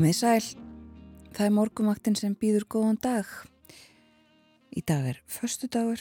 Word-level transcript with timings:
Komið 0.00 0.14
sæl, 0.16 0.44
það 1.36 1.44
er 1.44 1.50
morgumaktinn 1.52 2.14
sem 2.16 2.32
býður 2.40 2.64
góðan 2.72 2.96
dag. 3.04 3.26
Í 4.72 4.80
dag 4.88 5.10
er 5.10 5.18
förstu 5.28 5.68
dagur 5.68 6.00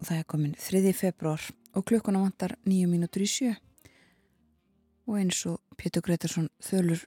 og 0.00 0.06
það 0.08 0.20
er 0.22 0.28
komin 0.32 0.54
3. 0.56 0.80
februar 0.96 1.42
og 1.76 1.84
klukkuna 1.84 2.22
vantar 2.22 2.54
9 2.64 2.86
mínútur 2.88 3.20
í 3.20 3.28
sjö. 3.28 3.50
Og 5.04 5.18
eins 5.20 5.42
og 5.50 5.58
Pétur 5.76 6.00
Gretarsson 6.06 6.48
þölur 6.64 7.02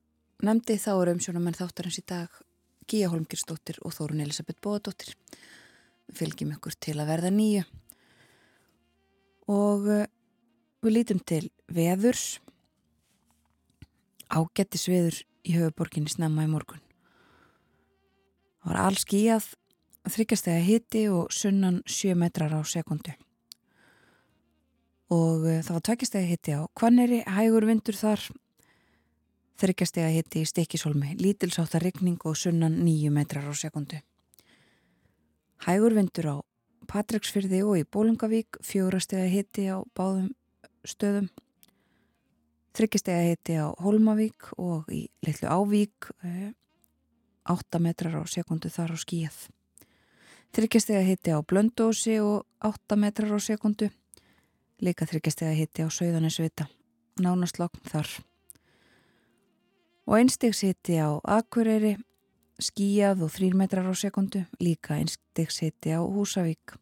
nefndi 0.45 0.75
þá 0.77 0.91
er 0.91 1.11
umsjónamenn 1.15 1.57
þáttarins 1.57 1.97
í 1.97 2.03
dag 2.05 2.35
Gíja 2.85 3.09
Holmgirsdóttir 3.09 3.79
og 3.81 3.95
Þórun 3.95 4.21
Elisabeth 4.27 4.61
Bóadóttir. 4.61 5.16
Við 6.11 6.19
fylgjum 6.19 6.52
ykkur 6.59 6.77
til 6.77 7.00
að 7.00 7.09
verða 7.09 7.31
nýju. 7.33 7.63
Og 9.50 9.89
uh, 9.95 10.05
við 10.85 10.94
lítum 11.00 11.23
til 11.25 11.47
veðurs, 11.73 12.35
ágættis 14.29 14.85
veður 14.94 15.23
í 15.48 15.56
höfuborginni 15.56 16.12
snemma 16.12 16.45
í 16.45 16.52
morgun. 16.52 16.81
Það 18.62 18.72
var 18.72 18.81
alls 18.84 19.06
skíjað, 19.06 19.48
þryggjastega 20.12 20.64
hitti 20.66 21.06
og 21.12 21.31
sunnan 21.31 21.80
7 21.88 22.17
metrar 22.20 22.52
á 22.52 22.62
sekundu. 22.67 23.14
Og 25.14 25.45
uh, 25.48 25.62
það 25.64 25.73
var 25.78 25.86
tveggjastega 25.88 26.28
hitti 26.28 26.58
á 26.59 26.62
Kvanneri, 26.75 27.22
hægur 27.23 27.68
vindur 27.70 27.95
þar, 27.95 28.25
þryggjastega 29.62 30.12
hitti 30.12 30.44
í 30.44 30.50
Stikisholmi, 30.50 31.16
lítilsáttar 31.22 31.86
rigning 31.88 32.20
og 32.28 32.36
sunnan 32.36 32.75
9 32.84 33.14
metrar 33.16 33.48
á 33.48 33.53
sekundu. 33.56 34.02
Hægur 35.64 35.95
vindur 35.95 36.28
á 36.28 36.36
Patræksfyrði 36.88 37.64
og 37.68 37.80
í 37.81 37.88
Bólungavík, 37.88 38.59
fjórastega 38.64 39.28
hitti 39.31 39.68
á 39.68 39.84
báðum 39.95 40.30
stöðum. 40.88 41.31
Þryggjastega 42.78 43.22
hitti 43.25 43.56
á 43.58 43.73
Holmavík 43.81 44.52
og 44.61 44.92
í 44.94 45.08
Littlu 45.25 45.50
Ávík, 45.50 46.11
8 47.50 47.80
metrar 47.81 48.14
á 48.14 48.23
sekundu 48.30 48.69
þar 48.69 48.94
á 48.94 48.97
skíjað. 49.02 49.38
Þryggjastega 50.53 51.02
hitti 51.08 51.34
á 51.34 51.42
Blöndósi 51.42 52.19
og 52.22 52.45
8 52.61 53.00
metrar 53.02 53.34
á 53.34 53.39
sekundu. 53.42 53.89
Líka 54.78 55.09
þryggjastega 55.09 55.58
hitti 55.58 55.81
á 55.81 55.89
Sauðanesvita, 55.89 56.69
nánastlokn 57.17 57.81
þar. 57.89 58.14
Og 60.06 60.19
einstegs 60.22 60.62
hitti 60.62 61.02
á 61.02 61.17
Akureyri, 61.25 61.97
skíjað 62.62 63.25
og 63.25 63.34
3 63.34 63.58
metrar 63.58 63.89
á 63.89 63.95
sekundu, 63.97 64.45
líka 64.62 65.02
einstegs 65.02 65.64
hitti 65.66 65.97
á 65.97 66.06
Húsavík. 66.06 66.78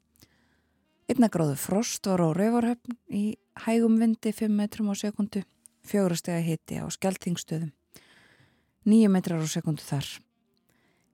Einna 1.08 1.32
gráðu 1.32 1.56
frost 1.56 2.04
var 2.04 2.20
á 2.20 2.36
Rauvarhöfn 2.36 3.00
í 3.08 3.38
hægum 3.64 3.96
vindi 4.03 4.36
5 4.36 4.52
metrum 4.52 4.92
á 4.92 4.96
sekundu, 5.00 5.48
fjórastega 5.85 6.41
hitti 6.44 6.79
á 6.81 6.85
Skeltingstöðum, 6.91 7.72
9 8.85 9.09
metrar 9.13 9.41
á 9.41 9.47
sekundu 9.50 9.85
þar. 9.85 10.07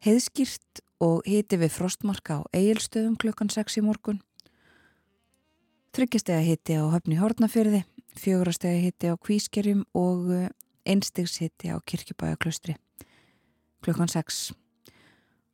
Heiðskýrt 0.02 0.82
og 1.02 1.22
hitti 1.28 1.60
við 1.62 1.74
frostmarka 1.76 2.42
á 2.42 2.50
Egilstöðum 2.56 3.18
klukkan 3.22 3.52
6 3.54 3.80
í 3.80 3.86
morgun. 3.86 4.22
Þryggjastega 5.96 6.42
hitti 6.46 6.78
á 6.80 6.88
Höfni 6.88 7.20
Hortnafyrði, 7.20 7.84
fjórastega 8.16 8.80
hitti 8.80 9.12
á 9.12 9.16
Kvískerjum 9.20 9.84
og 9.94 10.32
einstegs 10.88 11.38
hitti 11.44 11.72
á 11.72 11.78
Kirkjubæjaklaustri 11.84 12.78
klukkan 13.82 14.10
6. 14.10 14.54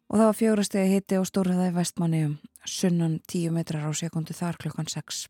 Og 0.07 0.19
það 0.19 0.29
var 0.29 0.38
fjórastega 0.39 0.91
hitti 0.91 1.19
á 1.19 1.23
Stórhæðaði 1.27 1.73
vestmanniðum, 1.75 2.38
sunnan 2.63 3.19
10 3.27 3.56
metrar 3.56 3.88
á 3.88 3.91
sekundu 3.95 4.35
þar 4.35 4.59
klukkan 4.61 4.88
6. 4.88 5.27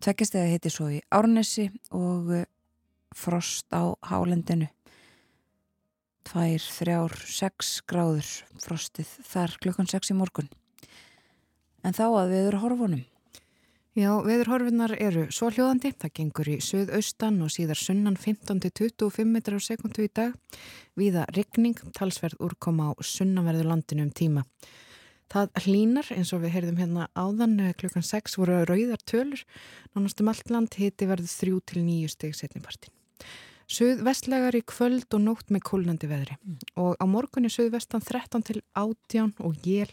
Tveggjastega 0.00 0.48
hitti 0.48 0.70
svo 0.72 0.86
í 0.88 1.02
Árnesi 1.12 1.66
og 1.92 2.30
frost 3.16 3.68
á 3.68 3.92
Hálendinu. 4.08 4.70
Tvær, 6.24 6.62
þrjár, 6.62 7.16
sex 7.28 7.80
gráður 7.90 8.30
frostið 8.62 9.12
þar 9.28 9.56
klukkan 9.60 9.90
6 9.90 10.12
í 10.14 10.16
morgun. 10.16 10.48
En 11.84 11.96
þá 11.96 12.06
að 12.08 12.32
við 12.32 12.48
erum 12.48 12.64
horfunum. 12.64 13.06
Já, 13.98 14.14
veðurhorfinnar 14.22 14.92
eru 15.02 15.26
svo 15.34 15.50
hljóðandi. 15.50 15.90
Það 15.98 16.12
gengur 16.16 16.48
í 16.48 16.58
söðaustan 16.62 17.40
og 17.42 17.50
síðar 17.50 17.76
sunnan 17.76 18.14
15-25 18.16 19.26
metrar 19.28 19.58
á 19.58 19.66
sekundu 19.66 20.06
í 20.06 20.12
dag. 20.14 20.36
Víða 20.96 21.26
rigning, 21.34 21.76
talsverð 21.92 22.38
úrkoma 22.40 22.92
á 22.94 23.02
sunnanverðu 23.02 23.66
landinu 23.66 24.06
um 24.06 24.12
tíma. 24.14 24.46
Það 25.30 25.50
hlínar 25.64 26.08
eins 26.14 26.32
og 26.34 26.42
við 26.44 26.54
heyrðum 26.56 26.80
hérna 26.80 27.08
áðan 27.14 27.58
klukkan 27.78 28.06
6 28.06 28.38
voru 28.40 28.62
rauðar 28.66 29.02
tölur. 29.06 29.44
Nánastum 29.94 30.30
allt 30.32 30.50
land 30.50 30.74
hiti 30.74 31.06
verður 31.06 31.30
3-9 31.30 32.10
steg 32.10 32.34
setnipartin. 32.34 32.92
Suðvestlegar 33.70 34.56
í 34.58 34.64
kvöld 34.66 35.14
og 35.14 35.22
nótt 35.22 35.52
með 35.54 35.62
kólnandi 35.68 36.08
veðri 36.10 36.34
mm. 36.34 36.56
og 36.82 36.96
á 36.98 37.04
morgunni 37.06 37.46
suðvestan 37.54 38.02
13 38.02 38.42
til 38.48 38.56
18 38.74 39.36
og 39.46 39.60
jél 39.62 39.92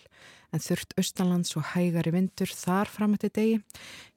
en 0.50 0.64
þurft 0.64 0.96
austanlands 0.98 1.54
og 1.60 1.68
hægari 1.76 2.16
vindur 2.16 2.50
þar 2.50 2.90
fram 2.90 3.14
eftir 3.14 3.36
degi, 3.36 3.60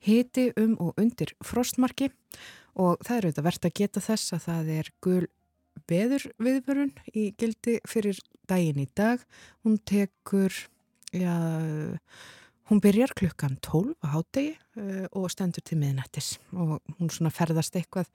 hiti 0.01 0.47
um 0.57 0.79
og 0.81 0.97
undir 1.03 1.35
frostmarki 1.45 2.09
og 2.81 3.05
það 3.05 3.17
er 3.17 3.29
auðvitað 3.29 3.49
verðt 3.51 3.69
að 3.69 3.77
geta 3.83 4.05
þess 4.07 4.35
að 4.39 4.45
það 4.47 4.73
er 4.79 4.91
gul 5.05 5.27
veður 5.91 6.27
viðbörun 6.41 6.93
í 7.13 7.31
gildi 7.39 7.79
fyrir 7.89 8.21
daginn 8.51 8.81
í 8.83 8.89
dag. 8.97 9.23
Hún 9.65 9.79
tekur, 9.87 10.55
já, 11.17 11.35
hún 12.71 12.81
byrjar 12.83 13.15
klukkan 13.19 13.59
12 13.65 13.97
á 14.05 14.07
hátegi 14.15 14.55
uh, 14.79 15.07
og 15.17 15.31
stendur 15.33 15.65
til 15.65 15.81
miðnættis 15.81 16.39
og 16.53 16.79
hún 16.99 17.11
svona 17.11 17.33
ferðast 17.35 17.77
eitthvað 17.77 18.11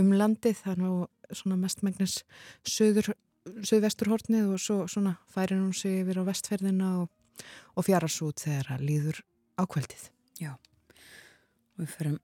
um 0.00 0.12
landið 0.16 0.62
þannig 0.64 0.90
að 0.94 1.38
svona 1.42 1.60
mestmægnis 1.60 2.22
söður, 2.64 3.12
söðvesturhortnið 3.60 4.54
og 4.54 4.62
svo 4.62 4.82
svona 4.88 5.18
færir 5.28 5.60
hún 5.60 5.76
sig 5.76 6.02
yfir 6.02 6.22
á 6.24 6.28
vestferðina 6.28 6.92
og 7.02 7.12
og 7.76 7.86
fjara 7.86 8.08
svo 8.10 8.32
út 8.32 8.44
þegar 8.44 8.72
það 8.72 8.84
líður 8.88 9.20
ákveldið. 9.58 10.04
Já, 10.42 10.52
og 10.54 11.82
við 11.82 11.94
förum 11.94 12.18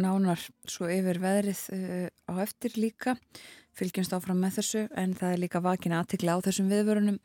nánar 0.00 0.40
svo 0.68 0.88
yfir 0.90 1.20
veðrið 1.22 1.60
uh, 1.74 2.08
á 2.30 2.32
eftir 2.44 2.76
líka, 2.80 3.16
fylgjumst 3.74 4.14
áfram 4.14 4.40
með 4.42 4.58
þessu 4.60 4.84
en 5.00 5.14
það 5.18 5.34
er 5.34 5.42
líka 5.42 5.62
vakin 5.64 5.96
aðtikla 5.98 6.38
á 6.38 6.44
þessum 6.46 6.70
viðvörunum 6.70 7.18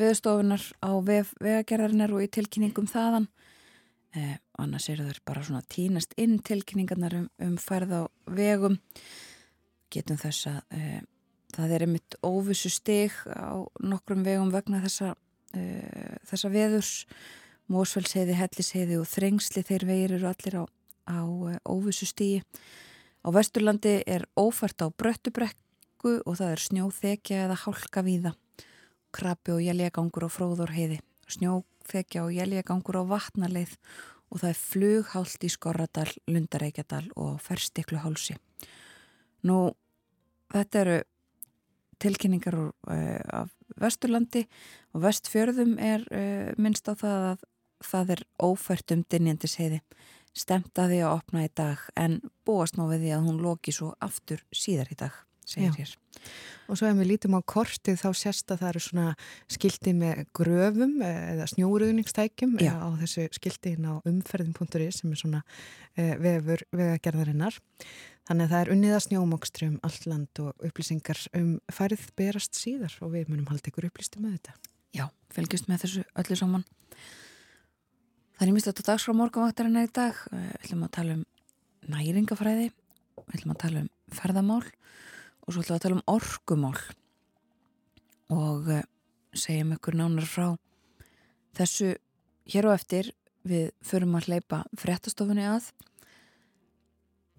viðstofunar 0.00 0.64
á 0.80 0.90
vef, 1.04 1.32
vegagerðarnar 1.40 2.14
og 2.16 2.24
í 2.24 2.30
tilkynningum 2.32 2.88
þaðan. 2.90 3.28
Uh, 4.16 4.36
annars 4.58 4.88
eru 4.90 5.06
þau 5.06 5.24
bara 5.30 5.46
svona 5.46 5.62
tínast 5.70 6.16
inn 6.18 6.38
tilkynningarnar 6.42 7.16
um, 7.20 7.26
um 7.46 7.56
færð 7.60 7.94
á 7.94 8.02
vegum. 8.26 8.80
Getum 9.90 10.18
þess 10.20 10.50
að 10.50 10.62
uh, 10.76 11.00
það 11.54 11.74
er 11.76 11.84
einmitt 11.86 12.16
óvissu 12.26 12.70
stig 12.72 13.14
á 13.30 13.62
nokkrum 13.82 14.24
vegum 14.26 14.50
vegna 14.54 14.82
þessa 14.82 15.14
uh, 15.14 16.16
þessa 16.26 16.50
veðurs 16.52 16.96
Mósfellsheiði, 17.70 18.34
Hellisheiði 18.34 18.98
og 18.98 19.06
Þrengsli 19.06 19.62
þeir 19.62 19.86
vegir 19.86 20.14
eru 20.16 20.26
allir 20.30 20.56
á, 20.58 20.62
á 21.10 21.26
uh, 21.26 21.58
óvissu 21.66 22.06
stíi 22.06 22.40
á 23.26 23.28
Vesturlandi 23.34 24.00
er 24.06 24.28
ófært 24.38 24.80
á 24.80 24.88
Bröttubrekku 24.88 26.20
og 26.24 26.38
það 26.38 26.54
er 26.54 26.64
snjóþekja 26.64 27.44
eða 27.46 27.60
hálka 27.66 28.06
víða. 28.06 28.32
Krabi 29.10 29.56
og 29.56 29.64
jæljagangur 29.66 30.24
á 30.24 30.30
Fróðorheiði 30.30 31.00
snjóþekja 31.30 32.24
og 32.24 32.34
jæljagangur 32.34 33.00
á 33.02 33.04
Vatnaleið 33.10 33.76
og 34.30 34.42
það 34.42 34.50
er 34.52 34.58
flughált 34.58 35.46
í 35.46 35.50
Skorradal, 35.50 36.10
Lundareikjadal 36.30 37.06
og 37.18 37.40
Ferstikluhálsi. 37.42 38.36
Nú, 39.46 39.72
þetta 40.54 40.82
eru 40.84 40.98
tilkynningar 42.00 42.56
uh, 42.56 42.72
af 43.42 43.50
Vesturlandi 43.80 44.46
og 44.94 45.04
vestfjörðum 45.04 45.76
er 45.82 46.06
uh, 46.10 46.50
minnst 46.60 46.88
á 46.88 46.94
það 46.94 47.26
að 47.32 47.46
það 47.80 48.14
er 48.16 48.22
ófært 48.44 48.92
um 48.94 49.04
dynjandis 49.08 49.56
heiði 49.60 49.80
stemt 50.36 50.78
að 50.78 50.94
því 50.94 51.00
að 51.04 51.16
opna 51.16 51.42
í 51.46 51.50
dag 51.58 51.82
en 51.98 52.20
búast 52.46 52.78
ná 52.78 52.84
við 52.90 53.06
því 53.06 53.16
að 53.16 53.26
hún 53.26 53.42
loki 53.42 53.74
svo 53.74 53.92
aftur 54.02 54.42
síðar 54.54 54.92
í 54.92 54.98
dag, 55.00 55.16
segir 55.48 55.74
hér. 55.78 55.94
Og 56.70 56.78
svo 56.78 56.86
ef 56.86 56.98
við 57.00 57.08
lítum 57.10 57.34
á 57.34 57.40
kortið 57.42 57.98
þá 57.98 58.08
sérst 58.14 58.52
að 58.52 58.62
það 58.62 58.70
eru 58.70 58.82
svona 58.84 59.06
skildi 59.50 59.94
með 59.96 60.22
gröfum 60.36 60.94
eða 61.02 61.48
snjóruðningstækjum 61.50 62.54
á 62.62 62.88
þessu 63.00 63.26
skildiðin 63.34 63.90
á 63.90 63.94
umferðin.is 64.06 65.00
sem 65.02 65.10
er 65.10 65.20
svona 65.20 65.42
uh, 65.42 66.14
vefur 66.22 66.62
vegagerðarinnar. 66.70 67.58
Þannig 68.30 68.46
að 68.46 68.52
það 68.52 68.60
er 68.60 68.72
unniða 68.76 69.00
snjómokstri 69.02 69.66
um 69.72 69.78
allt 69.86 70.04
land 70.06 70.42
og 70.44 70.66
upplýsingar 70.68 71.24
um 71.34 71.48
færið 71.72 72.04
berast 72.20 72.54
síðar 72.54 72.94
og 73.02 73.16
við 73.16 73.32
munum 73.32 73.48
halda 73.50 73.72
ykkur 73.72 73.88
upplýstu 73.88 74.22
með 74.22 74.36
þetta. 74.36 74.54
Já, 74.94 75.08
fylgjast 75.34 75.66
með 75.70 75.84
þessu 75.86 76.04
öllu 76.22 76.38
saman. 76.38 76.66
Það 78.40 78.48
er 78.48 78.54
mist 78.56 78.68
þetta 78.70 78.84
dags 78.86 79.04
frá 79.04 79.12
morgunvaktarinn 79.12 79.74
í 79.76 79.88
dag. 79.92 80.16
Við 80.32 80.52
ætlum 80.56 80.84
að 80.86 80.92
tala 80.96 81.16
um 81.18 81.24
næringafræði, 81.92 82.70
við 83.18 83.34
ætlum 83.36 83.50
að 83.52 83.58
tala 83.60 83.82
um 83.82 83.90
ferðamál 84.16 84.62
og 84.64 85.50
svo 85.50 85.60
ætlum 85.60 85.76
að 85.76 85.82
tala 85.84 85.98
um 85.98 86.06
orkumál. 86.08 86.78
Og 88.32 88.70
uh, 88.72 88.78
segjum 89.36 89.74
ykkur 89.76 89.98
nánar 90.00 90.24
frá 90.24 90.46
þessu 91.60 91.90
hér 92.54 92.70
og 92.70 92.78
eftir. 92.78 93.10
Við 93.44 93.74
förum 93.84 94.16
að 94.16 94.30
hleypa 94.30 94.62
fréttastofunni 94.86 95.44
að. 95.44 95.68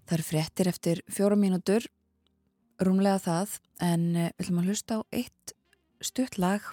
Það 0.06 0.16
eru 0.20 0.28
fréttir 0.30 0.70
eftir 0.70 1.02
fjóra 1.10 1.34
mínútur 1.34 1.90
rúmlega 2.78 3.18
það 3.26 3.58
en 3.82 4.06
uh, 4.14 4.30
við 4.38 4.46
ætlum 4.46 4.62
að 4.62 4.70
hlusta 4.70 5.02
á 5.02 5.10
eitt 5.18 5.56
stutt 5.98 6.38
lag 6.38 6.70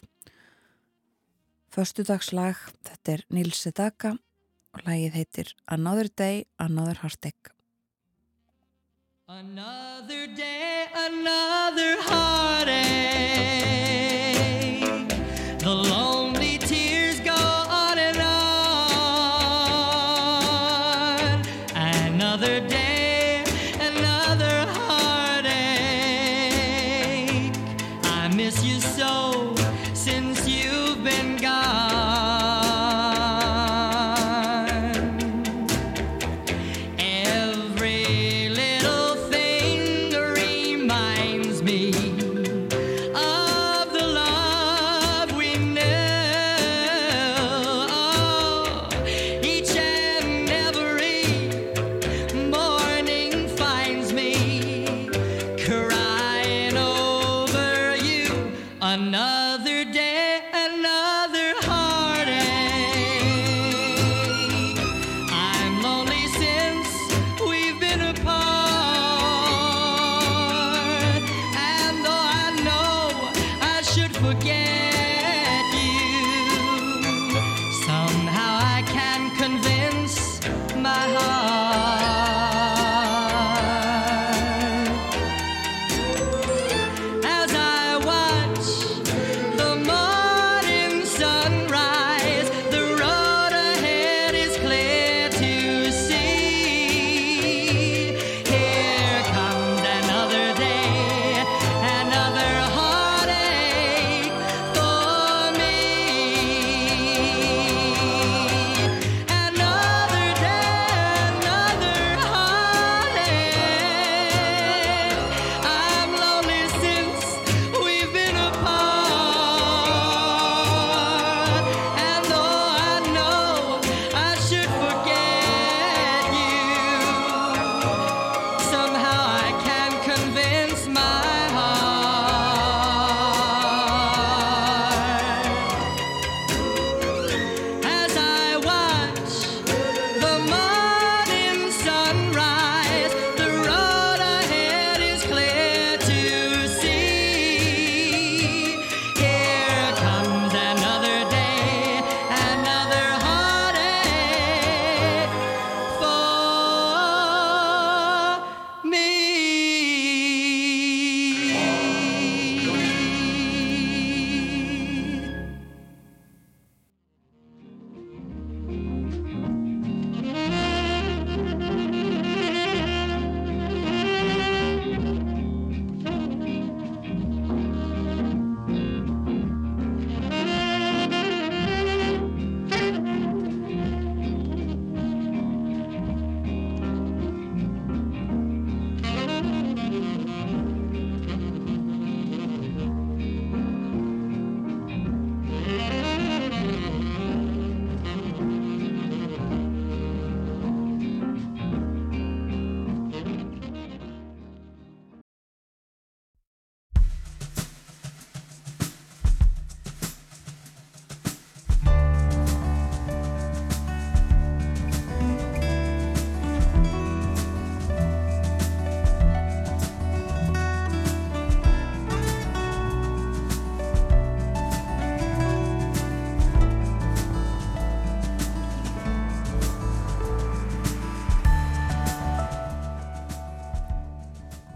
förstudagslag 1.73 2.57
þetta 2.87 3.15
er 3.15 3.23
Nils 3.33 3.61
Sedaka 3.63 4.15
og 4.75 4.83
lagið 4.85 5.15
heitir 5.17 5.53
Another 5.67 6.09
Day, 6.09 6.45
Another 6.57 6.99
Heartache. 7.01 7.53
Another 9.29 10.25
day, 10.35 10.87
another 10.95 12.01
heartache 12.01 13.78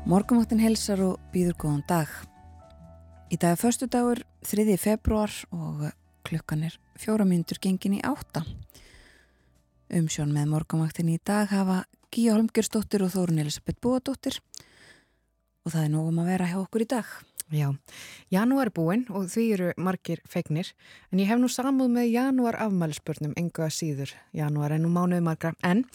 Morgumáttin 0.03 0.59
helsar 0.59 0.99
og 0.99 1.19
býður 1.31 1.53
góðan 1.61 1.83
dag. 1.87 2.09
Í 3.31 3.37
dag 3.39 3.53
er 3.55 3.59
förstu 3.61 3.87
dagur, 3.87 4.19
3. 4.43 4.75
februar 4.75 5.31
og 5.55 5.85
klukkan 6.27 6.65
er 6.67 6.75
fjóra 6.99 7.23
myndur 7.23 7.55
gengin 7.63 7.95
í 7.95 8.01
átta. 8.03 8.41
Umsjón 9.87 10.33
með 10.35 10.49
morgumáttin 10.51 11.13
í 11.13 11.15
dag 11.23 11.47
hafa 11.55 11.85
Gíja 12.11 12.35
Holmgjörsdóttir 12.35 13.05
og 13.05 13.13
Þórun 13.13 13.39
Elisabeth 13.45 13.79
Bóadóttir 13.79 14.41
og 15.63 15.71
það 15.71 15.85
er 15.85 15.95
nógum 15.95 16.19
að 16.19 16.29
vera 16.33 16.51
hjá 16.51 16.59
okkur 16.65 16.83
í 16.83 16.89
dag. 16.97 17.15
Já, 17.53 17.71
janúar 18.27 18.73
er 18.73 18.75
búinn 18.75 19.07
og 19.07 19.31
því 19.31 19.47
eru 19.55 19.71
margir 19.79 20.19
fegnir 20.27 20.73
en 21.13 21.23
ég 21.23 21.31
hef 21.31 21.39
nú 21.39 21.47
samúð 21.47 21.95
með 21.95 22.11
janúar 22.11 22.59
afmælisbörnum 22.59 23.39
enga 23.39 23.71
síður. 23.71 24.11
Janúar 24.35 24.75
er 24.75 24.83
nú 24.83 24.91
mánuði 24.91 25.23
margra 25.23 25.55
en 25.63 25.87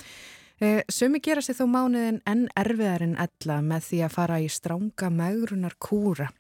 sumi 0.90 1.20
gera 1.22 1.42
sér 1.44 1.60
þó 1.60 1.66
mánuðin 1.70 2.22
enn 2.26 2.48
erfiðar 2.58 3.04
en 3.06 3.14
ella 3.22 3.60
með 3.62 3.84
því 3.90 4.02
að 4.06 4.16
fara 4.16 4.40
í 4.42 4.48
stránga 4.50 5.10
megrunar 5.14 5.76
kúra 5.78 6.32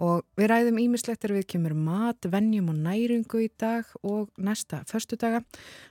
og 0.00 0.24
við 0.38 0.48
ræðum 0.48 0.78
ímislegt 0.80 1.26
er 1.26 1.34
við 1.36 1.46
kemur 1.52 1.74
mat, 1.76 2.24
vennjum 2.32 2.70
og 2.72 2.78
næringu 2.80 3.42
í 3.44 3.50
dag 3.60 3.88
og 4.00 4.30
næsta 4.40 4.80
förstudaga. 4.88 5.42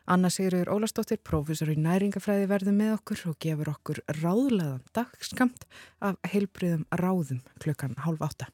Anna 0.10 0.32
Sigurður 0.34 0.72
Ólastóttir, 0.74 1.20
prófessor 1.22 1.70
í 1.70 1.78
næringafræði 1.78 2.48
verður 2.50 2.78
með 2.80 2.96
okkur 2.98 3.26
og 3.30 3.38
gefur 3.46 3.70
okkur 3.76 4.02
ráðleðan 4.18 4.82
dagskamt 4.98 5.68
af 6.02 6.18
heilbriðum 6.32 6.88
ráðum 6.90 7.44
klukkan 7.62 7.94
hálf 8.02 8.26
átta. 8.26 8.50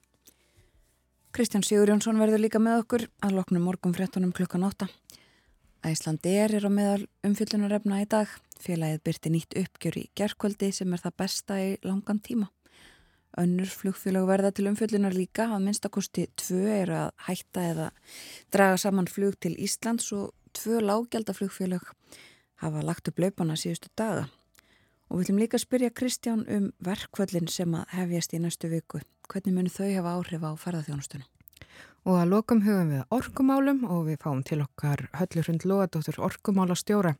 Kristján 1.36 1.63
Sigur 1.67 1.91
Jónsson 1.91 2.19
verður 2.19 2.43
líka 2.43 2.60
með 2.60 2.84
okkur 2.84 3.07
að 3.24 3.39
loknum 3.39 3.63
morgum 3.67 3.95
fréttunum 3.95 4.36
klukkan 4.36 4.67
8. 4.67 4.91
Æslandi 5.86 6.36
er 6.36 6.55
er 6.57 6.67
á 6.67 6.72
meðal 6.72 7.03
umfyllunarefna 7.27 8.03
í 8.03 8.10
dag. 8.10 8.27
Félagið 8.62 9.01
byrti 9.05 9.31
nýtt 9.33 9.57
uppgjör 9.59 9.97
í 10.00 10.05
gerkvöldi 10.15 10.71
sem 10.74 10.93
er 10.93 11.01
það 11.03 11.17
besta 11.21 11.57
í 11.62 11.74
langan 11.83 12.21
tíma. 12.24 12.51
Önnur 13.35 13.67
flugfélag 13.67 14.29
verða 14.29 14.53
til 14.55 14.69
umfjöllunar 14.69 15.15
líka 15.15 15.50
að 15.51 15.65
minnstakosti 15.65 16.29
tvö 16.39 16.62
er 16.71 16.91
að 16.95 17.09
hætta 17.25 17.65
eða 17.71 17.89
draga 18.55 18.77
saman 18.79 19.12
flug 19.12 19.35
til 19.43 19.57
Íslands 19.59 20.07
og 20.15 20.31
tvö 20.55 20.79
lágjaldaflugfélag 20.79 21.83
hafa 22.63 22.83
lagt 22.88 23.12
upp 23.12 23.19
laupana 23.19 23.57
síðustu 23.59 23.91
daga. 24.00 24.29
Og 25.12 25.19
við 25.19 25.27
viljum 25.27 25.41
líka 25.43 25.59
spyrja 25.59 25.91
Kristján 25.91 26.45
um 26.47 26.71
verkvöldin 26.79 27.51
sem 27.51 27.75
að 27.75 27.91
hefjast 27.97 28.33
í 28.33 28.39
næstu 28.41 28.71
viku. 28.71 29.03
Hvernig 29.27 29.53
munu 29.57 29.74
þau 29.74 29.91
hafa 29.91 30.15
áhrif 30.15 30.47
á 30.47 30.51
ferðarþjónustunum? 30.63 31.27
Og 32.05 32.19
að 32.21 32.31
lokum 32.31 32.63
hugum 32.65 32.91
við 32.93 33.03
orkumálum 33.17 33.83
og 33.89 34.07
við 34.07 34.19
fáum 34.21 34.41
til 34.45 34.62
okkar 34.63 35.07
höllur 35.19 35.47
hund 35.50 35.63
loðadóttur 35.65 36.21
orkumála 36.24 36.77
stjóra. 36.77 37.15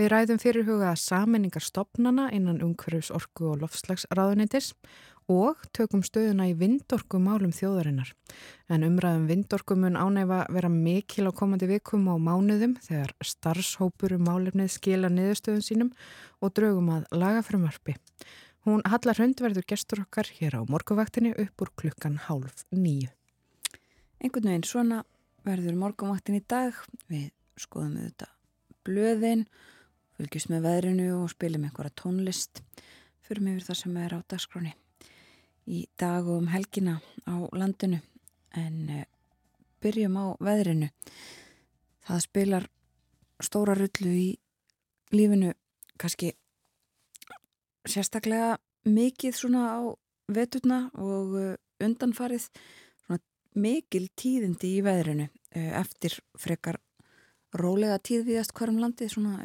Við 0.00 0.08
ræðum 0.08 0.38
fyrirhuga 0.40 0.94
saminningar 0.96 1.60
stopnana 1.60 2.30
innan 2.32 2.62
umhverfis 2.64 3.10
orku 3.12 3.50
og 3.50 3.58
lofslagsráðunitis 3.60 4.70
og 5.30 5.58
tökum 5.76 6.00
stöðuna 6.00 6.46
í 6.48 6.54
vindorku 6.56 7.20
málum 7.20 7.52
þjóðarinnar. 7.52 8.08
En 8.72 8.86
umræðum 8.86 9.26
vindorku 9.28 9.76
mun 9.76 9.98
ánæfa 10.00 10.46
vera 10.48 10.70
mikil 10.72 11.28
á 11.28 11.32
komandi 11.36 11.68
vikum 11.68 12.08
og 12.08 12.22
mánuðum 12.24 12.78
þegar 12.82 13.12
starfshópur 13.20 14.16
um 14.16 14.24
málefnið 14.30 14.72
skila 14.72 15.10
niðurstöðun 15.12 15.66
sínum 15.66 15.92
og 16.40 16.54
draugum 16.56 16.88
að 16.96 17.04
laga 17.12 17.44
frumvarfi. 17.44 17.96
Hún 18.64 18.80
Hallar 18.88 19.20
Hund 19.20 19.44
verður 19.44 19.66
gestur 19.68 20.06
okkar 20.06 20.30
hér 20.38 20.56
á 20.56 20.60
morguvaktinni 20.64 21.34
upp 21.36 21.66
úr 21.66 21.72
klukkan 21.76 22.16
hálf 22.30 22.64
nýju. 22.72 23.10
Einhvern 24.22 24.48
veginn 24.48 24.64
svona 24.64 25.02
verður 25.44 25.76
morguvaktin 25.76 26.38
í 26.38 26.44
dag. 26.48 26.78
Við 27.10 27.28
skoðum 27.60 27.98
auðvitað 27.98 28.38
blöðin 28.86 29.44
og 29.44 29.81
fylgjast 30.16 30.50
með 30.52 30.66
veðrinu 30.66 31.08
og 31.16 31.30
spilum 31.32 31.66
einhverja 31.66 31.94
tónlist. 31.98 32.62
Fyrir 33.22 33.42
mig 33.44 33.58
yfir 33.58 33.68
það 33.70 33.78
sem 33.80 33.96
er 34.02 34.14
á 34.16 34.20
dagskráni 34.28 34.74
í 35.70 35.84
dag 36.00 36.26
og 36.26 36.42
um 36.42 36.50
helgina 36.52 36.98
á 37.28 37.34
landinu. 37.54 38.02
En 38.58 38.78
uh, 38.90 39.04
byrjum 39.82 40.18
á 40.18 40.26
veðrinu. 40.42 40.90
Það 42.02 42.24
spilar 42.26 42.68
stóra 43.42 43.76
rullu 43.78 44.12
í 44.12 44.28
lífinu 45.14 45.52
kannski 46.00 46.32
sérstaklega 47.88 48.56
mikið 48.88 49.36
svona 49.36 49.66
á 49.78 49.80
vetutna 50.32 50.84
og 50.98 51.36
uh, 51.38 51.54
undanfarið 51.82 52.48
mikil 53.52 54.06
tíðindi 54.16 54.78
í 54.78 54.84
veðrinu 54.84 55.28
uh, 55.28 55.72
eftir 55.82 56.16
frekar 56.40 56.80
rólega 57.58 57.98
tíðviðast 58.00 58.54
hverjum 58.56 58.80
landið 58.80 59.12
svona 59.12 59.36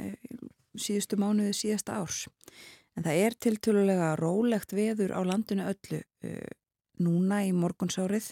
síðustu 0.81 1.19
mánuði 1.19 1.55
síðasta 1.57 1.97
árs. 2.01 2.25
En 2.97 3.05
það 3.05 3.23
er 3.25 3.35
tiltölulega 3.45 4.13
rólegt 4.17 4.73
veður 4.73 5.13
á 5.13 5.21
landinu 5.25 5.67
öllu 5.69 6.01
uh, 6.01 6.47
núna 7.03 7.43
í 7.45 7.51
morgunsárið 7.53 8.31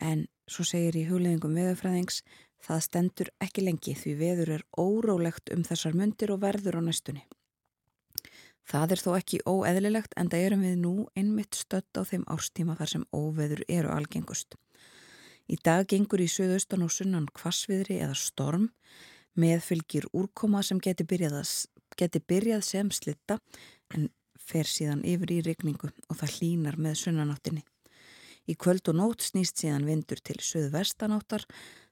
en 0.00 0.28
svo 0.48 0.64
segir 0.66 0.96
í 0.96 1.08
hugleðingum 1.08 1.56
veðurfræðings 1.58 2.22
það 2.64 2.84
stendur 2.86 3.32
ekki 3.42 3.64
lengi 3.66 3.94
því 3.98 4.14
veður 4.18 4.54
er 4.58 4.64
órólegt 4.78 5.50
um 5.54 5.64
þessar 5.66 5.96
myndir 5.98 6.32
og 6.34 6.42
verður 6.42 6.78
á 6.78 6.82
næstunni. 6.86 7.24
Það 8.68 8.94
er 8.94 9.00
þó 9.00 9.10
ekki 9.16 9.38
óeðlilegt 9.48 10.14
en 10.20 10.28
það 10.28 10.46
erum 10.46 10.64
við 10.66 10.80
nú 10.82 10.94
einmitt 11.16 11.56
stött 11.56 11.96
á 11.96 12.04
þeim 12.04 12.26
árstíma 12.28 12.76
þar 12.76 12.90
sem 12.92 13.06
óveður 13.16 13.62
eru 13.64 13.92
algengust. 13.94 14.58
Í 15.48 15.56
dag 15.64 15.86
gengur 15.88 16.20
í 16.20 16.28
söðaustan 16.28 16.84
og 16.84 16.92
sunnan 16.92 17.30
kvassviðri 17.32 18.02
eða 18.04 18.18
storm 18.20 18.68
Meðfylgir 19.38 20.08
úrkoma 20.16 20.64
sem 20.66 20.80
geti 20.82 21.06
byrjað, 21.06 21.38
geti 21.98 22.20
byrjað 22.20 22.62
sem 22.66 22.90
slitta 22.90 23.38
en 23.94 24.08
fer 24.38 24.66
síðan 24.66 25.04
yfir 25.06 25.34
í 25.36 25.40
regningu 25.46 25.90
og 26.08 26.18
það 26.18 26.38
hlínar 26.38 26.78
með 26.80 26.96
sunnanáttinni. 27.02 27.62
Í 28.48 28.56
kvöld 28.56 28.88
og 28.88 28.96
nótt 28.96 29.26
snýst 29.26 29.60
síðan 29.60 29.86
vindur 29.86 30.20
til 30.24 30.38
söðvestanáttar, 30.40 31.44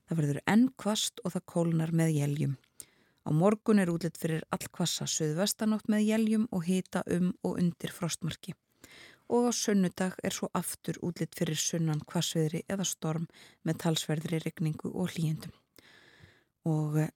það 0.08 0.20
verður 0.20 0.40
enn 0.48 0.70
kvast 0.80 1.20
og 1.22 1.34
það 1.34 1.44
kólnar 1.52 1.92
með 1.92 2.14
jæljum. 2.16 2.54
Á 3.26 3.30
morgun 3.34 3.82
er 3.82 3.90
útlitt 3.90 4.16
fyrir 4.22 4.46
allkvassa 4.54 5.04
söðvestanátt 5.10 5.90
með 5.90 6.06
jæljum 6.06 6.46
og 6.54 6.64
hita 6.64 7.02
um 7.10 7.32
og 7.42 7.58
undir 7.60 7.92
frostmarki. 7.92 8.54
Og 9.28 9.50
á 9.50 9.52
sunnudag 9.52 10.14
er 10.22 10.32
svo 10.34 10.48
aftur 10.54 11.00
útlitt 11.02 11.34
fyrir 11.34 11.58
sunnan 11.58 12.04
kvassviðri 12.06 12.62
eða 12.70 12.86
storm 12.86 13.26
með 13.66 13.80
talsverðri 13.82 14.38
regningu 14.44 14.92
og 14.94 15.10
hlýjendum. 15.10 15.54
Og 16.70 17.00
eh, 17.02 17.10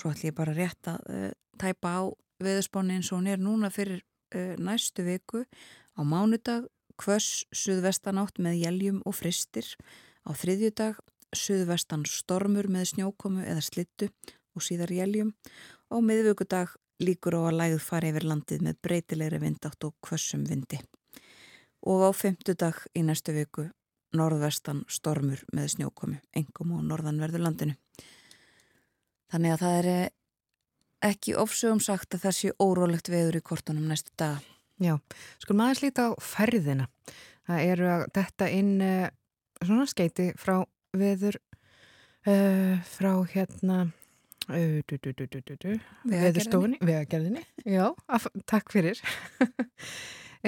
svo 0.00 0.12
ætlum 0.14 0.30
ég 0.30 0.36
bara 0.36 0.56
rétt 0.56 0.88
að 0.88 1.08
uh, 1.12 1.30
tæpa 1.60 1.92
á 1.92 2.02
veðurspáni 2.40 2.96
eins 2.96 3.10
og 3.12 3.20
hún 3.20 3.30
er 3.30 3.40
núna 3.40 3.70
fyrir 3.72 4.00
uh, 4.34 4.56
næstu 4.56 5.04
viku. 5.04 5.44
Á 5.96 6.00
mánudag 6.00 6.68
kvöss 7.00 7.44
suðvestanátt 7.52 8.40
með 8.40 8.60
jæljum 8.64 9.00
og 9.08 9.16
fristir 9.16 9.66
á 10.24 10.30
þriðjudag 10.36 11.00
suðvestan 11.36 12.04
stormur 12.08 12.68
með 12.68 12.94
snjókomu 12.94 13.44
eða 13.46 13.62
slittu 13.64 14.10
og 14.56 14.64
síðar 14.66 14.92
jæljum 14.92 15.34
og 15.90 16.04
miðvöggudag 16.04 16.74
líkur 17.00 17.38
á 17.38 17.40
að 17.48 17.58
lægð 17.60 17.82
fari 17.84 18.10
yfir 18.12 18.26
landið 18.28 18.64
með 18.66 18.80
breytilegri 18.84 19.40
vindátt 19.40 19.86
og 19.86 19.94
kvössum 20.04 20.44
vindi. 20.48 20.80
Og 21.86 22.04
á 22.04 22.10
femtudag 22.12 22.82
í 22.92 23.04
næstu 23.06 23.32
viku 23.32 23.70
norðvestan 24.16 24.82
stormur 24.90 25.40
með 25.54 25.76
snjókomu 25.76 26.18
engum 26.36 26.74
og 26.76 26.84
norðanverðu 26.88 27.40
landinu 27.40 27.78
Þannig 29.30 29.54
að 29.54 29.62
það 29.62 29.74
er 29.80 29.88
eh, 29.94 30.08
ekki 31.10 31.36
ofsögum 31.38 31.82
sagt 31.84 32.16
að 32.16 32.24
það 32.26 32.34
sé 32.38 32.48
órólegt 32.60 33.10
veður 33.12 33.38
í 33.38 33.42
kortunum 33.44 33.86
næstu 33.90 34.12
dag. 34.20 34.40
Já, 34.80 34.94
sko 35.42 35.56
maður 35.56 35.82
slíta 35.82 36.08
á 36.08 36.10
ferðina. 36.24 36.86
Það 37.48 37.58
eru 37.68 37.86
að 37.92 38.02
detta 38.16 38.48
inn 38.52 38.74
uh, 38.84 39.08
svona 39.60 39.86
skeiti 39.90 40.26
frá 40.40 40.56
veður 40.96 41.36
uh, 42.26 42.76
frá 42.88 43.12
hérna 43.32 43.78
veðurstofunni, 44.50 46.78
veðagerðinni. 46.82 47.42
Já, 47.68 47.92
af, 48.08 48.26
takk 48.50 48.72
fyrir. 48.72 48.98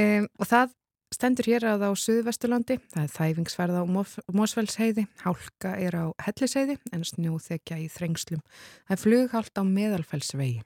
um, 0.00 0.26
og 0.38 0.46
það 0.48 0.72
stendur 1.12 1.48
hér 1.50 1.66
að 1.74 1.86
á 1.86 1.90
Suðvesturlandi, 1.98 2.78
það 2.92 3.04
er 3.04 3.14
þæfingsferð 3.16 3.78
á 3.78 3.84
Mósfellsheiði, 4.32 5.06
hálka 5.22 5.76
er 5.76 5.96
á 5.96 6.04
Helliseiði 6.24 6.78
en 6.92 7.06
snjóþekja 7.06 7.80
í 7.84 7.88
Þrengslum. 7.92 8.42
Það 8.88 8.96
er 8.96 9.02
flughált 9.04 9.60
á 9.60 9.62
Meðalfellsvegi 9.68 10.62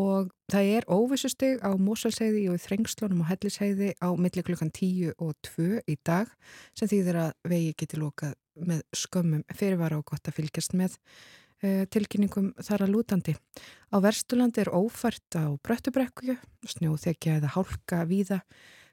og 0.00 0.30
það 0.48 0.70
er 0.76 0.86
óvissustig 0.88 1.60
á 1.60 1.70
Mósfellsheiði 1.76 2.46
og 2.48 2.56
í 2.56 2.62
Þrengslunum 2.64 3.22
og 3.24 3.28
Hellisheiði 3.28 3.92
á 4.00 4.08
milli 4.16 4.44
klukkan 4.46 4.72
10 4.72 5.12
og 5.18 5.34
2 5.44 5.82
í 5.84 5.96
dag 6.04 6.30
sem 6.78 6.88
þýðir 6.88 7.20
að 7.26 7.32
vegi 7.52 7.74
geti 7.82 8.00
lokað 8.00 8.36
með 8.56 8.82
skömmum 8.96 9.44
fyrirvara 9.52 10.00
og 10.00 10.06
gott 10.08 10.28
að 10.28 10.38
fylgjast 10.40 10.76
með 10.76 10.96
uh, 10.96 11.84
tilkynningum 11.92 12.52
þar 12.60 12.86
að 12.86 12.94
lútandi. 12.96 13.36
Á 13.92 13.96
Verstulandi 14.04 14.64
er 14.64 14.72
ófært 14.72 15.36
á 15.36 15.52
Bröttubrekku, 15.60 16.38
snjóþekja 16.64 17.40
eða 17.40 17.52
hálka 17.56 18.04
víða 18.08 18.42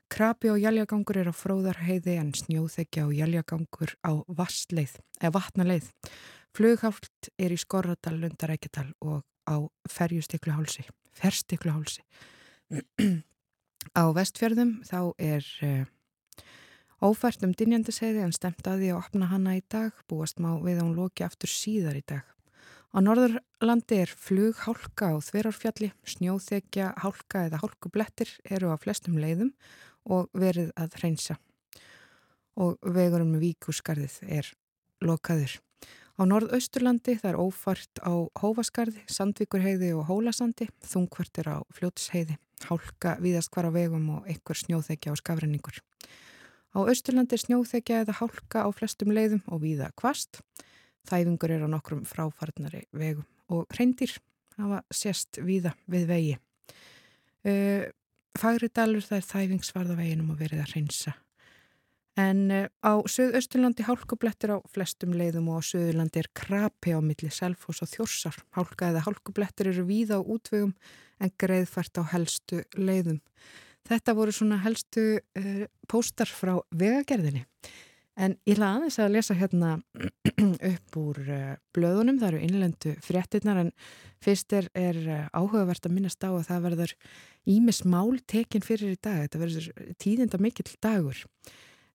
Krabi 0.10 0.50
og 0.50 0.58
jæljagangur 0.58 1.20
er 1.22 1.30
á 1.30 1.36
fróðarheiði 1.38 2.16
en 2.18 2.32
snjóþekja 2.34 3.06
og 3.06 3.14
jæljagangur 3.14 3.94
á 4.02 4.12
vastleið, 4.26 4.96
eða 5.22 5.36
vatnaleið. 5.38 5.92
Flughált 6.58 7.30
er 7.38 7.54
í 7.54 7.60
Skorradal, 7.62 8.16
Lundarækjadal 8.18 8.90
og 9.06 9.22
á 9.46 9.70
ferjustikluhálsi, 9.90 10.88
ferstikluhálsi. 11.14 12.02
á 14.02 14.04
vestfjörðum 14.18 14.80
þá 14.90 15.14
er 15.22 15.46
uh, 15.66 15.86
ófært 17.06 17.46
um 17.46 17.54
dinjandiseiði 17.54 18.26
en 18.26 18.34
stemt 18.36 18.66
að 18.66 18.82
því 18.82 18.90
að 18.94 19.02
opna 19.04 19.30
hana 19.30 19.56
í 19.60 19.64
dag, 19.70 19.94
búast 20.10 20.42
má 20.42 20.56
við 20.58 20.82
að 20.82 20.88
hún 20.88 20.98
loki 20.98 21.26
aftur 21.26 21.54
síðar 21.54 22.02
í 22.02 22.04
dag. 22.06 22.26
Á 22.90 22.98
norðurlandi 23.06 24.00
er 24.02 24.10
flughálka 24.10 25.12
á 25.14 25.16
þverjarfjalli, 25.22 25.92
snjóþekja, 26.10 26.96
hálka 26.98 27.46
eða 27.46 27.62
hálkublettir 27.62 28.34
eru 28.50 28.74
á 28.74 28.78
flestum 28.82 29.22
leiðum 29.22 29.54
og 30.10 30.30
verið 30.34 30.74
að 30.80 30.98
hreinsa 31.00 31.38
og 32.60 32.78
vegurum 32.84 33.38
víkusgarðið 33.40 34.20
er 34.28 34.48
lokaður. 35.06 35.60
Á 36.20 36.28
norðausturlandi 36.28 37.16
það 37.22 37.30
er 37.30 37.38
ófart 37.40 38.02
á 38.04 38.12
Hófaskarði, 38.42 39.06
Sandvíkurheiði 39.08 39.94
og 39.96 40.10
Hólasandi, 40.10 40.68
þungvartir 40.84 41.48
á 41.48 41.64
Fljótsheiði, 41.78 42.36
hálka 42.68 43.16
víðast 43.24 43.54
hvar 43.56 43.70
á 43.70 43.72
vegum 43.72 44.10
og 44.18 44.28
einhver 44.28 44.60
snjóþekja 44.60 45.16
á 45.16 45.20
skafrenningur. 45.22 45.80
Á 46.76 46.80
austurlandi 46.84 47.40
snjóþekja 47.40 48.04
eða 48.04 48.18
hálka 48.20 48.68
á 48.68 48.70
flestum 48.76 49.14
leiðum 49.16 49.46
og 49.48 49.64
víða 49.64 49.94
kvast. 49.96 50.42
Þæfingur 51.08 51.56
er 51.56 51.64
á 51.64 51.70
nokkrum 51.72 52.04
fráfarnari 52.04 52.84
vegum 52.92 53.26
og 53.50 53.72
hreindir 53.72 54.12
hafa 54.60 54.84
sérst 54.92 55.40
víða 55.40 55.72
við 55.88 56.06
vegi. 56.12 56.36
Uh, 57.48 57.88
Fagri 58.38 58.70
dalur 58.70 59.04
það 59.06 59.18
er 59.18 59.28
þæfingsvarðaveginum 59.30 60.30
og 60.34 60.40
verið 60.40 60.62
að 60.64 60.76
reynsa. 60.76 61.16
En 62.20 62.50
eh, 62.52 62.68
á 62.84 62.94
Suðausturlandi 63.08 63.86
hálkublettir 63.88 64.52
á 64.54 64.58
flestum 64.74 65.14
leiðum 65.16 65.50
og 65.54 65.64
á 65.64 65.68
Suðurlandi 65.70 66.24
er 66.24 66.30
krapi 66.36 66.94
á 66.96 67.00
milli 67.00 67.32
selfos 67.32 67.82
og 67.86 67.92
þjórsar. 67.94 68.38
Hálka 68.58 68.92
eða 68.92 69.06
hálkublettir 69.08 69.72
eru 69.72 69.86
víða 69.88 70.20
á 70.20 70.22
útvegum 70.22 70.74
en 71.20 71.34
greiðfært 71.40 72.02
á 72.02 72.04
helstu 72.12 72.64
leiðum. 72.76 73.22
Þetta 73.88 74.16
voru 74.18 74.34
svona 74.36 74.60
helstu 74.62 75.06
uh, 75.18 75.64
póstar 75.90 76.30
frá 76.30 76.58
vegagerðinni. 76.76 77.46
En 78.20 78.36
ég 78.50 78.60
laði 78.60 78.82
aðeins 78.82 79.00
að 79.00 79.14
lesa 79.16 79.36
hérna 79.40 79.70
upp 80.74 80.98
úr 81.00 81.20
uh, 81.24 81.54
blöðunum, 81.76 82.20
það 82.20 82.34
eru 82.34 82.42
innlendu 82.48 82.94
fréttinnar 83.06 83.62
en 83.62 83.72
fyrst 84.24 84.56
er, 84.58 84.68
er 84.76 85.00
uh, 85.06 85.22
áhugavert 85.32 85.88
að 85.88 85.96
minnast 85.96 86.26
á 86.28 86.30
að 86.34 86.50
það 86.50 86.66
verður 86.68 86.94
ímis 87.50 87.82
mál 87.88 88.20
tekin 88.28 88.66
fyrir 88.66 88.98
í 88.98 89.00
dag, 89.00 89.24
þetta 89.24 89.44
verður 89.46 89.96
tíðinda 90.04 90.42
mikill 90.44 90.68
dagur. 90.84 91.24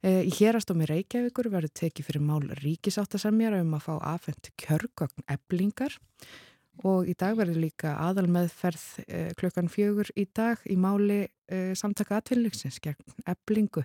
Uh, 0.04 0.22
í 0.24 0.32
hérastómi 0.38 0.88
Reykjavíkur 0.88 1.50
verður 1.52 1.76
tekið 1.82 2.08
fyrir 2.08 2.24
mál 2.24 2.42
ríkisáttasemjara 2.62 3.60
um 3.64 3.76
að 3.76 3.86
fá 3.90 3.94
afhengt 4.14 4.52
kjörgagn 4.60 5.28
eblingar 5.36 6.00
og 6.82 7.08
í 7.08 7.14
dag 7.18 7.36
verður 7.38 7.60
líka 7.62 7.94
aðal 8.02 8.26
meðferð 8.32 8.84
uh, 9.04 9.30
klukkan 9.38 9.70
fjögur 9.70 10.10
í 10.18 10.26
dag 10.34 10.60
í 10.66 10.76
máli 10.80 11.24
uh, 11.24 11.72
samtaka 11.78 12.18
atvinnleiksins 12.18 12.80
gegn 12.82 13.16
eblingu 13.30 13.84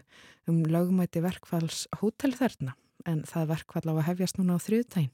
um 0.50 0.63
lögumæti 0.65 1.22
verkfalls 1.24 1.86
hótelþerna 2.01 2.74
en 3.08 3.24
það 3.27 3.51
verkfall 3.53 3.86
á 3.88 3.93
að 3.93 4.08
hefjast 4.10 4.39
núna 4.39 4.58
á 4.58 4.63
þriðtægin. 4.63 5.13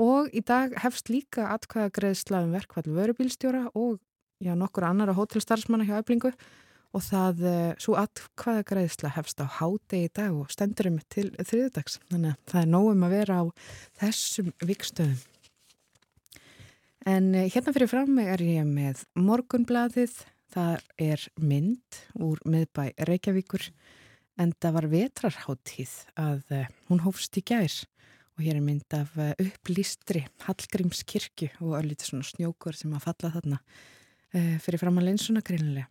Og 0.00 0.30
í 0.32 0.40
dag 0.46 0.72
hefst 0.80 1.10
líka 1.12 1.50
atkvæða 1.52 1.92
greiðsla 1.98 2.42
um 2.46 2.54
verkfall 2.56 2.88
vörubílstjóra 2.88 3.68
og 3.76 4.00
já, 4.40 4.54
nokkur 4.56 4.88
annara 4.88 5.14
hótelstarfsmanna 5.14 5.86
hjá 5.86 5.98
eblingu 6.00 6.32
og 6.90 7.04
það, 7.06 7.42
uh, 7.46 7.72
svo 7.78 7.96
atkvæða 8.00 8.64
greiðsla 8.72 9.12
hefst 9.14 9.42
á 9.44 9.46
háti 9.60 10.06
í 10.06 10.12
dag 10.16 10.34
og 10.34 10.50
stendurum 10.50 10.98
til 11.12 11.28
þriðdags. 11.36 12.00
Þannig 12.10 12.34
að 12.34 12.54
það 12.54 12.62
er 12.64 12.72
nógum 12.72 13.06
að 13.06 13.14
vera 13.18 13.42
á 13.42 13.44
þessum 14.00 14.50
vikstöðum. 14.64 15.20
En 17.08 17.32
hérna 17.32 17.72
fyrir 17.72 17.88
fram 17.88 18.18
er 18.20 18.42
ég 18.44 18.66
með 18.68 19.06
morgunbladið, 19.16 20.12
það 20.52 20.82
er 21.00 21.22
mynd 21.40 22.00
úr 22.20 22.42
miðbæ 22.44 22.90
Reykjavíkur 23.08 23.70
en 24.40 24.52
það 24.60 24.74
var 24.76 24.88
vetrarháttíð 24.92 25.94
að 26.20 26.52
hún 26.90 27.00
hófst 27.06 27.38
í 27.40 27.44
gær 27.46 27.72
og 28.36 28.44
hér 28.44 28.58
er 28.58 28.66
mynd 28.66 28.96
af 28.96 29.16
upplýstri 29.16 30.26
Hallgrímskirkju 30.44 31.48
og 31.64 31.78
öllítið 31.80 32.10
svona 32.10 32.28
snjókur 32.28 32.76
sem 32.76 32.92
að 32.92 33.06
falla 33.08 33.32
þarna 33.38 33.62
fyrir 34.60 34.82
fram 34.82 35.00
að 35.00 35.08
leinsuna 35.08 35.44
greinlega. 35.44 35.88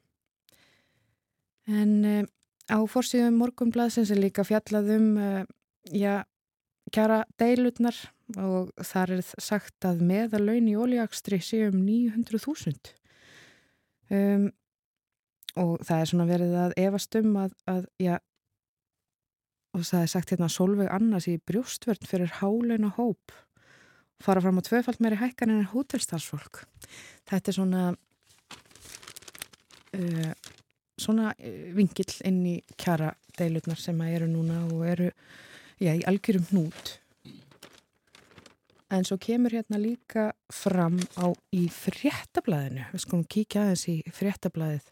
En 1.69 2.29
á 2.69 2.77
fórsíðum 2.85 3.41
morgunblaðsins 3.41 4.13
er 4.13 4.21
líka 4.21 4.45
fjallaðum, 4.45 5.09
já, 5.89 6.21
kjara 6.93 7.23
deilutnar 7.41 7.97
og 8.38 8.69
þar 8.86 9.15
er 9.17 9.25
sagt 9.41 9.85
að 9.87 10.03
meðalaun 10.05 10.70
í 10.70 10.77
ólíakstri 10.77 11.39
séu 11.42 11.72
um 11.72 11.79
900.000 11.81 12.94
um, 14.13 14.50
og 15.59 15.72
það 15.85 16.01
er 16.01 16.09
svona 16.11 16.27
verið 16.29 16.57
að 16.61 16.75
efast 16.83 17.18
um 17.20 17.37
að, 17.42 17.55
að 17.72 17.87
já, 18.01 18.15
og 19.74 19.85
það 19.87 20.03
er 20.03 20.11
sagt 20.13 20.33
hérna 20.33 20.51
Solveig 20.51 20.92
Annars 20.94 21.29
í 21.31 21.39
brjóstvörn 21.50 22.09
fyrir 22.09 22.37
háleina 22.39 22.94
hóp 23.00 23.33
fara 24.22 24.44
fram 24.44 24.59
á 24.61 24.68
tvöfald 24.68 25.01
meiri 25.01 25.20
hækkan 25.20 25.55
en 25.55 25.68
hótelstarsfólk 25.74 26.63
þetta 27.29 27.50
er 27.50 27.57
svona 27.57 27.83
uh, 29.98 30.31
svona 31.00 31.33
vingill 31.75 32.11
inn 32.27 32.42
í 32.46 32.57
kjara 32.77 33.13
deilutnar 33.39 33.79
sem 33.79 34.00
eru 34.05 34.27
núna 34.29 34.65
og 34.68 34.83
eru 34.87 35.11
já, 35.79 35.94
í 35.96 36.03
algjörum 36.07 36.50
hnút 36.51 37.00
En 38.89 39.05
svo 39.05 39.19
kemur 39.21 39.53
hérna 39.53 39.77
líka 39.77 40.31
fram 40.49 40.97
á 41.13 41.29
í 41.53 41.67
fréttablaðinu, 41.69 42.87
við 42.89 43.03
skulum 43.03 43.25
kíkja 43.29 43.67
aðeins 43.67 43.83
í 43.91 43.97
fréttablaðið. 44.09 44.87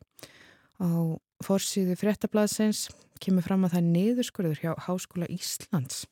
Á 0.77 1.17
fórsíðu 1.41 1.95
fréttablaðsins 1.97 2.87
kemur 3.21 3.45
fram 3.45 3.65
að 3.65 3.73
það 3.73 3.79
er 3.81 3.87
niðurskurður 3.95 4.61
hjá 4.61 4.71
Háskóla 4.85 5.29
Íslands. 5.33 6.03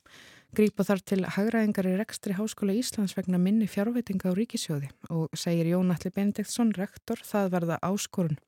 Grípa 0.55 0.85
þar 0.87 1.01
til 1.03 1.19
hagraðingar 1.35 1.89
í 1.91 1.93
rekstri 1.99 2.33
Háskóla 2.37 2.73
Íslands 2.73 3.13
vegna 3.17 3.37
minni 3.41 3.67
fjárveitinga 3.69 4.31
á 4.31 4.37
ríkisjóði 4.37 4.89
og 5.13 5.37
segir 5.37 5.69
Jón 5.73 5.93
Alli 5.93 6.09
Benediktsson, 6.15 6.73
rektor, 6.73 7.21
það 7.21 7.51
verða 7.53 7.79
áskorun. 7.85 8.39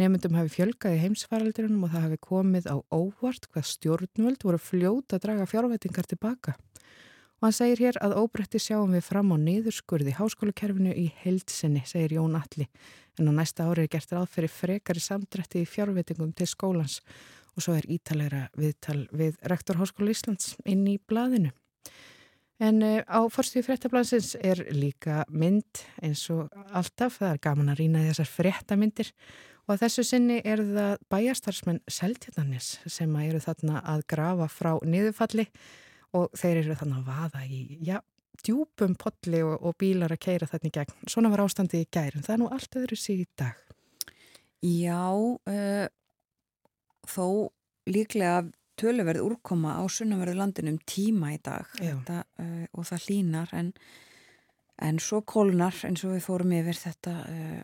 Nefndum 0.00 0.38
hafi 0.38 0.54
fjölgað 0.54 0.96
í 0.96 1.02
heimsfaraldrinum 1.02 1.84
og 1.84 1.92
það 1.92 2.06
hafi 2.06 2.20
komið 2.24 2.70
á 2.72 2.76
óvart 2.94 3.50
hvað 3.50 3.70
stjórnvöld 3.74 4.46
voru 4.46 4.60
fljóta 4.62 5.18
að 5.18 5.26
draga 5.26 5.48
fjárveitingar 5.50 6.08
tilbaka. 6.08 6.56
Og 7.40 7.46
hann 7.48 7.56
segir 7.56 7.80
hér 7.80 7.96
að 8.04 8.18
óbreytti 8.20 8.60
sjáum 8.60 8.92
við 8.92 9.06
fram 9.06 9.30
á 9.32 9.36
niðurskurði 9.40 10.12
háskólakerfinu 10.18 10.92
í 10.92 11.06
heildsinni, 11.22 11.80
segir 11.88 12.18
Jón 12.18 12.36
Alli. 12.36 12.66
En 13.16 13.30
á 13.30 13.32
næsta 13.32 13.64
ári 13.64 13.86
er 13.86 13.92
gert 13.94 14.12
fyrir 14.28 14.52
frekari 14.52 15.00
samdrætti 15.00 15.62
í 15.64 15.68
fjárveitingum 15.68 16.34
til 16.36 16.46
skólans 16.46 17.00
og 17.56 17.64
svo 17.64 17.78
er 17.78 17.88
ítalegra 17.88 18.44
viðtal 18.60 19.06
við 19.16 19.40
rektor 19.48 19.80
Háskóla 19.80 20.12
Íslands 20.12 20.54
inn 20.68 20.84
í 20.84 20.98
blaðinu. 21.00 21.54
En 22.60 22.84
uh, 22.84 23.00
á 23.08 23.24
fórstíðu 23.32 23.70
fréttablansins 23.70 24.34
er 24.36 24.60
líka 24.76 25.24
mynd 25.32 25.80
eins 26.04 26.26
og 26.28 26.52
alltaf, 26.76 27.22
það 27.22 27.32
er 27.32 27.44
gaman 27.48 27.72
að 27.72 27.80
rýna 27.80 28.04
þessar 28.10 28.34
fréttamindir 28.36 29.14
og 29.64 29.78
að 29.78 29.86
þessu 29.86 30.04
sinni 30.04 30.42
er 30.44 30.60
það 30.60 30.98
bæjastarsmenn 31.08 31.80
Seltjarnanis 31.88 32.74
sem 32.84 33.16
eru 33.24 33.40
þarna 33.40 33.80
að 33.80 34.04
grafa 34.12 34.50
frá 34.52 34.74
niðurfalli 34.84 35.48
og 36.16 36.30
þeir 36.38 36.62
eru 36.64 36.76
þannig 36.78 37.00
að 37.00 37.10
vaða 37.10 37.44
í, 37.46 37.60
já, 37.86 37.98
djúpum 38.44 38.94
potli 38.98 39.42
og, 39.44 39.56
og 39.62 39.76
bílar 39.80 40.14
að 40.14 40.22
keira 40.24 40.48
þarna 40.50 40.70
í 40.70 40.74
gegn. 40.74 40.96
Svona 41.10 41.32
var 41.32 41.44
ástandið 41.44 41.84
í 41.84 41.88
gærum. 41.92 42.24
Það 42.26 42.34
er 42.34 42.40
nú 42.42 42.50
allt 42.54 42.78
öðru 42.80 42.98
síg 42.98 43.24
í 43.24 43.28
dag. 43.38 43.58
Já, 44.60 45.02
uh, 45.16 45.86
þó 47.08 47.26
líklega 47.88 48.44
töluverð 48.80 49.24
úrkoma 49.24 49.76
á 49.80 49.84
sunnaverðu 49.92 50.38
landinu 50.38 50.74
um 50.74 50.78
tíma 50.88 51.34
í 51.34 51.40
dag 51.44 51.68
þetta, 51.76 52.22
uh, 52.40 52.64
og 52.76 52.86
það 52.88 53.06
hlínar 53.08 53.52
en, 53.56 53.72
en 54.80 55.00
svo 55.00 55.20
kólnar 55.28 55.76
eins 55.88 56.04
og 56.04 56.14
við 56.14 56.24
fórum 56.24 56.54
yfir 56.56 56.78
þetta 56.80 57.16
uh, 57.24 57.58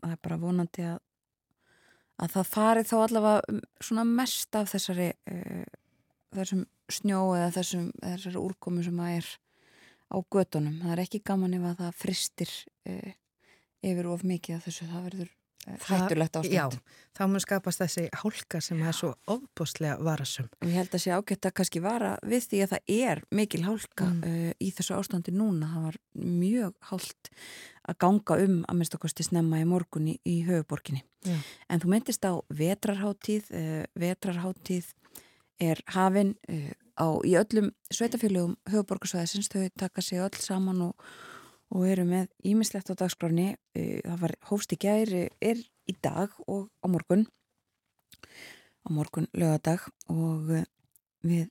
það 0.00 0.14
er 0.14 0.22
bara 0.24 0.40
vonandi 0.40 0.86
að 0.92 1.02
að 2.16 2.30
það 2.32 2.46
farið 2.48 2.86
þá 2.88 2.94
allavega 2.96 3.58
svona 3.84 4.04
mest 4.08 4.56
af 4.56 4.70
þessari 4.70 5.10
þessum 6.32 6.62
snjó 6.92 7.22
eða 7.36 7.50
þessum, 7.56 7.90
þessari 8.02 8.40
úrkomu 8.40 8.84
sem 8.86 9.02
að 9.02 9.18
er 9.20 9.32
á 10.06 10.16
gödunum. 10.22 10.76
Það 10.82 10.92
er 10.94 11.02
ekki 11.06 11.22
gaman 11.26 11.56
ef 11.56 11.64
að 11.70 11.80
það 11.80 11.98
fristir 12.02 12.52
uh, 12.90 13.16
yfir 13.86 14.12
of 14.12 14.22
mikið 14.26 14.58
af 14.58 14.68
þessu. 14.68 14.88
Það 14.90 15.06
verður 15.08 15.30
uh, 15.32 15.78
hættulegt 15.88 16.38
ástand. 16.40 16.54
Já, 16.54 16.64
þá 17.18 17.22
mun 17.32 17.42
skapast 17.42 17.82
þessi 17.82 18.06
hálka 18.22 18.60
sem 18.62 18.82
já. 18.82 18.88
er 18.88 18.98
svo 19.00 19.12
ofbústlega 19.34 19.96
varasum. 20.06 20.50
Ég 20.62 20.76
held 20.78 20.94
að 20.94 21.02
sé 21.02 21.14
ágætt 21.14 21.48
að 21.50 21.56
kannski 21.60 21.82
vara 21.84 22.12
við 22.22 22.50
því 22.52 22.62
að 22.64 22.74
það 22.74 22.92
er 22.96 23.24
mikil 23.40 23.62
hálka 23.66 24.10
mm. 24.12 24.20
uh, 24.30 24.52
í 24.62 24.70
þessu 24.76 24.98
ástandi 24.98 25.34
núna. 25.34 25.72
Það 25.74 25.88
var 25.88 25.98
mjög 26.26 26.76
hálkt 26.92 27.32
að 27.86 27.98
ganga 28.02 28.38
um 28.42 28.54
að 28.66 28.78
minnst 28.78 28.94
okkarstu 28.98 29.26
snemma 29.26 29.62
í 29.62 29.66
morgunni 29.66 30.16
í 30.26 30.40
höfuborginni. 30.46 31.02
Já. 31.26 31.36
En 31.70 31.82
þú 31.82 31.90
myndist 31.90 32.22
á 32.26 32.34
vetrarháttíð, 32.54 33.50
vetrarháttíð 33.98 34.88
er 35.62 35.80
hafinn 35.94 36.34
uh, 36.50 36.72
á, 37.00 37.06
í 37.24 37.36
öllum 37.38 37.70
sveitafélögum 37.92 38.56
höfuborgarsvæðisins, 38.70 39.50
þau 39.52 39.68
taka 39.78 40.04
sig 40.04 40.20
öll 40.22 40.36
saman 40.40 40.82
og, 40.88 41.08
og 41.72 41.86
eru 41.88 42.06
með 42.08 42.30
ímislegt 42.46 42.92
á 42.92 42.94
dagskráni, 42.98 43.54
uh, 43.54 43.98
það 44.04 44.22
var 44.24 44.36
hófst 44.50 44.76
í 44.76 44.80
gæri, 44.80 45.26
er 45.40 45.60
í 45.86 45.96
dag 46.02 46.32
og 46.46 46.68
á 46.82 46.86
morgun. 46.90 47.26
Á 48.86 48.88
morgun 48.94 49.28
lögadag 49.34 49.86
og 50.12 50.52
við 51.26 51.48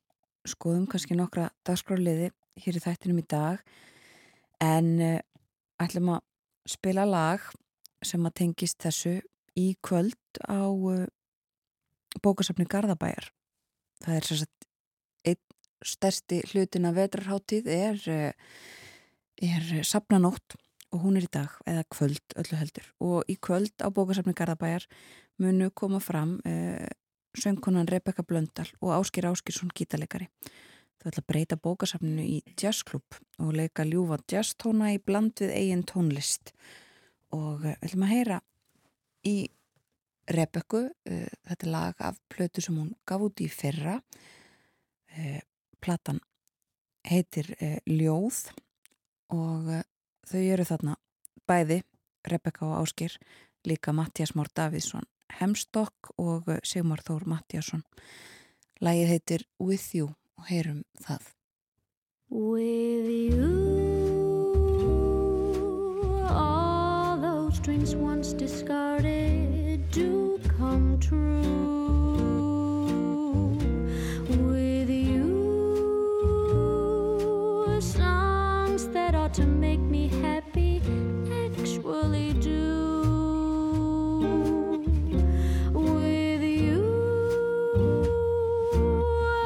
skoðum 0.48 0.86
kannski 0.88 1.18
nokkra 1.18 1.50
dagskráliði 1.68 2.30
hér 2.64 2.78
í 2.80 2.84
þættinum 2.84 3.20
í 3.20 3.28
dag. 3.28 3.60
En 4.64 5.20
ætlum 5.82 6.14
að 6.16 6.22
spila 6.70 7.04
lag 7.08 7.44
sem 8.06 8.24
að 8.28 8.38
tengist 8.40 8.80
þessu 8.84 9.18
í 9.60 9.74
kvöld 9.84 10.40
á 10.48 10.64
bókasafni 12.24 12.68
Garðabæjar 12.70 13.32
það 14.04 14.18
er 14.18 14.28
sérstætt 14.30 14.68
einn 15.32 15.42
stærsti 15.86 16.42
hlutin 16.52 16.90
af 16.90 16.96
vetrarháttíð 16.98 17.68
er, 17.72 18.02
eh, 18.10 18.34
er 19.42 19.84
sapnanótt 19.84 20.58
og 20.92 21.02
hún 21.04 21.18
er 21.18 21.28
í 21.28 21.32
dag 21.32 21.52
eða 21.68 21.84
kvöld 21.92 22.36
öllu 22.40 22.60
heldur. 22.60 22.88
Og 23.00 23.24
í 23.28 23.38
kvöld 23.38 23.76
á 23.84 23.92
bókasafni 23.92 24.34
Garðabæjar 24.34 24.88
munu 25.38 25.70
koma 25.72 26.00
fram 26.00 26.40
eh, 26.46 26.88
söngkonan 27.36 27.90
Rebecca 27.92 28.24
Blöndal 28.24 28.72
og 28.82 28.96
Áskir 28.96 29.28
Áskirsson 29.28 29.74
gítalegari 29.76 30.30
þau 31.02 31.12
ætla 31.12 31.22
að 31.22 31.30
breyta 31.30 31.58
bókasafninu 31.62 32.24
í 32.24 32.38
jazzklub 32.58 33.20
og 33.44 33.52
leika 33.54 33.86
ljúfa 33.86 34.18
jazztóna 34.32 34.94
í 34.96 35.02
bland 35.04 35.38
við 35.44 35.54
eigin 35.54 35.84
tónlist. 35.86 36.54
Og 37.36 37.66
eh, 37.66 37.78
ætlum 37.84 38.08
að 38.08 38.14
heyra 38.16 38.40
í 39.26 39.36
Rebekku, 40.32 40.86
uh, 40.90 41.26
þetta 41.50 41.72
lag 41.72 42.00
af 42.02 42.20
plötu 42.32 42.64
sem 42.64 42.78
hún 42.78 42.94
gaf 43.08 43.26
út 43.28 43.42
í 43.44 43.50
fyrra 43.52 44.00
uh, 44.00 45.42
platan 45.84 46.22
heitir 47.06 47.52
uh, 47.60 47.78
Ljóð 47.86 48.48
og 49.34 49.74
þau 50.26 50.42
eru 50.42 50.66
þarna 50.66 50.96
bæði 51.50 51.82
Rebekka 52.26 52.66
og 52.66 52.80
Áskir 52.84 53.18
líka 53.66 53.94
Mattias 53.94 54.34
Mór 54.38 54.50
Davíðsson 54.54 55.06
Hemstokk 55.40 56.14
og 56.22 56.50
Sigmar 56.64 57.02
Þór 57.06 57.26
Mattiasson. 57.30 57.84
Lægið 58.84 59.12
heitir 59.12 59.48
With 59.60 59.96
You 59.96 60.14
og 60.40 60.48
heyrum 60.50 60.84
það. 61.02 61.32
With 62.30 63.10
you 63.10 63.52
All 66.30 67.20
those 67.22 67.60
dreams 67.60 67.96
once 67.96 68.34
discarded 68.34 69.15
do 69.96 70.38
come 70.58 71.00
true 71.00 71.42
With 74.28 74.90
you. 74.90 75.30
Songs 77.80 78.90
that 78.90 79.16
ought 79.16 79.34
to 79.36 79.46
make 79.46 79.80
me 79.80 80.08
happy 80.08 80.82
actually 81.54 82.34
do 82.34 82.60
With 85.72 86.44
you. 86.44 86.84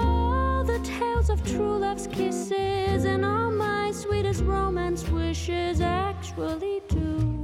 All 0.01 0.63
the 0.63 0.79
tales 0.79 1.29
of 1.29 1.45
true 1.45 1.77
love's 1.77 2.07
kisses 2.07 3.05
and 3.05 3.23
all 3.23 3.51
my 3.51 3.91
sweetest 3.91 4.43
romance 4.45 5.07
wishes 5.09 5.79
actually 5.79 6.81
do 6.87 7.38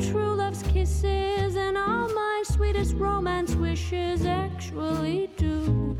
true 0.00 0.34
love's 0.34 0.62
kisses 0.64 1.54
and 1.54 1.78
all 1.78 2.08
my 2.08 2.42
sweetest 2.46 2.94
romance 2.96 3.54
wishes 3.54 4.26
actually 4.26 5.30
do 5.36 5.96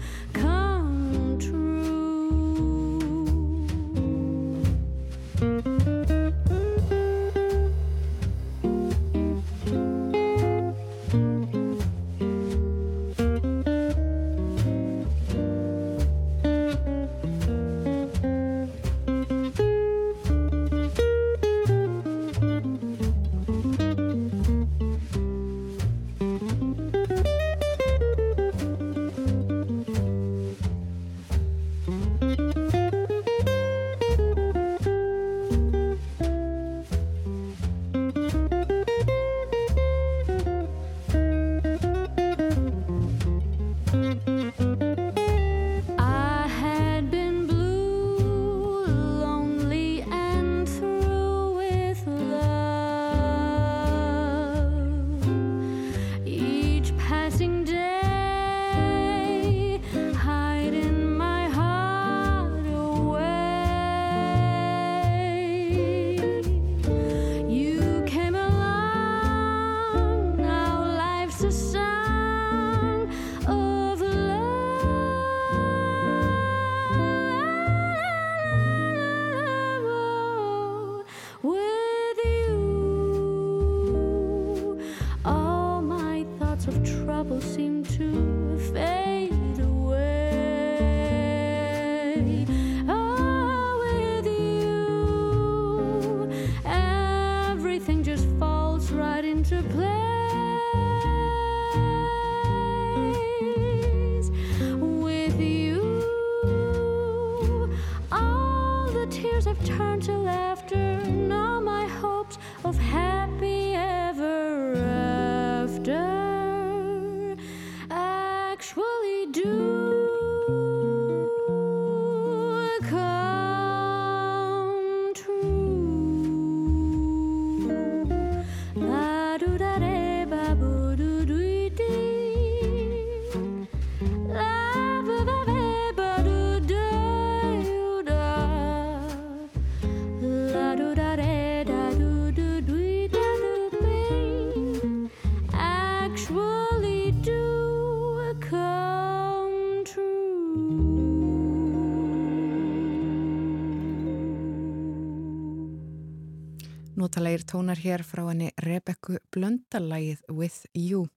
Notalegir 157.34 157.50
tónar 157.50 157.78
hér 157.82 158.02
frá 158.06 158.22
henni 158.28 158.52
Rebekku 158.62 159.16
Blöndalægið 159.34 160.20
With 160.30 160.68
You. 160.78 161.08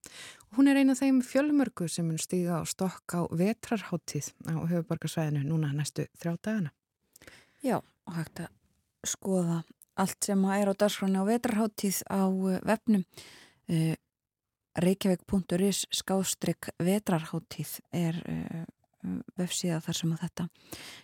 Hún 0.58 0.66
er 0.68 0.80
einu 0.80 0.96
af 0.96 1.04
þeim 1.04 1.20
fjölmörgu 1.22 1.86
sem 1.86 2.08
mun 2.10 2.18
stíga 2.18 2.58
á 2.58 2.66
stokk 2.66 3.14
á 3.14 3.22
vetrarháttíð 3.30 4.32
á 4.50 4.66
höfuborgarsvæðinu 4.66 5.44
núna 5.46 5.70
næstu 5.78 6.08
þrjá 6.18 6.34
dagana. 6.42 6.74
Já, 7.62 7.78
og 7.78 8.18
hægt 8.18 8.42
að 8.42 8.50
skoða 9.06 9.62
allt 9.94 10.18
sem 10.26 10.42
er 10.58 10.74
á 10.74 10.74
dagskráni 10.74 11.22
á 11.22 11.30
vetrarháttíð 11.30 12.02
á 12.10 12.26
eh, 12.26 12.60
vefnum 12.66 13.06
uh, 13.70 13.96
reykjavík.is 14.82 15.86
skástrygg 15.94 16.74
vetrarháttíð 16.82 17.78
er 17.94 18.24
uh, 18.26 18.64
vefsíða 19.38 19.84
þar 19.86 20.02
sem 20.02 20.18
að 20.18 20.24
þetta 20.26 20.50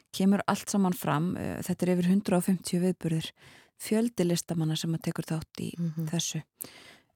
kemur 0.09 0.41
allt 0.49 0.73
saman 0.73 0.97
fram 0.97 1.35
þetta 1.37 1.85
er 1.85 1.91
yfir 1.93 2.15
150 2.17 2.81
viðburðir 2.81 3.29
fjöldi 3.83 4.25
listamanna 4.27 4.75
sem 4.79 4.93
að 4.95 5.05
tekur 5.09 5.27
þátt 5.33 5.61
í 5.65 5.71
Mhm. 5.79 6.09
þessu. 6.11 6.43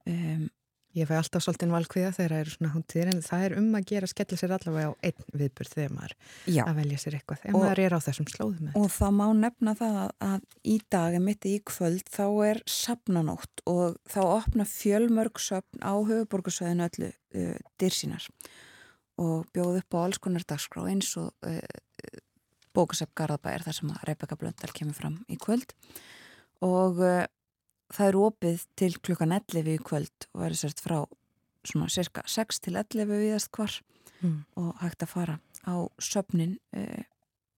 Um, 0.08 0.50
Ég 0.98 1.06
fæ 1.06 1.14
alltaf 1.20 1.44
svolítið 1.44 1.70
valkviða 1.70 2.10
þegar 2.16 2.32
það 2.32 2.40
eru 2.42 2.50
svona 2.56 2.70
hóttir 2.74 3.10
en 3.12 3.20
það 3.22 3.44
er 3.46 3.54
um 3.60 3.66
að 3.78 3.84
gera 3.86 4.08
skella 4.10 4.38
sér 4.40 4.54
allavega 4.56 4.88
á 4.90 4.94
einn 5.06 5.26
viðburð 5.38 5.74
þegar 5.76 5.92
maður 5.94 6.14
Já, 6.48 6.64
að 6.64 6.76
velja 6.80 6.98
sér 6.98 7.18
eitthvað 7.20 7.44
ef 7.46 7.54
Og- 7.54 7.62
maður 7.62 7.82
er 7.84 7.94
á 7.94 8.00
þessum 8.08 8.30
slóðum 8.32 8.72
og 8.80 8.88
það 8.96 9.12
má 9.20 9.26
nefna 9.38 9.76
það 9.78 9.98
að, 10.00 10.12
að 10.32 10.42
í 10.64 10.78
dag, 10.90 11.20
mitt 11.22 11.46
í 11.46 11.54
kvöld, 11.70 12.08
þá 12.10 12.24
er 12.50 12.62
sapnanótt 12.66 13.62
og 13.68 13.98
þá 14.10 14.20
opna 14.26 14.66
fjölmörg 14.66 15.38
söpn 15.38 15.86
á 15.86 15.94
höfuborgarsvæðinu 16.02 16.90
öllu 16.90 17.12
uh, 17.36 17.60
dyrsínar 17.78 18.26
og 19.20 19.46
bjóð 19.54 19.78
upp 19.84 19.94
á 19.94 19.98
alls 20.08 20.18
konar 20.18 20.48
dagskrá 20.50 20.88
eins 20.90 21.14
og 21.22 21.30
uh, 21.46 21.62
bókasöp 22.74 23.14
Garðabæjar 23.14 23.68
þar 23.70 23.74
sem 23.84 23.90
að 23.94 24.04
Rebecca 24.10 24.36
Blöndal 24.40 24.74
kemur 24.74 24.96
fram 24.98 25.20
í 25.30 25.38
kvöld. 25.38 25.76
og 25.78 26.17
uh, 26.66 27.26
það 27.94 28.08
er 28.08 28.20
opið 28.22 28.66
til 28.76 28.94
klukkan 29.00 29.36
11 29.36 29.76
í 29.76 29.78
kvöld 29.84 30.28
og 30.34 30.42
verður 30.42 30.62
sért 30.64 30.84
frá 30.84 30.98
svona 31.68 31.90
cirka 31.92 32.24
6 32.26 32.62
til 32.64 32.76
11 32.80 33.12
viðast 33.12 33.52
hvar 33.56 33.82
Mm. 34.18 34.46
og 34.58 34.80
hægt 34.82 35.04
að 35.06 35.12
fara 35.12 35.34
á 35.62 35.76
söpnin 36.02 36.58
uh, 36.74 37.04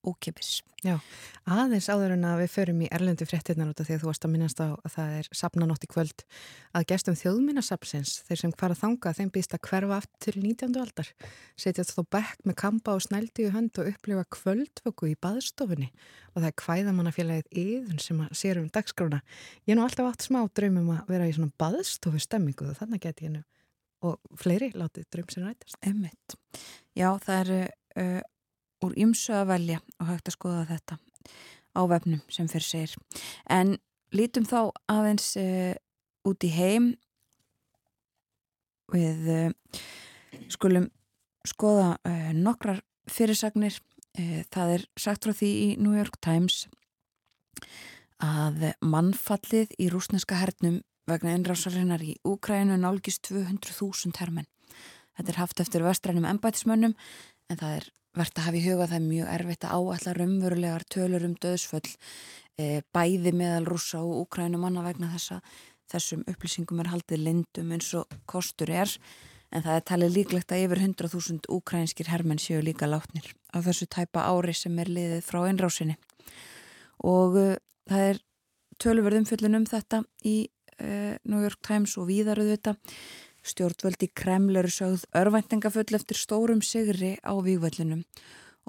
ókipis. 0.06 0.60
Aðeins 0.80 1.90
áður 1.92 2.14
en 2.14 2.24
að 2.24 2.38
við 2.40 2.52
förum 2.54 2.78
í 2.86 2.88
erlendu 2.94 3.26
fréttinnar 3.28 3.68
út 3.68 3.82
af 3.82 3.88
því 3.88 3.96
að 3.96 4.00
þú 4.00 4.08
varst 4.08 4.24
að 4.24 4.32
minnast 4.32 4.62
á 4.64 4.68
að 4.72 4.94
það 4.94 5.16
er 5.18 5.28
sapnanótt 5.36 5.84
í 5.84 5.90
kvöld 5.92 6.24
að 6.72 6.86
gestum 6.92 7.18
þjóðminnasapsins, 7.20 8.14
þeir 8.24 8.40
sem 8.40 8.54
fara 8.62 8.78
þanga 8.78 9.12
þeim 9.18 9.32
býst 9.34 9.56
að 9.56 9.62
hverfa 9.68 9.98
aftur 10.00 10.38
til 10.38 10.44
19. 10.46 10.78
aldar 10.80 11.12
setjast 11.60 11.92
þó 11.96 12.00
bekk 12.16 12.48
með 12.48 12.58
kampa 12.64 12.96
og 12.96 13.04
snældi 13.04 13.44
í 13.44 13.52
hönd 13.52 13.82
og 13.82 13.92
upplifa 13.92 14.24
kvöldvöku 14.38 15.12
í 15.12 15.18
baðstofunni 15.20 15.90
og 16.32 16.40
það 16.40 16.48
er 16.48 16.58
kvæðamannafélagið 16.64 17.62
yðun 17.66 18.00
sem 18.00 18.24
að 18.24 18.34
sér 18.40 18.62
um 18.62 18.72
dagskrána 18.72 19.20
ég 19.66 19.74
er 19.74 19.80
nú 19.80 19.84
alltaf 19.84 20.14
átt 20.14 20.28
smá 20.30 20.42
draumum 20.48 20.94
að 20.96 21.12
vera 21.12 21.28
í 21.28 21.36
svona 21.36 21.52
baðstofu 21.60 22.22
stemmingu 22.24 22.72
og 22.72 22.80
þannig 22.80 23.04
geti 23.04 23.28
ég 23.28 23.36
nú 23.36 23.44
og 24.06 24.38
fleiri 24.40 24.70
látið 24.72 25.08
draum 25.12 25.32
sem 25.32 25.44
rætast 25.44 25.76
Emmitt. 25.84 26.36
Já, 26.96 27.10
það 27.20 27.40
eru 27.40 27.58
uh, 28.00 28.20
úr 28.84 28.96
ymsu 28.98 29.34
að 29.36 29.50
velja 29.52 29.78
og 30.00 30.10
hægt 30.10 30.30
að 30.30 30.36
skoða 30.36 30.64
þetta 30.70 30.98
á 31.76 31.80
vefnum 31.90 32.22
sem 32.32 32.48
fyrir 32.50 32.66
segir. 32.66 32.96
En 33.48 33.76
lítum 34.14 34.46
þá 34.48 34.72
aðeins 34.90 35.32
uh, 35.38 35.74
út 36.26 36.46
í 36.46 36.50
heim 36.54 36.92
við 38.90 39.30
uh, 39.30 39.80
skulum 40.50 40.90
skoða 41.46 41.94
uh, 42.02 42.32
nokkrar 42.36 42.82
fyrirsagnir. 43.10 43.78
Það 44.50 44.70
er 44.74 44.82
sagt 44.98 45.22
frá 45.24 45.30
því 45.38 45.48
í 45.48 45.66
New 45.78 45.94
York 45.94 46.16
Times 46.18 46.64
að 48.20 48.72
mannfallið 48.82 49.70
í 49.78 49.86
rúsneska 49.92 50.34
hernum 50.40 50.80
vegna 51.08 51.36
innrásarinnar 51.38 52.02
í 52.02 52.16
Úkrænu 52.26 52.74
nálgist 52.82 53.22
200.000 53.30 54.18
hermenn. 54.18 54.48
Þetta 55.14 55.32
er 55.32 55.38
haft 55.38 55.62
eftir 55.62 55.86
vestrænum 55.86 56.26
embætismönnum 56.26 56.96
en 57.50 57.60
það 57.62 57.76
er 57.78 57.88
verðt 58.16 58.38
að 58.40 58.46
hafa 58.48 58.58
í 58.58 58.64
huga 58.66 58.84
að 58.84 58.92
það 58.92 58.98
er 58.98 59.08
mjög 59.08 59.32
erfitt 59.36 59.66
að 59.66 59.74
áætla 59.78 60.14
raunverulegar 60.18 60.86
tölur 60.90 61.26
um 61.28 61.34
döðsföll 61.40 61.90
e, 62.58 62.82
bæði 62.94 63.34
meðal 63.36 63.66
rúsa 63.68 64.02
og 64.02 64.24
Úkrænu 64.24 64.60
manna 64.60 64.84
vegna 64.86 65.12
þessa. 65.14 65.40
Þessum 65.90 66.24
upplýsingum 66.30 66.82
er 66.82 66.90
haldið 66.92 67.24
lindum 67.26 67.74
eins 67.74 67.90
og 67.98 68.10
kostur 68.30 68.70
er 68.70 68.90
en 69.50 69.64
það 69.64 69.76
er 69.76 69.86
talið 69.90 70.16
líklegt 70.16 70.54
að 70.54 70.64
yfir 70.66 70.82
100.000 70.84 71.50
úkrænskir 71.50 72.10
hermenn 72.10 72.42
séu 72.42 72.60
líka 72.62 72.88
látnir 72.90 73.26
á 73.50 73.58
þessu 73.64 73.88
tæpa 73.90 74.26
ári 74.30 74.54
sem 74.54 74.78
er 74.78 74.90
liðið 74.90 75.24
frá 75.26 75.42
einrásinni 75.48 75.96
og 77.02 77.38
uh, 77.38 77.56
það 77.90 78.06
er 78.12 78.20
tölverðum 78.80 79.26
fullin 79.28 79.58
um 79.58 79.66
þetta 79.68 80.04
í 80.26 80.36
uh, 80.78 81.16
New 81.26 81.42
York 81.42 81.58
Times 81.66 81.96
og 81.98 82.08
víðaruðu 82.12 82.54
þetta 82.54 82.76
stjórnvöldi 83.46 84.10
Kreml 84.14 84.60
eru 84.60 84.70
sögð 84.72 85.06
örvæntingafull 85.16 85.96
eftir 85.96 86.18
stórum 86.18 86.62
sigri 86.62 87.16
á 87.24 87.32
vývöllunum 87.32 88.04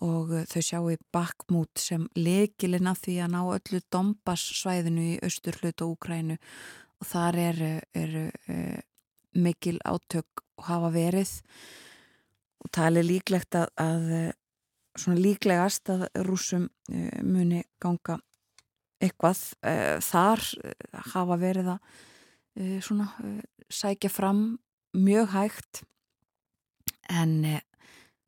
og 0.01 0.31
þau 0.49 0.61
sjáu 0.63 0.93
bakmút 1.13 1.77
sem 1.77 2.07
lekilinn 2.15 2.89
af 2.89 3.01
því 3.03 3.17
að 3.25 3.33
ná 3.35 3.41
öllu 3.43 3.81
Donbass 3.91 4.53
svæðinu 4.61 5.03
í 5.13 5.19
austur 5.25 5.57
hlut 5.61 5.83
og 5.83 5.97
Úkrænu 5.97 6.37
og 7.01 7.07
þar 7.09 7.37
eru 7.41 7.71
er, 7.97 8.15
er, 8.47 8.83
mikil 9.33 9.79
átök 9.87 10.43
hafa 10.67 10.91
verið. 10.93 11.31
Og 12.61 12.69
tali 12.73 13.03
líklegt 13.05 13.55
að, 13.57 13.71
að 13.81 14.09
svona 14.99 15.21
líklegast 15.21 15.89
að 15.89 16.05
rúsum 16.27 16.67
uh, 16.67 17.21
muni 17.25 17.63
ganga 17.81 18.19
eitthvað 19.01 19.41
uh, 19.65 19.97
þar 20.03 20.43
hafa 21.13 21.37
verið 21.41 21.73
að 21.75 21.99
svona 22.55 23.07
sækja 23.71 24.09
fram 24.11 24.59
mjög 24.97 25.31
hægt. 25.35 25.83
En 27.09 27.61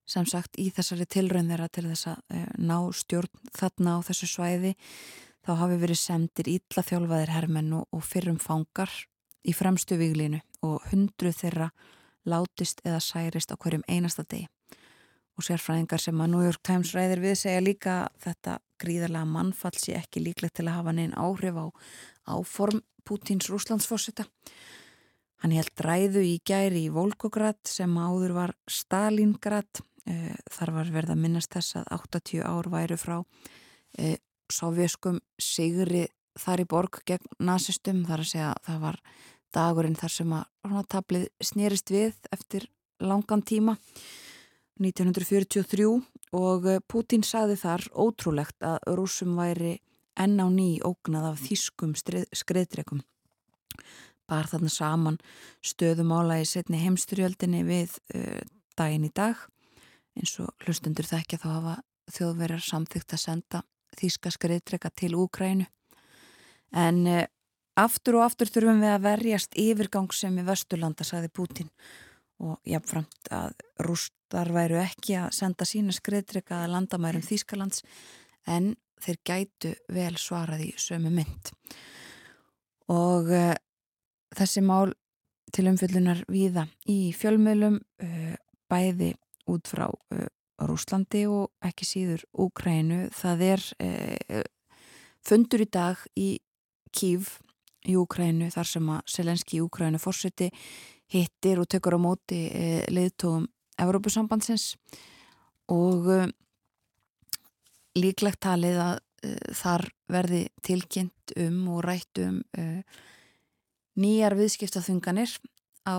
sem 0.10 0.26
sagt 0.28 0.60
í 0.60 0.70
þessari 0.74 1.08
tilraun 1.08 1.50
þeirra 1.52 1.70
til 1.72 1.86
þess 1.88 2.10
að 2.12 2.48
ná 2.60 2.78
stjórn 2.96 3.52
þarna 3.56 3.98
á 3.98 4.06
þessu 4.08 4.30
svæði 4.30 4.74
þá 5.44 5.52
hafi 5.60 5.80
verið 5.82 6.00
sendir 6.00 6.50
ítla 6.52 6.84
þjálfaðir 6.88 7.34
hermenn 7.34 7.74
og 7.82 8.04
fyrrum 8.06 8.40
fangar 8.40 8.92
í 9.44 9.56
fremstu 9.56 9.98
viglínu 10.00 10.40
og 10.64 10.84
hundru 10.92 11.34
þeirra 11.36 11.70
látist 12.30 12.84
eða 12.88 13.02
særist 13.04 13.52
á 13.52 13.60
hverjum 13.60 13.84
einasta 13.88 14.24
degi. 14.24 14.48
Og 15.34 15.44
sérfræðingar 15.48 16.00
sem 16.00 16.20
að 16.22 16.30
New 16.30 16.44
York 16.46 16.62
Times 16.64 16.94
ræðir 16.94 17.24
við 17.24 17.40
segja 17.42 17.64
líka 17.64 17.96
þetta 18.22 18.60
gríðarlega 18.80 19.28
mannfall 19.28 19.76
sé 19.80 19.96
ekki 19.98 20.22
líklegt 20.22 20.60
til 20.60 20.68
að 20.68 20.78
hafa 20.78 20.94
neinn 20.94 21.16
áhrif 21.18 21.58
á 21.58 21.66
áform 22.38 22.84
Pútins 23.04 23.50
Rúslandsforsetta. 23.52 24.26
Hann 25.44 25.52
held 25.52 25.76
ræðu 25.84 26.24
í 26.24 26.38
gæri 26.48 26.86
í 26.88 26.92
Volgograd 26.94 27.60
sem 27.68 27.92
áður 28.00 28.36
var 28.38 28.54
Stalingrad. 28.72 29.82
Þar 30.52 30.72
var 30.78 30.92
verið 30.92 31.14
að 31.16 31.22
minnast 31.24 31.52
þess 31.52 31.78
að 31.82 31.90
80 31.98 32.44
ár 32.48 32.70
væru 32.72 32.98
frá 33.00 33.18
eh, 34.00 34.18
sovjeskum 34.52 35.22
sigri 35.40 36.06
þar 36.40 36.64
í 36.64 36.68
borg 36.68 37.02
gegn 37.08 37.28
nazistum. 37.44 38.04
Þar 38.08 38.24
að 38.24 38.32
segja 38.32 38.50
að 38.54 38.68
það 38.68 38.82
var 38.88 39.00
dagurinn 39.54 40.00
þar 40.00 40.16
sem 40.16 40.36
að 40.40 40.84
tablið 40.92 41.28
snýrist 41.44 41.92
við 41.94 42.30
eftir 42.32 42.68
langan 43.04 43.44
tíma. 43.44 43.78
1943 44.82 45.86
og 46.34 46.70
Putin 46.90 47.24
saði 47.24 47.60
þar 47.62 47.84
ótrúlegt 47.94 48.64
að 48.66 48.80
rúsum 48.98 49.36
væri 49.38 49.78
enn 50.20 50.38
á 50.40 50.48
ný 50.50 50.78
ógnað 50.86 51.32
af 51.32 51.42
þýskum 51.44 51.94
skriðdrekum. 51.98 53.02
Bar 54.30 54.48
þarna 54.50 54.72
saman 54.72 55.20
stöðumála 55.66 56.40
í 56.42 56.48
setni 56.48 56.80
heimstyrjöldinni 56.84 57.64
við 57.68 57.98
uh, 58.16 58.42
daginn 58.78 59.10
í 59.10 59.12
dag 59.14 59.40
eins 60.18 60.36
og 60.42 60.54
hlustundur 60.64 61.08
þekkja 61.10 61.42
þá 61.42 61.48
hafa 61.50 61.76
þjóðverjar 62.14 62.64
samþygt 62.64 63.16
að 63.16 63.24
senda 63.24 63.64
þýska 63.98 64.32
skriðdreka 64.34 64.92
til 64.96 65.14
Úkrænu. 65.18 65.68
En 66.74 67.04
uh, 67.10 67.26
aftur 67.80 68.20
og 68.20 68.28
aftur 68.28 68.52
þurfum 68.54 68.82
við 68.84 68.94
að 68.94 69.06
verjast 69.08 69.58
yfirgang 69.60 70.14
sem 70.14 70.38
í 70.38 70.46
Vesturlanda, 70.46 71.06
saði 71.06 71.32
Putin 71.34 71.70
og 72.44 72.60
jáfnframt 72.68 73.30
að 73.34 73.54
rústar 73.86 74.52
væru 74.54 74.80
ekki 74.82 75.18
að 75.22 75.34
senda 75.38 75.68
sína 75.68 75.94
skriðdreka 75.96 76.64
að 76.64 76.74
landamærum 76.76 77.24
Þýskalands 77.26 77.84
en 78.50 78.74
þeir 79.04 79.20
gætu 79.28 79.74
vel 79.92 80.16
svarað 80.20 80.66
í 80.68 80.72
sömu 80.80 81.12
mynd. 81.14 81.52
Og 82.94 83.32
uh, 83.32 83.54
þessi 84.36 84.64
mál 84.66 84.94
til 85.54 85.68
umfyllunar 85.70 86.24
víða 86.32 86.66
í 86.90 87.14
fjölmjölum 87.16 87.80
uh, 87.80 88.34
bæði 88.72 89.14
út 89.52 89.70
frá 89.70 89.88
uh, 89.90 90.28
Rúslandi 90.64 91.26
og 91.28 91.52
ekki 91.66 91.88
síður 91.88 92.22
Úkrænu. 92.40 93.08
Það 93.12 93.42
er 93.50 93.64
fundur 95.26 95.64
í 95.66 95.68
dag 95.68 96.04
í 96.16 96.28
Kív 96.94 97.32
í 97.90 97.98
Úkrænu 98.00 98.52
þar 98.54 98.70
sem 98.70 98.92
að 98.94 99.02
Selenski 99.12 99.58
í 99.58 99.64
Úkrænu 99.66 100.00
fórseti 100.00 100.52
hittir 101.12 101.60
og 101.60 101.68
tekur 101.74 101.98
á 101.98 102.06
móti 102.06 102.46
leiðtóðum 102.94 103.50
Evrópusambandsins 103.82 104.76
og 105.74 106.08
líklegt 107.98 108.42
talið 108.44 108.80
að 108.82 108.96
e, 109.24 109.34
þar 109.58 109.88
verði 110.12 110.44
tilkynnt 110.66 111.36
um 111.40 111.60
og 111.74 111.84
rætt 111.88 112.22
um 112.24 112.42
nýjar 113.94 114.36
viðskiptaþunganir 114.38 115.38
á 115.86 115.98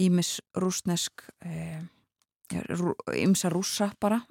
ímis 0.00 0.38
rúsnesk 0.58 1.26
ímsa 3.14 3.50
rúsa 3.52 3.90
bara 4.00 4.22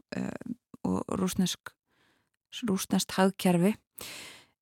og 0.84 1.16
rúsnesk 1.22 1.72
rúsnest 2.68 3.14
hagkerfi 3.16 3.76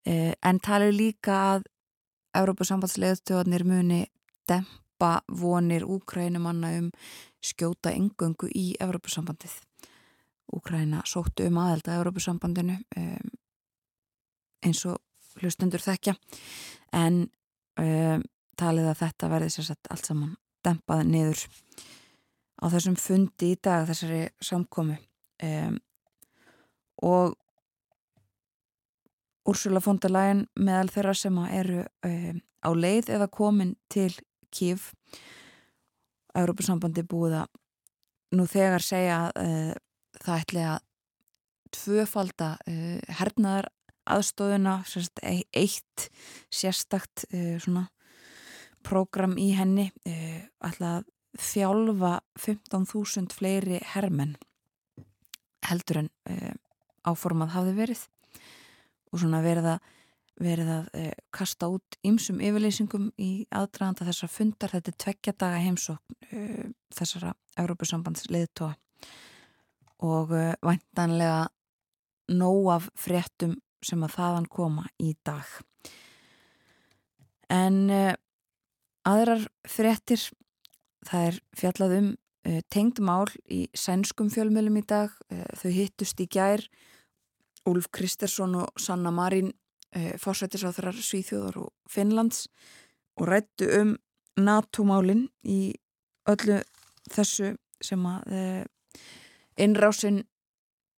en 0.06 0.60
talið 0.60 0.94
líka 1.00 1.38
að 1.56 1.66
Európa-sambandsleðstjóðanir 2.38 3.66
muni 3.68 4.06
dempa 4.48 5.20
vonir 5.28 5.84
Úkrænumanna 5.84 6.72
um 6.80 6.88
skjóta 7.44 7.92
engöngu 7.92 8.48
í 8.56 8.72
Evrópusambandið. 8.80 9.58
Úkræna 10.52 11.04
sóttu 11.08 11.46
um 11.48 11.60
aðelda 11.62 11.98
Evrópusambandinu 12.00 12.78
um, 12.98 13.32
eins 14.66 14.84
og 14.90 15.00
hlustendur 15.40 15.84
þekkja. 15.84 16.16
En 16.94 17.24
um, 17.80 18.24
talið 18.60 18.92
að 18.92 19.00
þetta 19.06 19.32
verði 19.32 19.54
sérsagt 19.54 19.92
allt 19.94 20.10
saman 20.10 20.36
dempað 20.66 21.06
niður 21.10 21.46
á 22.62 22.66
þessum 22.70 22.98
fundi 23.00 23.54
í 23.56 23.60
dag 23.64 23.88
þessari 23.90 24.26
samkomi 24.44 24.98
um, 25.48 25.80
og 27.02 27.38
Úrsula 29.50 29.82
Leyen 29.82 30.46
meðal 30.56 30.92
þeirra 30.94 31.14
sem 31.18 31.38
eru 31.50 31.82
um, 32.06 32.42
á 32.62 32.70
leið 32.78 33.10
eða 33.10 33.28
komin 33.28 33.74
til 33.90 34.14
Kív 34.52 34.92
Európusambandi 36.38 37.04
búið 37.04 37.40
að 37.42 38.38
nú 38.38 38.46
þegar 38.48 38.86
segja 38.86 39.18
að 39.18 39.40
uh, 39.42 39.74
það 40.22 40.44
ætli 40.44 40.66
að 40.70 40.80
tvöfalda 41.78 42.50
uh, 42.68 43.00
hernaðar 43.22 43.72
aðstóðuna 44.12 44.82
sérst, 44.90 45.22
eitt 45.24 46.08
sérstakt 46.52 47.26
uh, 47.32 47.58
svona 47.62 47.88
prógram 48.82 49.36
í 49.38 49.52
henni 49.54 49.92
ætla 50.66 50.96
að 50.98 51.04
þjálfa 51.38 52.16
15.000 52.42 53.30
fleiri 53.30 53.78
hermenn 53.92 54.32
heldur 55.70 56.00
en 56.02 56.10
áformað 57.08 57.56
hafði 57.56 57.74
verið. 57.78 58.04
Og 59.12 59.22
svona 59.22 59.42
verið 59.44 59.70
að, 59.74 59.90
verið 60.42 60.72
að 60.76 60.92
e, 60.98 61.06
kasta 61.36 61.70
út 61.72 61.98
ymsum 62.08 62.40
yfirleysingum 62.44 63.10
í 63.22 63.32
aðdraganda 63.50 64.08
þessar 64.08 64.32
fundar. 64.32 64.74
Þetta 64.76 64.94
er 64.94 65.00
tveggja 65.06 65.36
daga 65.44 65.64
heimsókn 65.66 66.18
e, 66.30 66.46
þessara 66.96 67.34
Európusambands 67.60 68.30
leðtóa 68.32 68.74
og 70.02 70.34
e, 70.36 70.46
væntanlega 70.66 71.48
nóg 72.32 72.70
af 72.76 72.90
fréttum 72.98 73.58
sem 73.84 74.04
að 74.06 74.16
þaðan 74.18 74.48
koma 74.52 74.86
í 75.02 75.14
dag. 75.26 75.48
En 77.52 77.90
aðrar 79.04 79.42
fréttir 79.68 80.22
það 81.10 81.26
er 81.28 81.40
fjallað 81.58 81.96
um 81.98 82.12
tengdmál 82.72 83.28
í 83.52 83.66
sænskum 83.76 84.30
fjölmjölum 84.32 84.78
í 84.80 84.84
dag. 84.88 85.18
Þau 85.60 85.72
hittust 85.76 86.22
í 86.24 86.30
gær. 86.32 86.64
Úlf 87.68 87.90
Kristersson 87.94 88.56
og 88.58 88.80
Sanna 88.82 89.12
Marín 89.14 89.52
eh, 89.94 90.16
fórsættisáþrar 90.18 90.98
Svíþjóðar 90.98 91.60
og 91.62 91.70
Finnlands 91.90 92.48
og 93.20 93.28
rættu 93.30 93.68
um 93.78 93.96
NATO-málinn 94.40 95.28
í 95.46 95.74
öllu 96.32 96.62
þessu 97.12 97.54
sem 97.84 98.06
að 98.08 98.32
innrásin 99.60 100.24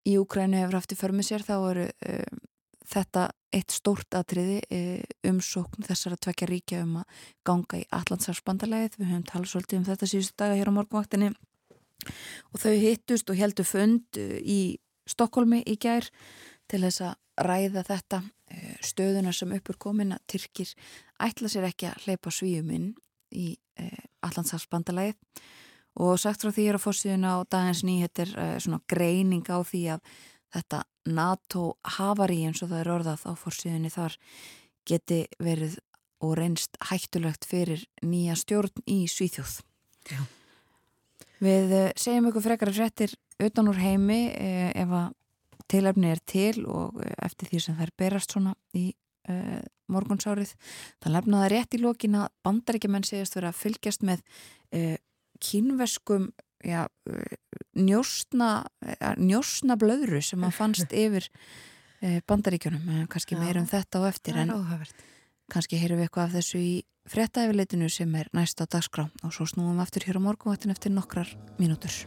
í 0.07 0.17
Úkrænu 0.19 0.59
hefur 0.59 0.79
haft 0.79 0.93
í 0.93 0.99
förmið 0.99 1.29
sér 1.29 1.45
þá 1.45 1.55
eru 1.69 1.85
eh, 2.05 2.41
þetta 2.89 3.29
eitt 3.53 3.73
stórt 3.73 4.17
atriði 4.17 4.59
eh, 4.73 5.03
umsókn 5.29 5.85
þessar 5.87 6.17
að 6.17 6.23
tvekja 6.27 6.49
ríkja 6.49 6.83
um 6.83 6.99
að 7.01 7.23
ganga 7.47 7.79
í 7.79 7.87
Allandsafsbandalæðið 7.95 8.99
við 8.99 9.11
höfum 9.11 9.25
talað 9.29 9.51
svolítið 9.53 9.79
um 9.79 9.87
þetta 9.89 10.11
síðustu 10.11 10.39
daga 10.43 10.59
hér 10.59 10.71
á 10.73 10.77
morgunvaktinni. 10.77 11.31
Og 12.51 12.59
þau 12.59 12.73
hittust 12.81 13.29
og 13.31 13.39
heldu 13.39 13.67
fund 13.67 14.19
eh, 14.19 14.39
í 14.43 14.61
Stokkólmi 15.09 15.63
í 15.67 15.75
gær 15.83 16.05
til 16.71 16.79
þess 16.85 17.01
að 17.03 17.43
ræða 17.43 17.81
þetta 17.83 18.21
stöðuna 18.85 19.33
sem 19.35 19.51
uppur 19.51 19.75
komin 19.81 20.13
að 20.15 20.21
Tyrkir 20.31 20.69
ætla 21.25 21.49
sér 21.51 21.65
ekki 21.67 21.89
að 21.89 22.05
hleypa 22.05 22.31
svíum 22.31 22.69
inn 22.71 22.85
í 23.35 23.49
Allandsafsbandalæðið 24.23 25.17
og 25.99 26.19
sagt 26.21 26.43
frá 26.43 26.51
því 26.53 26.67
er 26.69 26.79
á 26.79 26.85
fórsíðuna 26.85 27.37
og 27.41 27.47
dagins 27.53 27.83
nýhettir 27.85 28.33
eh, 28.37 28.57
svona 28.63 28.81
greining 28.89 29.45
á 29.49 29.59
því 29.61 29.83
að 29.95 30.13
þetta 30.53 30.83
NATO 31.13 31.63
hafari 31.97 32.43
eins 32.47 32.61
og 32.63 32.71
það 32.71 32.83
er 32.83 32.91
orðað 32.93 33.25
á 33.27 33.31
fórsíðunni 33.37 33.91
þar 33.93 34.17
geti 34.87 35.23
verið 35.39 35.79
og 36.23 36.37
reynst 36.39 36.77
hættulegt 36.89 37.45
fyrir 37.47 37.83
nýja 38.05 38.37
stjórn 38.39 38.85
í 38.87 39.03
Svíþjóð. 39.11 39.57
Já. 40.11 40.21
Við 41.43 41.73
segjum 41.99 42.29
ykkur 42.29 42.45
frekar 42.45 42.71
fréttir 42.71 43.17
utan 43.43 43.67
úr 43.67 43.81
heimi 43.81 44.21
ef 44.31 44.93
að 44.95 45.11
tilefni 45.73 46.11
er 46.13 46.21
til 46.25 46.65
og 46.67 46.99
eh, 47.03 47.15
eftir 47.25 47.51
því 47.51 47.61
sem 47.65 47.79
þær 47.79 47.93
berast 47.99 48.35
svona 48.35 48.53
í 48.77 48.89
uh, 49.29 49.61
morgunsárið 49.93 50.53
það 51.03 51.15
lefnaða 51.17 51.49
rétt 51.53 51.77
í 51.77 51.81
lókin 51.81 52.19
að 52.19 52.29
bandaríkjumenn 52.45 53.07
segist 53.07 53.37
verið 53.37 53.51
að 53.51 53.59
fylgjast 53.61 54.05
með 54.07 54.23
uh, 54.75 54.95
kínveskum 55.43 56.31
ja, 56.63 56.87
uh, 57.09 57.35
njósna 57.75 58.65
njósna 59.19 59.77
blöðru 59.79 60.21
sem 60.23 60.43
að 60.45 60.57
fannst 60.59 60.95
yfir 61.05 61.29
bandaríkjunum 62.27 63.05
kannski 63.07 63.37
meir 63.39 63.55
um 63.61 63.67
þetta 63.69 64.01
og 64.01 64.09
eftir 64.09 64.35
en 64.41 64.51
kannski 65.51 65.79
heyrum 65.79 66.01
við 66.01 66.09
eitthvað 66.09 66.25
af 66.25 66.33
þessu 66.35 66.59
í 66.59 66.73
frettæfileitinu 67.09 67.89
sem 67.91 68.15
er 68.19 68.27
næst 68.35 68.59
á 68.63 68.67
dagskrá 68.67 69.07
og 69.23 69.35
svo 69.35 69.47
snúum 69.49 69.77
við 69.77 69.85
aftur 69.85 70.07
hér 70.07 70.19
á 70.19 70.25
morgunvattin 70.27 70.75
eftir 70.75 70.91
nokkrar 70.95 71.31
mínútur 71.59 72.03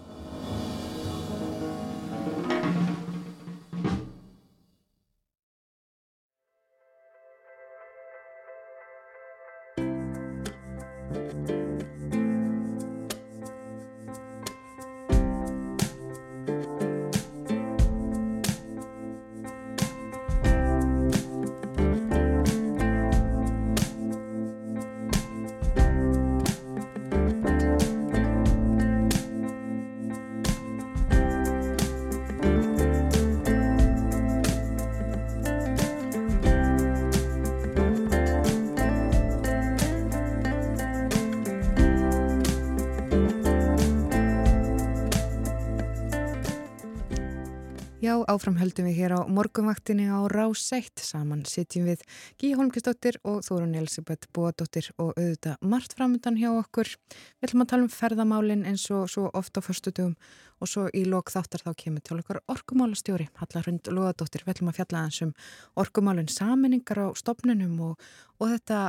áfram 48.30 48.56
höldum 48.58 48.86
við 48.88 48.98
hér 49.00 49.12
á 49.16 49.20
morgunvaktinni 49.30 50.06
á 50.10 50.18
Ráseitt. 50.30 50.98
Saman 51.02 51.44
sitjum 51.46 51.86
við 51.88 52.02
Gí 52.40 52.50
Holmkistóttir 52.58 53.18
og 53.26 53.44
Þórun 53.46 53.76
Elisabeth 53.78 54.28
Bóadóttir 54.34 54.88
og 54.98 55.12
auðvitað 55.14 55.62
margt 55.62 55.94
framöndan 55.98 56.38
hjá 56.40 56.48
okkur. 56.52 56.90
Við 57.38 57.48
ætlum 57.48 57.64
að 57.64 57.70
tala 57.72 57.86
um 57.86 57.92
ferðamálinn 57.94 58.66
eins 58.66 58.88
og 58.94 59.06
svo 59.12 59.28
ofta 59.30 59.62
á 59.62 59.66
förstutugum 59.66 60.16
og 60.60 60.72
svo 60.72 60.88
í 60.90 61.04
lok 61.06 61.30
þáttar 61.34 61.66
þá 61.66 61.70
kemur 61.84 62.02
til 62.02 62.18
okkar 62.18 62.42
orkumálastjóri, 62.50 63.28
Hallarhund 63.38 63.92
Lóadóttir. 63.92 64.42
Við 64.44 64.56
ætlum 64.56 64.72
að 64.72 64.80
fjalla 64.80 65.06
eins 65.06 65.22
um 65.22 65.32
orkumálinn 65.78 66.32
saminningar 66.32 67.02
á 67.06 67.08
stopnunum 67.14 67.80
og, 67.92 68.04
og 68.40 68.54
þetta 68.56 68.82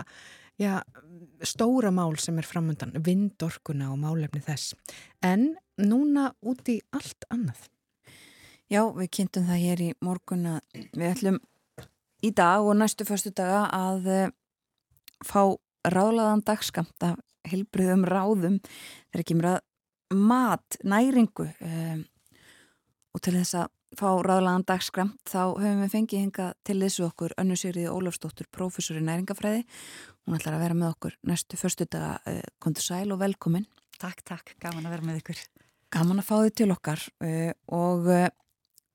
já, 0.58 0.82
stóra 1.46 1.94
mál 1.94 2.18
sem 2.18 2.38
er 2.42 2.48
framöndan, 2.50 2.98
vindorkuna 3.06 3.92
og 3.94 4.02
málefni 4.02 4.42
þess. 4.44 4.76
En 5.22 5.54
núna 5.78 6.32
út 6.42 6.70
í 6.74 6.82
allt 6.92 7.28
annað. 7.30 7.68
Já, 8.68 8.82
við 8.92 9.08
kynntum 9.16 9.46
það 9.48 9.62
hér 9.64 9.82
í 9.86 9.94
morgun 10.04 10.44
að 10.58 10.82
við 10.92 11.08
ætlum 11.08 11.38
í 12.20 12.32
dag 12.36 12.66
og 12.68 12.76
næstu 12.76 13.06
fyrstu 13.08 13.32
daga 13.32 13.62
að 13.72 14.08
uh, 14.12 14.32
fá 15.24 15.56
rálaðan 15.88 16.44
dagskamt 16.44 17.06
af 17.08 17.22
helbriðum 17.48 18.04
ráðum 18.04 18.58
þegar 18.60 19.24
ekki 19.24 19.38
mjög 19.40 20.18
mat, 20.20 20.78
næringu 20.84 21.46
um, 21.64 22.02
og 23.16 23.24
til 23.24 23.38
þess 23.38 23.56
að 23.62 23.72
fá 23.96 24.10
ráðlaðan 24.28 24.66
dagskamt 24.68 25.32
þá 25.32 25.56
höfum 25.62 25.86
við 25.86 25.94
fengið 25.94 26.24
hinga 26.26 26.48
til 26.68 26.76
þessu 26.82 27.06
okkur 27.08 27.36
önnu 27.40 27.56
Sigriði 27.56 27.94
Ólafsdóttur, 27.94 28.50
prófessor 28.52 29.00
í 29.00 29.04
næringafræði 29.08 29.62
hún 30.28 30.36
ætlar 30.36 30.58
að 30.58 30.66
vera 30.66 30.78
með 30.82 30.92
okkur 30.92 31.16
næstu 31.32 31.62
fyrstu 31.62 31.88
daga 31.88 32.18
uh, 32.28 32.44
kontur 32.60 32.84
sæl 32.84 33.16
og 33.16 33.24
velkomin. 33.24 33.64
Takk, 33.96 34.26
takk, 34.28 34.52
gaman 34.60 34.90
að 34.90 34.98
vera 34.98 35.08
með 35.08 35.22
ykkur. 35.22 35.40
Gaman 35.96 36.20
að 36.20 36.28
fá 36.28 36.36
þið 36.36 36.54
til 36.60 36.70
okkar 36.76 37.08
uh, 37.24 37.56
og 37.80 38.12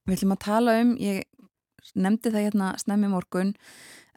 Við 0.06 0.16
ætlum 0.16 0.34
að 0.34 0.42
tala 0.44 0.76
um, 0.82 0.96
ég 0.98 1.22
nefndi 1.98 2.32
það 2.32 2.46
hérna 2.48 2.72
snemmi 2.80 3.10
morgun, 3.10 3.54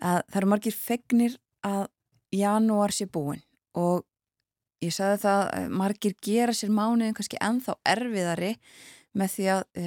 að 0.02 0.22
það 0.30 0.40
eru 0.42 0.52
margir 0.52 0.76
fegnir 0.78 1.38
að 1.66 1.88
janúar 2.36 2.94
sé 2.94 3.08
búin 3.10 3.42
og 3.78 4.04
ég 4.84 4.94
sagði 4.94 5.22
það 5.24 5.42
að 5.46 5.72
margir 5.82 6.18
gera 6.24 6.56
sér 6.56 6.74
mánuðin 6.76 7.16
kannski 7.18 7.40
enþá 7.44 7.78
erfiðari 7.96 8.52
með 9.16 9.34
því 9.36 9.48
að 9.54 9.64
e, 9.80 9.86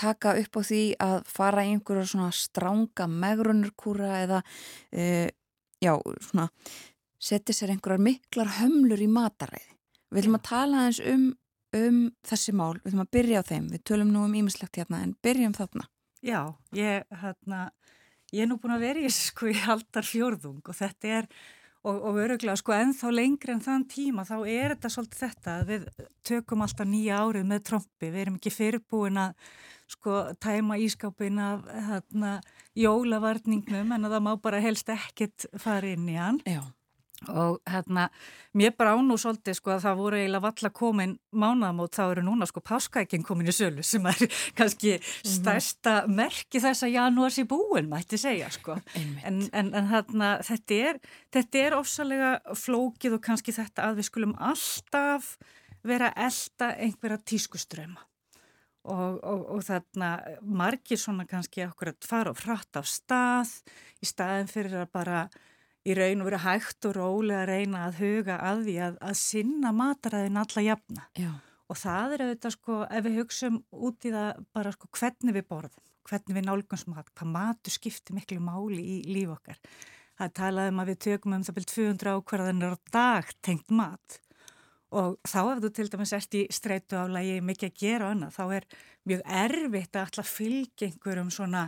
taka 0.00 0.34
upp 0.40 0.60
á 0.60 0.62
því 0.70 0.82
að 1.06 1.16
fara 1.28 1.64
í 1.66 1.74
einhverja 1.74 2.12
svona 2.12 2.30
stránga 2.36 3.08
megrunarkúra 3.10 4.12
eða 4.22 4.40
e, 4.92 5.30
já, 5.82 5.94
svona 6.28 6.48
setja 7.20 7.56
sér 7.56 7.74
einhverjar 7.74 8.02
miklar 8.04 8.54
hömlur 8.60 9.00
í 9.00 9.08
mataræði. 9.10 9.76
Við 10.10 10.22
viljum 10.24 10.38
að 10.40 10.46
tala 10.48 10.86
eins 10.86 11.00
um, 11.06 11.26
um 11.76 12.02
þessi 12.26 12.54
mál, 12.56 12.74
við 12.80 12.90
viljum 12.90 13.04
að 13.04 13.14
byrja 13.16 13.42
á 13.42 13.48
þeim, 13.50 13.70
við 13.70 13.84
tölum 13.90 14.10
nú 14.14 14.24
um 14.26 14.36
ímislegt 14.40 14.80
hérna 14.80 15.02
en 15.04 15.14
byrjum 15.22 15.54
þarna. 15.56 15.86
Já, 16.20 16.40
ég, 16.76 17.06
hérna, 17.22 17.62
ég 18.34 18.44
er 18.44 18.50
nú 18.50 18.58
búin 18.60 18.76
að 18.76 18.84
vera 18.84 19.06
í 19.06 19.10
sko 19.14 19.48
í 19.50 19.56
haldar 19.62 20.06
fjórðung 20.06 20.60
og 20.66 20.76
þetta 20.76 21.12
er, 21.20 21.28
og, 21.80 21.96
og 21.96 22.20
öruglega 22.20 22.58
sko 22.60 22.74
ennþá 22.76 23.12
lengri 23.14 23.54
en 23.54 23.62
þann 23.64 23.86
tíma 23.90 24.26
þá 24.28 24.36
er 24.42 24.74
þetta 24.74 24.92
svolítið 24.92 25.22
þetta 25.24 25.54
að 25.54 25.70
við 25.70 25.86
tökum 26.28 26.64
alltaf 26.66 26.90
nýja 26.90 27.22
árið 27.24 27.46
með 27.52 27.62
trombi, 27.70 28.10
við 28.10 28.20
erum 28.24 28.40
ekki 28.40 28.52
fyrirbúin 28.52 29.22
að 29.22 29.46
sko 29.90 30.18
tæma 30.42 30.76
ískápin 30.78 31.40
af 31.42 31.64
hérna 31.88 32.34
jólavarningnum 32.78 33.96
en 33.96 34.06
að 34.06 34.18
það 34.18 34.26
má 34.28 34.34
bara 34.42 34.60
helst 34.62 34.92
ekkit 34.92 35.48
fara 35.58 35.94
inn 35.96 36.06
í 36.10 36.18
hann. 36.20 36.42
Já. 36.46 36.62
Og 37.28 37.58
hérna, 37.68 38.06
mér 38.56 38.72
brá 38.72 38.94
nú 38.96 39.18
svolítið 39.20 39.58
sko 39.58 39.74
að 39.74 39.82
það 39.84 39.98
voru 39.98 40.16
eiginlega 40.16 40.44
valla 40.46 40.70
komin 40.72 41.10
mánamót, 41.36 41.92
þá 41.92 42.04
eru 42.06 42.22
núna 42.24 42.46
sko 42.48 42.62
páskaækinn 42.64 43.26
komin 43.28 43.50
í 43.50 43.52
sölu 43.52 43.84
sem 43.84 44.06
er 44.08 44.22
kannski 44.58 44.94
stærsta 45.04 46.06
merki 46.08 46.62
þess 46.64 46.86
að 46.86 46.94
janúars 46.94 47.36
í 47.42 47.44
búin, 47.50 47.90
mætti 47.92 48.16
segja 48.20 48.48
sko. 48.54 48.78
En, 48.96 49.42
en, 49.52 49.68
en 49.76 49.90
hérna, 49.92 50.30
þetta 50.48 50.78
er, 50.88 51.00
þetta 51.36 51.60
er 51.66 51.76
ofsalega 51.76 52.30
flókið 52.56 53.18
og 53.18 53.24
kannski 53.28 53.52
þetta 53.52 53.90
að 53.90 54.00
við 54.00 54.08
skulum 54.08 54.34
alltaf 54.40 55.34
vera 55.84 56.14
elda 56.16 56.72
einhverja 56.80 57.20
tískuströma. 57.20 58.06
Og, 58.88 59.20
og, 59.20 59.44
og 59.52 59.60
þarna 59.66 60.14
margir 60.40 60.96
svona 60.96 61.28
kannski 61.28 61.66
okkur 61.66 61.92
að 61.92 62.06
fara 62.08 62.32
og 62.32 62.40
frætt 62.40 62.80
á 62.80 62.82
stað 62.88 63.50
í 64.00 64.08
staðin 64.08 64.48
fyrir 64.48 64.86
að 64.86 64.92
bara 64.96 65.18
í 65.90 65.96
raun 65.98 66.22
og 66.22 66.28
vera 66.30 66.40
hægt 66.44 66.88
og 66.88 66.96
rólega 66.96 67.42
að 67.42 67.50
reyna 67.50 67.84
að 67.86 68.00
huga 68.00 68.38
að 68.46 68.64
því 68.66 68.76
að, 68.86 68.98
að 69.10 69.14
sinna 69.20 69.72
mataræðin 69.76 70.40
alla 70.42 70.64
jafna. 70.66 71.06
Já. 71.18 71.30
Og 71.70 71.78
það 71.78 72.16
er 72.16 72.24
auðvitað 72.24 72.56
sko, 72.56 72.80
ef 72.86 73.06
við 73.06 73.20
hugsaum 73.20 73.60
út 73.70 74.08
í 74.08 74.14
það 74.14 74.42
bara 74.56 74.72
sko 74.74 74.90
hvernig 74.98 75.36
við 75.36 75.46
borðum, 75.52 75.84
hvernig 76.10 76.38
við 76.38 76.48
nálgumst 76.48 76.90
mat, 76.90 77.12
hvað 77.14 77.32
matur 77.36 77.76
skiptir 77.76 78.16
miklu 78.16 78.40
máli 78.42 78.80
í 78.80 78.96
líf 79.10 79.36
okkar. 79.36 79.60
Það 80.18 80.26
er 80.26 80.34
talað 80.40 80.72
um 80.72 80.82
að 80.82 80.90
við 80.90 80.98
tökum 81.06 81.36
um 81.36 81.44
það 81.46 81.58
byrjum 81.58 82.00
200 82.00 82.16
ákvarðanir 82.18 82.74
á 82.74 82.78
dag 82.92 83.30
tengt 83.40 83.70
mat 83.72 84.18
og 84.90 85.20
þá 85.22 85.38
ef 85.44 85.60
þú 85.62 85.70
til 85.74 85.86
dæmis 85.92 86.12
ert 86.16 86.34
í 86.34 86.40
streitu 86.52 86.98
álagi 86.98 87.38
mikið 87.46 87.68
að 87.70 87.78
gera 87.78 88.10
annað, 88.10 88.34
þá 88.34 88.44
er 88.56 88.66
mjög 89.06 89.22
erfitt 89.44 89.96
að 89.96 90.06
alltaf 90.06 90.32
fylgja 90.34 90.88
einhverjum 90.88 91.30
svona 91.34 91.62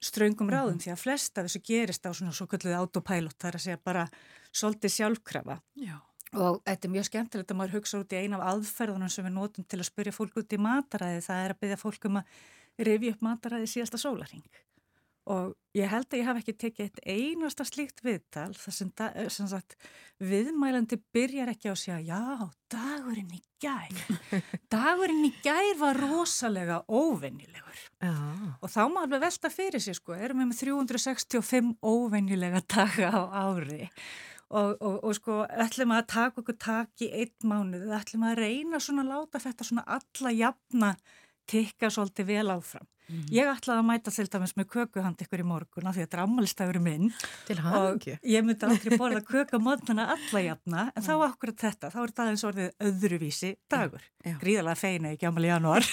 ströngum 0.00 0.50
ráðum 0.52 0.78
því 0.80 0.92
að 0.94 1.02
flest 1.02 1.38
af 1.38 1.48
þessu 1.48 1.62
gerist 1.66 2.06
á 2.08 2.10
svona 2.16 2.32
svo 2.36 2.46
kölluði 2.50 2.78
autopilot, 2.78 3.36
það 3.36 3.50
er 3.50 3.58
að 3.58 3.64
segja 3.66 3.82
bara 3.84 4.06
svolítið 4.50 4.94
sjálfkrafa. 4.96 5.58
Já. 5.80 5.98
Og 6.30 6.60
þetta 6.62 6.86
er 6.86 6.94
mjög 6.94 7.06
skemmtilegt 7.08 7.50
að 7.50 7.58
maður 7.58 7.76
hugsa 7.80 8.00
út 8.00 8.12
í 8.14 8.20
eina 8.22 8.38
af 8.38 8.52
aðferðunum 8.52 9.10
sem 9.10 9.26
við 9.26 9.34
notum 9.34 9.66
til 9.66 9.80
að 9.80 9.88
spyrja 9.88 10.14
fólk 10.14 10.36
út 10.38 10.54
í 10.54 10.60
mataræði. 10.62 11.24
Það 11.26 11.44
er 11.44 11.54
að 11.54 11.62
byrja 11.64 11.78
fólk 11.80 12.06
um 12.06 12.20
að 12.20 12.84
rifja 12.86 13.14
upp 13.16 13.24
mataræði 13.26 13.70
síðasta 13.72 13.98
sólaring. 13.98 14.44
Og 15.30 15.52
ég 15.78 15.86
held 15.86 16.08
að 16.10 16.18
ég 16.18 16.26
hafi 16.26 16.40
ekki 16.42 16.54
tekið 16.58 16.86
eitt 16.86 17.02
einasta 17.06 17.66
slíkt 17.68 18.00
viðtal 18.02 18.48
þar 18.58 18.74
sem, 18.74 18.88
da, 18.98 19.10
sem 19.30 19.46
sagt, 19.50 19.76
viðmælandi 20.18 20.98
byrjar 21.14 21.52
ekki 21.52 21.70
á 21.70 21.74
að 21.74 21.82
segja 21.84 21.98
já, 22.08 22.48
dagurinn 22.72 23.36
í 23.36 23.42
gær. 23.62 24.00
dagurinn 24.74 25.28
í 25.28 25.30
gær 25.44 25.78
var 25.78 26.00
rosalega 26.02 26.80
óvennilegur. 26.90 27.84
Já. 28.02 28.16
Og 28.58 28.72
þá 28.72 28.82
má 28.90 29.04
alveg 29.04 29.22
velta 29.28 29.52
fyrir 29.54 29.84
sér 29.84 30.00
sko, 30.00 30.18
erum 30.18 30.42
við 30.42 30.50
með 30.50 30.64
365 30.64 31.72
óvenjulega 31.78 32.64
daga 32.66 33.14
á 33.14 33.22
ári 33.46 33.86
og, 34.50 34.76
og, 34.82 34.96
og 35.06 35.14
sko 35.14 35.40
ætlum 35.46 35.94
að 35.94 36.06
taka 36.10 36.42
okkur 36.42 36.58
tak 36.60 37.04
í 37.04 37.10
einn 37.22 37.50
mánuð, 37.50 37.90
ætlum 37.94 38.26
að 38.26 38.40
reyna 38.42 38.80
svona 38.82 39.04
að 39.06 39.12
láta 39.14 39.42
þetta 39.46 39.66
svona 39.66 39.84
alla 39.98 40.32
jafna 40.34 40.94
tikka 41.50 41.90
svolítið 41.90 42.28
vel 42.34 42.48
áfram. 42.54 42.86
Ég 43.34 43.48
ætlaði 43.50 43.80
að 43.82 43.86
mæta 43.88 44.10
til 44.14 44.24
dæmis 44.30 44.52
með 44.54 44.66
kökuhand 44.70 45.22
ykkur 45.24 45.40
í 45.42 45.46
morgun 45.50 45.88
af 45.90 45.96
því 45.96 46.02
að 46.02 46.04
þetta 46.04 46.16
er 46.16 46.20
ammælstæður 46.22 46.76
minn 46.84 47.08
og 47.80 48.04
ég 48.30 48.44
myndi 48.46 48.68
aldrei 48.68 48.98
borða 49.00 49.22
köka 49.32 49.58
mótnana 49.58 50.04
alla 50.14 50.42
jafna 50.44 50.84
en 50.94 51.02
þá 51.08 51.10
akkurat 51.26 51.58
þetta, 51.64 51.90
þá 51.90 51.98
er 52.04 52.12
þetta 52.12 52.26
aðeins 52.28 52.44
orðið 52.46 52.70
öðruvísi 52.86 53.50
dagur. 53.74 54.04
Já. 54.22 54.36
Gríðalega 54.44 54.78
feina 54.78 55.10
ekki 55.16 55.26
ámæli 55.26 55.50
janúar. 55.50 55.90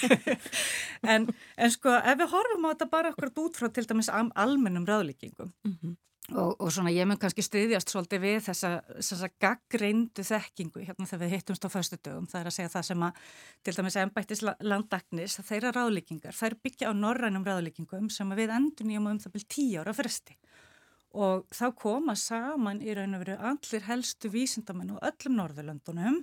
en, 1.14 1.26
en 1.58 1.74
sko 1.74 1.96
ef 1.98 2.20
við 2.22 2.30
horfum 2.36 2.68
á 2.68 2.72
þetta 2.76 2.90
bara 2.94 3.10
akkurat 3.10 3.42
út 3.48 3.58
frá 3.58 3.66
til 3.74 3.88
dæmis 3.90 4.12
almennum 4.14 4.86
ráðlíkingum 4.86 5.50
Mhm. 5.66 5.96
Og, 6.34 6.54
og 6.60 6.72
svona 6.72 6.92
ég 6.92 7.08
mun 7.08 7.18
kannski 7.20 7.44
styðjast 7.44 7.92
svolítið 7.92 8.22
við 8.24 8.38
þessa, 8.48 8.70
þessa 8.98 9.28
gaggreindu 9.40 10.24
þekkingu 10.28 10.84
hérna 10.84 11.08
þegar 11.08 11.22
við 11.24 11.34
hittumst 11.36 11.64
á 11.64 11.70
föstu 11.72 11.98
dögum 12.02 12.28
það 12.28 12.40
er 12.40 12.50
að 12.50 12.56
segja 12.58 12.72
það 12.74 12.86
sem 12.90 13.04
að 13.06 13.20
til 13.64 13.76
dæmis 13.78 13.98
embættis 14.02 14.44
landagnis, 14.44 15.38
þeirra 15.48 15.72
ráðlíkingar 15.76 16.36
þær 16.36 16.58
byggja 16.64 16.92
á 16.92 17.00
norrænum 17.00 17.46
ráðlíkingum 17.48 18.10
sem 18.12 18.36
við 18.36 18.52
endur 18.58 18.88
nýjum 18.88 19.08
um 19.12 19.20
það 19.22 19.36
byrjum 19.36 19.54
tíu 19.56 19.84
ára 19.84 19.96
fresti 19.96 20.36
og 21.18 21.46
þá 21.54 21.66
koma 21.76 22.14
saman 22.18 22.82
í 22.84 22.92
raun 22.96 23.16
og 23.16 23.24
veru 23.24 23.38
allir 23.50 23.86
helstu 23.88 24.28
vísindamenn 24.32 24.92
á 24.92 25.08
öllum 25.08 25.38
Norðurlöndunum 25.38 26.20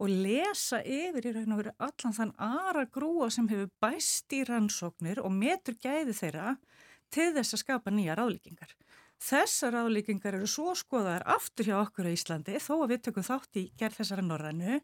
og 0.00 0.10
lesa 0.10 0.80
yfir 0.80 1.28
í 1.28 1.34
raun 1.36 1.54
og 1.54 1.60
veru 1.60 1.74
allan 1.84 2.16
þann 2.16 2.32
aðra 2.40 2.86
grúa 2.90 3.28
sem 3.30 3.48
hefur 3.52 3.68
bæst 3.82 4.32
í 4.34 4.42
rannsóknir 4.48 5.20
og 5.22 5.32
metur 5.36 5.76
gæði 5.76 6.16
þeirra 6.16 6.56
til 7.14 7.30
þess 7.36 7.54
að 7.54 7.62
skapa 7.62 7.92
nýja 7.94 8.16
ráðlíkingar. 8.18 8.72
Þessar 9.24 9.72
ráðlíkingar 9.72 10.36
eru 10.36 10.48
svo 10.50 10.74
skoðaðar 10.76 11.22
aftur 11.32 11.70
hjá 11.70 11.78
okkur 11.78 12.10
á 12.10 12.12
Íslandi 12.12 12.58
þó 12.60 12.74
að 12.82 12.90
við 12.90 13.02
tökum 13.06 13.24
þátt 13.24 13.56
í 13.56 13.62
gerð 13.80 14.00
þessara 14.02 14.24
norrænu 14.26 14.80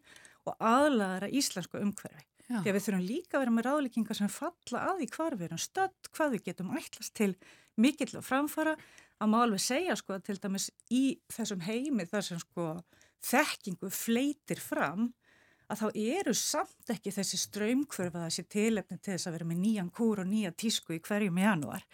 og 0.49 0.55
aðlaðara 0.65 1.29
íslensku 1.37 1.81
umhverfi. 1.83 2.25
Að 2.51 2.71
við 2.73 2.85
þurfum 2.87 3.05
líka 3.05 3.37
að 3.37 3.43
vera 3.45 3.55
með 3.55 3.67
ráðlíkingar 3.69 4.19
sem 4.19 4.31
falla 4.33 4.87
að 4.91 5.05
í 5.05 5.11
hvar 5.13 5.37
við 5.37 5.51
erum 5.51 5.61
stödd, 5.61 6.09
hvað 6.17 6.33
við 6.35 6.45
getum 6.49 6.73
ætlast 6.79 7.15
til 7.15 7.35
mikill 7.79 8.17
og 8.19 8.25
framfara 8.27 8.75
að 9.21 9.31
má 9.31 9.37
alveg 9.43 9.63
segja 9.63 9.97
sko 9.99 10.17
til 10.25 10.39
dæmis 10.41 10.71
í 10.89 11.05
þessum 11.31 11.63
heimi 11.67 12.09
þar 12.09 12.27
sem 12.27 12.41
sko 12.41 12.71
þekkingu 13.29 13.93
fleitir 13.93 14.63
fram 14.65 15.11
að 15.71 15.85
þá 15.85 16.01
eru 16.17 16.35
samt 16.35 16.91
ekki 16.91 17.13
þessi 17.15 17.39
ströymkvörfa 17.45 18.25
þessi 18.25 18.47
tilefni 18.51 18.99
til 18.99 19.13
þess 19.15 19.29
að 19.29 19.37
vera 19.37 19.51
með 19.53 19.63
nýjan 19.67 19.93
kúr 19.95 20.25
og 20.25 20.33
nýja 20.33 20.51
tísku 20.57 20.97
í 20.97 21.03
hverjum 21.05 21.39
januar. 21.39 21.85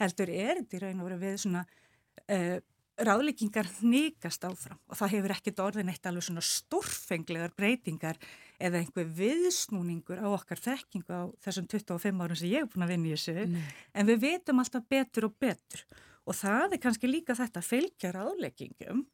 Heldur 0.00 0.32
er 0.32 0.62
þetta 0.62 0.78
í 0.78 0.82
raun 0.82 1.04
og 1.04 1.10
veru 1.10 1.20
við 1.20 1.38
svona 1.44 1.62
uh, 2.30 2.58
ráðlíkingar 3.00 3.68
nýgast 3.86 4.44
áfram 4.44 4.78
og 4.90 4.98
það 4.98 5.12
hefur 5.14 5.34
ekkit 5.34 5.62
orðin 5.64 5.90
eitt 5.92 6.06
alveg 6.08 6.26
svona 6.26 6.42
stórfenglegar 6.44 7.54
breytingar 7.56 8.18
eða 8.60 8.82
einhver 8.82 9.08
viðsnúningur 9.16 10.20
á 10.20 10.28
okkar 10.28 10.60
þekkingu 10.60 11.08
á 11.08 11.22
þessum 11.44 11.68
25 11.70 12.20
árum 12.20 12.38
sem 12.38 12.52
ég 12.52 12.64
er 12.64 12.68
búin 12.70 12.84
að 12.84 12.92
vinna 12.92 13.08
í 13.08 13.14
þessu. 13.16 13.46
Nei. 13.54 13.64
en 13.94 14.10
við 14.10 14.22
vitum 14.26 14.60
alltaf 14.60 14.86
betur 14.90 15.30
og 15.30 15.36
betur. 15.40 15.84
Og 16.28 16.36
það 16.36 16.76
er 16.76 16.82
kannski 16.82 17.08
líka 17.08 17.36
þetta 17.38 17.62
að 17.62 17.70
fylgja 17.70 18.12
ráðleggingum 18.14 19.06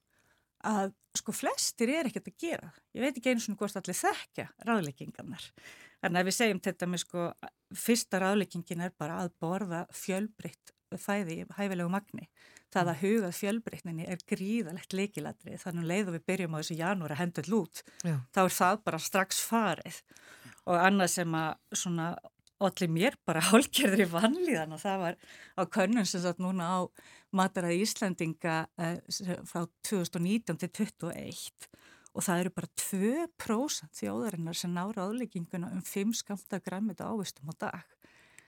að 0.67 0.95
sko 1.17 1.33
flestir 1.37 1.93
er 1.95 2.09
ekkert 2.09 2.33
að 2.33 2.41
gera. 2.43 2.73
Ég 2.97 3.05
veit 3.05 3.19
ekki 3.21 3.33
eins 3.33 3.47
og 3.49 3.61
hvort 3.61 3.79
allir 3.79 3.97
þekkja 3.97 4.49
ráðleggingarnar. 4.67 5.45
En 6.05 6.19
ef 6.19 6.27
við 6.27 6.37
segjum 6.41 6.63
þetta 6.65 6.91
með 6.91 7.05
sko 7.07 7.29
fyrsta 7.87 8.21
ráðleggingin 8.21 8.83
er 8.85 8.93
bara 8.99 9.23
að 9.23 9.33
borða 9.41 9.87
fjölbreytt 9.95 10.75
fæði 10.99 11.43
í 11.43 11.47
hæfilegu 11.57 11.91
magni 11.93 12.27
það 12.77 12.93
að 12.93 13.03
hugað 13.03 13.37
fjölbreytninni 13.41 14.07
er 14.13 14.23
gríðalegt 14.31 14.97
leikilatri 14.97 15.59
þannig 15.63 15.83
um 15.83 15.91
leið 15.91 16.11
og 16.11 16.17
við 16.17 16.25
byrjum 16.31 16.57
á 16.57 16.59
þessu 16.61 16.79
janúar 16.79 17.15
að 17.17 17.23
hendur 17.23 17.51
lút 17.53 17.83
Já. 18.05 18.17
þá 18.37 18.41
er 18.45 18.57
það 18.61 18.81
bara 18.87 19.03
strax 19.03 19.43
farið. 19.49 20.01
Og 20.67 20.81
annað 20.83 21.13
sem 21.15 21.37
að 21.39 21.79
svona 21.83 22.09
allir 22.67 22.93
mér 22.93 23.17
bara 23.29 23.45
hálgerðri 23.51 24.07
vanlíðan 24.11 24.77
og 24.77 24.83
það 24.83 25.03
var 25.03 25.19
á 25.61 25.63
könnun 25.73 26.09
sem 26.09 26.23
satt 26.25 26.41
núna 26.43 26.69
á 26.73 26.79
mataræði 27.37 27.83
Íslandinga 27.85 28.63
eh, 28.81 29.01
frá 29.49 29.67
2019 29.89 30.63
til 30.63 30.71
2021 30.71 31.69
og 32.17 32.25
það 32.25 32.43
eru 32.43 32.53
bara 32.57 32.71
2% 32.81 33.99
þjóðarinnar 33.99 34.57
sem 34.57 34.73
nára 34.73 35.05
álegginguna 35.05 35.69
um 35.77 35.83
5 35.85 36.15
skamta 36.23 36.63
grammit 36.65 37.03
ávistum 37.05 37.53
á 37.53 37.55
dag 37.69 37.97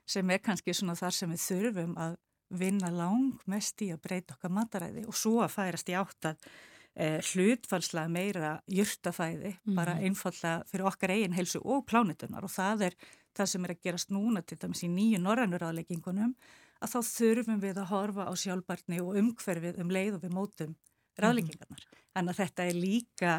sem 0.08 0.30
er 0.32 0.40
kannski 0.40 0.72
svona 0.72 0.96
þar 0.96 1.12
sem 1.12 1.34
við 1.34 1.44
þurfum 1.44 1.92
að 2.00 2.16
vinna 2.48 2.90
langmest 2.94 3.82
í 3.84 3.92
að 3.92 4.02
breyta 4.06 4.36
okkar 4.36 4.54
mataræði 4.56 5.04
og 5.08 5.16
svo 5.16 5.42
að 5.44 5.54
færast 5.54 5.90
í 5.92 5.96
átt 5.98 6.30
að 6.30 6.48
eh, 6.94 7.18
hlutfalslega 7.32 8.12
meira 8.12 8.52
jurtafæði, 8.66 9.54
bara 9.76 9.98
einfallega 10.00 10.64
fyrir 10.70 10.88
okkar 10.90 11.14
eigin 11.16 11.36
heilsu 11.36 11.60
og 11.64 11.84
plánutunar 11.88 12.46
og 12.46 12.54
það 12.54 12.88
er 12.88 12.98
það 13.38 13.52
sem 13.52 13.66
er 13.66 13.74
að 13.74 13.84
gerast 13.86 14.14
núna 14.14 14.42
til 14.42 14.58
dæmis 14.58 14.82
í 14.86 14.90
nýju 14.92 15.20
norrænur 15.22 15.66
aðleggingunum 15.68 16.34
að 16.78 16.94
þá 16.94 16.98
þurfum 17.10 17.62
við 17.62 17.80
að 17.82 17.90
horfa 17.92 18.26
á 18.30 18.32
sjálfbarni 18.38 19.00
og 19.02 19.18
umhverfið 19.18 19.80
um 19.82 19.92
leið 19.94 20.18
og 20.18 20.24
við 20.24 20.34
mótum 20.34 20.74
ráðleggingarnar. 21.18 21.86
Þannig 22.14 22.34
að 22.34 22.42
þetta 22.42 22.66
er 22.66 22.78
líka 22.78 23.32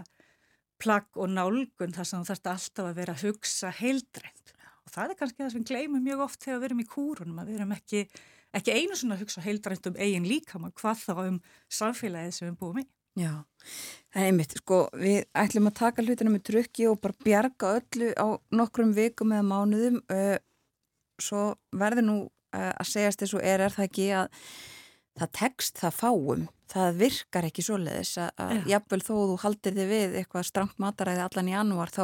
plagg 0.80 1.20
og 1.20 1.32
nálgun 1.32 1.96
þar 1.96 2.08
sem 2.08 2.26
þarfst 2.28 2.50
alltaf 2.52 2.90
að 2.90 3.00
vera 3.00 3.16
að 3.16 3.26
hugsa 3.28 3.72
heildrænt. 3.80 4.54
Og 4.86 4.94
það 4.94 5.14
er 5.14 5.20
kannski 5.20 5.44
það 5.44 5.54
sem 5.54 5.64
við 5.64 5.72
gleymum 5.72 6.06
mjög 6.06 6.26
oft 6.26 6.44
þegar 6.44 6.60
við 6.60 6.70
erum 6.70 6.84
í 6.84 6.90
kúrunum 6.90 7.42
að 7.42 7.52
við 7.52 7.60
erum 7.60 7.76
ekki, 7.76 8.04
ekki 8.58 8.76
einu 8.76 8.98
svona 8.98 9.18
að 9.18 9.26
hugsa 9.26 9.44
heildrænt 9.44 9.90
um 9.90 10.00
eigin 10.00 10.28
líkama 10.28 10.72
hvað 10.78 11.04
þá 11.04 11.14
um 11.26 11.38
samfélagið 11.74 12.36
sem 12.36 12.50
við 12.50 12.58
búum 12.62 12.82
í. 12.82 12.86
Já, 13.20 13.34
það 14.14 14.22
er 14.22 14.28
einmitt, 14.30 14.54
sko, 14.62 14.80
við 14.96 15.18
ætlum 15.42 15.70
að 15.70 15.80
taka 15.82 16.06
hlutina 16.06 16.32
með 16.32 16.46
trukki 16.50 16.86
og 16.88 17.00
bara 17.04 17.18
bjarga 17.26 17.72
öllu 17.80 18.12
á 18.16 18.28
nokkrum 18.56 18.94
vikum 18.96 19.34
eða 19.36 19.48
mánuðum. 19.50 20.00
Uh, 20.08 20.38
svo 21.20 21.50
verður 21.76 22.08
nú 22.08 22.18
uh, 22.28 22.72
að 22.72 22.92
segjast 22.94 23.26
þess 23.26 23.36
og 23.36 23.44
er, 23.44 23.66
er 23.66 23.76
það 23.76 23.90
ekki 23.90 24.08
að 24.22 24.40
það 25.20 25.34
tekst 25.42 25.84
það 25.84 26.00
fáum. 26.00 26.48
Það 26.70 27.02
virkar 27.02 27.50
ekki 27.50 27.66
svoleiðis 27.66 28.16
að, 28.22 28.32
að 28.46 28.72
jafnvel 28.72 29.02
þó 29.02 29.14
þú 29.18 29.38
haldir 29.44 29.78
þig 29.80 29.88
við 29.90 30.18
eitthvað 30.22 30.48
strangt 30.48 30.82
mataræði 30.82 31.26
allan 31.26 31.50
í 31.50 31.56
janúar 31.56 31.92
þá 31.92 32.04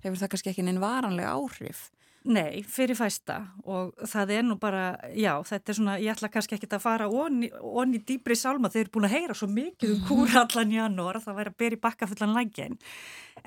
hefur 0.00 0.20
það 0.22 0.30
kannski 0.32 0.52
ekki 0.54 0.64
neinn 0.64 0.80
varanlega 0.82 1.34
áhrif 1.36 1.90
Nei, 2.28 2.60
fyrir 2.68 2.98
fæsta 2.98 3.38
og 3.64 3.94
það 4.04 4.32
er 4.34 4.42
nú 4.44 4.58
bara, 4.60 4.90
já, 5.16 5.32
þetta 5.48 5.72
er 5.72 5.76
svona, 5.78 5.94
ég 6.02 6.12
ætla 6.12 6.28
kannski 6.28 6.58
ekki 6.58 6.68
að 6.68 6.82
fara 6.84 7.06
onni, 7.08 7.48
onni 7.64 8.02
dýbri 8.04 8.36
sálma, 8.36 8.68
þeir 8.68 8.82
eru 8.82 8.92
búin 8.98 9.08
að 9.08 9.14
heyra 9.14 9.36
svo 9.38 9.48
mikið 9.48 9.94
um 9.94 10.02
kúra 10.04 10.42
allan 10.42 10.74
janúar 10.74 11.16
að 11.16 11.30
það 11.30 11.38
væri 11.40 11.52
að 11.54 11.58
byrja 11.62 11.78
í 11.78 11.82
bakka 11.86 12.10
fullan 12.10 12.36
lægin. 12.36 12.76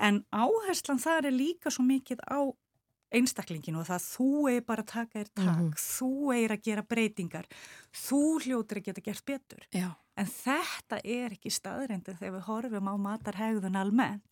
En 0.02 0.20
áherslan 0.34 1.02
þar 1.04 1.30
er 1.30 1.36
líka 1.36 1.70
svo 1.70 1.86
mikið 1.86 2.26
á 2.26 2.50
einstaklinginu 3.14 3.78
og 3.84 3.88
það 3.92 4.06
þú 4.08 4.28
eigi 4.50 4.66
bara 4.66 4.82
að 4.82 4.90
taka 4.90 5.20
þér 5.20 5.30
tak, 5.30 5.50
mm 5.54 5.72
þú 5.84 6.12
eigi 6.34 6.50
að 6.50 6.64
gera 6.66 6.86
breytingar, 6.90 7.50
þú 7.94 8.22
hljótir 8.42 8.80
að 8.80 8.88
geta 8.88 9.04
gert 9.06 9.24
betur. 9.28 9.66
Já. 9.70 9.92
En 10.18 10.26
þetta 10.30 10.98
er 10.98 11.34
ekki 11.34 11.50
staðrindin 11.50 12.18
þegar 12.18 12.40
við 12.40 12.48
horfum 12.48 12.90
á 12.90 12.94
matarhegðun 13.06 13.78
almennt 13.78 14.26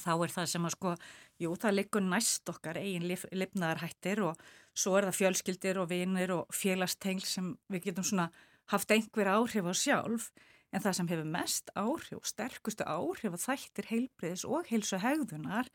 þá 0.00 0.12
er 0.14 0.34
það 0.36 0.46
sem 0.52 0.68
að 0.68 0.74
sko, 0.76 0.94
jú 1.42 1.56
það 1.56 1.76
liggur 1.78 2.04
næst 2.06 2.48
okkar 2.52 2.80
eigin 2.80 3.08
lif, 3.08 3.26
lifnaðarhættir 3.32 4.22
og 4.26 4.40
svo 4.72 4.96
er 4.98 5.08
það 5.08 5.18
fjölskyldir 5.18 5.82
og 5.82 5.90
vinir 5.90 6.32
og 6.36 6.54
félagstengl 6.54 7.26
sem 7.26 7.52
við 7.72 7.90
getum 7.90 8.06
svona 8.08 8.30
haft 8.72 8.94
einhver 8.94 9.28
áhrif 9.28 9.68
á 9.68 9.74
sjálf 9.74 10.30
en 10.72 10.80
það 10.80 10.96
sem 10.98 11.10
hefur 11.10 11.28
mest 11.34 11.74
áhrif 11.76 12.20
og 12.20 12.28
sterkustu 12.28 12.86
áhrif 12.88 13.34
að 13.36 13.44
þættir 13.44 13.90
heilbriðis 13.90 14.46
og 14.48 14.70
heilsu 14.70 15.00
hegðunar 15.02 15.68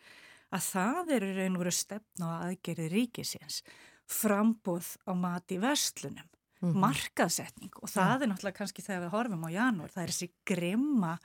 að 0.54 0.64
það 0.72 1.14
eru 1.18 1.34
raun 1.36 1.58
og 1.58 1.64
veru 1.66 1.76
stefn 1.76 2.26
á 2.26 2.30
aðgerið 2.48 2.92
ríkisins 2.94 3.62
frambúð 4.08 4.96
á 5.04 5.12
mati 5.14 5.60
verslunum 5.60 6.24
mm 6.24 6.72
-hmm. 6.72 6.80
markaðsetning 6.80 7.74
og 7.82 7.90
það 7.90 8.14
ja. 8.20 8.24
er 8.24 8.30
náttúrulega 8.30 8.58
kannski 8.58 8.82
þegar 8.82 9.04
við 9.04 9.14
horfum 9.16 9.46
á 9.46 9.50
janúar, 9.52 9.92
það 9.92 10.04
er 10.04 10.12
þessi 10.12 10.30
grimma 10.46 11.18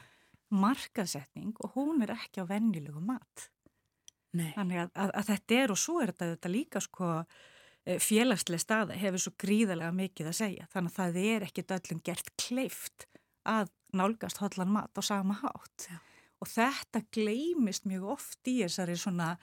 markaðsetning 0.52 1.56
og 1.64 1.74
hún 1.76 2.04
er 2.04 2.14
ekki 2.16 2.44
á 2.44 2.50
vennilegu 2.50 3.02
mat. 3.04 3.48
Nei. 4.32 4.52
Þannig 4.56 4.84
að, 4.84 4.92
að, 4.96 5.10
að 5.18 5.26
þetta 5.28 5.58
er 5.60 5.74
og 5.74 5.80
svo 5.80 5.98
er 6.00 6.12
þetta, 6.12 6.28
þetta 6.36 6.52
líka 6.52 6.80
sko 6.82 7.08
eh, 7.20 7.98
félagslega 8.00 8.64
staða 8.64 9.00
hefur 9.00 9.24
svo 9.24 9.34
gríðarlega 9.42 9.96
mikið 9.96 10.30
að 10.30 10.38
segja. 10.38 10.68
Þannig 10.72 10.94
að 10.94 11.00
það 11.00 11.18
er 11.32 11.46
ekki 11.48 11.66
öllum 11.76 12.04
gert 12.06 12.32
kleift 12.40 13.06
að 13.48 13.72
nálgast 13.92 14.40
hodlan 14.40 14.72
mat 14.72 14.96
á 14.96 15.02
sama 15.04 15.36
hátt. 15.42 15.88
Já. 15.90 15.98
Og 16.42 16.48
þetta 16.50 17.04
gleimist 17.14 17.84
mjög 17.86 18.08
oft 18.16 18.48
í 18.50 18.56
þessari 18.64 18.96
svona 18.98 19.34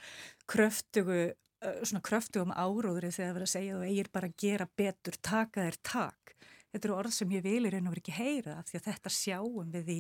kröftugu 0.50 1.20
eh, 1.30 1.84
svona 1.84 2.02
kröftugum 2.04 2.56
áróðri 2.56 3.14
þegar 3.14 3.30
það 3.30 3.38
verður 3.38 3.48
að 3.48 3.54
segja 3.54 3.78
þú 3.78 3.92
eigir 3.92 4.10
bara 4.16 4.32
að 4.32 4.42
gera 4.42 4.68
betur, 4.82 5.20
taka 5.22 5.68
þér 5.68 5.80
tak. 5.86 6.34
Þetta 6.70 6.90
eru 6.90 6.98
orð 6.98 7.14
sem 7.16 7.32
ég 7.38 7.46
vil 7.46 7.62
í 7.66 7.72
raun 7.72 7.88
og 7.88 7.94
verið 7.94 8.04
ekki 8.04 8.18
heyra 8.18 8.58
því 8.66 8.80
að 8.80 8.90
þetta 8.90 9.14
sjáum 9.14 9.72
við 9.74 9.94
í 9.94 10.00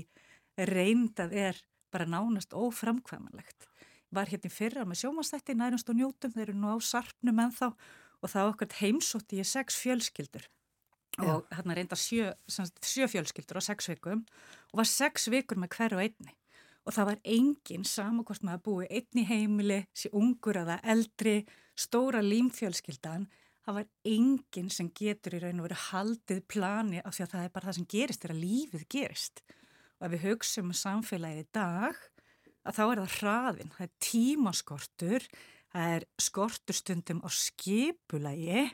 reyndað 0.68 1.34
er 1.48 1.64
bara 1.94 2.06
nánast 2.06 2.54
óframkvæmanlegt. 2.54 3.68
Var 4.12 4.30
hérna 4.32 4.50
fyrra 4.50 4.86
með 4.90 5.04
sjómanstætti 5.04 5.56
nærumst 5.58 5.90
og 5.90 5.98
njótum, 5.98 6.34
þeir 6.34 6.50
eru 6.50 6.58
nú 6.58 6.74
á 6.74 6.78
sarpnum 6.82 7.40
en 7.40 7.54
þá 7.54 7.68
og 8.20 8.32
það 8.32 8.52
okkar 8.54 8.78
heimsótti 8.80 9.40
ég 9.40 9.48
sex 9.48 9.78
fjölskyldur 9.80 10.48
Já. 11.20 11.24
og 11.26 11.48
hérna 11.54 11.76
reynda 11.78 11.98
sjö, 12.00 12.34
sjö 12.50 13.08
fjölskyldur 13.12 13.60
á 13.60 13.64
sex 13.64 13.90
vikum 13.92 14.26
og 14.72 14.82
var 14.82 14.90
sex 14.90 15.30
vikur 15.32 15.60
með 15.60 15.76
hverju 15.78 16.02
einni 16.04 16.36
og 16.88 16.96
það 16.96 17.10
var 17.12 17.20
enginn 17.36 17.86
samakvort 17.86 18.46
með 18.46 18.56
að 18.58 18.64
búi 18.66 18.88
einni 18.90 19.26
heimili, 19.28 19.84
sé 19.94 20.10
ungur 20.16 20.58
eða 20.62 20.80
eldri, 20.84 21.44
stóra 21.78 22.24
límfjölskyldan 22.26 23.28
það 23.66 23.80
var 23.80 23.90
enginn 24.08 24.72
sem 24.74 24.92
getur 24.96 25.38
í 25.38 25.42
raun 25.44 25.62
og 25.62 25.70
verið 25.70 25.86
haldið 25.90 26.44
plani 26.50 27.04
af 27.04 27.16
því 27.16 27.26
að 27.26 27.34
það 27.34 27.46
er 27.46 27.56
bara 27.56 27.70
það 27.70 27.80
sem 27.80 27.90
gerist 27.94 28.24
þegar 28.24 28.42
lífið 28.44 28.86
gerist 28.96 29.44
og 30.00 30.08
ef 30.08 30.16
við 30.16 30.26
hugsaum 30.30 30.72
um 30.72 30.80
samfélagið 30.80 31.44
í 31.44 31.48
dag 31.56 32.04
að 32.68 32.76
þá 32.76 32.84
er 32.86 33.02
það 33.02 33.16
hraðin, 33.20 33.72
það 33.76 33.86
er 33.86 33.94
tímaskortur, 34.06 35.26
það 35.74 35.96
er 35.96 36.06
skorturstundum 36.22 37.24
á 37.24 37.30
skipulagi 37.34 38.68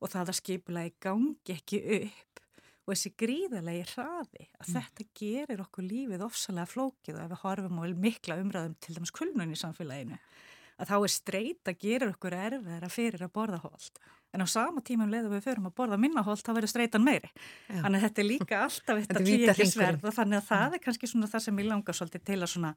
og 0.00 0.12
það 0.12 0.32
að 0.32 0.38
skipulagi 0.40 0.94
gangi 1.02 1.56
ekki 1.56 1.80
upp 2.00 2.44
og 2.90 2.94
þessi 2.94 3.12
gríðalegi 3.22 3.82
hraði 3.92 4.46
að 4.58 4.70
mm. 4.70 4.76
þetta 4.76 5.06
gerir 5.20 5.64
okkur 5.64 5.86
lífið 5.86 6.24
ofsalega 6.26 6.70
flókið 6.70 7.16
og 7.16 7.20
ef 7.22 7.32
við 7.32 7.42
horfum 7.44 7.82
á 7.82 7.84
mikla 8.06 8.38
umræðum 8.42 8.78
til 8.80 8.96
dæmis 8.96 9.14
kulnun 9.14 9.52
í 9.54 9.58
samfélaginu 9.60 10.18
að 10.80 10.90
þá 10.90 10.96
er 10.96 11.12
streyt 11.12 11.70
að 11.70 11.82
gera 11.84 12.08
okkur 12.10 12.36
erfiðar 12.38 12.86
að 12.86 12.96
fyrir 12.96 13.26
að 13.26 13.34
borða 13.36 13.60
hólt 13.62 14.00
en 14.34 14.44
á 14.44 14.46
sama 14.46 14.82
tímum 14.86 15.10
leðum 15.10 15.34
við 15.34 15.46
förum 15.48 15.68
að 15.70 15.76
borða 15.80 15.98
minnaholt 16.00 16.44
þá 16.46 16.52
verður 16.54 16.72
streytan 16.72 17.04
meiri. 17.04 17.30
Já. 17.68 17.80
Þannig 17.82 17.98
að 17.98 18.04
þetta 18.06 18.22
er 18.22 18.28
líka 18.28 18.62
alltaf 18.64 19.00
þetta 19.04 19.22
tvíekisverð 19.26 20.06
og 20.06 20.16
þannig 20.16 20.40
að 20.40 20.48
það 20.50 20.76
er 20.76 20.82
kannski 20.86 21.10
svona 21.10 21.30
það 21.30 21.46
sem 21.46 21.62
ég 21.62 21.70
langar 21.70 21.98
svolítið 21.98 22.26
til 22.30 22.38
að 22.40 22.52
svona 22.54 22.74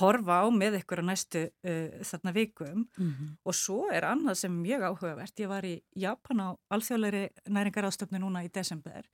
horfa 0.00 0.38
á 0.40 0.46
með 0.54 0.78
ykkur 0.80 1.02
á 1.02 1.08
næstu 1.10 1.42
uh, 1.50 2.04
þarna 2.08 2.32
vikum 2.32 2.86
mm 2.86 3.10
-hmm. 3.10 3.34
og 3.44 3.54
svo 3.54 3.90
er 3.92 4.06
annað 4.08 4.38
sem 4.44 4.62
mjög 4.62 4.86
áhugavert. 4.88 5.40
Ég 5.40 5.48
var 5.48 5.64
í 5.64 5.82
Japan 5.94 6.40
á 6.40 6.48
alþjóðleiri 6.70 7.28
næringaráðstöfni 7.48 8.18
núna 8.22 8.44
í 8.44 8.48
desember 8.48 9.04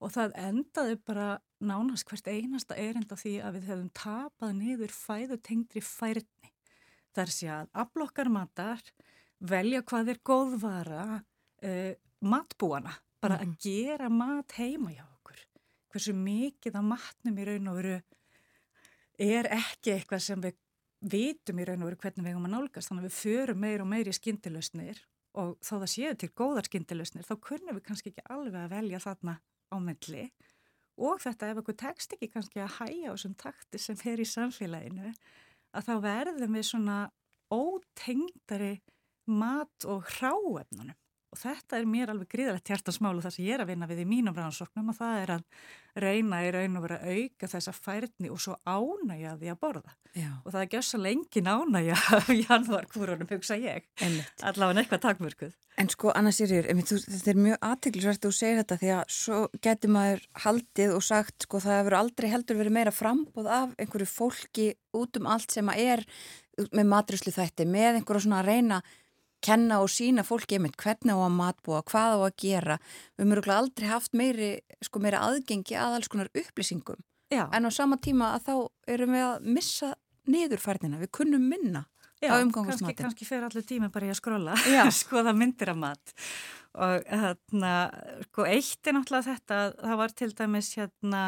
og 0.00 0.12
það 0.12 0.36
endaði 0.36 0.96
bara 1.06 1.38
nánast 1.60 2.06
hvert 2.08 2.28
einasta 2.28 2.76
erinda 2.76 3.16
því 3.16 3.40
að 3.40 3.54
við 3.56 3.68
hefum 3.70 3.90
tapað 3.90 4.52
niður 4.58 4.92
fæðu 4.92 5.38
tengdri 5.40 5.80
færni. 5.80 6.50
Það 7.14 7.24
er 7.24 7.52
að 7.54 7.68
aflokkar 7.72 8.28
matar 8.28 8.82
velja 9.40 9.82
hvað 9.82 10.12
er 10.14 10.20
góðvara 10.24 11.04
uh, 11.18 11.92
matbúana, 12.24 12.94
bara 13.20 13.38
mm 13.38 13.40
-hmm. 13.40 13.42
að 13.42 13.46
mhm. 13.46 13.56
gera 13.60 14.08
mat 14.08 14.52
heima 14.52 14.90
hjá 14.90 15.04
okkur. 15.04 15.40
Hversu 15.92 16.12
mikið 16.12 16.74
að 16.74 16.90
matnum 16.92 17.38
í 17.38 17.44
raun 17.44 17.68
og 17.68 17.76
veru 17.76 18.02
er 19.18 19.46
ekki 19.46 19.92
eitthvað 19.94 20.18
sem 20.20 20.40
við 20.40 20.54
vitum 21.00 21.58
í 21.58 21.64
raun 21.64 21.82
og 21.82 21.90
veru 21.90 21.96
hvernig 21.96 22.24
við 22.24 22.32
hefum 22.32 22.48
að 22.48 22.54
nálgast, 22.54 22.88
þannig 22.88 23.04
að 23.04 23.08
við 23.08 23.18
förum 23.18 23.60
meir 23.60 23.82
og 23.82 23.88
meir 23.88 24.08
í 24.08 24.12
skindilösnir 24.12 25.02
og 25.34 25.58
þá 25.60 25.74
það 25.74 25.90
séu 25.90 26.14
til 26.14 26.30
góðar 26.30 26.68
skindilösnir, 26.68 27.26
þá 27.26 27.36
kunnum 27.40 27.76
við 27.76 27.84
kannski 27.88 28.12
ekki 28.12 28.26
alveg 28.30 28.60
að 28.60 28.74
velja 28.76 29.00
þarna 29.02 29.40
á 29.70 29.76
melli 29.82 30.30
og 30.96 31.20
þetta 31.22 31.50
ef 31.50 31.60
okkur 31.62 31.76
tekst 31.82 32.14
ekki 32.14 32.30
kannski 32.30 32.62
að 32.62 32.76
hæja 32.78 33.10
á 33.10 33.14
þessum 33.14 33.34
takti 33.38 33.80
sem 33.82 33.98
er 34.06 34.22
í 34.22 34.28
samfélaginu, 34.30 35.12
að 35.74 35.88
þá 35.88 35.94
verðum 36.04 36.58
við 36.58 36.66
svona 36.70 36.98
ótengdari 37.52 38.74
mat 39.30 39.88
og 39.88 40.04
hráefnunum. 40.16 40.98
Og 41.34 41.40
þetta 41.40 41.80
er 41.80 41.86
mér 41.90 42.12
alveg 42.12 42.28
gríðalegt 42.30 42.70
hjartansmál 42.70 43.16
og 43.16 43.24
það 43.24 43.32
sem 43.34 43.46
ég 43.48 43.56
er 43.56 43.62
að 43.64 43.72
vinna 43.72 43.88
við 43.90 44.04
í 44.04 44.06
mínum 44.06 44.36
rannsóknum 44.38 44.92
og 44.92 44.94
það 45.00 45.16
er 45.18 45.32
að 45.34 45.64
reyna 46.04 46.38
í 46.46 46.52
raun 46.54 46.78
og 46.78 46.84
vera 46.84 46.98
að 47.02 47.16
auka 47.18 47.48
þessa 47.50 47.74
færni 47.74 48.30
og 48.30 48.38
svo 48.42 48.54
ánægja 48.62 49.32
því 49.40 49.50
að 49.50 49.58
borða. 49.64 49.96
Já. 50.14 50.30
og 50.44 50.54
það 50.54 50.60
er 50.60 50.68
gjössa 50.76 51.00
lengin 51.02 51.50
ánægja 51.50 51.98
af 52.20 52.30
janúarkúrunum, 52.30 53.30
hugsa 53.34 53.58
ég. 53.58 53.88
Allavega 54.46 54.84
eitthvað 54.84 55.02
takmörkuð. 55.08 55.58
En 55.82 55.90
sko 55.90 56.14
Anna 56.14 56.30
Sirjur, 56.30 56.70
þetta 56.70 57.34
er 57.34 57.42
mjög 57.48 57.66
aðtiklisvært 57.66 58.22
að 58.22 58.30
þú 58.30 58.38
segir 58.38 58.60
þetta 58.62 58.80
því 58.84 58.94
að 58.94 59.04
svo 59.18 59.42
getur 59.66 59.94
maður 59.98 60.26
haldið 60.46 60.94
og 60.94 61.06
sagt 61.10 61.48
sko 61.48 61.64
það 61.66 61.80
hefur 61.80 61.98
aldrei 62.04 62.30
heldur 62.30 62.62
verið 62.62 62.78
meira 62.78 62.94
frambóð 62.94 63.50
af 63.58 63.74
einhverju 63.74 64.10
fólki 64.12 64.70
út 64.94 65.18
um 65.18 65.26
allt 65.34 65.50
sem 65.50 65.66
að 65.66 65.82
er 65.82 66.06
með 66.70 66.92
matruslu 66.94 67.34
þætti, 67.34 67.66
með 67.66 67.98
einhverju 67.98 68.28
svona 68.28 68.44
að 68.44 68.52
reyna 68.52 68.84
kenna 69.44 69.80
og 69.84 69.90
sína 69.92 70.24
fólki 70.26 70.58
einmitt 70.58 70.78
hvernig 70.80 71.12
á 71.12 71.20
að 71.20 71.34
matbúa, 71.36 71.82
hvað 71.86 72.16
á 72.16 72.18
að 72.24 72.36
gera. 72.40 72.78
Við 73.18 73.34
höfum 73.34 73.56
aldrei 73.58 73.90
haft 73.90 74.16
meiri, 74.16 74.52
sko, 74.84 75.02
meiri 75.04 75.20
aðgengi 75.20 75.76
að 75.76 75.98
alls 75.98 76.12
konar 76.12 76.32
upplýsingum. 76.32 77.02
Já. 77.32 77.48
en 77.52 77.66
á 77.66 77.70
sama 77.72 77.96
tíma 77.98 78.34
að 78.36 78.46
þá 78.48 78.54
erum 78.94 79.14
við 79.16 79.24
að 79.26 79.48
missa 79.56 79.90
niðurfærnina, 80.30 81.00
við 81.00 81.10
kunnum 81.18 81.48
minna 81.48 81.84
Já, 82.22 82.30
á 82.32 82.40
umgangsmatin. 82.40 82.94
Kannski, 82.94 83.00
kannski 83.02 83.28
fer 83.28 83.46
allir 83.46 83.64
tíma 83.68 83.90
bara 83.92 84.08
í 84.08 84.12
að 84.12 84.20
skróla, 84.20 84.56
skoða 85.02 85.34
myndir 85.36 85.72
af 85.74 85.80
mat. 85.80 86.14
Og 86.74 87.08
hérna, 87.10 87.72
sko, 88.28 88.46
eitt 88.48 88.88
er 88.88 88.96
náttúrulega 88.96 89.34
þetta, 89.34 89.60
það 89.82 90.00
var 90.00 90.16
til 90.20 90.30
dæmis 90.38 90.70
hérna, 90.78 91.24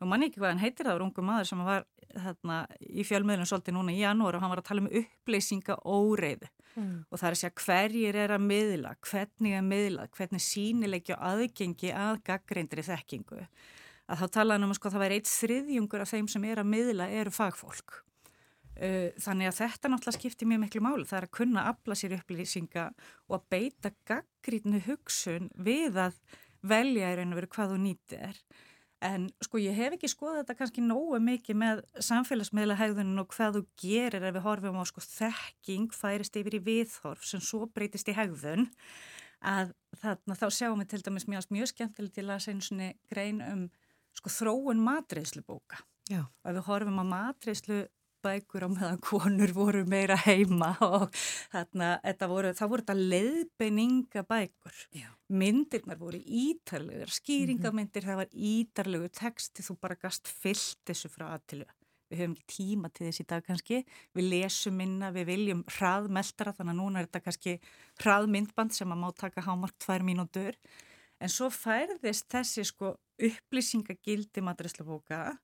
nú 0.00 0.10
mann 0.10 0.26
ekki 0.26 0.40
hvað 0.40 0.54
hann 0.54 0.62
heitir 0.62 0.86
það, 0.86 0.98
var 0.98 1.06
ungu 1.08 1.26
maður 1.26 1.50
sem 1.50 1.64
var 1.66 1.88
hérna 2.16 2.60
í 2.80 3.04
fjölmiðlunum 3.04 3.50
svolítið 3.50 3.76
núna 3.76 3.92
í 3.92 4.00
janúar 4.00 4.38
og 4.38 4.44
hann 4.44 4.52
var 4.54 4.62
að 4.62 4.68
tala 4.70 4.84
um 4.84 4.92
upplýsinga 5.02 5.76
óreiðu 5.84 6.48
mm. 6.76 6.94
og 7.10 7.20
það 7.20 7.28
er 7.28 7.36
að 7.36 7.40
segja 7.42 7.64
hverjir 7.64 8.18
er 8.22 8.34
að 8.36 8.46
miðla, 8.46 8.94
hvernig 9.08 9.56
að 9.58 9.68
miðla, 9.70 10.06
hvernig 10.16 10.44
sínilegja 10.44 11.18
aðgengi 11.32 11.92
að 11.96 12.22
gaggrindri 12.28 12.86
þekkingu. 12.86 13.44
Að 14.06 14.22
þá 14.22 14.26
tala 14.38 14.56
hann 14.56 14.66
um 14.66 14.74
að 14.74 14.78
sko, 14.78 14.92
það 14.94 15.02
væri 15.02 15.20
eitt 15.20 15.30
þriðjungur 15.32 16.04
af 16.04 16.12
þeim 16.12 16.28
sem 16.30 16.44
er 16.46 16.62
að 16.62 16.70
miðla 16.70 17.08
eru 17.20 17.32
fagfólk. 17.34 18.02
Uh, 18.76 19.08
þannig 19.24 19.48
að 19.48 19.58
þetta 19.62 19.88
náttúrulega 19.88 20.18
skiptir 20.18 20.48
mjög 20.50 20.62
miklu 20.66 20.82
máli. 20.84 21.06
Það 21.08 21.18
er 21.18 21.26
að 21.26 21.36
kunna 21.38 21.62
afla 21.70 21.96
sér 21.96 22.14
upplýsinga 22.18 22.90
og 23.30 23.38
að 23.38 23.46
beita 23.54 23.92
gaggrindnu 24.08 24.82
hugsun 24.84 25.48
við 25.56 25.96
að 26.02 26.18
velja 26.66 27.12
í 27.12 27.16
raun 27.16 27.32
og 27.32 27.40
veru 27.40 27.52
hvað 27.54 27.72
þú 27.72 27.78
nýtið 27.86 28.24
er. 28.28 28.40
En 29.04 29.26
sko 29.44 29.60
ég 29.60 29.76
hef 29.76 29.92
ekki 29.96 30.08
skoðað 30.08 30.38
þetta 30.40 30.54
kannski 30.56 30.84
nógu 30.84 31.18
mikið 31.20 31.58
með 31.60 31.82
samfélagsmiðla 32.06 32.78
hegðunin 32.80 33.20
og 33.20 33.28
hvað 33.34 33.58
þú 33.58 33.62
gerir 33.82 34.24
ef 34.24 34.36
við 34.38 34.46
horfum 34.46 34.78
á 34.80 34.84
sko 34.88 35.04
þekking 35.04 35.92
færist 35.92 36.38
yfir 36.40 36.56
í 36.56 36.62
viðhorf 36.64 37.26
sem 37.28 37.42
svo 37.44 37.66
breytist 37.68 38.08
í 38.08 38.16
hegðun 38.16 38.70
að 39.44 39.74
þarna 40.00 40.38
þá 40.40 40.46
sjáum 40.48 40.80
við 40.80 40.94
til 40.94 41.02
dæmis 41.04 41.28
mjög, 41.28 41.50
mjög 41.52 41.72
skemmtilegt 41.74 42.16
til 42.16 42.24
að 42.30 42.40
segja 42.46 42.64
svona 42.64 42.88
grein 43.10 43.42
um 43.44 43.66
sko 44.16 44.32
þróun 44.32 44.80
matreiðslubóka. 44.80 45.82
Já. 46.08 46.22
Og 46.24 46.48
ef 46.48 46.56
við 46.56 46.66
horfum 46.70 47.02
á 47.02 47.04
matreiðslu 47.10 47.82
bækur 48.26 48.66
á 48.66 48.68
meðan 48.72 49.00
konur 49.04 49.52
voru 49.54 49.84
meira 49.88 50.18
heima 50.26 50.72
og 50.86 51.08
þarna, 51.52 51.94
voru, 52.28 52.52
það 52.56 52.72
voru 52.72 52.84
þetta 52.84 53.08
leiðbeininga 53.14 54.26
bækur. 54.26 54.84
Já. 54.96 55.08
Myndirnar 55.30 55.98
voru 56.00 56.20
ítarlegur, 56.20 57.10
skýringamyndir, 57.10 58.04
mm 58.04 58.08
-hmm. 58.08 58.12
það 58.12 58.20
var 58.22 58.46
ítarlegur 58.52 59.12
texti, 59.14 59.62
þú 59.66 59.78
bara 59.80 59.98
gast 60.02 60.28
fyllt 60.28 60.78
þessu 60.86 61.10
frá 61.10 61.28
aðtilu. 61.32 61.66
Við 62.06 62.20
höfum 62.20 62.34
ekki 62.36 62.52
tíma 62.54 62.88
til 62.94 63.06
þess 63.08 63.20
í 63.20 63.26
dag 63.26 63.46
kannski, 63.46 63.84
við 64.14 64.28
lesum 64.30 64.76
minna, 64.78 65.10
við 65.10 65.24
viljum 65.26 65.64
hraðmeldara, 65.78 66.52
þannig 66.54 66.74
að 66.74 66.80
núna 66.80 67.00
er 67.00 67.08
þetta 67.08 67.24
kannski 67.24 67.54
hraðmyndband 68.02 68.74
sem 68.74 68.92
að 68.92 69.00
má 69.02 69.08
taka 69.14 69.42
hámark 69.42 69.74
tvær 69.82 70.06
mínútur. 70.06 70.54
En 71.18 71.32
svo 71.32 71.48
færðist 71.50 72.28
þessi 72.30 72.62
sko 72.64 72.94
upplýsingagildi 73.18 74.44
matræslubóka 74.44 75.38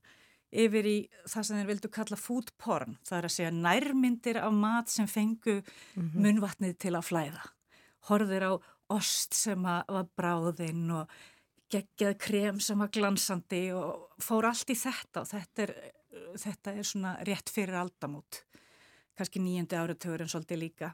yfir 0.53 0.86
í 0.86 0.96
það 1.24 1.46
sem 1.46 1.59
þeir 1.59 1.70
vildu 1.70 1.90
kalla 1.92 2.18
food 2.20 2.53
porn, 2.61 2.96
það 3.07 3.18
er 3.18 3.28
að 3.28 3.34
segja 3.36 3.53
nærmyndir 3.57 4.38
af 4.42 4.53
mat 4.53 4.92
sem 4.92 5.09
fengu 5.09 5.62
mm 5.62 5.64
-hmm. 5.96 6.20
munvatnið 6.26 6.78
til 6.78 6.94
að 6.94 7.09
flæða. 7.09 7.44
Horðir 8.09 8.48
á 8.50 8.53
ost 8.92 9.34
sem 9.34 9.62
var 9.62 10.09
bráðinn 10.16 10.90
og 10.90 11.09
geggjað 11.72 12.18
krem 12.18 12.61
sem 12.61 12.78
var 12.78 12.90
glansandi 12.92 13.72
og 13.72 14.09
fór 14.20 14.44
allt 14.50 14.70
í 14.70 14.76
þetta 14.76 15.22
og 15.22 15.28
þetta 15.30 15.62
er, 15.62 15.74
þetta 16.36 16.74
er 16.74 16.82
svona 16.82 17.16
rétt 17.24 17.53
fyrir 17.53 17.78
aldamút, 17.80 18.44
kannski 19.16 19.40
nýjandi 19.40 19.78
áratögur 19.80 20.20
en 20.20 20.28
svolítið 20.28 20.59
líka. 20.59 20.92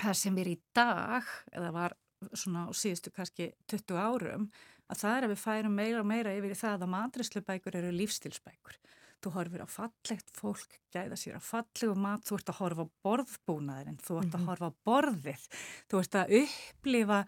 Það 0.00 0.14
sem 0.14 0.38
er 0.38 0.48
í 0.48 0.58
dag, 0.74 1.26
eða 1.52 1.72
var 1.72 1.96
svona 2.32 2.66
á 2.66 2.70
síðustu 2.72 3.12
kannski 3.14 3.52
20 3.70 3.98
árum, 3.98 4.50
að 4.92 5.00
það 5.02 5.16
er 5.18 5.26
að 5.26 5.32
við 5.34 5.42
færum 5.42 5.76
meira 5.80 6.00
og 6.02 6.08
meira 6.12 6.34
yfir 6.36 6.54
í 6.54 6.58
það 6.62 6.84
að 6.86 6.92
matrislubækur 6.94 7.78
eru 7.80 7.92
lífstilsbækur. 7.96 8.76
Þú 9.22 9.30
horfir 9.36 9.62
á 9.62 9.68
fallegt 9.70 10.32
fólk, 10.34 10.78
gæða 10.92 11.16
sér 11.20 11.36
á 11.38 11.42
fallegu 11.46 11.94
mat, 11.94 12.24
þú 12.26 12.38
ert 12.40 12.48
að 12.50 12.58
horfa 12.58 12.82
á 12.86 12.94
borðbúnaðurinn, 13.06 14.00
þú 14.02 14.16
ert 14.18 14.32
að 14.34 14.40
Mhm. 14.40 14.48
horfa 14.50 14.66
á 14.66 14.72
borðið, 14.88 15.44
þú 15.88 16.00
ert 16.02 16.16
að 16.22 16.32
upplifa 16.42 17.20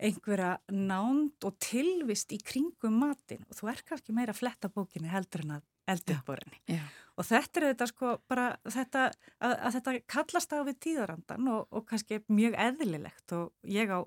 einhverja 0.00 0.58
nánd 0.72 1.44
og 1.46 1.54
tilvist 1.62 2.32
í 2.34 2.38
kringum 2.42 2.96
matin 2.98 3.44
og 3.48 3.54
þú 3.60 3.68
er 3.70 3.82
kannski 3.86 4.12
meira 4.16 4.32
að 4.34 4.40
fletta 4.40 4.68
bókinni 4.68 5.08
heldur 5.12 5.44
en 5.44 5.52
að 5.60 5.62
eldurborinni. 5.86 6.58
Já. 6.66 6.80
Og 7.16 7.24
þetta 7.28 7.60
er 7.60 7.66
þetta 7.74 7.86
sko 7.92 8.14
bara 8.26 8.46
þetta, 8.64 9.04
að, 9.40 9.54
að 9.60 9.72
þetta 9.76 9.94
kallast 10.08 10.52
á 10.56 10.58
við 10.66 10.78
tíðarandan 10.80 11.48
og, 11.52 11.68
og 11.70 11.86
kannski 11.86 12.18
mjög 12.28 12.56
eðlilegt 12.58 13.32
og 13.36 13.52
ég 13.68 13.92
á 13.92 14.00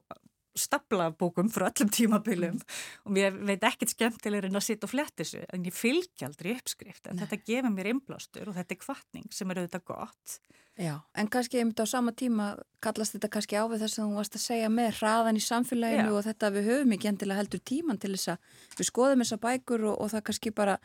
stapla 0.62 1.10
bókum 1.16 1.50
frá 1.54 1.68
öllum 1.70 1.92
tímabilum 1.94 2.60
og 3.06 3.16
mér 3.18 3.36
veit 3.48 3.66
ekkert 3.68 3.94
skemmtilegur 3.94 4.50
en 4.50 4.60
að 4.60 4.68
sitja 4.68 4.88
og 4.88 4.94
fletti 4.94 5.24
þessu 5.24 5.44
en 5.54 5.66
ég 5.68 5.76
fylgja 5.76 6.30
aldrei 6.30 6.54
uppskrift 6.56 7.10
en 7.10 7.22
þetta 7.22 7.42
gefur 7.44 7.74
mér 7.74 7.92
innblástur 7.94 8.52
og 8.52 8.58
þetta 8.58 8.76
er 8.76 8.82
kvartning 8.84 9.28
sem 9.34 9.52
er 9.52 9.62
auðvitað 9.64 9.86
gott. 9.94 10.40
Já, 10.78 10.94
en 11.18 11.30
kannski 11.34 11.58
einmitt 11.58 11.80
á 11.82 11.90
sama 11.90 12.12
tíma 12.14 12.52
kallast 12.86 13.16
þetta 13.16 13.32
kannski 13.34 13.58
á 13.58 13.66
við 13.66 13.82
þess 13.82 13.98
að 13.98 14.04
þú 14.04 14.18
varst 14.20 14.36
að 14.38 14.44
segja 14.44 14.68
með 14.70 14.92
hraðan 15.00 15.40
í 15.40 15.42
samfélaginu 15.42 16.12
Já. 16.12 16.14
og 16.14 16.26
þetta 16.28 16.52
við 16.54 16.70
höfum 16.70 16.94
ekki 16.94 17.10
endilega 17.10 17.42
heldur 17.42 17.64
tíman 17.66 17.98
til 17.98 18.12
þess 18.14 18.36
að 18.36 18.52
við 18.78 18.90
skoðum 18.92 19.24
þessa 19.24 19.40
bækur 19.42 19.88
og, 19.90 19.96
og 19.98 20.12
það 20.14 20.26
kannski 20.30 20.54
bara 20.54 20.78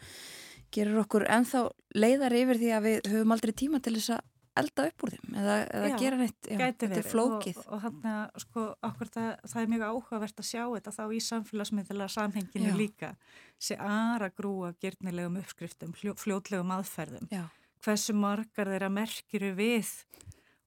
gerur 0.72 1.02
okkur 1.04 1.26
ennþá 1.28 1.66
leiðar 1.92 2.36
yfir 2.38 2.62
því 2.62 2.70
að 2.72 2.86
við 2.88 3.10
höfum 3.12 3.36
aldrei 3.36 3.52
tíma 3.52 3.82
til 3.84 3.98
þess 3.98 4.14
að 4.16 4.31
elda 4.60 4.84
upp 4.88 5.04
úr 5.06 5.14
þeim 5.14 5.36
eða, 5.40 5.54
eða 5.64 5.88
Já, 5.88 5.94
gera 6.02 6.18
neitt, 6.20 6.48
já, 6.48 6.58
þetta 6.60 6.88
er 6.98 7.08
flókið. 7.08 7.60
Og, 7.62 7.68
og 7.72 7.82
þannig 7.86 8.10
að 8.12 8.42
sko 8.44 8.64
okkur 8.88 9.10
það, 9.14 9.30
það 9.52 9.62
er 9.62 9.70
mjög 9.72 9.84
áhugavert 9.88 10.42
að 10.42 10.48
sjá 10.48 10.62
þetta 10.64 10.94
þá 10.98 11.02
í 11.04 11.20
samfélagsmiðla 11.28 12.08
samhenginu 12.12 12.68
Já. 12.72 12.76
líka. 12.78 13.12
Sér 13.62 13.82
aðra 13.86 14.28
grúa 14.36 14.72
gyrnilegum 14.82 15.40
uppskriftum, 15.40 15.96
fljó, 15.96 16.14
fljótlegum 16.20 16.74
aðferðum. 16.76 17.30
Já, 17.32 17.46
hversu 17.84 18.16
margar 18.16 18.70
þeirra 18.74 18.92
merkjuru 18.92 19.54
við 19.58 19.94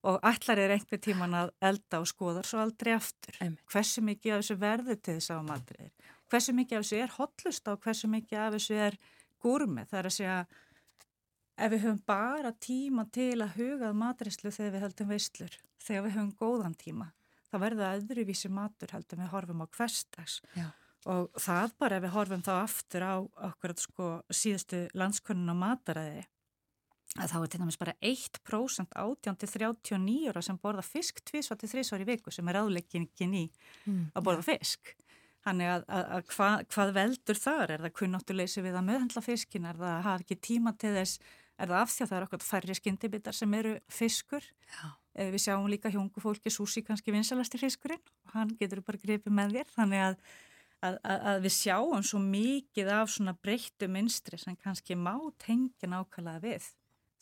og 0.06 0.20
ætlar 0.26 0.62
er 0.62 0.76
einhver 0.76 1.02
tíman 1.02 1.34
að 1.34 1.52
elda 1.66 2.02
og 2.04 2.10
skoðar 2.10 2.46
svo 2.46 2.62
aldrei 2.62 2.94
aftur. 2.94 3.38
Einmitt. 3.42 3.64
Hversu 3.72 4.04
mikið 4.06 4.36
af 4.36 4.44
þessu 4.44 4.58
verður 4.62 5.00
til 5.02 5.16
þess 5.18 5.34
að 5.34 5.48
matriðir? 5.50 6.12
Hversu 6.30 6.54
mikið 6.58 6.78
af 6.78 6.86
þessu 6.86 7.00
er 7.02 7.16
hotlust 7.16 7.72
og 7.72 7.80
hversu 7.86 8.10
mikið 8.12 8.42
af 8.44 8.54
þessu 8.58 8.78
er 8.86 9.00
gúrmið? 9.42 9.90
Það 9.90 10.00
er 10.02 10.10
að 10.10 10.16
segja 10.20 10.38
ef 11.58 11.72
við 11.72 11.84
höfum 11.86 12.02
bara 12.08 12.52
tíma 12.52 13.06
til 13.16 13.40
að 13.42 13.56
hugað 13.60 13.94
matrislu 13.96 14.52
þegar 14.52 14.74
við 14.76 14.84
höldum 14.86 15.12
veislur, 15.14 15.58
þegar 15.80 16.04
við 16.08 16.16
höfum 16.18 16.34
góðan 16.42 16.76
tíma, 16.80 17.12
þá 17.52 17.56
verður 17.64 17.84
það 17.86 18.00
öðruvísi 18.02 18.50
matur 18.52 18.92
heldur 18.96 19.22
við 19.22 19.32
horfum 19.34 19.64
á 19.64 19.68
hverstags. 19.78 20.42
já, 20.56 20.68
Og 21.06 21.28
það 21.38 21.76
bara 21.78 21.98
ef 22.00 22.04
við 22.08 22.14
horfum 22.16 22.42
þá 22.42 22.54
aftur 22.64 23.04
á 23.06 23.14
okkur 23.22 23.76
sko 23.78 24.06
síðustu 24.34 24.88
landskonun 24.98 25.54
á 25.54 25.56
mataræði 25.56 26.24
að 27.16 27.30
þá 27.32 27.36
er 27.44 27.48
til 27.54 27.60
dæmis 27.62 27.78
bara 27.80 27.94
1% 28.02 28.96
átján 29.00 29.38
til 29.40 29.48
39 29.48 30.32
ára 30.34 30.42
sem 30.44 30.58
borða 30.60 30.82
fisk 30.84 31.22
tvísvar 31.24 31.60
til 31.62 31.70
þrísvar 31.72 32.02
í 32.04 32.08
viku 32.10 32.34
sem 32.34 32.48
er 32.52 32.58
áleggingin 32.60 33.36
í 33.38 33.46
Mm. 33.86 34.10
að 34.18 34.24
borða 34.26 34.44
fisk. 34.50 34.96
Þannig 35.46 35.70
að, 35.70 35.84
að, 35.94 36.06
að 36.18 36.24
hvað, 36.34 36.66
hvað 36.74 36.94
veldur 36.98 37.38
þar? 37.38 37.72
Er 37.76 37.82
það 37.86 37.94
kunnáttuleysi 38.00 38.64
við 38.66 38.76
að 38.80 38.86
meðhandla 38.90 39.22
fiskin? 39.22 39.66
Er 39.70 39.78
það 39.78 39.92
að 39.94 40.06
hafa 40.10 40.24
ekki 40.26 40.38
tíma 40.42 40.74
til 40.82 40.94
þess? 40.98 41.20
Er 41.56 41.70
það 41.72 41.82
af 41.82 41.92
því 41.94 42.04
að 42.04 42.10
það 42.12 42.18
er 42.18 42.26
okkur 42.28 42.44
færri 42.44 42.76
skyndibittar 42.76 43.36
sem 43.38 43.54
eru 43.60 43.76
fiskur? 43.88 44.44
já, 44.44 44.92
Eh, 45.16 45.30
Við 45.32 45.46
sjáum 45.46 45.70
líka 45.72 45.88
hjungu 45.88 46.20
fólki 46.20 46.52
súsi 46.52 46.82
kannski 46.84 47.14
vinsalasti 47.16 47.56
fiskurinn 47.58 48.02
og 48.28 48.34
hann 48.34 48.50
getur 48.60 48.82
bara 48.84 49.00
gripið 49.00 49.32
með 49.32 49.54
þér. 49.56 49.70
Þannig 49.72 50.02
að, 50.04 50.16
að, 50.84 50.98
að, 51.08 51.22
að 51.32 51.38
við 51.46 51.54
sjáum 51.56 52.04
svo 52.04 52.20
mikið 52.20 52.90
af 52.92 53.14
svona 53.14 53.34
breyttu 53.40 53.88
minstri 53.88 54.38
sem 54.42 54.58
kannski 54.60 54.98
má 55.00 55.14
tengja 55.40 55.88
nákvæmlega 55.88 56.44
við. 56.44 56.68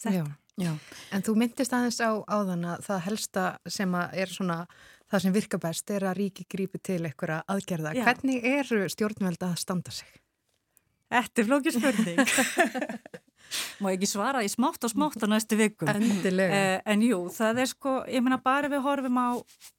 Já. 0.03 0.25
já, 0.57 0.73
En 1.13 1.21
þú 1.21 1.35
myndist 1.37 1.71
aðeins 1.77 2.01
á 2.01 2.11
áðan 2.27 2.65
að 2.73 2.81
það 2.89 3.03
helsta 3.05 3.43
sem 3.69 3.93
er 3.95 4.27
svona 4.33 4.57
það 5.07 5.21
sem 5.27 5.35
virka 5.37 5.59
best 5.61 5.93
er 5.93 6.07
að 6.09 6.17
ríki 6.17 6.47
grípi 6.49 6.81
til 6.81 7.03
einhverja 7.05 7.43
aðgerða. 7.45 7.93
Já. 7.93 8.03
Hvernig 8.09 8.43
eru 8.43 8.81
stjórnveld 8.89 9.45
að 9.45 9.53
standa 9.61 9.93
sig? 9.93 10.09
Þetta 11.13 11.41
er 11.43 11.47
flókið 11.51 11.77
spurning. 11.77 12.25
Má 13.83 13.89
ekki 13.91 14.09
svara 14.09 14.43
í 14.45 14.49
smátt 14.51 14.85
og 14.85 14.93
smátt 14.93 15.23
á 15.23 15.27
næstu 15.29 15.57
vikum. 15.59 15.89
Endilega. 15.91 16.59
Eh, 16.59 16.77
en 16.93 17.03
jú, 17.05 17.19
það 17.33 17.63
er 17.63 17.71
sko, 17.71 17.95
ég 18.09 18.23
meina 18.25 18.39
bara 18.41 18.71
við 18.71 18.83
horfum 18.85 19.19
á 19.19 19.29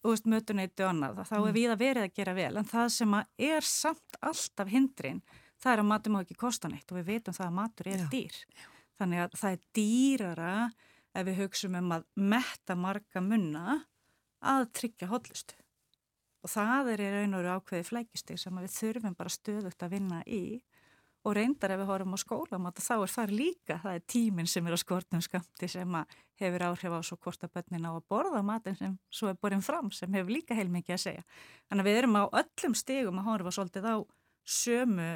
mötuneytu 0.05 0.87
og 0.87 0.93
annað, 0.93 1.25
þá 1.31 1.37
er 1.41 1.57
við 1.57 1.73
að 1.73 1.83
verið 1.83 2.07
að 2.07 2.15
gera 2.21 2.37
vel, 2.37 2.53
en 2.61 2.71
það 2.71 2.93
sem 2.99 3.19
er 3.49 3.69
samt 3.69 4.21
alltaf 4.21 4.71
hindrin, 4.71 5.23
það 5.63 5.73
er 5.73 5.83
að 5.83 5.91
matur 5.91 6.15
má 6.15 6.21
ekki 6.23 6.39
kosta 6.39 6.71
neitt 6.71 6.91
og 6.93 7.01
við 7.01 7.11
veitum 7.13 7.37
það 7.37 7.47
að 7.49 7.59
matur 7.59 7.91
er 7.91 8.05
Já. 8.05 8.09
dýr. 8.13 8.39
Þannig 9.01 9.25
að 9.25 9.37
það 9.41 9.57
er 9.57 9.65
dýrara 9.75 10.55
ef 11.15 11.27
við 11.29 11.41
hugsaum 11.43 11.77
um 11.81 11.93
að 11.97 12.07
metta 12.15 12.77
marga 12.79 13.23
munna 13.23 13.81
að 14.45 14.67
tryggja 14.77 15.11
hotlustu. 15.11 15.57
Og 16.45 16.53
það 16.53 16.91
er 16.93 17.01
í 17.01 17.11
raun 17.15 17.37
og 17.39 17.47
ákveði 17.57 17.87
flækistig 17.89 18.41
sem 18.41 18.59
við 18.61 18.75
þurfum 18.75 19.17
bara 19.17 19.33
stöðugt 19.33 19.85
að 19.87 19.95
vinna 19.97 20.21
í 20.29 20.61
og 21.25 21.35
reyndar 21.39 21.73
ef 21.73 21.81
við 21.81 21.89
horfum 21.89 22.15
á 22.17 22.19
skólamat 22.21 22.81
þá 22.85 22.95
er 23.01 23.13
það 23.15 23.31
líka, 23.39 23.79
það 23.83 23.95
er 23.99 24.03
tíminn 24.13 24.49
sem 24.51 24.67
er 24.69 24.77
á 24.77 24.79
skortum 24.81 25.23
skamti 25.25 25.69
sem 25.73 25.95
að 25.97 26.17
hefur 26.43 26.65
áhrif 26.69 26.97
á 26.97 27.01
svo 27.07 27.17
hvort 27.25 27.47
að 27.47 27.53
bönnin 27.57 27.87
á 27.89 27.93
að 27.97 28.05
borða 28.13 28.43
matin 28.45 28.77
sem 28.77 28.97
svo 29.09 29.31
er 29.33 29.39
borin 29.41 29.63
fram 29.65 29.89
sem 29.95 30.13
hefur 30.13 30.35
líka 30.35 30.55
heilmikið 30.59 30.97
að 30.99 31.03
segja. 31.07 31.25
Þannig 31.71 31.85
að 31.85 31.89
við 31.91 32.01
erum 32.03 32.19
á 32.21 32.25
öllum 32.43 32.75
stigum 32.77 33.21
að 33.23 33.29
horfa 33.31 33.55
svolítið 33.57 33.89
á 33.89 33.97
sömu 34.45 35.11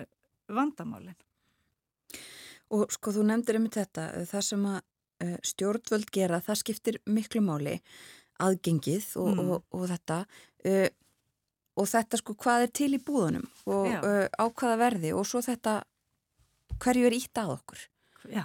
vandamálin. 0.48 1.16
og 2.70 2.92
sko 2.92 3.12
þú 3.16 3.22
nefndir 3.28 3.56
um 3.60 3.68
þetta, 3.72 4.06
það 4.28 4.42
sem 4.44 4.64
að 4.68 4.78
uh, 5.24 5.36
stjórnvöld 5.50 6.10
gera, 6.12 6.40
það 6.44 6.58
skiptir 6.62 6.98
miklu 7.08 7.40
máli, 7.44 7.78
aðgengið 8.44 9.06
og, 9.18 9.30
Mm. 9.34 9.50
og, 9.50 9.62
og 9.74 9.86
þetta 9.90 10.18
uh, 10.68 10.88
og 11.78 11.86
þetta 11.86 12.18
sko 12.20 12.34
hvað 12.34 12.64
er 12.66 12.72
til 12.74 12.90
í 12.94 13.00
búðunum 13.02 13.46
og 13.66 13.86
uh, 13.88 14.26
á 14.28 14.44
hvaða 14.50 14.76
verði 14.82 15.12
og 15.14 15.24
svo 15.26 15.40
þetta 15.42 15.82
hverju 16.76 17.06
er 17.08 17.16
ítt 17.16 17.40
að 17.40 17.54
okkur 17.58 17.84
Já, 18.28 18.44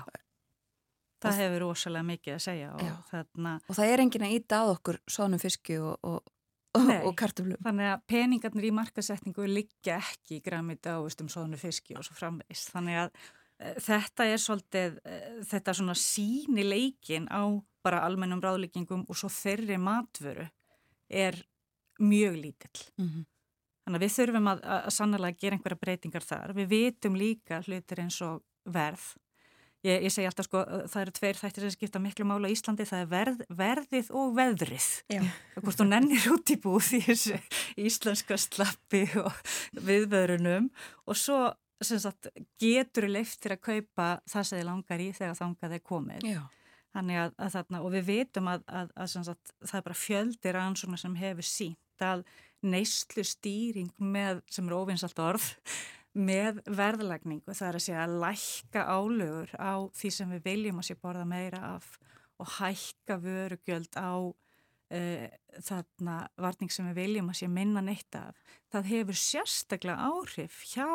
Og 1.24 1.32
það 1.32 1.39
hefur 1.39 1.63
rosalega 1.63 2.07
mikið 2.07 2.36
að 2.36 2.41
segja 2.43 2.69
og 2.76 3.03
þarna, 3.09 3.51
og 3.67 3.78
það 3.78 3.91
er 3.91 4.03
enginn 4.03 4.26
að 4.28 4.34
íta 4.38 4.59
að 4.59 4.71
okkur 4.74 4.97
sónum 5.15 5.41
fiski 5.41 5.78
og, 5.80 5.93
og, 6.03 6.34
og, 6.80 6.91
og 7.07 7.13
kartöflum 7.19 7.61
þannig 7.63 7.91
að 7.93 8.03
peningarnir 8.11 8.67
í 8.67 8.74
markasetningu 8.76 9.47
liggja 9.47 9.99
ekki 10.01 10.39
í 10.39 10.43
græmiti 10.43 10.91
ávustum 10.91 11.32
svona 11.32 11.59
fiski 11.61 11.95
og 11.95 12.03
svo 12.07 12.17
framvegis. 12.17 12.65
Þannig 12.74 12.99
að 13.05 13.13
e, 13.13 13.74
þetta 13.88 14.28
er 14.34 14.43
svolítið, 14.43 14.99
e, 15.07 15.21
þetta 15.53 15.78
svona 15.80 15.97
síni 15.99 16.67
leikin 16.67 17.30
á 17.32 17.43
bara 17.84 18.03
almennum 18.07 18.43
ráðleggingum 18.43 19.07
og 19.07 19.19
svo 19.19 19.32
þeirri 19.32 19.80
matvöru 19.80 20.49
er 21.07 21.39
mjög 22.03 22.39
lítill. 22.41 22.84
mm 22.97 23.07
-hmm. 23.07 23.30
Þannig 23.84 23.99
að 23.99 24.05
við 24.05 24.15
þurfum 24.15 24.49
að, 24.53 24.63
að 24.75 24.93
sannlega 24.95 25.39
gera 25.41 25.57
einhverja 25.57 25.81
breytingar 25.81 26.25
þar. 26.25 26.55
Við 26.55 26.71
vitum 26.71 27.19
líka 27.19 27.59
hlutir 27.65 28.03
eins 28.03 28.21
og 28.23 28.43
verð. 28.63 29.09
Ég, 29.84 30.05
ég 30.05 30.13
segi 30.15 30.29
alltaf 30.29 30.47
sko, 30.47 30.61
það 30.88 31.01
eru 31.01 31.13
tveir 31.17 31.39
þættir 31.41 31.65
sem 31.65 31.73
skipta 31.73 31.99
miklu 31.99 32.23
mála 32.27 32.47
á 32.47 32.53
Íslandi, 32.53 32.86
það 32.88 33.01
er 33.03 33.09
verð, 33.11 33.41
verðið 33.51 34.11
og 34.15 34.29
veðrið. 34.38 34.86
Já. 35.11 35.19
Hvort 35.57 35.81
þú 35.81 35.88
nennir 35.89 36.27
út 36.31 36.53
í 36.53 36.57
búð 36.63 36.91
í 36.95 37.01
þessu 37.03 37.39
íslenska 37.84 38.38
slappi 38.39 39.03
og 39.19 39.36
viðvörunum 39.75 40.71
og 41.03 41.19
svo 41.19 41.41
sagt, 41.84 42.31
getur 42.63 43.09
þú 43.09 43.11
leiftir 43.17 43.57
að 43.57 43.63
kaupa 43.67 44.07
það 44.23 44.47
sem 44.47 44.61
þið 44.61 44.67
langar 44.69 45.03
í 45.03 45.09
þegar 45.19 45.39
þangað 45.41 45.75
er 45.75 45.84
komið. 45.91 46.27
Já. 46.31 46.41
Þannig 46.93 47.19
að, 47.19 47.36
að 47.43 47.53
þarna, 47.57 47.84
og 47.84 47.93
við 47.97 48.07
vitum 48.07 48.49
að, 48.53 48.65
að, 48.69 48.95
að 49.03 49.13
það 49.67 49.77
er 49.79 49.86
bara 49.89 49.99
fjöldir 49.99 50.59
ansóknar 50.61 51.01
sem 51.01 51.19
hefur 51.19 51.49
sínt 51.49 52.05
að 52.07 52.23
neyslu 52.64 53.26
stýring 53.28 53.91
með, 53.97 54.41
sem 54.51 54.68
er 54.70 54.78
ofinsalt 54.78 55.20
orð, 55.22 55.49
með 56.14 56.61
verðlagningu, 56.70 57.55
það 57.55 57.68
er 57.68 57.78
að 57.78 57.86
segja 57.88 58.01
að 58.05 58.18
lækka 58.22 58.84
álögur 58.86 59.53
á 59.57 59.74
því 59.97 60.11
sem 60.14 60.34
við 60.36 60.43
viljum 60.45 60.82
að 60.82 60.88
sé 60.89 60.97
borða 61.01 61.26
meira 61.26 61.61
af 61.74 61.95
og 62.41 62.49
hækka 62.59 63.18
vörugjöld 63.24 63.97
á 63.97 64.14
uh, 64.93 65.26
þarna 65.64 66.18
varning 66.38 66.74
sem 66.74 66.88
við 66.91 66.99
viljum 67.01 67.32
að 67.34 67.39
sé 67.41 67.49
minna 67.49 67.82
neitt 67.82 68.18
af. 68.18 68.38
Það 68.74 68.91
hefur 68.91 69.20
sérstaklega 69.24 70.09
áhrif 70.11 70.61
hjá 70.74 70.89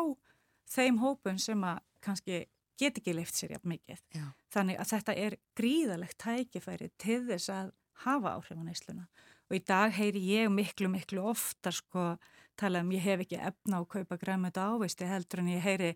þeim 0.68 1.02
hópum 1.02 1.40
sem 1.42 1.66
að 1.66 1.82
kannski 2.04 2.44
get 2.78 3.00
ekki 3.00 3.16
leift 3.16 3.34
sér 3.34 3.56
jafn 3.56 3.72
mikið. 3.74 4.02
Já. 4.14 4.26
Þannig 4.54 4.78
að 4.78 4.92
þetta 4.92 5.16
er 5.24 5.38
gríðalegt 5.58 6.18
tækifæri 6.22 6.92
til 7.00 7.24
þess 7.26 7.50
að 7.50 7.72
hafa 8.04 8.36
áhrif 8.38 8.54
á 8.54 8.62
neysluna 8.62 9.08
og 9.48 9.56
í 9.56 9.62
dag 9.64 9.94
heyri 9.96 10.22
ég 10.28 10.52
miklu, 10.52 10.90
miklu 10.92 11.24
oftar 11.30 11.76
sko 11.76 12.10
tala 12.58 12.82
um 12.82 12.92
ég 12.92 13.04
hef 13.04 13.24
ekki 13.24 13.38
efna 13.40 13.78
á 13.78 13.82
að 13.82 13.90
kaupa 13.94 14.18
græmið 14.20 14.60
ávisti 14.60 15.08
heldur 15.08 15.44
en 15.44 15.52
ég 15.54 15.64
heyri 15.64 15.92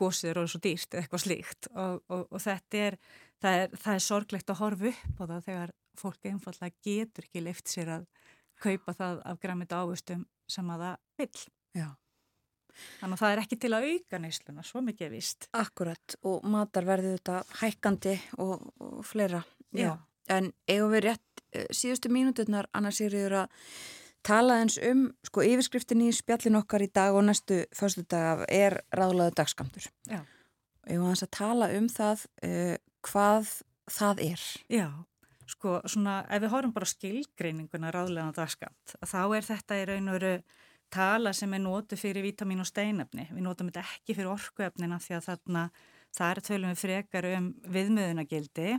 gósið 0.00 0.32
eru 0.32 0.46
svo 0.50 0.60
dýrt 0.62 0.94
eða 0.94 1.04
eitthvað 1.04 1.24
slíkt 1.24 1.68
og, 1.72 2.02
og, 2.08 2.26
og 2.28 2.42
þetta 2.42 2.82
er 2.88 2.98
það, 3.42 3.56
er, 3.62 3.74
það 3.84 3.94
er 3.94 4.04
sorglegt 4.06 4.52
að 4.52 4.60
horfa 4.62 4.92
upp 4.92 5.22
á 5.22 5.24
það 5.24 5.48
þegar 5.48 5.74
fólk 6.00 6.28
einfallega 6.30 6.86
getur 6.88 7.28
ekki 7.28 7.44
lift 7.44 7.72
sér 7.72 7.96
að 7.98 8.06
kaupa 8.62 8.94
það 8.96 9.24
af 9.28 9.42
græmið 9.42 9.74
ávistum 9.76 10.22
sem 10.50 10.70
að 10.72 10.86
það 10.86 10.96
vil. 11.20 11.44
Já. 11.78 11.88
Þannig 12.72 13.16
að 13.16 13.20
það 13.20 13.34
er 13.34 13.42
ekki 13.42 13.58
til 13.60 13.72
að 13.76 13.86
auka 13.90 14.20
neysluna, 14.22 14.64
svo 14.64 14.82
mikið 14.86 15.06
er 15.06 15.12
vist. 15.12 15.48
Akkurat 15.58 16.16
og 16.28 16.46
matar 16.48 16.86
verði 16.88 17.16
þetta 17.16 17.40
hækkandi 17.60 18.14
og, 18.40 18.64
og 18.80 19.02
fleira. 19.06 19.42
Já. 19.76 19.92
En 20.30 20.52
eigum 20.70 20.92
við 20.94 21.08
rétt 21.08 21.42
uh, 21.56 21.66
síðustu 21.74 22.12
mínúturnar 22.12 22.68
annars 22.76 23.00
er 23.02 23.16
yfir 23.16 23.36
að 23.42 23.58
tala 24.26 24.60
eins 24.62 24.78
um, 24.78 25.08
sko 25.26 25.42
yfirskriftin 25.46 26.04
í 26.06 26.12
spjallin 26.14 26.60
okkar 26.60 26.84
í 26.84 26.90
dag 26.94 27.16
og 27.16 27.26
næstu 27.26 27.64
fyrstu 27.74 28.04
dag 28.10 28.44
er 28.48 28.80
ráðlaðu 28.94 29.34
dagskamtur. 29.40 29.88
Já. 30.06 30.22
Eigum 30.86 31.08
við 31.10 31.24
að 31.26 31.32
tala 31.38 31.70
um 31.76 31.88
það 31.90 32.26
uh, 32.46 32.76
hvað 33.06 33.54
það 33.90 34.26
er. 34.26 34.44
Já, 34.70 34.88
sko 35.50 35.78
svona 35.90 36.22
ef 36.30 36.42
við 36.44 36.52
horfum 36.54 36.74
bara 36.74 36.90
skilgreininguna 36.90 37.94
ráðlega 37.94 38.34
dagskamt, 38.36 38.94
þá 39.02 39.22
er 39.24 39.48
þetta 39.48 39.80
í 39.80 39.88
raun 39.90 40.12
og 40.12 40.18
veru 40.20 40.36
tala 40.92 41.32
sem 41.36 41.52
er 41.56 41.62
nótu 41.64 41.96
fyrir 41.96 42.24
vítamin 42.26 42.60
og 42.62 42.68
steinefni. 42.68 43.26
Við 43.32 43.44
nótum 43.46 43.70
þetta 43.70 43.84
ekki 43.86 44.16
fyrir 44.16 44.32
orkuefnina 44.34 44.98
því 45.00 45.16
að 45.16 45.28
þarna 45.30 45.66
það 46.12 46.32
er 46.32 46.40
tölum 46.48 46.72
við 46.72 46.82
frekar 46.82 47.28
um 47.32 47.46
viðmöðunagildi 47.72 48.74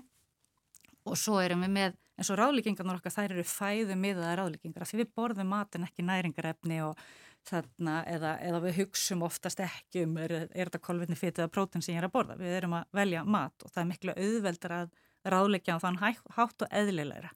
og 1.06 1.20
svo 1.20 1.40
erum 1.44 1.66
við 1.66 1.74
með, 1.76 2.00
eins 2.18 2.32
og 2.32 2.40
ráðlíkingarnar 2.40 3.00
okkar, 3.00 3.14
þær 3.16 3.36
eru 3.36 3.46
fæðu 3.48 3.98
miðaða 4.00 4.36
ráðlíkingar 4.40 4.88
því 4.88 5.02
við 5.02 5.14
borðum 5.18 5.52
matin 5.54 5.88
ekki 5.88 6.06
næringarefni 6.08 6.80
og 6.86 7.00
þarna, 7.48 7.98
eða, 8.08 8.38
eða 8.48 8.62
við 8.64 8.78
hugsum 8.82 9.26
oftast 9.28 9.60
ekki 9.64 10.06
um, 10.08 10.16
er, 10.22 10.36
er 10.46 10.70
þetta 10.70 10.82
kolvetni 10.84 11.18
fyrir 11.20 11.44
eða 11.44 11.52
prótin 11.52 11.84
sem 11.84 11.96
ég 11.96 12.02
er 12.02 12.08
að 12.08 12.16
borða. 12.16 12.40
Við 12.40 12.56
erum 12.60 12.78
að 12.80 12.98
velja 13.00 13.26
mat 13.28 13.66
og 13.66 13.74
það 13.74 13.84
er 13.84 13.90
miklu 13.90 14.16
auðveldar 14.16 14.76
að 14.78 14.94
ráðlíkja 15.34 15.78
á 15.78 15.84
þann 15.84 16.02
hátt 16.04 16.66
og 16.66 16.76
eðlilegra. 16.80 17.34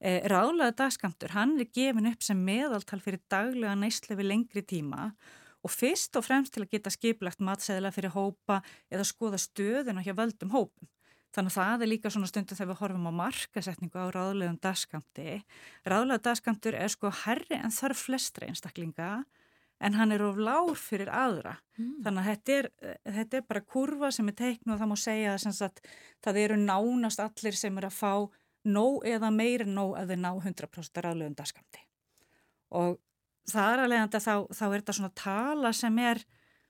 Eh, 0.00 0.22
ráðlega 0.30 0.72
dagskamtur, 0.78 1.34
hann 1.36 1.58
er 1.60 1.68
gefin 1.74 2.08
upp 2.08 2.22
sem 2.24 2.38
meðaltal 2.40 3.02
fyrir 3.04 3.20
daglega 3.28 3.74
við 4.16 4.26
lengri 4.30 4.62
tíma 4.62 5.10
og 5.60 5.70
fyrst 5.74 6.16
og 6.16 6.24
fremst 6.24 6.54
til 6.54 6.64
að 6.64 6.70
geta 6.72 6.92
skiplagt 6.94 7.42
matseðla 7.44 7.92
fyrir 7.92 8.14
hópa 8.14 8.62
eða 8.88 9.04
skoða 9.04 9.36
stöðuna 9.36 10.00
hjá 10.00 10.14
völdum 10.16 10.54
hópum. 10.54 10.88
Þannig 11.30 11.52
að 11.52 11.58
það 11.58 11.82
er 11.84 11.90
líka 11.90 12.10
svona 12.10 12.28
stundu 12.30 12.56
þegar 12.58 12.70
við 12.72 12.80
horfum 12.80 13.06
á 13.06 13.12
markasetningu 13.20 14.00
á 14.02 14.06
ráðlegum 14.10 14.56
dagskamti. 14.62 15.36
Ráðlega 15.86 16.24
dagskamtur 16.26 16.78
er 16.78 16.90
sko 16.90 17.12
herri 17.24 17.60
en 17.60 17.74
þarf 17.74 18.02
flestra 18.08 18.48
einstaklinga 18.50 19.10
en 19.80 19.96
hann 19.96 20.12
er 20.12 20.24
of 20.26 20.40
lár 20.40 20.74
fyrir 20.76 21.08
aðra. 21.14 21.54
Mm. 21.78 21.92
Þannig 22.04 22.20
að 22.20 22.30
þetta 22.30 22.56
er, 22.56 22.68
þetta 23.18 23.38
er 23.38 23.46
bara 23.48 23.62
kurva 23.76 24.10
sem 24.12 24.28
er 24.28 24.36
teiknu 24.40 24.74
og 24.74 24.82
það 24.82 24.90
má 24.90 24.96
segja 25.00 25.36
að 25.38 25.80
það 26.26 26.40
eru 26.42 26.58
nánast 26.60 27.22
allir 27.24 27.56
sem 27.56 27.78
er 27.78 27.88
að 27.88 27.96
fá 27.96 28.12
nóg 28.68 29.06
eða 29.08 29.30
meir 29.32 29.64
en 29.64 29.72
nóg 29.78 29.94
að 29.96 30.12
þau 30.12 30.20
ná 30.20 30.30
100% 30.34 31.00
ráðlegum 31.06 31.38
dagskamti. 31.38 31.86
Og 32.76 32.98
það 33.50 33.72
er 33.72 33.84
alveg 33.84 34.04
að 34.04 34.26
þá, 34.26 34.34
þá 34.52 34.64
er 34.66 34.76
þetta 34.76 34.96
svona 34.98 35.16
tala 35.16 35.72
sem 35.76 36.02
er 36.02 36.22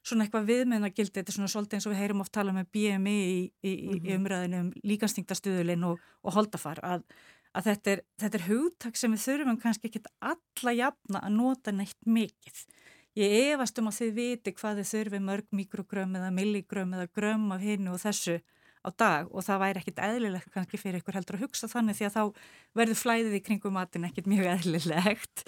svona 0.06 0.24
eitthvað 0.24 0.48
viðmiðnagildi, 0.48 1.12
þetta 1.18 1.32
er 1.32 1.36
svona 1.36 1.50
svolítið 1.52 1.78
eins 1.78 1.86
og 1.88 1.92
við 1.94 2.00
heyrum 2.00 2.22
oft 2.24 2.32
tala 2.32 2.54
með 2.56 2.70
BMI 2.74 3.16
í, 3.16 3.40
í, 3.62 3.72
mm 3.72 3.90
-hmm. 3.90 3.96
í 3.96 3.98
mhm. 4.00 4.14
umræðinu 4.16 4.60
um 4.60 4.70
líkanstingtastuðulinn 4.92 5.84
og, 5.90 6.00
og 6.22 6.36
holdafar 6.36 6.80
að, 6.82 7.04
að 7.52 7.68
þetta, 7.70 7.90
er, 7.90 8.04
þetta 8.22 8.38
er 8.38 8.46
hugtak 8.48 8.96
sem 8.96 9.12
við 9.12 9.24
þurfum 9.26 9.60
kannski 9.60 9.90
ekki 9.90 10.04
alla 10.20 10.72
jafna 10.72 11.20
að 11.20 11.36
nota 11.36 11.72
neitt 11.72 12.00
mikið. 12.06 12.64
Ég 13.18 13.52
efast 13.52 13.78
um 13.78 13.90
að 13.90 13.98
þið 13.98 14.14
viti 14.14 14.52
hvað 14.54 14.80
þið 14.80 14.90
þurfi 14.94 15.20
mörg 15.20 15.46
mikrogrömm 15.50 16.16
eða 16.16 16.30
milligrömm 16.30 16.94
eða 16.94 17.10
grömm 17.10 17.52
af 17.52 17.60
hinnu 17.60 17.92
og 17.92 18.00
þessu 18.00 18.40
á 18.80 18.88
dag 18.96 19.28
og 19.30 19.44
það 19.44 19.60
væri 19.64 19.80
ekkit 19.82 20.00
eðlilegt 20.06 20.52
kannski 20.54 20.80
fyrir 20.80 21.00
ykkur 21.00 21.18
heldur 21.18 21.38
að 21.38 21.44
hugsa 21.44 21.68
þannig 21.70 21.98
því 21.98 22.06
að 22.08 22.14
þá 22.16 22.22
verður 22.80 23.00
flæðið 23.00 23.36
í 23.36 23.42
kringum 23.44 23.76
matin 23.76 24.06
ekkit 24.08 24.30
mjög 24.30 24.48
eðlilegt 24.54 25.44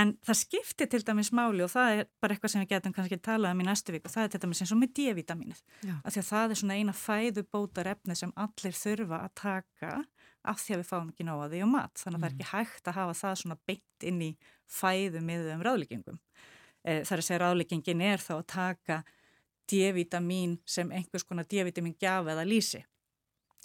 en 0.00 0.16
það 0.26 0.40
skiptir 0.40 0.90
til 0.90 1.02
dæmis 1.06 1.32
máli 1.36 1.62
og 1.66 1.72
það 1.72 2.00
er 2.00 2.10
bara 2.22 2.36
eitthvað 2.36 2.54
sem 2.54 2.64
við 2.64 2.74
getum 2.74 2.96
kannski 2.96 3.20
talað 3.22 3.54
um 3.54 3.62
í 3.62 3.68
næstu 3.68 3.94
vik 3.94 4.08
og 4.08 4.14
það 4.14 4.26
er 4.26 4.34
til 4.34 4.42
dæmis 4.46 4.64
eins 4.64 4.74
og 4.74 4.82
með 4.82 4.94
D-vitaminnið 4.98 5.62
af 6.02 6.10
því 6.10 6.24
að 6.24 6.30
það 6.32 6.56
er 6.56 6.62
svona 6.62 6.80
eina 6.80 6.96
fæðu 6.96 7.46
bótar 7.54 7.92
efni 7.94 8.18
sem 8.18 8.34
allir 8.46 8.78
þurfa 8.82 9.22
að 9.22 9.36
taka 9.42 9.94
af 10.42 10.58
því 10.58 10.74
að 10.74 10.80
við 10.82 10.88
fáum 10.88 11.10
ekki 11.12 11.26
nóga 11.26 11.48
því 11.52 11.62
og 11.62 11.70
mat 11.70 12.02
þannig 12.02 12.16
að 12.16 12.18
mm. 12.18 12.24
það 12.24 12.30
er 12.30 12.34
mm. 12.34 12.42
ekki 12.42 12.50
hægt 12.56 12.88
að 12.90 12.98
hafa 12.98 13.14
það 13.20 13.36
svona 13.42 13.58
beitt 13.70 14.06
inn 14.08 14.22
í 14.26 14.30
fæðu 14.72 15.22
miðum 15.22 15.62
ráðlíkingum. 15.62 16.18
Eh, 16.82 17.02
er 19.70 19.76
er 19.88 19.92
D-vitamin 19.92 20.58
sem 20.66 20.90
einhvers 20.90 21.24
konar 21.24 21.44
D-vitamin 21.44 21.94
gjaf 21.98 22.26
eða 22.26 22.44
lýsi. 22.44 22.82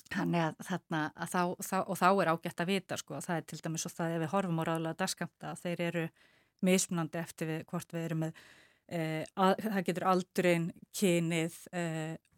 Þannig 0.07 0.39
að 0.39 0.59
þarna, 0.63 1.11
að 1.15 1.31
þá, 1.33 1.41
þá, 1.67 1.77
og 1.87 1.97
þá 1.97 2.07
er 2.21 2.29
ágætt 2.31 2.61
að 2.61 2.67
vita 2.67 2.97
sko, 2.97 3.17
það 3.19 3.37
er 3.37 3.47
til 3.47 3.59
dæmis 3.63 3.85
og 3.85 3.91
það 3.91 4.13
ef 4.15 4.21
við 4.21 4.31
horfum 4.31 4.61
á 4.61 4.63
ráðlega 4.67 4.99
dagskamta 5.01 5.51
að 5.51 5.63
þeir 5.65 5.81
eru 5.81 6.09
mismunandi 6.61 7.19
eftir 7.19 7.47
við, 7.47 7.65
hvort 7.67 7.93
við 7.93 8.05
erum 8.05 8.21
með, 8.23 8.37
e, 8.87 9.25
að, 9.35 9.55
það 9.65 9.87
getur 9.89 10.07
aldurinn, 10.13 10.71
kynið 10.95 11.57
e, 11.73 11.83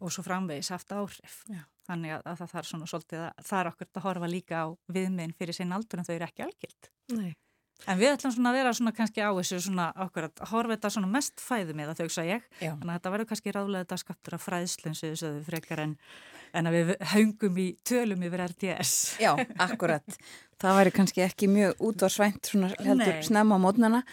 og 0.00 0.12
svo 0.12 0.24
framvegis 0.26 0.72
haft 0.74 0.92
áhrif. 0.96 1.44
Já. 1.46 1.62
Þannig 1.90 2.16
að, 2.16 2.26
að 2.26 2.40
það 2.40 2.50
þarf 2.54 2.70
svona 2.70 2.90
svolítið 2.90 3.22
að 3.28 3.46
það 3.46 3.60
er 3.60 3.70
okkur 3.70 3.88
að 3.92 4.04
horfa 4.08 4.28
líka 4.30 4.58
á 4.62 4.66
viðminn 4.94 5.36
fyrir 5.38 5.54
sinn 5.56 5.72
aldur 5.74 6.00
en 6.00 6.06
þau 6.06 6.14
eru 6.16 6.26
ekki 6.26 6.46
algild. 6.46 6.90
Nei. 7.14 7.32
En 7.88 8.00
við 8.00 8.14
ætlum 8.14 8.34
svona 8.34 8.52
að 8.52 8.58
vera 8.58 8.72
svona 8.76 8.92
kannski 8.96 9.22
á 9.24 9.30
þessu 9.32 9.60
svona 9.64 9.86
okkur 10.04 10.28
að 10.28 10.42
horfa 10.50 10.76
þetta 10.76 10.90
svona 10.96 11.12
mest 11.14 11.40
fæðu 11.40 11.76
með 11.78 11.92
það 11.92 12.02
þau 12.02 12.14
svo 12.16 12.26
ég. 12.26 12.50
Já. 12.60 12.72
Þannig 12.72 12.90
að 12.90 12.98
þetta 12.98 13.14
verður 13.14 13.30
kannski 13.30 13.54
ráðlega 13.56 13.86
þetta 13.86 14.00
skattur 14.02 14.36
að 14.36 14.44
fræðslun 14.44 14.98
sem 14.98 15.14
þau 15.14 15.22
sögðu 15.22 15.46
frekar 15.48 15.84
en, 15.86 15.94
en 16.60 16.70
að 16.70 16.76
við 16.76 16.92
haungum 17.14 17.62
í 17.62 17.68
tölum 17.88 18.26
yfir 18.28 18.44
RTS. 18.48 18.92
Já, 19.22 19.32
akkurat. 19.66 20.20
það 20.60 20.78
væri 20.80 20.94
kannski 20.98 21.24
ekki 21.24 21.48
mjög 21.50 21.82
út 21.88 22.04
á 22.04 22.08
svænt 22.12 22.52
svona 22.52 22.70
heldur 22.76 23.16
Nei. 23.16 23.26
snemma 23.26 23.56
á 23.56 23.64
mótnana. 23.64 24.04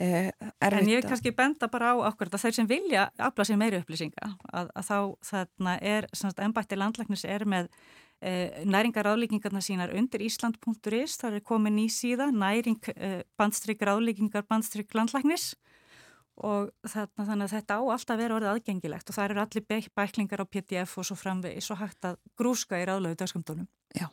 Eh, 0.00 0.30
en 0.64 0.88
ég 0.88 1.04
kannski 1.04 1.34
benda 1.36 1.68
bara 1.68 1.92
á 1.92 1.94
okkur 2.08 2.30
að 2.32 2.46
þeir 2.46 2.54
sem 2.56 2.68
vilja 2.70 3.08
afla 3.20 3.44
sér 3.44 3.58
meiri 3.60 3.82
upplýsinga 3.82 4.30
að, 4.48 4.70
að 4.72 4.86
þá 4.86 4.98
þarna 5.28 5.74
er, 5.84 6.06
svona 6.16 6.46
ennbætti 6.46 6.78
landlæknis 6.78 7.24
er 7.28 7.44
með 7.44 7.68
Eh, 8.20 8.64
næringaráleikingarna 8.68 9.62
sínar 9.64 9.94
undir 9.96 10.20
Ísland.is, 10.20 11.16
það 11.16 11.38
er 11.38 11.40
komin 11.40 11.78
í 11.80 11.86
síða 11.88 12.26
næring 12.28 12.76
eh, 12.92 13.22
bandstrykk 13.40 13.80
ráleikingar 13.88 14.44
bandstrykk 14.44 14.92
landlæknis 14.92 15.54
og 16.36 16.68
þarna, 16.84 17.24
þannig 17.24 17.46
að 17.46 17.54
þetta 17.54 17.78
á 17.80 17.82
alltaf 17.94 18.18
vera 18.20 18.36
orðið 18.36 18.50
aðgengilegt 18.50 19.08
og 19.08 19.16
það 19.16 19.24
eru 19.24 19.42
allir 19.44 19.88
bæklingar 19.96 20.44
á 20.44 20.52
PDF 20.52 20.98
og 21.00 21.08
svo 21.08 21.16
framvegis 21.16 21.70
og 21.72 21.80
hægt 21.80 22.08
að 22.10 22.18
grúska 22.36 22.80
í 22.80 22.84
ráðlegu 22.90 23.16
dagskamdónum. 23.22 23.68
Já. 23.96 24.10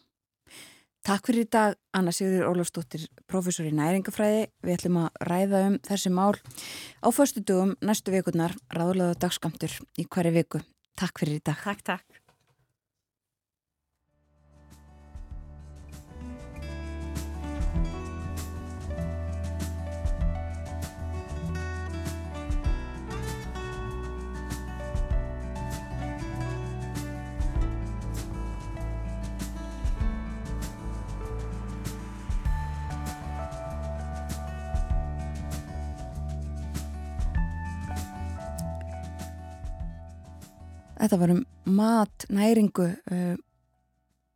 Takk 1.07 1.27
fyrir 1.27 1.47
dag, 1.51 1.75
Anna 1.95 2.13
Sigurður 2.15 2.49
Ólafsdóttir, 2.53 3.05
professor 3.27 3.67
í 3.67 3.73
næringafræði. 3.75 4.45
Við 4.63 4.73
ætlum 4.77 5.01
að 5.03 5.19
ræða 5.29 5.61
um 5.67 5.75
þessi 5.87 6.11
mál 6.15 6.35
á 7.03 7.07
förstu 7.15 7.43
dugum 7.43 7.75
næstu 7.83 8.15
vikurnar 8.15 8.55
ráðlega 8.71 9.19
dagskamtur 9.19 9.75
í 9.99 10.07
hverju 10.07 10.33
viku. 10.39 10.63
Takk 10.99 11.23
fyrir 11.23 11.39
í 11.39 11.43
dag. 11.43 11.59
Takk, 11.63 11.83
takk. 11.91 12.16
Þetta 40.97 41.19
var 41.21 41.33
um 41.35 41.43
mat, 41.77 42.25
næringu 42.33 42.87
uh, 42.89 43.35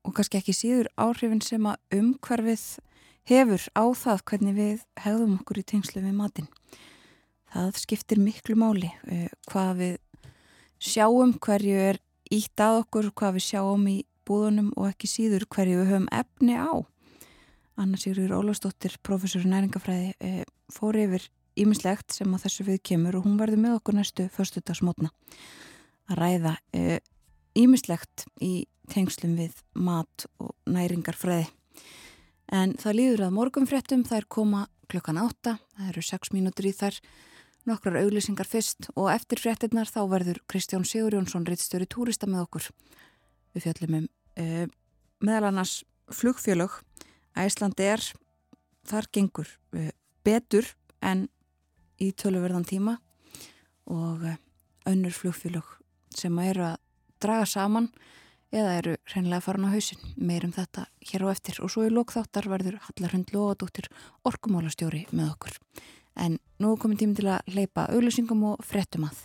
og 0.06 0.14
kannski 0.18 0.38
ekki 0.38 0.54
síður 0.54 0.90
áhrifin 1.00 1.42
sem 1.42 1.66
að 1.66 1.98
umhverfið 1.98 2.66
hefur 3.30 3.66
á 3.74 3.84
það 3.98 4.24
hvernig 4.30 4.58
við 4.58 4.84
hegðum 5.02 5.40
okkur 5.40 5.62
í 5.62 5.66
tengslu 5.72 6.04
við 6.04 6.16
matin. 6.18 6.50
Það 7.52 7.82
skiptir 7.82 8.22
miklu 8.22 8.58
máli 8.62 8.92
uh, 9.10 9.28
hvað 9.50 9.74
við 9.82 9.98
sjáum, 10.82 11.34
hverju 11.42 11.82
er 11.90 12.02
ítt 12.32 12.62
að 12.62 12.84
okkur, 12.84 13.10
hvað 13.18 13.40
við 13.40 13.48
sjáum 13.48 13.90
í 13.90 13.98
búðunum 14.30 14.70
og 14.78 14.92
ekki 14.92 15.10
síður 15.10 15.48
hverju 15.50 15.82
við 15.82 15.94
höfum 15.96 16.08
efni 16.14 16.62
á. 16.62 16.72
Anna 17.82 17.98
Sigurður 17.98 18.38
Ólafsdóttir, 18.38 19.00
professor 19.02 19.42
í 19.42 19.50
næringafræði, 19.50 20.14
uh, 20.22 20.46
fór 20.70 21.02
yfir 21.08 21.26
ímislegt 21.58 22.14
sem 22.14 22.30
að 22.38 22.46
þessu 22.46 22.70
við 22.70 22.82
kemur 22.92 23.18
og 23.18 23.26
hún 23.26 23.42
verður 23.42 23.66
með 23.66 23.80
okkur 23.80 23.98
næstu 23.98 24.30
förstudagsmótna 24.32 25.10
að 26.12 26.22
ræða 26.22 26.54
ímislegt 27.58 28.26
uh, 28.28 28.36
í 28.44 28.54
tengslum 28.92 29.36
við 29.40 29.58
mat 29.74 30.28
og 30.42 30.54
næringarfræði. 30.70 31.48
En 32.52 32.76
það 32.80 32.98
líður 32.98 33.26
að 33.28 33.36
morgumfréttum 33.38 34.04
þær 34.08 34.28
koma 34.32 34.66
klukkan 34.92 35.22
átta, 35.22 35.56
það 35.78 35.92
eru 35.94 36.04
sex 36.04 36.34
mínútur 36.36 36.68
í 36.68 36.74
þær, 36.76 36.98
nokkrar 37.70 38.02
auglýsingar 38.02 38.50
fyrst 38.50 38.90
og 38.96 39.12
eftir 39.14 39.40
fréttinnar 39.40 39.88
þá 39.88 40.02
verður 40.12 40.42
Kristján 40.52 40.86
Sigurjónsson 40.88 41.46
reittstjóri 41.48 41.88
túrista 41.88 42.28
með 42.28 42.48
okkur. 42.48 42.70
Við 43.56 43.68
fjöllum 43.68 44.00
um 44.02 44.08
uh, 44.42 44.66
meðal 45.24 45.52
annars 45.52 45.82
flugfjölög, 46.12 46.82
Æslandi 47.40 47.88
er, 47.88 48.04
þar 48.90 49.08
gengur 49.16 49.52
uh, 49.78 49.92
betur 50.26 50.68
en 51.00 51.30
í 52.02 52.12
töluverðan 52.12 52.68
tíma 52.68 52.98
og 53.88 54.26
uh, 54.26 54.40
önnur 54.90 55.16
flugfjölög 55.16 55.78
sem 56.18 56.40
eru 56.44 56.66
að 56.72 56.78
draga 57.22 57.46
saman 57.46 57.90
eða 58.52 58.76
eru 58.82 58.96
hreinlega 59.08 59.44
farin 59.46 59.68
á 59.70 59.74
hausin 59.74 60.02
meirum 60.18 60.54
þetta 60.56 60.86
hér 61.12 61.26
á 61.26 61.28
eftir. 61.32 61.62
Og 61.64 61.72
svo 61.72 61.86
í 61.88 61.94
lókþáttar 61.94 62.50
verður 62.52 62.80
Hallarhund 62.88 63.32
Lóadóttir 63.36 63.88
orkumálastjóri 64.28 65.06
með 65.12 65.34
okkur. 65.36 65.60
En 66.20 66.40
nú 66.60 66.74
er 66.74 66.82
komin 66.82 67.00
tím 67.00 67.16
til 67.16 67.30
að 67.32 67.56
leipa 67.56 67.88
auglýsingum 67.94 68.44
og 68.52 68.66
frettum 68.68 69.08
að 69.08 69.24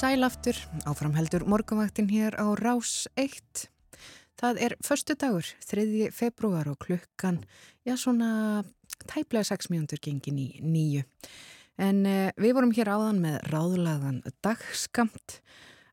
Sælaftur, 0.00 0.56
áframheldur 0.88 1.42
morgunvaktin 1.44 2.06
hér 2.08 2.32
á 2.40 2.48
Rás 2.56 3.04
1. 3.20 3.66
Það 4.40 4.60
er 4.64 4.74
förstu 4.80 5.12
dagur, 5.12 5.44
3. 5.68 6.08
februar 6.08 6.70
og 6.72 6.78
klukkan, 6.80 7.42
já 7.84 7.98
svona 8.00 8.64
tæplega 9.04 9.44
6 9.44 9.68
mjöndur 9.68 10.00
gengin 10.00 10.38
í 10.40 10.46
nýju. 10.64 11.04
En 11.76 12.00
uh, 12.08 12.32
við 12.40 12.56
vorum 12.56 12.72
hér 12.72 12.88
áðan 12.88 13.20
með 13.20 13.36
ráðlagan 13.52 14.22
dagskamt. 14.40 15.42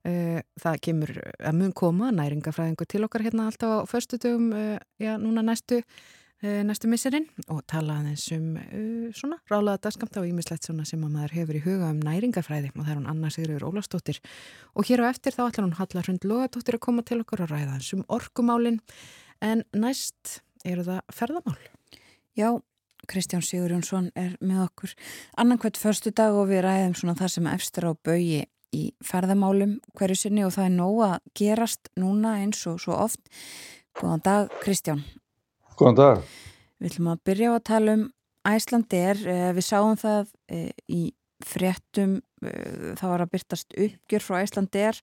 Uh, 0.07 0.39
það 0.55 0.79
kemur 0.87 1.11
að 1.43 1.59
mun 1.59 1.75
koma 1.75 2.13
næringafræðingu 2.15 2.87
til 2.87 3.03
okkar 3.03 3.27
hérna 3.27 3.49
alltaf 3.51 3.83
á 3.83 3.91
förstu 3.91 4.15
dögum, 4.23 4.53
uh, 4.55 4.79
já 5.03 5.17
núna 5.19 5.43
næstu 5.43 5.81
næstu 6.41 6.85
misserinn 6.89 7.25
og 7.49 7.63
tala 7.65 7.95
aðeins 7.97 8.27
um 8.35 8.49
uh, 8.61 9.07
svona 9.17 9.39
rálaða 9.49 9.87
dagskamt 9.87 10.19
á 10.19 10.21
ímislegt 10.21 10.67
svona 10.67 10.85
sem 10.85 11.01
að 11.01 11.15
maður 11.15 11.33
hefur 11.39 11.57
í 11.57 11.63
huga 11.65 11.89
um 11.89 12.03
næringarfræði 12.05 12.69
og 12.75 12.83
það 12.83 12.91
er 12.93 12.99
hún 12.99 13.09
Anna 13.09 13.31
Sigurður 13.33 13.65
Ólafsdóttir 13.71 14.19
og 14.77 14.85
hér 14.85 15.01
á 15.01 15.09
eftir 15.09 15.33
þá 15.33 15.47
ætlar 15.47 15.65
hún 15.65 15.77
Hallarhund 15.79 16.29
Lóðadóttir 16.29 16.77
að 16.77 16.85
koma 16.85 17.05
til 17.07 17.23
okkur 17.23 17.41
og 17.47 17.49
ræða 17.49 17.79
eins 17.79 17.89
um 17.97 18.05
orkumálin 18.05 18.79
en 19.41 19.65
næst 19.73 20.41
eru 20.65 20.85
það 20.85 21.01
ferðamál. 21.13 21.57
Já, 22.37 22.53
Kristján 23.09 23.45
Sigurjónsson 23.45 24.11
er 24.13 24.37
með 24.37 24.67
okkur 24.67 24.93
annankvæmt 25.41 25.81
förstu 25.81 26.13
dag 26.13 26.37
og 26.37 26.51
við 26.51 26.65
ræðum 26.67 26.97
svona 26.97 27.17
það 27.17 27.33
sem 27.33 27.49
efstur 27.49 27.89
á 27.89 27.91
baui 27.97 28.45
í 28.75 28.83
ferðamálum 29.01 29.77
hverju 29.97 30.21
sinni 30.21 30.45
og 30.45 30.53
það 30.53 30.69
er 30.69 30.75
nóg 30.75 31.05
að 31.07 31.15
gerast 31.39 31.89
núna 31.97 32.37
eins 32.43 32.65
og 32.69 32.81
svo 32.83 32.97
oft. 33.07 33.23
Góðan 33.97 34.21
dag 34.21 34.59
Kristján. 34.61 35.01
Góðan 35.77 35.97
dag. 35.97 36.21
Við 36.81 36.91
ætlum 36.91 37.09
að 37.11 37.23
byrja 37.29 37.49
á 37.49 37.53
að 37.53 37.65
tala 37.69 37.95
um 37.97 38.05
Æslandir. 38.47 39.19
Við 39.57 39.65
sáum 39.65 39.97
það 39.99 40.31
í 40.89 41.01
fréttum, 41.45 42.15
það 42.41 43.11
var 43.11 43.23
að 43.23 43.33
byrtast 43.35 43.75
uppgjör 43.77 44.25
frá 44.25 44.39
Æslandir 44.41 44.97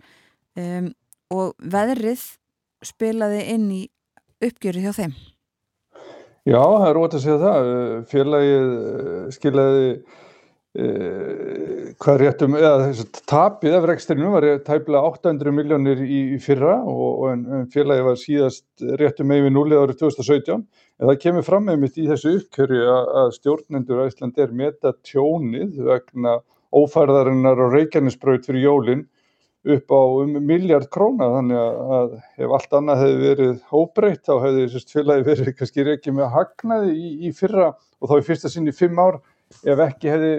um, 0.58 0.88
og 1.30 1.54
veðrið 1.62 2.24
spilaði 2.84 3.44
inn 3.54 3.68
í 3.70 3.82
uppgjöru 4.44 4.82
hjá 4.82 4.92
þeim. 4.98 5.14
Já, 6.44 6.60
það 6.60 6.88
er 6.88 7.00
ótt 7.00 7.16
að 7.16 7.24
segja 7.24 7.38
það. 7.40 7.70
Félagið 8.10 8.72
skilaði 9.38 9.86
hvað 10.74 12.16
réttum, 12.18 12.56
eða 12.58 12.88
þess 12.88 13.04
að 13.04 13.18
tapið 13.30 13.76
af 13.78 13.84
rekstrinu 13.86 14.30
var 14.32 14.46
tæplega 14.66 15.10
800 15.12 15.54
miljónir 15.54 16.00
í, 16.02 16.20
í 16.34 16.38
fyrra 16.42 16.80
og, 16.82 17.20
og 17.22 17.68
félagi 17.70 18.06
var 18.08 18.18
síðast 18.18 18.86
réttum 18.98 19.30
með 19.30 19.44
við 19.46 19.54
núlið 19.54 19.84
árið 19.84 20.00
2017 20.00 20.64
en 20.64 21.06
það 21.06 21.20
kemur 21.22 21.46
fram 21.46 21.68
með 21.68 21.78
mitt 21.84 22.00
í 22.02 22.08
þessu 22.08 22.34
uppkjöru 22.40 22.80
að, 22.90 23.30
stjórnendur 23.36 24.02
Æsland 24.02 24.40
er 24.42 24.54
meta 24.54 24.92
tjónið 25.06 25.78
vegna 25.86 26.40
ófærðarinnar 26.74 27.62
og 27.62 27.76
reykjarnisbraut 27.76 28.48
fyrir 28.48 28.66
jólin 28.66 29.04
upp 29.64 29.94
á 29.94 30.02
um 30.20 30.34
miljard 30.44 30.90
króna. 30.92 31.30
Þannig 31.38 31.60
að, 31.94 32.16
ef 32.42 32.56
allt 32.58 32.74
annað 32.80 33.04
hefði 33.04 33.28
verið 33.28 33.54
óbreytt 33.70 34.26
þá 34.26 34.34
hefði 34.42 34.66
þessu 34.66 34.96
félagi 34.98 35.26
verið 35.30 35.54
kannski 35.60 35.86
reykjað 35.86 36.18
með 36.18 36.34
hagnaði 36.34 36.98
í, 36.98 37.14
í 37.28 37.32
fyrra 37.36 37.70
og 37.72 38.10
þá 38.10 38.16
í 38.18 38.26
fyrsta 38.26 38.52
sinn 38.52 38.68
í 38.68 38.74
fimm 38.76 39.00
ár 39.00 39.22
ef 39.62 39.86
ekki 39.86 40.10
hefði 40.12 40.34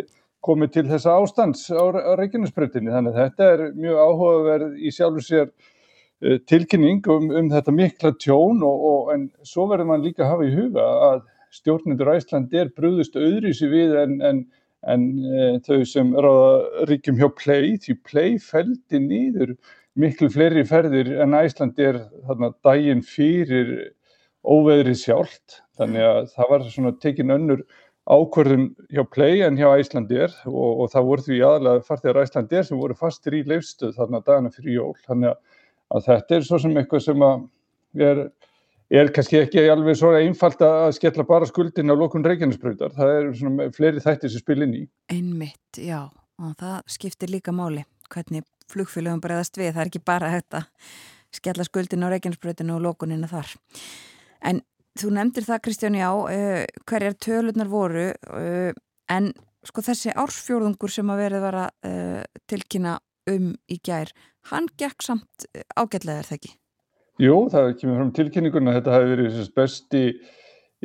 komið 0.45 0.73
til 0.75 0.85
þessa 0.89 1.15
ástands 1.19 1.63
á, 1.73 1.83
á 1.83 2.11
Reykjanesbröndinni. 2.19 2.93
Þannig 2.93 3.15
að 3.15 3.21
þetta 3.21 3.47
er 3.53 3.63
mjög 3.77 4.01
áhugaverð 4.01 4.75
í 4.77 4.91
sjálfu 4.93 5.23
sér 5.25 5.47
uh, 5.47 6.37
tilkynning 6.49 7.07
um, 7.11 7.31
um 7.41 7.49
þetta 7.53 7.75
mikla 7.75 8.13
tjón 8.21 8.61
og, 8.65 8.85
og 8.91 9.15
en 9.15 9.29
svo 9.47 9.69
verður 9.71 9.91
mann 9.91 10.05
líka 10.05 10.29
hafa 10.29 10.47
í 10.47 10.53
huga 10.55 10.85
að 11.09 11.23
stjórnendur 11.55 12.11
Æsland 12.15 12.53
er 12.57 12.73
brúðust 12.75 13.15
auðrísi 13.15 13.69
við 13.71 13.95
en, 14.01 14.19
en, 14.29 14.43
en 14.91 15.07
uh, 15.23 15.57
þau 15.65 15.81
sem 15.87 16.13
ráða 16.13 16.85
ríkjum 16.91 17.19
hjá 17.21 17.29
Play, 17.39 17.75
því 17.81 17.97
Play 18.05 18.37
feldi 18.43 19.01
nýður 19.01 19.55
miklu 19.95 20.27
fleiri 20.31 20.65
ferðir 20.67 21.13
en 21.23 21.37
Æsland 21.37 21.79
er 21.79 22.01
þarna 22.27 22.51
daginn 22.65 23.03
fyrir 23.05 23.93
óveðrið 24.45 24.99
sjálft. 25.01 25.61
Þannig 25.79 26.05
að 26.07 26.27
það 26.35 26.51
var 26.51 26.65
svona 26.71 26.93
tekin 27.01 27.33
önnur 27.35 27.63
ákvörðun 28.05 28.67
hjá 28.93 29.01
Play 29.09 29.41
en 29.45 29.57
hjá 29.57 29.67
Æslandir 29.73 30.33
og, 30.45 30.81
og 30.85 30.89
það 30.93 31.07
voru 31.09 31.25
því 31.25 31.37
aðalega 31.47 31.85
farþegar 31.87 32.21
Æslandir 32.21 32.65
sem 32.67 32.79
voru 32.79 32.97
fastir 32.97 33.37
í 33.37 33.43
leifstöð 33.49 33.95
þarna 33.97 34.21
dagana 34.25 34.51
fyrir 34.53 34.77
jól. 34.77 34.91
Þannig 35.07 35.33
að 35.95 36.09
þetta 36.09 36.37
er 36.37 36.45
svo 36.45 36.59
sem 36.61 36.77
eitthvað 36.77 37.05
sem 37.07 37.25
er, 38.05 38.21
er 39.01 39.11
kannski 39.15 39.39
ekki 39.41 39.65
alveg 39.73 39.97
svo 39.97 40.13
einfalt 40.19 40.61
að 40.65 40.91
skella 40.99 41.25
bara 41.25 41.49
skuldin 41.49 41.89
á 41.89 41.95
lokun 41.97 42.27
Reykjanesbröðar. 42.27 42.93
Það 42.93 43.15
er 43.15 43.31
svona 43.41 43.69
fleiri 43.73 44.05
þættir 44.05 44.33
sem 44.35 44.45
spil 44.45 44.61
inn 44.67 44.77
í. 44.83 44.85
Einmitt, 45.13 45.81
já. 45.81 46.05
Og 46.35 46.53
það 46.59 46.77
skiptir 46.91 47.31
líka 47.31 47.55
máli 47.55 47.85
hvernig 48.11 48.45
flugfélögum 48.69 49.21
bregðast 49.23 49.57
við. 49.57 49.73
Það 49.73 49.81
er 49.81 49.91
ekki 49.93 50.05
bara 50.05 50.33
þetta 50.35 50.65
skella 51.33 51.65
skuldin 51.65 52.05
á 52.05 52.13
Reykjanesbröðinu 52.13 52.77
og 52.77 52.85
lokunina 52.85 53.29
þar. 53.31 53.49
En 54.45 54.61
Þú 54.95 55.11
nefndir 55.17 55.43
það 55.47 55.63
Kristján 55.65 55.97
já, 55.99 56.09
uh, 56.11 56.61
hverjar 56.87 57.17
tölunar 57.19 57.71
voru 57.71 58.05
uh, 58.13 58.71
en 59.11 59.33
sko 59.65 59.83
þessi 59.83 60.13
ársfjórðungur 60.15 60.93
sem 60.93 61.09
að 61.11 61.23
verið 61.25 61.43
var 61.43 61.59
að 61.65 61.89
uh, 61.89 62.21
tilkynna 62.47 62.99
um 63.31 63.51
í 63.71 63.79
gær, 63.81 64.11
hann 64.51 64.69
gekk 64.77 65.03
samt 65.03 65.47
ágætlega 65.73 66.21
er 66.21 66.29
það 66.29 66.37
ekki? 66.37 66.51
Jú, 67.25 67.35
það 67.51 67.69
kemur 67.79 68.01
fram 68.01 68.15
tilkynninguna 68.15 68.71
að 68.71 68.77
þetta 68.79 68.95
hafi 68.95 69.11
verið 69.13 69.37
besti 69.55 70.01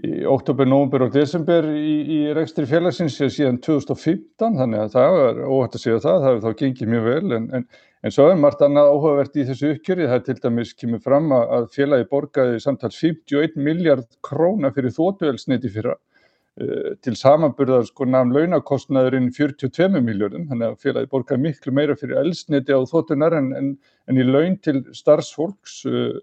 í 0.00 0.22
oktober, 0.30 0.68
nóvember 0.68 1.04
og 1.06 1.14
desember 1.14 1.66
í, 1.74 1.94
í 2.14 2.18
rekstri 2.36 2.66
félagsins 2.70 3.18
síðan 3.18 3.58
2015 3.64 4.56
þannig 4.60 4.84
að 4.84 4.92
það 4.94 5.16
var 5.16 5.40
óhætt 5.44 5.76
að 5.76 5.82
segja 5.82 6.02
það, 6.04 6.20
það 6.22 6.28
hefur 6.28 6.44
þá 6.44 6.60
gengið 6.62 6.92
mjög 6.94 7.08
vel 7.08 7.36
en, 7.36 7.48
en, 7.58 7.66
en 8.04 8.14
svo 8.14 8.28
er 8.30 8.38
margt 8.40 8.62
annað 8.64 8.92
áhugavert 8.94 9.34
í 9.36 9.46
þessu 9.48 9.74
uppgjöri, 9.74 10.06
það 10.08 10.18
er 10.18 10.26
til 10.28 10.38
dæmis 10.44 10.76
kemur 10.76 11.02
fram 11.04 11.32
að, 11.36 11.66
félagi 11.74 12.06
borgaði 12.10 12.60
samtals 12.64 13.00
51 13.00 13.58
miljard 13.60 14.08
króna 14.26 14.72
fyrir 14.76 14.94
þótuelsniti 14.96 15.72
fyrra. 15.74 15.98
Uh, 16.60 16.96
til 17.04 17.14
samanburðar 17.16 17.84
sko 17.86 18.04
namn 18.10 18.34
launakostnaðurinn 18.34 19.28
42 19.36 20.00
miljardum, 20.02 20.48
þannig 20.50 20.66
að 20.72 20.80
félagi 20.82 21.10
borgaði 21.12 21.44
miklu 21.44 21.72
meira 21.76 21.94
fyrir 21.96 22.18
elsniti 22.20 22.74
á 22.74 22.80
þótunar 22.90 23.36
en, 23.38 23.52
en, 23.56 23.68
en 24.10 24.18
í 24.18 24.26
laun 24.26 24.58
til 24.64 24.82
starfsfólks 24.96 25.76
uh, 25.88 26.18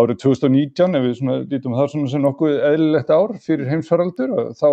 árið 0.00 0.24
2019, 0.24 0.98
ef 0.98 1.06
við 1.06 1.46
lítum 1.52 1.78
svona 1.78 2.10
sem 2.10 2.26
nokkuð 2.26 2.58
eðlilegt 2.72 3.14
ár 3.14 3.36
fyrir 3.44 3.70
heimsfaraldur, 3.70 4.34
þá 4.58 4.68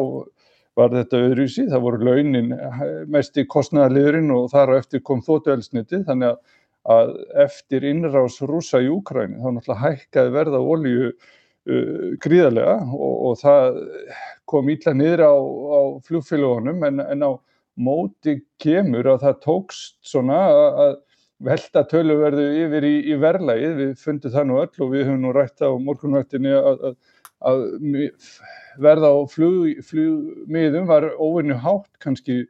var 0.77 0.93
þetta 0.93 1.23
öðruvísi, 1.25 1.65
það 1.71 1.83
voru 1.87 2.05
launin 2.05 2.53
mest 3.09 3.37
í 3.39 3.47
kostnæðarliðurinn 3.49 4.29
og 4.35 4.51
þar 4.53 4.73
á 4.73 4.79
eftir 4.79 5.01
kom 5.05 5.23
þótuelsniti, 5.25 6.03
þannig 6.05 6.35
að, 6.35 6.37
að 6.97 7.15
eftir 7.47 7.87
innrás 7.89 8.37
rúsa 8.45 8.83
í 8.83 8.91
Úkræni 8.93 9.41
þá 9.41 9.49
náttúrulega 9.55 9.81
hækkaði 9.83 10.35
verða 10.37 10.61
ólíu 10.61 11.09
uh, 11.09 12.13
gríðarlega 12.23 12.77
og, 12.93 13.15
og 13.31 13.41
það 13.41 13.81
kom 14.47 14.69
ítla 14.71 14.93
niður 14.95 15.25
á, 15.25 15.33
á 15.33 15.81
flugfélagunum 16.07 16.87
en, 16.87 17.03
en 17.03 17.27
á 17.27 17.31
móti 17.77 18.39
kemur 18.61 19.09
að 19.11 19.25
það 19.25 19.43
tókst 19.43 19.97
svona 20.05 20.39
að 20.85 20.95
velta 21.45 21.83
töluverðu 21.85 22.47
yfir 22.63 22.85
í, 22.87 22.95
í 23.11 23.17
verðlægið, 23.21 23.75
við 23.77 23.91
fundum 24.01 24.33
það 24.33 24.47
nú 24.49 24.57
öll 24.63 24.85
og 24.85 24.93
við 24.93 25.03
höfum 25.05 25.21
nú 25.21 25.33
rætt 25.35 25.61
á 25.61 25.69
morgunvættinni 25.69 26.53
að, 26.57 26.87
að, 26.89 26.95
að 27.45 27.65
verða 28.81 29.11
á 29.13 29.17
flug, 29.29 29.81
flugmiðum 29.85 30.87
var 30.89 31.09
óvinni 31.17 31.57
hátt 31.61 31.91
kannski 32.03 32.45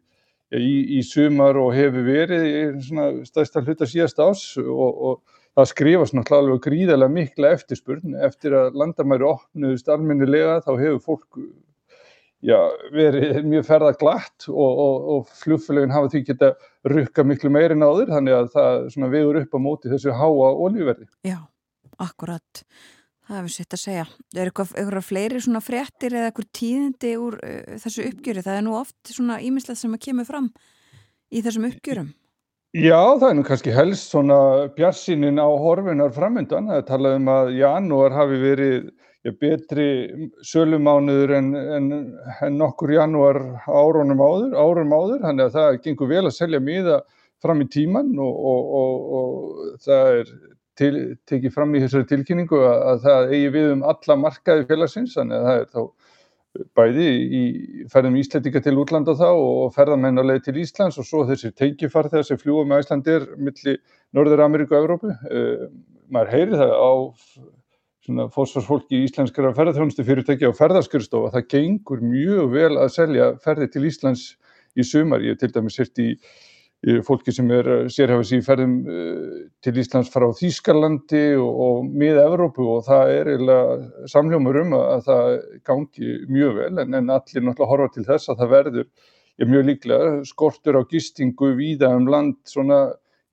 í, 0.56 1.00
í 1.00 1.02
sumar 1.04 1.60
og 1.60 1.74
hefur 1.76 2.08
verið 2.08 2.48
í 2.48 2.62
svona 2.88 3.10
stærsta 3.28 3.64
hluta 3.66 3.88
síðast 3.90 4.22
ás 4.24 4.44
og, 4.64 4.88
og 4.88 5.38
það 5.58 5.72
skrifast 5.74 6.16
náttúrulega 6.16 6.64
gríðarlega 6.68 7.16
mikla 7.16 7.54
eftirspurn 7.58 8.18
eftir 8.28 8.56
að 8.56 8.78
landamæri 8.80 9.28
opnuðust 9.28 9.90
almennilega 9.92 10.60
þá 10.66 10.74
hefur 10.78 11.02
fólk 11.04 11.40
já, 12.46 12.58
verið 12.94 13.42
mjög 13.48 13.66
ferða 13.68 13.94
glatt 13.98 14.48
og, 14.52 14.82
og, 14.84 15.08
og 15.14 15.32
flugfélagin 15.42 15.96
hafa 15.96 16.12
því 16.14 16.24
geta 16.30 16.52
rukka 16.88 17.26
miklu 17.28 17.52
meiri 17.54 17.78
náður 17.78 18.14
þannig 18.14 18.38
að 18.38 18.52
það 18.54 19.10
vegur 19.16 19.42
upp 19.42 19.58
á 19.58 19.60
móti 19.62 19.92
þessu 19.92 20.14
háa 20.16 20.52
olíverði. 20.54 21.10
Já, 21.28 21.40
akkurat. 21.98 22.64
Það 23.28 23.40
hefur 23.42 23.52
sitt 23.52 23.76
að 23.76 23.82
segja. 23.82 24.06
Er 24.36 24.50
eitthvað, 24.50 25.02
fleiri 25.04 25.42
svona 25.44 25.60
fréttir 25.64 26.14
eða 26.16 26.30
eitthvað 26.30 26.48
tíðindi 26.56 27.10
úr 27.20 27.36
uh, 27.44 27.74
þessu 27.84 28.06
uppgjöri? 28.08 28.44
Það 28.46 28.60
er 28.60 28.64
nú 28.64 28.78
oft 28.80 29.12
svona 29.12 29.42
ímislegt 29.44 29.82
sem 29.82 29.98
að 29.98 30.06
kemur 30.06 30.30
fram 30.30 30.48
í 31.28 31.44
þessum 31.44 31.68
uppgjörum. 31.68 32.14
Já, 32.78 33.00
það 33.18 33.28
er 33.30 33.36
nú 33.38 33.44
kannski 33.48 33.74
helst 33.76 34.12
svona 34.12 34.38
bjarsinin 34.78 35.40
á 35.44 35.48
horfinar 35.48 36.16
framöndan. 36.16 36.72
Það 36.72 36.80
er 36.80 36.88
talað 36.88 37.20
um 37.20 37.30
að 37.34 37.52
janúar 37.58 38.16
hafi 38.16 38.40
verið 38.42 38.90
ja, 39.28 39.34
betri 39.42 39.88
sölumánuður 40.46 41.36
en, 41.40 41.54
en, 41.56 41.88
en 42.48 42.60
nokkur 42.60 42.94
janúar 42.96 43.40
árunum 43.68 44.24
áður, 44.24 44.56
árum 44.56 44.94
áður, 44.96 45.24
þannig 45.26 45.48
að 45.48 45.56
það 45.58 45.80
gengur 45.88 46.12
vel 46.12 46.24
að 46.26 46.36
selja 46.38 46.64
miða 46.64 47.02
fram 47.44 47.64
í 47.64 47.70
tíman 47.72 48.14
og, 48.24 48.44
og, 48.52 48.70
og, 48.82 49.10
og 49.18 49.82
það 49.86 50.22
er 50.22 50.32
til, 50.78 50.94
tekið 51.30 51.54
fram 51.54 51.76
í 51.76 51.82
þessari 51.84 52.08
tilkynningu 52.10 52.60
að, 52.64 52.84
að 52.92 53.02
það 53.08 53.34
eigi 53.38 53.54
við 53.56 53.72
um 53.76 53.84
alla 53.94 54.20
markaði 54.22 54.68
félagsins, 54.70 55.18
þannig 55.18 55.38
að 55.38 55.50
það 55.50 55.62
er 55.62 55.72
þá 55.74 55.82
bæði 56.78 57.08
í 57.38 57.44
ferðum 57.92 58.18
Íslandika 58.18 58.62
til 58.64 58.78
útlanda 58.82 59.14
þá 59.18 59.28
og 59.30 59.76
ferðamenn 59.76 60.22
að 60.22 60.32
leið 60.32 60.42
til 60.48 60.56
Íslands 60.64 60.98
og 61.02 61.08
svo 61.08 61.24
þessir 61.28 61.54
tengifarþegar 61.58 62.26
sem 62.26 62.40
fljúa 62.42 62.66
með 62.68 62.86
Íslandir 62.86 63.28
millir 63.38 63.78
Norður 64.16 64.44
Ameríku 64.46 64.78
og 64.78 64.82
Evrópu. 64.82 65.14
Uh, 65.30 65.68
maður 66.14 66.34
heyri 66.34 66.60
það 66.62 66.74
á 66.74 66.92
fósfarsfólki 68.32 69.02
í 69.02 69.06
íslenskara 69.06 69.52
ferðarþjónustu 69.56 70.06
fyrirtæki 70.08 70.48
á 70.48 70.56
ferðarskurstofa. 70.56 71.34
Það 71.36 71.48
gengur 71.52 72.04
mjög 72.06 72.54
vel 72.54 72.74
að 72.80 72.94
selja 72.96 73.32
ferði 73.44 73.68
til 73.74 73.88
Íslands 73.90 74.28
í 74.78 74.86
sumar. 74.88 75.26
Ég 75.26 75.40
til 75.42 75.52
dæmis 75.52 75.80
hirt 75.82 76.00
í 76.00 76.14
fólki 77.08 77.34
sem 77.36 77.50
er 77.52 77.68
sérhafis 77.92 78.32
í 78.38 78.40
ferðum 78.46 78.76
uh, 78.88 79.40
til 79.66 79.76
Íslands 79.82 80.12
frá 80.14 80.28
Þýskalandi 80.38 81.24
og, 81.42 81.62
og 81.66 81.90
miða 81.90 82.28
Evrópu 82.30 82.68
og 82.78 82.86
það 82.88 83.14
er 83.16 83.32
eiginlega 83.34 84.08
samljómar 84.14 84.62
um 84.62 84.78
að 84.78 85.04
það 85.10 85.34
gangi 85.68 86.14
mjög 86.32 86.62
vel 86.62 86.72
en, 86.84 87.00
en 87.02 87.12
allir 87.18 87.44
náttúrulega 87.44 87.72
horfa 87.74 87.94
til 87.96 88.06
þess 88.08 88.32
að 88.32 88.44
það 88.44 88.54
verður 88.54 88.86
ég, 88.86 89.50
mjög 89.50 89.68
líklega 89.72 90.14
skortur 90.30 90.80
á 90.80 90.82
gistingu 90.92 91.52
víða 91.58 91.92
um 91.98 92.08
land 92.12 92.38
svona 92.48 92.80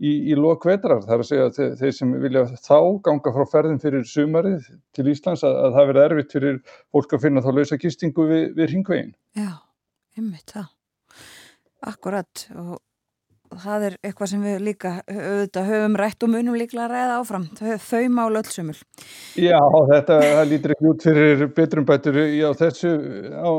í, 0.03 0.13
í 0.33 0.39
lokvetrar. 0.39 1.05
Það 1.05 1.15
er 1.17 1.23
að 1.25 1.29
segja 1.31 1.49
að 1.49 1.59
þeir, 1.59 1.75
þeir 1.83 1.95
sem 1.99 2.15
vilja 2.25 2.45
þá 2.65 2.79
ganga 3.07 3.35
frá 3.37 3.45
ferðin 3.53 3.83
fyrir 3.83 4.09
sumarið 4.09 4.71
til 4.97 5.07
Íslands 5.13 5.45
að, 5.47 5.61
að 5.67 5.77
það 5.77 5.93
verði 5.93 6.07
erfitt 6.09 6.35
fyrir 6.39 6.59
fólk 6.95 7.15
að 7.15 7.29
finna 7.29 7.45
þá 7.45 7.53
lausa 7.59 7.79
gistingu 7.81 8.27
við, 8.31 8.49
við 8.59 8.73
ringvegin. 8.73 9.15
Já, 9.39 9.53
einmitt 10.19 10.57
það. 10.57 10.73
Akkurat 11.85 12.47
og 12.57 12.81
það 13.63 13.87
er 13.89 13.97
eitthvað 14.03 14.31
sem 14.33 14.45
við 14.45 14.61
líka 14.69 14.93
auðvitað 15.07 15.71
höfum 15.71 15.97
rætt 16.01 16.27
og 16.27 16.33
munum 16.33 16.59
líklega 16.59 16.87
að 16.87 16.95
ræða 16.95 17.17
áfram. 17.21 17.47
Þau 17.85 18.03
málu 18.15 18.41
öll 18.41 18.51
sumul. 18.53 18.77
Já, 19.41 19.59
þetta 19.93 20.19
lítur 20.51 20.75
ekki 20.75 20.91
út 20.91 21.07
fyrir 21.09 21.47
betrumbætur 21.57 22.21
á 22.21 22.53
þessu 22.59 22.93
á, 23.35 23.51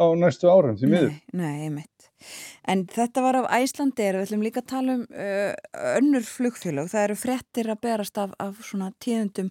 á 0.00 0.04
næstu 0.20 0.50
árum 0.50 0.78
því 0.80 0.92
miður. 0.94 1.14
Nei, 1.36 1.54
einmitt. 1.68 2.10
En 2.68 2.84
þetta 2.90 3.22
var 3.24 3.38
af 3.40 3.48
Æslandir, 3.56 4.18
við 4.18 4.26
ætlum 4.26 4.42
líka 4.44 4.60
að 4.60 4.68
tala 4.74 4.98
um 4.98 5.06
uh, 5.08 5.54
önnur 5.96 6.26
flugfélög. 6.26 6.90
Það 6.92 7.06
eru 7.06 7.16
frettir 7.18 7.70
að 7.72 7.80
berast 7.86 8.20
af, 8.20 8.34
af 8.42 8.60
svona 8.66 8.92
tíðundum 9.00 9.48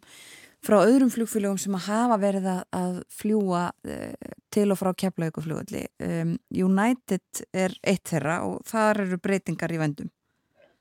frá 0.65 0.77
öðrum 0.81 1.11
flugfélögum 1.13 1.59
sem 1.61 1.75
að 1.77 1.87
hafa 1.87 2.19
verið 2.21 2.47
að 2.51 3.01
fljúa 3.21 3.65
uh, 3.71 4.31
til 4.53 4.67
og 4.73 4.79
frá 4.79 4.91
keflauguflugulli. 5.03 5.85
Um, 6.03 6.37
United 6.51 7.43
er 7.53 7.75
eitt 7.83 8.09
þeirra 8.11 8.41
og 8.47 8.63
þar 8.67 9.05
eru 9.05 9.21
breytingar 9.23 9.75
í 9.75 9.81
vendum. 9.81 10.09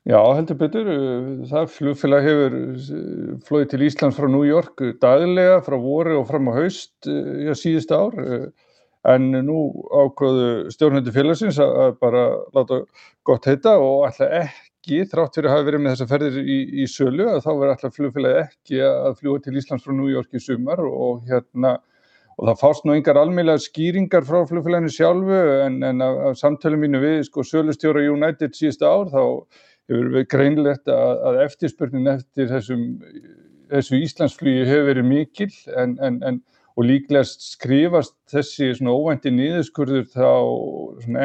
Já, 0.07 0.19
heldur 0.33 0.57
betur. 0.57 0.87
Það 1.49 1.67
flugfélag 1.75 2.25
hefur 2.25 2.55
flóið 3.45 3.65
til 3.73 3.83
Íslands 3.85 4.15
frá 4.17 4.25
New 4.31 4.45
York 4.47 4.81
daglega, 5.03 5.59
frá 5.65 5.75
voru 5.81 6.21
og 6.21 6.29
fram 6.29 6.49
á 6.49 6.53
haust 6.55 7.05
já, 7.05 7.51
síðust 7.53 7.91
ár. 7.93 8.15
En 9.07 9.29
nú 9.45 9.59
ákvöðu 9.91 10.71
stjórnhundu 10.73 11.13
félagsins 11.15 11.59
að 11.63 11.93
bara 12.01 12.23
láta 12.55 12.81
gott 13.27 13.45
heita 13.47 13.75
og 13.79 14.07
alltaf 14.07 14.33
ekki, 14.41 14.78
þrátt 15.09 15.37
fyrir 15.37 15.49
að 15.49 15.53
hafa 15.55 15.67
verið 15.67 15.81
með 15.83 15.93
þessa 15.93 16.07
ferðir 16.09 16.39
í, 16.41 16.57
í 16.83 16.87
sölu, 16.89 17.27
að 17.29 17.43
þá 17.45 17.49
verður 17.51 17.73
alltaf 17.73 17.95
flugfélagi 17.95 18.41
ekki 18.41 18.81
að 18.87 19.13
fljúa 19.19 19.43
til 19.43 19.53
Íslands 19.61 19.85
frá 19.85 19.93
New 19.95 20.09
York 20.11 20.35
í 20.35 20.41
sumar 20.43 20.81
og 20.85 21.23
hérna, 21.29 21.73
og 22.35 22.49
það 22.49 22.59
fást 22.61 22.87
nú 22.87 22.95
yngar 22.97 23.19
almeinlega 23.21 23.63
skýringar 23.63 24.27
frá 24.27 24.39
flugfélaginu 24.49 24.93
sjálfu 24.95 25.39
en, 25.65 25.79
en 25.85 26.05
af, 26.05 26.19
af 26.29 26.39
samtölu 26.39 26.79
mínu 26.81 27.01
við 27.03 27.17
sko 27.27 27.45
sölustjóra 27.47 28.05
United 28.13 28.57
síðasta 28.57 28.89
ár 28.89 29.11
þá 29.13 29.23
hefur 29.89 30.13
við 30.15 30.29
greinlegt 30.33 30.93
að, 30.93 31.23
að 31.29 31.41
eftirspurnin 31.47 32.13
eftir 32.13 32.49
þessum, 32.51 32.85
þessu 33.73 34.01
Íslandsflugi 34.05 34.67
hefur 34.69 34.89
verið 34.91 35.09
mikil 35.09 35.51
en, 35.75 35.97
en, 36.05 36.21
en 36.25 36.41
og 36.79 36.85
líklegast 36.87 37.43
skrifast 37.43 38.13
þessi 38.31 38.69
svona 38.77 38.93
óvænti 38.95 39.33
niðurskurður 39.35 40.05
þá 40.13 40.29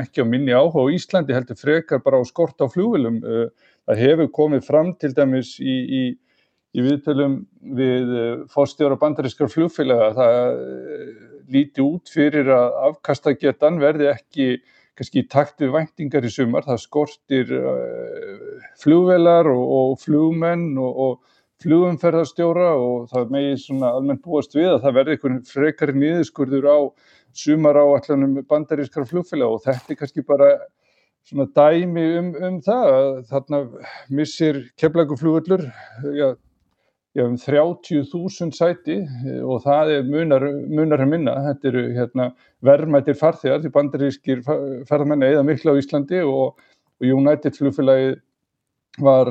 ekki 0.01 0.25
á 0.25 0.27
minni 0.27 0.51
áhuga 0.51 0.83
á 0.83 0.95
Íslandi 0.97 1.37
heldur 1.37 1.59
frekar 1.61 2.01
bara 2.03 2.19
á 2.19 2.27
skort 2.27 2.59
á 2.59 2.67
flugvelum. 2.67 3.21
Eh, 3.23 3.69
það 3.87 4.01
hefur 4.03 4.31
komið 4.35 4.65
fram 4.67 4.91
til 4.99 5.13
dæmis 5.15 5.53
í, 5.63 5.77
í, 5.87 6.03
í 6.75 6.87
viðtölum 6.89 7.37
við 7.79 8.15
eh, 8.19 8.33
fórstjóra 8.51 8.99
bandarískar 8.99 9.53
flugfélaga 9.53 10.09
að 10.09 10.19
það 10.19 10.41
eh, 10.65 11.13
líti 11.55 11.85
út 11.87 12.11
fyrir 12.11 12.51
að 12.51 12.81
afkastagetan 12.89 13.79
verði 13.79 14.11
ekki 14.11 14.49
kannski 14.99 15.23
í 15.23 15.29
takt 15.31 15.63
við 15.63 15.71
væntingar 15.77 16.27
í 16.27 16.35
sumar. 16.35 16.67
Það 16.67 16.83
skortir 16.83 17.55
flugvelar 18.83 19.47
og, 19.55 19.65
og 19.79 19.95
flugmenn 20.03 20.73
og, 20.83 20.99
og 21.07 21.34
flugumferðarstjóra 21.65 22.71
og 22.77 23.11
það 23.11 23.35
megi 23.35 23.59
svona 23.65 23.91
almennt 23.97 24.23
búast 24.25 24.55
við 24.57 24.71
að 24.75 24.81
það 24.85 24.97
verði 25.01 25.17
einhvern 25.17 25.43
frekari 25.49 25.97
niðurskurður 25.99 26.71
á 26.71 26.79
sumar 27.35 27.81
áallanum 27.81 28.39
bandarískara 28.49 29.09
flugfélag 29.11 29.57
og 29.57 29.63
þetta 29.65 29.95
er 29.95 30.01
kannski 30.01 30.25
bara 30.27 30.51
svona 31.25 31.49
dæmi 31.57 32.05
um, 32.21 32.33
um 32.49 32.59
það 32.65 32.91
að 32.95 33.13
þarna 33.31 33.61
missir 34.13 34.61
keflaguflugullur 34.81 35.65
um 37.23 37.37
30.000 37.39 38.51
sæti 38.55 38.99
og 39.47 39.63
það 39.65 39.93
er 39.97 40.07
munar, 40.09 40.45
munar 40.67 41.05
að 41.05 41.11
minna, 41.13 41.35
þetta 41.49 41.71
eru 41.71 41.85
hérna, 41.95 42.29
verðmættir 42.67 43.19
farþegar 43.19 43.63
því 43.63 43.73
bandarískir 43.77 44.45
ferðmenni 44.89 45.31
eða 45.33 45.47
miklu 45.47 45.75
á 45.75 45.81
Íslandi 45.81 46.23
og, 46.27 46.59
og 47.01 47.07
United 47.07 47.57
flugfélagið 47.59 48.17
var 49.03 49.31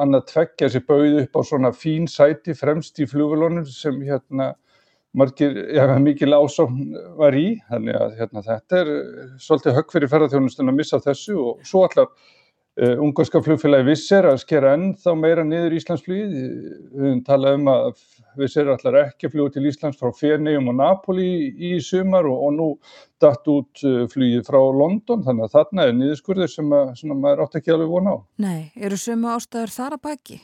annað 0.00 0.24
tveggja 0.32 0.70
sem 0.72 0.84
bauð 0.86 1.20
upp 1.22 1.36
á 1.38 1.40
svona 1.46 1.70
fín 1.74 2.08
sæti 2.10 2.56
fremst 2.58 2.98
í 2.98 3.06
flugvelunum 3.06 3.66
sem 3.70 4.00
hérna 4.02 4.54
margir, 5.16 5.56
já, 5.72 5.86
mikil 5.98 6.34
ásókn 6.36 6.92
var 7.16 7.36
í, 7.36 7.56
þannig 7.70 7.96
að 7.98 8.16
hérna, 8.20 8.42
þetta 8.44 8.80
er 8.82 8.90
eh, 8.92 9.28
svolítið 9.40 9.78
högg 9.78 9.94
fyrir 9.94 10.12
ferðarþjónustun 10.12 10.72
að 10.72 10.80
missa 10.80 11.00
þessu 11.04 11.36
og 11.40 11.62
svo 11.66 11.86
allar 11.86 12.10
ungarska 12.76 13.40
flugfélagi 13.40 13.86
Visser 13.88 14.26
að 14.28 14.42
skera 14.42 14.74
ennþá 14.76 15.14
meira 15.16 15.44
niður 15.46 15.76
Íslandsflugið. 15.78 16.32
Við 16.36 17.04
höfum 17.04 17.22
talað 17.24 17.58
um 17.60 17.70
að 17.72 17.86
Visser 18.36 18.68
allar 18.68 18.98
ekki 19.00 19.30
fluga 19.32 19.54
til 19.54 19.64
Íslands 19.70 19.96
frá 20.00 20.10
Feneyjum 20.12 20.68
og 20.72 20.76
Napoli 20.76 21.28
í, 21.56 21.76
sumar 21.80 22.28
og, 22.28 22.42
og 22.48 22.52
nú 22.56 22.66
datt 23.22 23.48
út 23.48 23.80
uh, 23.86 24.02
flugið 24.12 24.44
frá 24.48 24.58
London, 24.60 25.24
þannig 25.24 25.46
að 25.46 25.54
þarna 25.54 25.86
er 25.86 25.96
niðurskurður 25.96 26.52
sem, 26.52 26.74
að, 26.76 26.92
sem 27.00 27.14
að 27.14 27.22
maður 27.22 27.46
átt 27.46 27.56
ekki 27.62 27.72
alveg 27.72 27.94
vona 27.94 28.12
á. 28.12 28.18
Nei, 28.44 28.60
eru 28.76 29.00
sömu 29.00 29.32
ástæður 29.32 29.72
þar 29.78 29.96
að 29.96 30.04
baki? 30.10 30.38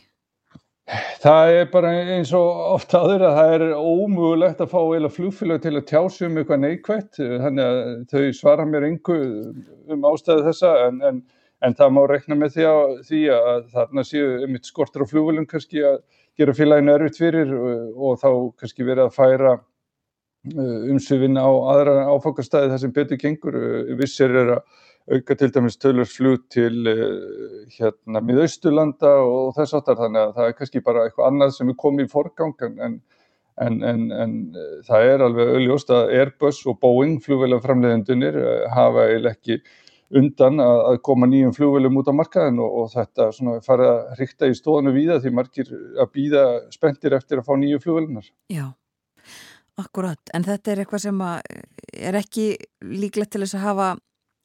Það 1.23 1.51
er 1.57 1.69
bara 1.71 1.93
eins 2.17 2.33
og 2.35 2.63
oft 2.73 2.95
aður 2.99 3.23
að 3.29 3.37
það 3.37 3.53
er 3.55 3.67
ómögulegt 3.77 4.65
að 4.65 4.73
fá 4.73 4.81
eila 4.81 5.11
flugfélag 5.13 5.61
til 5.63 5.77
að 5.77 5.87
tjá 5.93 6.01
sig 6.11 6.27
um 6.27 6.41
eitthvað 6.41 6.65
neikvægt 6.65 7.21
þannig 7.21 7.69
að 7.69 7.79
þau 8.11 8.25
svara 8.41 8.67
mér 8.67 8.89
engu 8.89 9.19
um 9.93 10.09
ástæðu 10.11 10.49
þessa 10.49 10.73
en, 10.89 10.99
en, 11.07 11.23
en 11.67 11.77
það 11.79 11.95
má 11.95 12.03
rekna 12.11 12.39
með 12.39 12.57
því 12.57 12.69
að, 12.69 12.95
því 13.09 13.23
að 13.37 13.67
þarna 13.75 14.05
séu 14.07 14.31
um 14.47 14.57
eitt 14.59 14.69
skortur 14.69 15.05
á 15.07 15.11
flugfélagum 15.11 15.49
kannski 15.51 15.85
að 15.87 16.01
gera 16.39 16.55
félaginu 16.57 16.95
erfitt 16.97 17.21
fyrir 17.21 17.53
og, 17.57 17.93
og 17.97 18.23
þá 18.23 18.31
kannski 18.63 18.87
verið 18.89 19.05
að 19.07 19.17
færa 19.17 19.53
uh, 19.59 20.79
umsöfin 20.93 21.39
á 21.39 21.51
aðra 21.75 21.99
áfangastæði 22.15 22.73
þar 22.73 22.83
sem 22.83 22.95
betur 22.97 23.21
gengur. 23.21 23.59
Vissir 24.01 24.35
er 24.43 24.57
að 24.57 24.81
auka 25.13 25.35
til 25.35 25.51
dæmis 25.55 25.79
tölursflug 25.83 26.47
til 26.53 26.87
uh, 26.91 27.65
hérna 27.77 28.23
miðausturlanda 28.25 29.17
og 29.27 29.55
þess 29.59 29.79
aftar 29.79 29.99
þannig 29.99 30.23
að 30.23 30.37
það 30.39 30.51
er 30.51 30.59
kannski 30.59 30.85
bara 30.87 31.07
eitthvað 31.07 31.31
annað 31.31 31.57
sem 31.59 31.73
er 31.73 31.79
komið 31.79 32.07
í 32.07 32.13
forgang 32.13 32.67
en, 32.69 32.99
en, 33.63 33.79
en, 33.83 34.05
en 34.25 34.37
uh, 34.55 34.77
það 34.89 35.09
er 35.11 35.27
alveg 35.27 35.55
auðljóst 35.57 35.95
að 35.95 36.17
Airbus 36.21 36.63
og 36.71 36.79
Boeing 36.83 37.19
flugvelaframleðendunir 37.25 38.39
uh, 38.39 38.53
hafa 38.75 39.09
eiginlega 39.11 39.37
ekki 39.39 39.59
undan 40.19 40.61
að, 40.63 40.99
koma 41.07 41.29
nýjum 41.31 41.55
flugvelum 41.57 41.99
út 42.01 42.11
á 42.13 42.15
markaðin 42.17 42.61
og, 42.63 42.77
og 42.83 42.93
þetta 42.93 43.31
farið 43.65 43.91
að 43.93 44.13
hrykta 44.19 44.51
í 44.51 44.55
stóðanu 44.59 44.95
víða 44.97 45.19
því 45.23 45.35
margir 45.39 45.73
að 45.73 46.13
býða 46.13 46.45
spenntir 46.75 47.17
eftir 47.17 47.41
að 47.41 47.49
fá 47.49 47.53
nýju 47.59 47.81
flugvelunar. 47.83 48.29
Já, 48.53 48.67
akkurat, 49.81 50.33
en 50.37 50.47
þetta 50.47 50.73
er 50.73 50.85
eitthvað 50.85 51.05
sem 51.07 51.27
er 51.27 52.21
ekki 52.21 52.47
líklegt 52.85 53.33
til 53.35 53.45
þess 53.45 53.59
að 53.61 53.69
hafa 53.71 53.91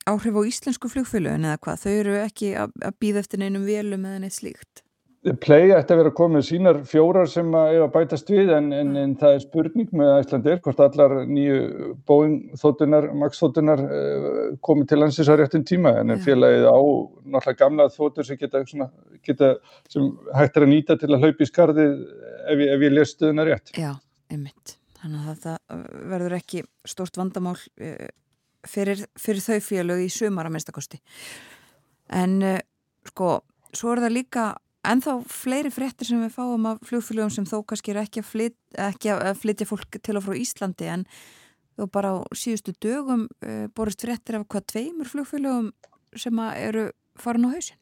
áhrif 0.07 0.39
á 0.39 0.41
íslensku 0.47 0.91
flugfélögin 0.91 1.47
eða 1.49 1.61
hvað? 1.63 1.83
Þau 1.83 1.93
eru 1.93 2.17
ekki 2.23 2.51
að, 2.59 2.75
býða 3.01 3.23
eftir 3.23 3.43
neinum 3.43 3.67
vélum 3.67 4.07
eða 4.07 4.23
neitt 4.23 4.37
slíkt? 4.37 4.86
Play 5.41 5.71
ætti 5.75 5.93
að 5.93 5.99
vera 6.01 6.11
komið 6.15 6.43
sínar 6.47 6.77
fjórar 6.87 7.27
sem 7.29 7.47
að 7.57 7.73
eiga 7.73 7.87
bætast 7.91 8.29
við 8.31 8.51
en, 8.55 8.69
en, 8.75 8.91
en 8.99 9.13
það 9.19 9.35
er 9.35 9.43
spurning 9.43 9.93
með 9.97 10.11
Æslandir 10.21 10.59
hvort 10.63 10.81
allar 10.85 11.15
nýju 11.27 11.93
Boeing 12.07 12.57
þóttunar, 12.61 13.09
Max 13.17 13.41
þóttunar 13.41 13.81
uh, 13.83 14.37
komið 14.63 14.91
til 14.91 14.99
landsins 15.01 15.31
á 15.31 15.35
réttum 15.39 15.65
tíma 15.67 15.95
en 16.01 16.13
ja. 16.13 16.19
félagið 16.23 16.67
á 16.69 16.77
náttúrulega 16.77 17.59
gamla 17.59 17.87
þóttur 17.93 18.27
sem, 18.27 18.39
geta, 18.39 18.61
svona, 18.69 18.89
geta, 19.25 19.53
sem 19.91 20.11
hægt 20.37 20.59
er 20.59 20.67
að 20.67 20.71
nýta 20.73 20.99
til 21.01 21.11
að 21.11 21.25
hlaupa 21.25 21.43
í 21.43 21.49
skarði 21.49 21.87
ef, 21.87 22.63
ef 22.67 22.85
ég 22.87 22.93
les 22.93 23.15
stuðuna 23.15 23.47
rétt. 23.47 23.73
Já, 23.75 23.91
einmitt. 24.31 24.77
Þannig 25.01 25.33
að 25.33 25.41
það 25.43 25.83
verður 26.13 26.37
ekki 26.39 26.63
stort 26.87 27.19
vandamál 27.19 27.57
uh, 27.57 28.07
fyrir, 28.67 29.03
fyrir 29.19 29.43
þau 29.43 29.59
félög 29.65 30.05
í 30.05 30.13
sumar 30.13 30.47
að 30.47 30.55
minnstakosti 30.55 31.01
en 32.15 32.39
uh, 32.45 32.61
sko, 33.09 33.41
svo 33.75 33.91
er 33.93 34.05
það 34.05 34.17
líka 34.21 34.47
ennþá 34.91 35.17
fleiri 35.31 35.71
fréttir 35.73 36.09
sem 36.09 36.21
við 36.23 36.35
fáum 36.35 36.67
af 36.69 36.83
flugfélögum 36.87 37.33
sem 37.33 37.47
þó 37.47 37.59
kannski 37.67 37.93
er 37.93 38.01
ekki 38.03 38.21
að, 38.23 38.29
flyt, 38.29 38.57
ekki 38.87 39.11
að 39.15 39.41
flytja 39.41 39.67
fólk 39.69 39.99
til 40.03 40.17
og 40.19 40.25
frá 40.25 40.37
Íslandi 40.37 40.91
en 40.93 41.07
þó 41.77 41.87
bara 41.93 42.13
á 42.13 42.17
síðustu 42.35 42.75
dögum 42.83 43.27
uh, 43.45 43.65
borist 43.75 44.05
fréttir 44.05 44.39
af 44.39 44.47
hvað 44.51 44.69
tveimur 44.73 45.11
flugfélögum 45.11 45.73
sem 46.17 46.39
eru 46.55 46.87
farin 47.19 47.49
á 47.49 47.53
hausin 47.55 47.79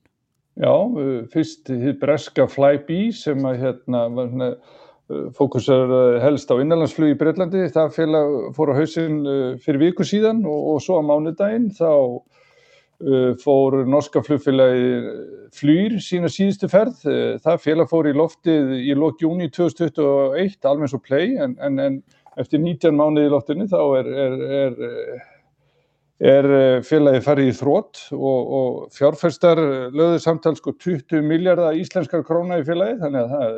Já, 0.56 0.72
uh, 0.72 1.22
fyrst 1.34 1.70
hitt 1.70 2.01
breska 2.01 2.47
Flybe 2.51 3.12
sem 3.16 3.45
að 3.45 3.62
hérna 3.66 4.08
var 4.16 4.32
hérna 4.32 4.56
fókusar 5.38 5.91
helst 6.24 6.49
á 6.49 6.58
innanlandsflug 6.58 7.12
í 7.14 7.18
Breitlandi. 7.20 7.68
Það 7.70 7.91
félag 7.93 8.32
fór 8.58 8.72
á 8.74 8.80
hausin 8.80 9.20
fyrir 9.62 9.84
viku 9.84 10.01
síðan 10.01 10.39
og, 10.49 10.64
og 10.72 10.80
svo 10.82 10.97
á 10.97 11.06
mánudaginn 11.06 11.68
þá 11.78 11.91
fór 13.41 13.82
norska 13.89 14.22
flugfélagi 14.24 14.89
flýr 15.56 15.98
sína 16.04 16.30
síðustu 16.32 16.70
ferð. 16.72 17.02
Það 17.43 17.62
félag 17.64 17.91
fór 17.91 18.10
í 18.10 18.16
loftið 18.16 18.76
í 18.80 18.96
lók 18.98 19.24
júni 19.24 19.50
2021, 19.52 20.60
alveg 20.72 20.91
svo 20.93 21.02
play, 21.04 21.36
en, 21.41 21.58
en, 21.60 21.80
en 21.84 22.02
eftir 22.39 22.64
19 22.64 22.96
mánuði 22.96 23.30
í 23.30 23.34
loftinu 23.34 23.70
þá 23.72 23.80
er, 24.00 24.12
er, 24.26 24.36
er, 24.60 24.78
er 26.34 26.52
félagi 26.88 27.24
farið 27.26 27.52
í 27.52 27.56
þrótt 27.60 28.04
og, 28.16 28.54
og 28.60 28.93
fjárfærstar 28.96 29.60
lögðu 29.91 30.22
samtals 30.24 30.64
sko 30.64 30.76
20 30.80 31.26
miljardar 31.28 31.80
íslenskar 31.80 32.24
króna 32.28 32.62
í 32.62 32.68
félagi, 32.68 33.00
þannig 33.04 33.26
að 33.26 33.36
það 33.36 33.58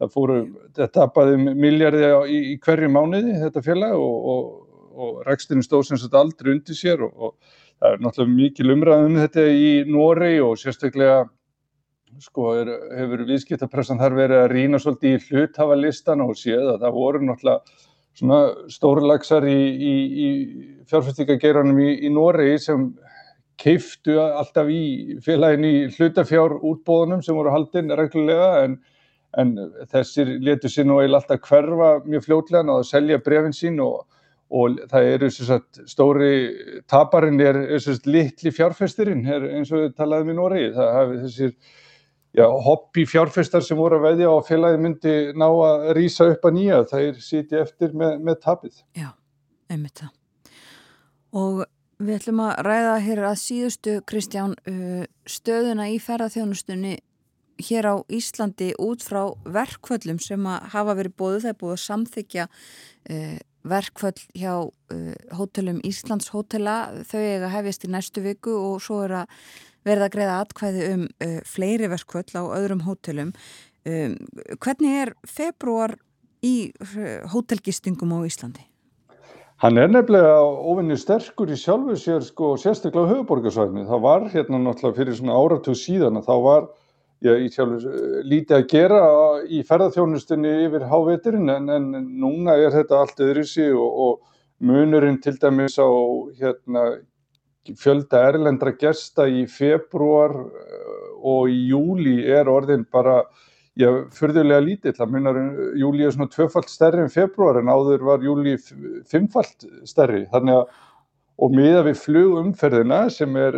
það 0.00 0.12
fóru, 0.12 0.38
þetta 0.76 0.88
tapaði 0.92 1.36
miljardi 1.56 2.08
í, 2.28 2.40
í 2.52 2.56
hverju 2.62 2.88
mánuði 2.92 3.36
þetta 3.40 3.62
félag 3.64 3.94
og, 3.96 4.26
og, 4.32 4.48
og 4.96 5.22
rekstinu 5.28 5.64
stóð 5.64 5.86
sem 5.90 6.00
sagt 6.00 6.16
aldrei 6.18 6.52
undir 6.56 6.76
sér 6.76 7.04
og, 7.06 7.14
og 7.16 7.54
það 7.80 7.94
er 7.94 8.04
náttúrulega 8.04 8.36
mikil 8.36 8.74
umræðum 8.74 9.18
þetta 9.22 9.46
í 9.52 9.70
Nóri 9.90 10.36
og 10.44 10.56
sérstaklega 10.60 11.24
sko 12.22 12.52
er, 12.56 12.70
hefur 12.96 13.26
viðskiptapressan 13.28 14.00
þar 14.00 14.16
verið 14.16 14.42
að 14.42 14.52
rýna 14.54 14.80
svolítið 14.80 15.16
í 15.16 15.24
hluthafa 15.26 15.76
og 16.24 16.38
séð 16.40 16.70
að 16.72 16.86
það 16.86 16.96
voru 16.96 17.22
náttúrulega 17.26 17.84
svona 18.16 18.40
stórlagsar 18.72 19.44
í, 19.44 19.60
í, 19.76 19.94
í 20.24 20.28
fjárfæstingageiranum 20.88 21.80
í, 21.84 21.90
í 22.06 22.12
Nóri 22.12 22.56
sem 22.58 22.94
keiftu 23.60 24.16
alltaf 24.20 24.68
í 24.72 25.18
félagin 25.24 25.64
í 25.64 25.76
hlutafjár 25.96 26.56
útbóðunum 26.60 27.24
sem 27.24 27.36
voru 27.36 27.52
haldinn 27.52 27.92
reglulega 27.96 28.64
en 28.64 28.78
en 29.40 29.56
þessir 29.92 30.36
letur 30.44 30.72
sér 30.72 30.86
nú 30.88 31.00
eiginlega 31.00 31.22
alltaf 31.22 31.48
hverfa 31.50 31.90
mjög 32.06 32.24
fljótlega 32.26 32.72
og 32.72 32.82
að 32.82 32.88
selja 32.90 33.18
brefin 33.24 33.56
sín 33.56 33.80
og, 33.84 34.06
og 34.50 34.76
það 34.90 35.08
eru 35.14 35.30
sagt, 35.34 35.80
stóri 35.90 36.30
taparinn 36.90 37.40
er, 37.42 37.58
er 37.74 37.82
sagt, 37.82 38.06
litli 38.06 38.52
fjárfestirinn 38.54 39.24
eins 39.26 39.72
og 39.72 39.82
við 39.82 39.96
talaðum 39.98 40.30
í 40.30 40.36
Nóri 40.38 40.68
það 40.76 40.92
hafi 40.94 41.18
þessir 41.24 41.54
já, 42.36 42.46
hobby 42.66 43.06
fjárfestar 43.08 43.64
sem 43.64 43.78
voru 43.78 43.98
að 43.98 44.06
veðja 44.10 44.32
og 44.32 44.44
félagi 44.46 44.82
myndi 44.82 45.14
ná 45.38 45.46
að 45.48 45.88
rýsa 45.98 46.28
upp 46.32 46.46
að 46.46 46.58
nýja 46.58 46.82
það 46.90 47.08
er 47.08 47.24
sítið 47.24 47.62
eftir 47.62 47.96
með, 47.96 48.20
með 48.28 48.38
tapið. 48.44 48.84
Já, 48.98 49.08
einmitt 49.72 50.04
það. 50.04 50.12
Og 51.36 51.64
við 51.98 52.14
ætlum 52.20 52.44
að 52.44 52.54
ræða 52.68 52.94
hér 53.06 53.24
að 53.30 53.42
síðustu 53.42 53.98
Kristján 54.08 54.54
uh, 54.68 55.02
stöðuna 55.28 55.88
í 55.90 55.98
ferðarþjónustunni 56.02 56.96
hér 57.66 57.88
á 57.88 57.94
Íslandi 58.12 58.74
út 58.84 59.04
frá 59.04 59.22
verkföllum 59.48 60.18
sem 60.20 60.42
að 60.44 60.70
hafa 60.74 60.96
verið 60.98 61.14
bóðu, 61.16 61.42
það 61.44 61.52
er 61.54 61.60
búið 61.62 61.76
að 61.76 61.84
samþykja 61.86 62.48
uh, 62.50 63.36
verkföll 63.70 64.18
hjá 64.36 64.52
uh, 64.64 65.14
hótelum 65.38 65.80
Íslands 65.86 66.30
hótela, 66.34 66.92
þau 67.08 67.20
eiga 67.20 67.50
hefjast 67.52 67.86
í 67.86 67.92
næstu 67.92 68.24
viku 68.24 68.54
og 68.54 68.84
svo 68.84 69.02
er 69.06 69.22
að 69.22 69.40
verða 69.86 70.08
að 70.08 70.14
greiða 70.16 70.38
atkvæði 70.44 70.86
um 70.92 71.04
uh, 71.06 71.40
fleiri 71.46 71.90
verkföll 71.92 72.30
á 72.34 72.42
öðrum 72.58 72.86
hótelum. 72.86 73.34
Um, 73.86 74.16
hvernig 74.62 75.02
er 75.04 75.12
februar 75.28 75.94
í 76.42 76.72
hótelgistingum 77.32 78.16
á 78.18 78.26
Íslandi? 78.26 78.64
Hann 79.62 79.78
er 79.80 79.88
nefnilega 79.88 80.34
ofinni 80.68 80.98
sterkur 81.00 81.48
í 81.48 81.56
sjálfu 81.56 81.94
sér 81.96 82.24
sko 82.26 82.56
sérstaklega 82.60 83.08
höfuborgarsvæðinu. 83.14 83.86
Það 83.88 84.02
var 84.04 84.26
hérna 84.34 84.58
náttúrulega 84.60 84.98
fyrir 84.98 85.16
svona 85.16 85.38
áratug 85.38 85.78
síðan 85.80 86.20
að 86.20 86.26
þá 86.28 86.34
var 86.44 86.66
ég 87.26 87.52
sjálfur 87.54 87.90
eh, 87.90 88.22
lítið 88.28 88.56
að 88.58 88.68
gera 88.70 89.02
í 89.48 89.62
ferðarþjónustunni 89.66 90.52
yfir 90.66 90.86
háveturinn 90.90 91.52
en, 91.52 91.68
en 91.72 91.90
núna 92.22 92.56
er 92.60 92.74
þetta 92.74 93.02
allt 93.02 93.22
öðruðsi 93.26 93.68
og, 93.74 94.00
og 94.06 94.66
munurinn 94.66 95.20
til 95.22 95.36
dæmis 95.42 95.76
á 95.82 95.88
hérna, 96.38 96.86
fjölda 97.76 98.22
erlendra 98.30 98.72
gesta 98.78 99.26
í 99.28 99.44
februar 99.50 100.36
eh, 100.46 101.04
og 101.26 101.50
í 101.50 101.66
júli 101.72 102.20
er 102.30 102.48
orðin 102.52 102.86
bara 102.92 103.22
já, 103.76 103.90
fyrðulega 104.14 104.62
lítill. 104.62 104.96
Það 104.96 105.14
munar 105.16 105.40
júli 105.76 106.06
er 106.06 106.14
svona 106.14 106.32
tvöfalt 106.32 106.70
stærri 106.70 107.02
en 107.04 107.12
februar 107.12 107.60
en 107.60 107.72
áður 107.72 108.04
var 108.12 108.24
júli 108.24 108.56
fimmfalt 109.10 109.66
stærri. 109.88 110.24
Þannig 110.32 110.62
að 110.62 110.76
og 111.42 111.52
miða 111.52 111.82
við 111.86 112.00
flugumferðina 112.00 113.06
sem 113.12 113.34
er 113.36 113.56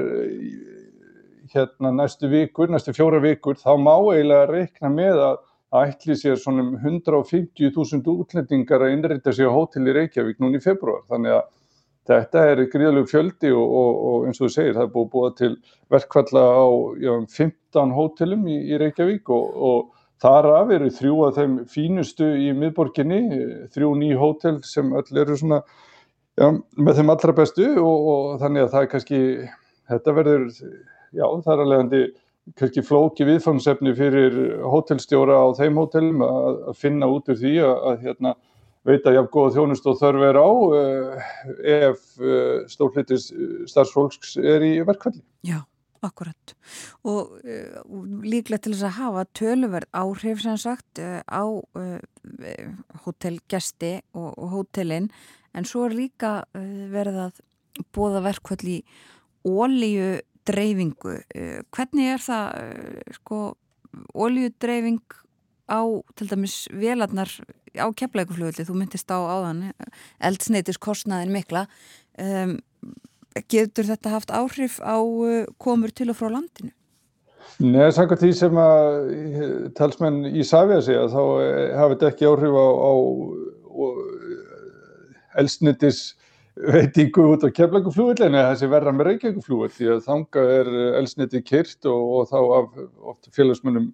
hérna 1.55 1.93
næstu 1.95 2.31
vikur, 2.33 2.71
næstu 2.73 2.95
fjóra 2.97 3.21
vikur, 3.23 3.59
þá 3.61 3.75
má 3.81 3.95
eiginlega 3.97 4.49
reikna 4.51 4.91
með 4.93 5.23
að 5.27 5.39
ætli 5.83 6.17
sér 6.17 6.39
svona 6.41 6.65
150.000 6.81 8.09
útlendingar 8.15 8.85
að 8.85 8.95
innrita 8.97 9.35
sig 9.37 9.49
á 9.49 9.53
hótel 9.53 9.89
í 9.89 9.97
Reykjavík 9.97 10.41
núni 10.41 10.61
í 10.61 10.65
februar. 10.65 11.05
Þannig 11.13 11.37
að 11.37 11.45
þetta 12.09 12.47
er 12.49 12.65
gríðalegu 12.73 13.11
fjöldi 13.11 13.53
og, 13.53 13.77
og, 13.83 14.01
og 14.11 14.27
eins 14.29 14.41
og 14.41 14.49
þú 14.49 14.55
segir, 14.55 14.75
það 14.79 14.87
er 14.87 14.95
búið 14.95 15.11
búið 15.13 15.37
til 15.43 15.53
verkvalla 15.93 16.45
á 16.57 16.67
já, 17.05 17.13
15 17.37 17.95
hótelum 17.99 18.49
í, 18.49 18.59
í 18.73 18.81
Reykjavík 18.81 19.29
og, 19.37 19.63
og 19.71 19.95
Þar 20.19 20.49
af 20.51 20.71
eru 20.75 20.89
þrjú 20.91 21.17
af 21.29 21.37
þeim 21.37 21.53
fínustu 21.71 22.27
í 22.43 22.49
miðborginni, 22.59 23.21
þrjú 23.71 23.93
ný 24.01 24.09
hótel 24.19 24.57
sem 24.67 24.89
öll 24.99 25.21
eru 25.23 25.37
svona 25.39 25.61
já, 26.35 26.49
með 26.75 26.99
þeim 26.99 27.13
allra 27.15 27.35
bestu 27.37 27.69
og 27.79 28.33
þannig 28.43 28.65
að 28.65 28.73
það 28.73 28.87
er 28.87 28.91
kannski, 28.95 29.21
þetta 29.93 30.15
verður, 30.17 30.49
já 31.17 31.27
það 31.45 31.55
er 31.55 31.65
alveg 31.65 32.17
kannski 32.57 32.85
flóki 32.85 33.27
viðfangsefni 33.29 33.95
fyrir 33.97 34.37
hótelstjóra 34.65 35.41
á 35.45 35.47
þeim 35.59 35.81
hótelum 35.81 36.23
að, 36.25 36.61
að 36.71 36.79
finna 36.81 37.09
út 37.13 37.29
úr 37.29 37.41
því 37.41 37.55
að, 37.65 37.75
að 37.91 38.05
hérna, 38.07 38.35
veita 38.89 39.15
jafn 39.15 39.33
góða 39.33 39.55
þjónust 39.57 39.89
og 39.91 39.99
þörf 40.01 40.29
er 40.29 40.39
á 40.39 40.49
uh, 40.49 41.33
ef 41.75 42.05
uh, 42.23 42.61
stórlitis 42.71 43.29
starfsfólks 43.69 44.39
er 44.41 44.65
í 44.65 44.73
verkvalli. 44.87 45.21
Já, 45.47 45.61
akkurat. 46.07 46.55
Og 47.09 47.35
uh, 47.43 47.83
líklega 48.25 48.63
til 48.65 48.75
þess 48.75 48.87
að 48.89 48.97
hafa 49.03 49.27
töluverð 49.37 49.91
áhrif 50.05 50.45
sem 50.45 50.57
sagt 50.61 51.03
á 51.03 51.45
hótelgesti 53.05 53.99
og, 54.15 54.33
og 54.33 54.57
hótelin 54.57 55.11
en 55.57 55.69
svo 55.69 55.89
er 55.89 55.97
líka 55.97 56.33
verið 56.55 57.23
að 57.29 57.45
bóða 57.95 58.23
verkvalli 58.25 58.83
ólíu 59.47 60.19
dreifingu. 60.49 61.19
Eh, 61.35 61.61
hvernig 61.75 62.13
er 62.15 62.23
það, 62.23 62.47
eh, 62.63 63.17
sko, 63.19 63.57
oljudreifing 64.15 65.03
á, 65.69 65.81
til 66.17 66.29
dæmis, 66.31 66.69
velarnar 66.73 67.29
á 67.77 67.87
keflækuflugulli, 67.93 68.65
þú 68.65 68.75
myndist 68.75 69.11
á 69.13 69.19
áðan, 69.19 69.73
eldsneitis 70.21 70.81
kostnaðin 70.81 71.33
mikla, 71.35 71.67
um, 72.19 72.59
getur 73.49 73.85
þetta 73.85 74.11
haft 74.11 74.31
áhrif 74.35 74.81
á 74.81 74.99
eh, 75.29 75.47
komur 75.59 75.93
til 75.95 76.11
og 76.11 76.19
frá 76.19 76.31
landinu? 76.33 76.73
Nei, 77.59 77.89
samkvæmt 77.91 78.23
því 78.23 78.33
sem 78.37 78.59
að 78.61 79.73
talsmenn 79.79 80.27
í 80.29 80.45
Savia 80.45 80.83
segja, 80.85 81.09
þá 81.09 81.23
hafi 81.79 81.95
þetta 81.95 82.11
ekki 82.13 82.29
áhrif 82.29 82.55
á, 82.55 82.67
á, 82.69 82.93
á 83.73 83.87
eldsneitis 85.43 86.15
veitingu 86.67 87.25
út 87.35 87.45
á 87.47 87.49
keflaguflúvillin 87.55 88.35
eða 88.35 88.53
þessi 88.53 88.69
verra 88.73 88.93
með 88.95 89.13
reykjaguflúvill 89.13 89.71
því 89.75 89.89
að 89.95 90.05
þanga 90.09 90.45
er 90.57 90.71
elsniti 90.99 91.43
kyrt 91.47 91.89
og, 91.91 92.05
og 92.19 92.29
þá 92.33 92.39
af 92.59 93.33
félagsmunum 93.37 93.93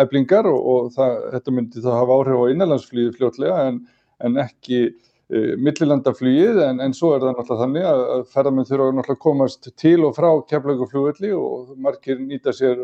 eblingar 0.00 0.48
og, 0.48 0.58
og 0.72 0.88
það, 0.94 1.18
þetta 1.34 1.54
myndi 1.56 1.84
þá 1.84 1.90
hafa 1.92 2.18
áhrif 2.20 2.40
á 2.40 2.50
innanlandsflýði 2.52 3.14
fljótlega 3.18 3.58
en, 3.68 3.80
en 4.24 4.40
ekki 4.44 4.80
e, 4.86 5.42
millilandaflýið 5.60 6.62
en, 6.64 6.82
en 6.84 6.96
svo 6.96 7.14
er 7.16 7.24
það 7.24 7.34
náttúrulega 7.34 7.64
þannig 7.64 7.88
að, 7.90 8.04
ferðarminn 8.34 8.68
þurfa 8.70 8.90
náttúrulega 8.92 9.18
að 9.18 9.24
komast 9.26 9.70
til 9.82 9.98
og 10.08 10.16
frá 10.16 10.30
keflaguflúvilli 10.52 11.34
og 11.36 11.74
margir 11.84 12.22
nýta 12.22 12.54
sér 12.56 12.80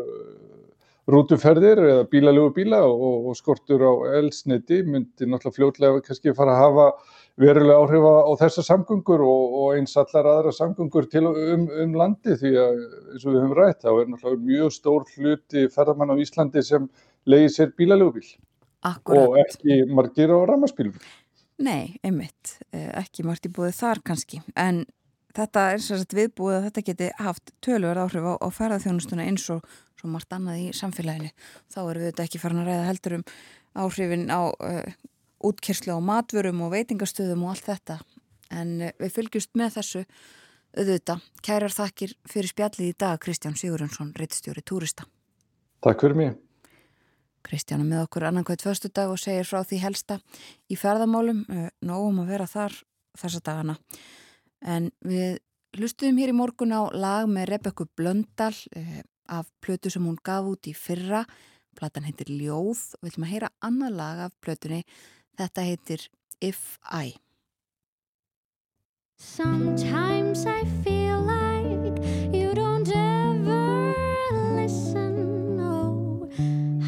rútuferðir 1.09 1.81
eða 1.85 2.07
bílalögu 2.09 2.53
bíla 2.55 2.81
og, 2.85 3.29
og 3.29 3.37
skortur 3.37 3.81
á 3.85 3.93
elsniti 4.19 4.81
myndi 4.85 5.29
náttúrulega 5.29 5.57
fljótlega 5.57 6.05
kannski 6.05 6.33
fara 6.37 6.57
að 6.57 6.63
hafa 6.65 6.87
verulega 7.39 7.81
áhrif 7.83 8.05
á 8.07 8.31
þessar 8.39 8.67
samgöngur 8.69 9.23
og, 9.25 9.55
og 9.59 9.75
eins 9.75 9.95
allar 9.99 10.29
aðra 10.31 10.53
samgöngur 10.55 11.09
til 11.11 11.25
um, 11.27 11.65
um 11.67 11.95
landi 11.99 12.37
því 12.39 12.51
að 12.61 12.81
eins 13.11 13.25
og 13.25 13.31
við 13.33 13.39
höfum 13.41 13.55
rætt 13.59 13.83
þá 13.83 13.89
er 13.91 14.11
náttúrulega 14.11 14.49
mjög 14.51 14.75
stór 14.75 15.07
hluti 15.15 15.65
ferðarmann 15.73 16.15
á 16.15 16.21
Íslandi 16.23 16.63
sem 16.63 16.87
leiði 17.27 17.51
sér 17.51 17.73
bílalögubíl 17.75 18.27
og 18.85 19.39
ekki 19.41 19.81
margir 19.89 20.31
á 20.31 20.39
ramaspílum. 20.47 20.95
Nei, 21.65 21.95
einmitt, 22.03 22.59
eh, 22.71 22.91
ekki 22.99 23.23
margt 23.23 23.47
í 23.47 23.51
búið 23.51 23.75
þar 23.79 24.03
kannski 24.05 24.41
en 24.55 24.85
þetta 25.35 25.63
er 25.73 25.83
sérstætt 25.83 26.15
viðbúið 26.15 26.57
að 26.57 26.65
þetta 26.69 26.85
geti 26.89 27.09
haft 27.19 27.51
tölur 27.63 27.99
áhrif 27.99 28.23
á, 28.23 28.33
á 28.39 28.47
ferðarþjónustuna 28.47 29.27
eins 29.27 29.47
og 29.51 29.65
svo 29.99 30.11
margt 30.11 30.31
annað 30.35 30.61
í 30.63 30.67
samfélaginu. 30.75 31.31
Þá 31.71 31.79
erum 31.83 32.03
við 32.03 32.09
þetta 32.11 32.27
ekki 32.27 32.41
farin 32.43 32.61
að 32.63 32.69
ræða 32.71 32.87
heldur 32.89 33.17
um 33.17 33.25
áhrifin 33.75 34.25
á 34.31 34.41
uh, 34.47 34.95
útkerslu 35.45 35.95
á 35.95 35.99
matvörum 36.01 36.63
og 36.65 36.73
veitingastöðum 36.73 37.45
og 37.45 37.55
allt 37.55 37.69
þetta 37.69 37.99
en 38.53 38.73
eh, 38.81 38.95
við 38.99 39.13
fylgjumst 39.19 39.53
með 39.57 39.77
þessu 39.79 40.03
auðvita. 40.75 41.19
Kærar 41.45 41.73
þakkir 41.73 42.15
fyrir 42.27 42.51
spjallið 42.51 42.91
í 42.91 42.97
dag 42.99 43.21
Kristján 43.23 43.55
Sigurjónsson, 43.59 44.13
reittstjóri 44.19 44.63
Túrista. 44.65 45.07
Takk 45.85 46.03
fyrir 46.03 46.19
mig. 46.19 46.35
Kristján 47.45 47.83
er 47.83 47.89
með 47.89 48.05
okkur 48.07 48.25
annankvæmt 48.27 48.65
förstu 48.65 48.89
dag 48.89 49.11
og 49.13 49.21
segir 49.21 49.45
frá 49.45 49.61
því 49.63 49.79
helsta 49.83 50.19
í 50.71 50.77
ferðamálum, 50.79 51.43
eh, 51.49 51.69
nógum 51.85 52.23
að 52.23 52.31
vera 52.33 52.47
þar 52.49 52.77
þessa 53.15 53.41
dagana. 53.45 53.77
En 54.65 54.89
við 55.05 55.39
lustuðum 55.77 56.19
hér 56.19 56.33
í 56.33 56.37
morgun 56.37 56.73
á 56.73 56.89
lag 56.91 57.29
með 57.29 57.51
Rebekku 57.53 57.87
Blöndal 57.95 58.55
eh, 58.75 59.03
af 59.29 59.49
plötu 59.61 59.91
sem 59.91 60.03
hún 60.03 60.17
gaf 60.23 60.45
út 60.45 60.67
í 60.67 60.73
fyrra. 60.73 61.25
Platan 61.75 62.05
heitir 62.07 62.31
Ljóð 62.31 62.95
og 62.95 63.03
við 63.03 63.11
viljum 63.11 63.27
að 63.27 63.33
heyra 63.33 63.49
annað 63.61 63.97
lag 63.99 64.19
af 64.25 64.35
plötunni 64.41 64.83
Þetta 65.35 65.63
heitir 65.67 66.07
If 66.39 66.79
I. 66.89 67.15
Sometimes 69.17 70.45
I 70.45 70.63
feel 70.83 71.19
like 71.21 71.99
you 72.33 72.53
don't 72.53 72.87
ever 72.87 73.93
listen. 74.55 75.59
Oh, 75.59 76.29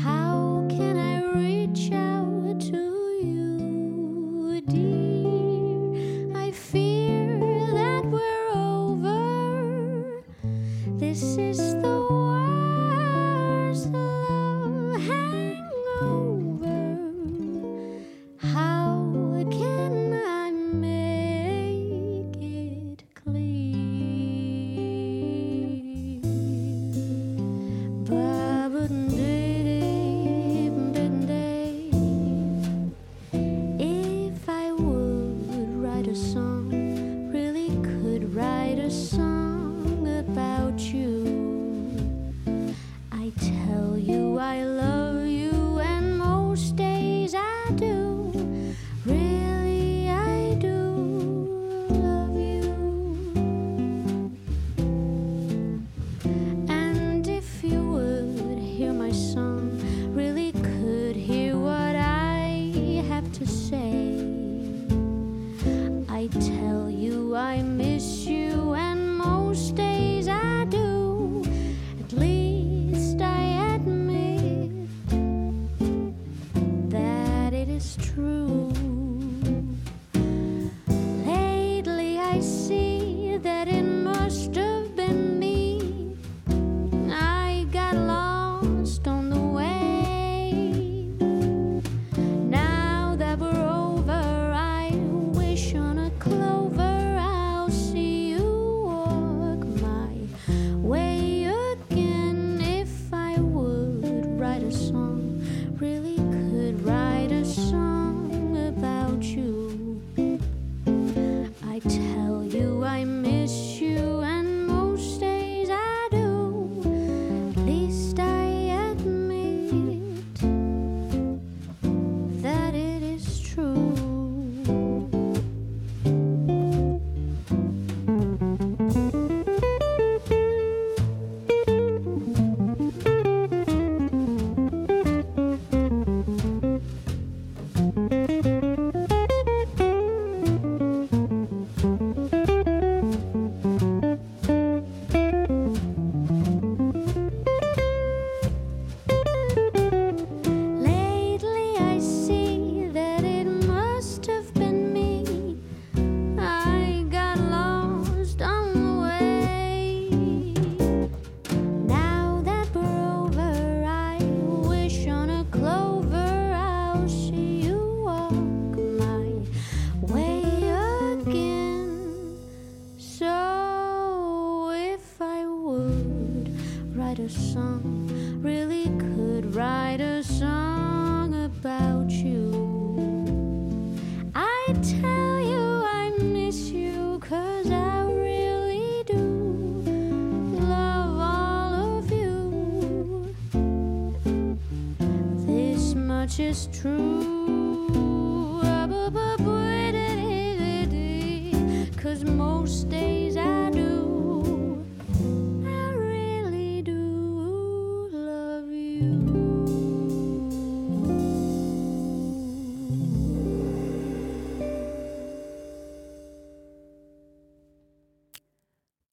how 0.03 0.65
can 0.69 0.95
I 0.95 1.24
reach 1.36 1.91
out 1.91 2.61
to 2.72 2.84
you, 3.22 4.61
dear? 4.61 6.38
I 6.38 6.52
fear 6.52 7.40
that 7.74 8.06
we're 8.06 8.49
over. 8.56 10.24
This 10.98 11.22
is 11.38 11.66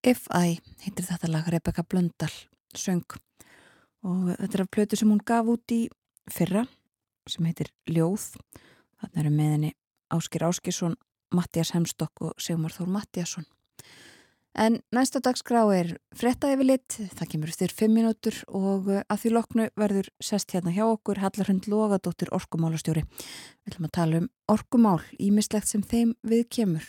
If 0.05 0.27
I 0.37 0.59
heitir 0.85 1.07
þetta 1.07 1.31
lag 1.33 1.47
Rebecca 1.49 1.81
Blöndal 1.81 2.29
söng 2.77 3.07
og 4.05 4.35
þetta 4.35 4.59
er 4.59 4.63
af 4.67 4.71
plötu 4.77 4.99
sem 5.01 5.09
hún 5.09 5.23
gaf 5.25 5.49
út 5.49 5.73
í 5.73 5.87
fyrra 6.29 6.67
sem 7.31 7.47
heitir 7.49 7.71
Ljóð 7.89 8.27
þarna 9.01 9.23
eru 9.23 9.33
með 9.33 9.53
henni 9.55 9.71
Áskir 10.13 10.45
Áskisson 10.45 10.99
Mattias 11.33 11.73
Hemstokk 11.73 12.21
og 12.21 12.35
Sigmar 12.37 12.75
Þór 12.77 12.93
Mattiasson 12.93 13.49
En 14.55 14.77
næsta 14.95 15.19
dagskrá 15.25 15.65
er 15.75 15.97
frettæði 16.15 16.59
við 16.61 16.69
lit, 16.69 16.97
það 17.19 17.31
kemur 17.33 17.51
styr 17.51 17.73
5 17.75 17.91
mínútur 17.91 18.37
og 18.55 18.87
að 19.03 19.23
því 19.23 19.33
loknu 19.35 19.67
verður 19.81 20.11
sest 20.23 20.55
hérna 20.55 20.71
hjá 20.77 20.85
okkur 20.85 21.19
Hallarhund 21.25 21.67
Logadóttir 21.67 22.31
orkumálastjóri. 22.37 23.03
Við 23.03 23.73
ætlum 23.73 23.89
að 23.89 23.97
tala 23.99 24.21
um 24.21 24.29
orkumál, 24.55 25.01
ímislegt 25.19 25.73
sem 25.73 25.83
þeim 25.83 26.15
við 26.23 26.47
kemur. 26.61 26.87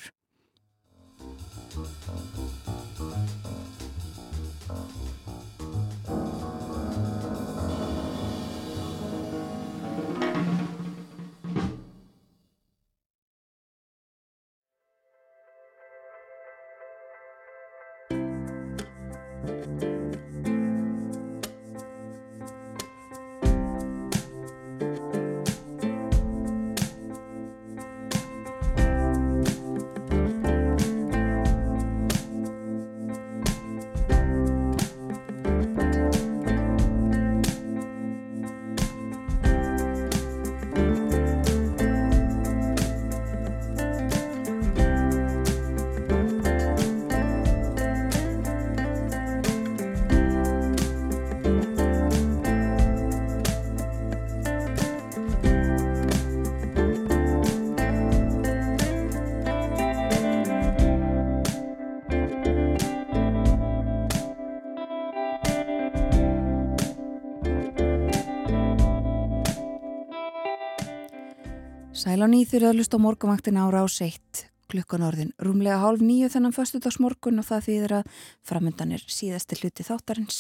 Á 72.26 72.34
nýþur 72.34 72.64
að 72.72 72.80
lusta 72.80 72.98
á 72.98 73.06
morgumvaktin 73.06 73.60
ára 73.62 73.86
á 73.86 73.88
seitt 73.92 74.48
klukkan 74.72 75.06
orðin 75.06 75.34
rúmlega 75.38 75.78
hálf 75.78 76.02
nýju 76.02 76.32
þennan 76.34 76.56
föstudagsmorgun 76.56 77.38
og 77.38 77.46
það 77.46 77.66
þýðir 77.68 77.94
að 78.00 78.16
framöndan 78.50 78.96
er 78.96 79.04
síðasti 79.06 79.60
hluti 79.60 79.86
þáttarins 79.86 80.40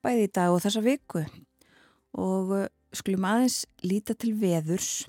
bæði 0.00 0.24
í 0.24 0.30
dag 0.32 0.54
og 0.54 0.62
þessa 0.64 0.82
viku. 0.82 1.26
Og 2.16 2.54
uh, 2.56 2.64
skulum 2.96 3.26
aðeins 3.28 3.58
líta 3.84 4.16
til 4.16 4.32
veðurs. 4.40 5.04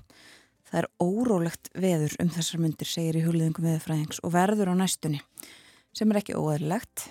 Það 0.67 0.81
er 0.81 0.89
órólegt 1.05 1.71
veður 1.71 2.17
um 2.19 2.31
þessar 2.35 2.63
myndir 2.65 2.89
segir 2.89 3.21
í 3.21 3.23
huliðingum 3.23 3.67
veðurfræðings 3.69 4.19
og 4.25 4.35
verður 4.35 4.73
á 4.73 4.75
næstunni 4.84 5.21
sem 5.93 6.09
er 6.11 6.19
ekki 6.19 6.35
óæðilegt 6.35 7.07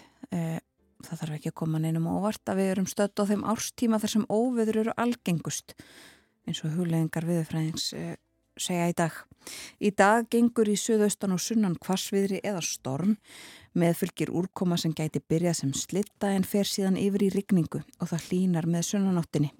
það 1.07 1.21
þarf 1.21 1.37
ekki 1.37 1.51
að 1.53 1.59
koma 1.61 1.81
neinum 1.83 2.09
óvart 2.11 2.51
að 2.51 2.59
við 2.59 2.71
erum 2.73 2.89
stödd 2.91 3.23
á 3.23 3.25
þeim 3.31 3.45
árstíma 3.53 4.01
þar 4.03 4.13
sem 4.15 4.27
óveður 4.27 4.81
eru 4.83 4.95
algengust 4.99 5.77
eins 6.49 6.63
og 6.67 6.75
huliðingar 6.75 7.27
veðurfræðings 7.29 7.93
segja 8.61 8.91
í 8.91 8.97
dag. 8.97 9.15
Í 9.83 9.91
dag 9.97 10.29
gengur 10.31 10.71
í 10.71 10.77
söðaustan 10.79 11.35
og 11.35 11.43
sunnan 11.43 11.79
kvassviðri 11.83 12.43
eða 12.47 12.63
storm 12.63 13.17
með 13.79 13.97
fylgir 14.03 14.31
úrkoma 14.31 14.79
sem 14.79 14.95
gæti 14.95 15.23
byrjað 15.25 15.59
sem 15.63 15.73
slitta 15.77 16.31
en 16.37 16.45
fer 16.47 16.69
síðan 16.69 17.01
yfir 17.01 17.27
í 17.27 17.33
rigningu 17.33 17.83
og 17.99 18.13
það 18.13 18.29
hlínar 18.29 18.69
með 18.71 18.89
sunnanáttinni. 18.91 19.51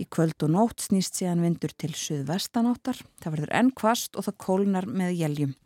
Í 0.00 0.06
kvöld 0.08 0.40
og 0.46 0.52
nótt 0.54 0.84
snýst 0.86 1.18
síðan 1.20 1.42
vindur 1.44 1.72
til 1.76 1.92
söðvestanáttar, 1.92 3.02
það 3.20 3.34
verður 3.36 3.54
enn 3.58 3.72
kvast 3.76 4.16
og 4.16 4.26
það 4.26 4.38
kólnar 4.46 4.88
með 4.88 5.16
jæljum 5.18 5.56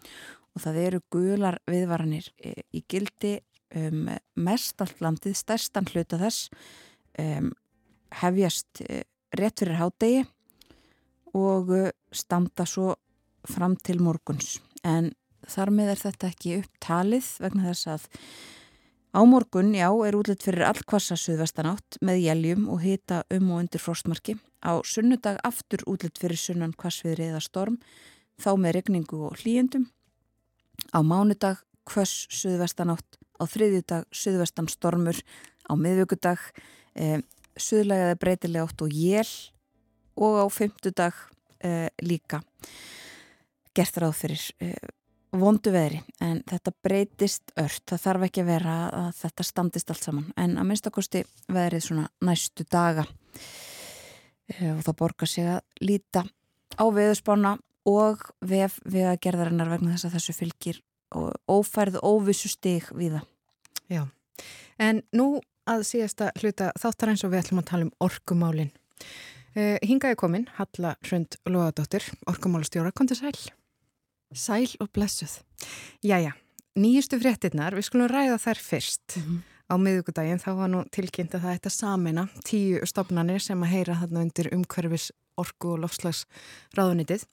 og 0.55 0.63
það 0.63 0.79
eru 0.85 1.01
gular 1.11 1.59
viðvaranir 1.71 2.31
e, 2.39 2.55
í 2.75 2.83
gildi 2.91 3.37
um, 3.75 4.11
mest 4.35 4.83
allt 4.83 5.01
landið, 5.03 5.37
stærstan 5.39 5.87
hluta 5.91 6.19
þess 6.21 6.51
um, 7.19 7.51
hefjast 8.23 8.83
e, 8.87 9.03
rétt 9.39 9.63
fyrir 9.63 9.79
hádegi 9.81 10.25
og 11.35 11.71
uh, 11.75 11.91
standa 12.15 12.67
svo 12.69 12.95
fram 13.49 13.77
til 13.77 14.01
morguns. 14.03 14.59
En 14.85 15.13
þar 15.49 15.73
með 15.75 15.95
er 15.95 16.03
þetta 16.03 16.31
ekki 16.31 16.59
upptalið 16.63 17.31
vegna 17.45 17.67
þess 17.71 17.91
að 17.95 18.07
á 19.15 19.21
morgun, 19.29 19.75
já, 19.77 19.89
er 20.07 20.17
útlitt 20.19 20.45
fyrir 20.45 20.67
allkvassa 20.67 21.17
suðvestanátt 21.21 22.01
með 22.05 22.25
jæljum 22.25 22.69
og 22.73 22.83
hita 22.83 23.23
um 23.35 23.53
og 23.53 23.65
undir 23.65 23.83
frostmarki. 23.83 24.39
Á 24.65 24.81
sunnudag 24.87 25.39
aftur 25.45 25.85
útlitt 25.91 26.19
fyrir 26.19 26.41
sunnan 26.41 26.75
kvassviðri 26.79 27.29
eða 27.31 27.43
storm, 27.45 27.79
þá 28.41 28.55
með 28.59 28.79
regningu 28.79 29.21
og 29.29 29.39
hlýjendum. 29.43 29.87
Á 30.91 30.99
mánudag 31.05 31.63
kvass 31.87 32.27
suðvestanátt, 32.33 33.21
á 33.39 33.45
þriðjudag 33.47 34.09
suðvestan 34.11 34.71
stormur, 34.73 35.21
á 35.69 35.73
miðvöggudag 35.77 36.41
eh, 36.97 37.21
suðlægaði 37.61 38.19
breytilega 38.21 38.67
ótt 38.67 38.83
og 38.83 38.95
jél 38.95 39.29
og 40.17 40.43
á 40.43 40.47
fymtudag 40.53 41.17
uh, 41.65 41.89
líka 42.03 42.43
gert 43.75 43.99
ráð 43.99 44.15
fyrir 44.21 44.45
uh, 44.63 44.93
vondu 45.35 45.73
veðri 45.75 46.01
en 46.23 46.43
þetta 46.47 46.75
breytist 46.87 47.55
ört, 47.59 47.83
það 47.91 48.05
þarf 48.07 48.27
ekki 48.29 48.45
að 48.45 48.51
vera 48.53 48.79
að 49.03 49.11
þetta 49.25 49.47
standist 49.51 49.91
allt 49.91 50.07
saman 50.07 50.33
en 50.39 50.57
að 50.61 50.69
minnstakosti 50.71 51.25
veðrið 51.51 51.87
svona 51.89 52.09
næstu 52.25 52.67
daga 52.71 53.07
uh, 53.07 54.73
og 54.77 54.83
það 54.87 54.99
borgar 55.03 55.31
sig 55.31 55.53
að 55.57 55.63
líta 55.83 56.25
á 56.79 56.85
veðusbána 56.91 57.57
og 57.89 58.23
vef 58.41 58.79
við 58.89 59.09
að 59.11 59.21
gerðarinnar 59.27 59.71
vegna 59.71 59.95
þess 59.95 60.09
að 60.09 60.17
þessu 60.19 60.37
fylgir 60.39 60.81
ófærð 61.51 62.01
óvissu 62.03 62.51
stig 62.51 62.89
við 62.97 63.19
það. 63.19 63.27
Já, 63.93 64.03
en 64.81 65.03
nú 65.15 65.29
að 65.69 65.85
síðasta 65.89 66.31
hluta 66.41 66.73
þáttar 66.81 67.13
eins 67.13 67.25
og 67.25 67.33
við 67.33 67.45
ætlum 67.45 67.63
að 67.63 67.69
tala 67.71 67.87
um 67.87 67.95
orkumálinn. 68.05 68.73
Uh, 69.55 69.77
hingaði 69.87 70.19
komin, 70.19 70.49
Halla 70.57 70.97
Hrund 71.07 71.37
Lóðadóttir, 71.47 72.07
orkumálastjóra, 72.27 72.91
kom 72.91 73.07
til 73.07 73.21
sæl. 73.21 73.37
Sæl 74.35 74.73
og 74.83 74.91
blessuð. 74.97 75.37
Jæja, 76.03 76.33
nýjustu 76.75 77.21
fréttinnar, 77.23 77.77
við 77.79 77.87
skulum 77.87 78.11
ræða 78.11 78.41
þær 78.43 78.59
fyrst. 78.59 79.17
Mm 79.17 79.23
-hmm. 79.23 79.43
Á 79.71 79.75
miðugudaginn 79.81 80.43
þá 80.43 80.51
var 80.59 80.69
nú 80.69 80.85
tilkynnt 80.93 81.35
að 81.35 81.45
það 81.47 81.55
ætti 81.57 81.71
að 81.71 81.79
samina 81.79 82.29
tíu 82.45 82.81
stopnarnir 82.85 83.41
sem 83.41 83.63
að 83.63 83.73
heyra 83.73 83.95
þarna 84.01 84.21
undir 84.21 84.51
umhverfis 84.53 85.13
orku 85.41 85.73
og 85.73 85.79
lofslags 85.79 86.27
ráðunitið 86.77 87.25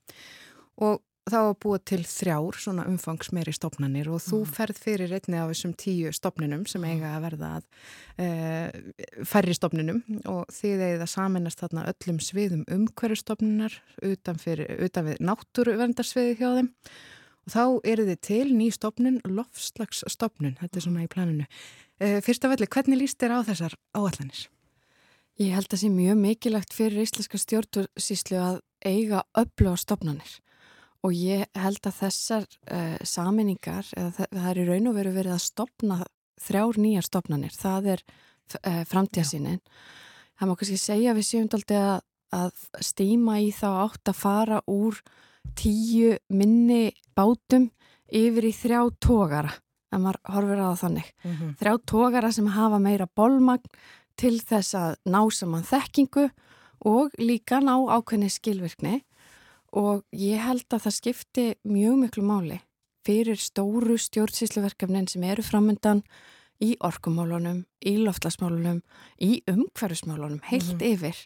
og 0.77 1.01
þá 1.31 1.39
að 1.41 1.57
búa 1.63 1.77
til 1.91 2.01
þrjár 2.07 2.57
svona 2.59 2.85
umfangsmeiri 2.89 3.53
stopnarnir 3.55 4.09
og 4.11 4.21
þú 4.23 4.41
ferð 4.49 4.81
fyrir 4.83 5.13
einni 5.15 5.39
af 5.39 5.51
þessum 5.51 5.73
tíu 5.79 6.11
stopninum 6.15 6.65
sem 6.69 6.83
eiga 6.87 7.13
að 7.15 7.23
verða 7.25 7.51
að 7.57 7.65
e, 8.21 8.27
færri 9.27 9.55
stopninum 9.57 10.01
og 10.29 10.51
þið 10.53 10.83
eigið 10.85 11.05
að 11.05 11.11
saminast 11.13 11.63
þarna 11.63 11.87
öllum 11.91 12.19
sviðum 12.23 12.67
umhverfstopninar 12.77 13.79
utan, 14.11 14.41
fyrir, 14.41 14.75
utan 14.83 15.07
við 15.09 15.23
náttúruvendarsviði 15.29 16.37
hjá 16.41 16.47
þeim 16.59 16.71
og 17.41 17.55
þá 17.55 17.63
eru 17.95 18.07
þið 18.11 18.21
til 18.27 18.45
ný 18.53 18.69
stopnin 18.75 19.21
lofslagsstopnin, 19.25 20.59
þetta 20.61 20.77
er 20.77 20.85
svona 20.85 21.07
í 21.07 21.09
planinu. 21.11 21.49
E, 21.97 22.19
fyrst 22.25 22.45
af 22.45 22.53
öllu, 22.57 22.69
hvernig 22.69 23.01
líst 23.01 23.21
þér 23.21 23.39
á 23.41 23.47
þessar 23.49 23.77
áallanir? 23.97 24.45
Ég 25.41 25.55
held 25.55 25.65
að 25.65 25.73
það 25.73 25.81
sé 25.81 25.89
mjög 25.95 26.21
mikilvægt 26.21 26.75
fyrir 26.75 27.01
íslenska 27.01 27.39
stjórnursýslu 27.41 28.37
að 28.37 28.61
eiga 28.85 29.23
öfluga 29.37 29.79
stopnanir 29.79 30.39
og 31.01 31.15
ég 31.17 31.47
held 31.57 31.87
að 31.87 31.97
þessar 31.97 32.45
uh, 32.45 32.97
saminningar, 33.07 33.87
eða 33.97 34.11
það, 34.17 34.27
það 34.37 34.49
er 34.51 34.59
í 34.61 34.65
raun 34.67 34.91
og 34.91 34.97
veru 34.99 35.13
verið 35.15 35.35
að 35.35 35.45
stopna 35.45 35.97
þrjár 36.41 36.79
nýjar 36.81 37.07
stopnanir, 37.07 37.55
það 37.57 37.89
er 37.95 38.03
uh, 38.59 38.83
framtíðasinin. 38.89 39.59
Það 40.37 40.49
má 40.49 40.55
kannski 40.57 40.79
segja 40.81 41.15
við 41.17 41.27
sjöfndaldi 41.27 41.77
að, 41.77 41.97
að 42.37 42.63
stíma 42.85 43.39
í 43.41 43.49
þá 43.55 43.67
átt 43.71 44.13
að 44.13 44.21
fara 44.21 44.61
úr 44.69 45.01
tíu 45.57 46.15
minni 46.29 46.93
bátum 47.17 47.69
yfir 48.11 48.49
í 48.49 48.53
þrjá 48.55 48.81
tógara, 49.01 49.53
en 49.91 50.03
maður 50.05 50.21
horfir 50.35 50.61
á 50.61 50.65
það 50.69 50.81
þannig. 50.85 51.11
Mm 51.23 51.35
-hmm. 51.35 51.53
Þrjá 51.61 51.73
tógara 51.93 52.31
sem 52.31 52.47
hafa 52.47 52.79
meira 52.79 53.07
bólmagn 53.15 53.69
til 54.17 54.37
þess 54.39 54.75
að 54.77 54.95
ná 55.05 55.21
saman 55.33 55.65
þekkingu 55.65 56.29
og 56.85 57.13
líka 57.17 57.61
ná 57.61 57.73
ákveðni 57.89 58.29
skilvirkni 58.29 59.01
og 59.73 60.03
ég 60.11 60.41
held 60.43 60.65
að 60.69 60.83
það 60.85 60.95
skipti 60.97 61.45
mjög 61.63 61.97
miklu 62.03 62.23
máli 62.27 62.59
fyrir 63.07 63.39
stóru 63.41 63.95
stjórnsýsluverkefnin 63.97 65.07
sem 65.09 65.23
eru 65.25 65.41
framöndan 65.41 66.03
í 66.61 66.75
orkumálunum, 66.85 67.63
í 67.81 67.95
loftlasmálunum, 67.97 68.81
í 69.17 69.41
umhverfismálunum, 69.49 70.41
heilt 70.45 70.75
Mhm. 70.77 70.91
yfir 70.93 71.17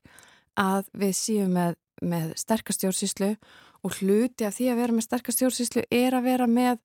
að 0.56 0.86
við 0.96 1.14
séum 1.20 1.52
með, 1.52 1.76
með 2.02 2.36
sterkast 2.40 2.80
stjórnsýslu 2.80 3.36
og 3.84 3.92
hluti 4.00 4.46
af 4.48 4.56
því 4.56 4.70
að 4.72 4.80
vera 4.80 4.94
með 4.94 5.08
sterkast 5.10 5.38
stjórnsýslu 5.42 5.84
er 5.92 6.14
að 6.14 6.24
vera 6.24 6.48
með 6.48 6.80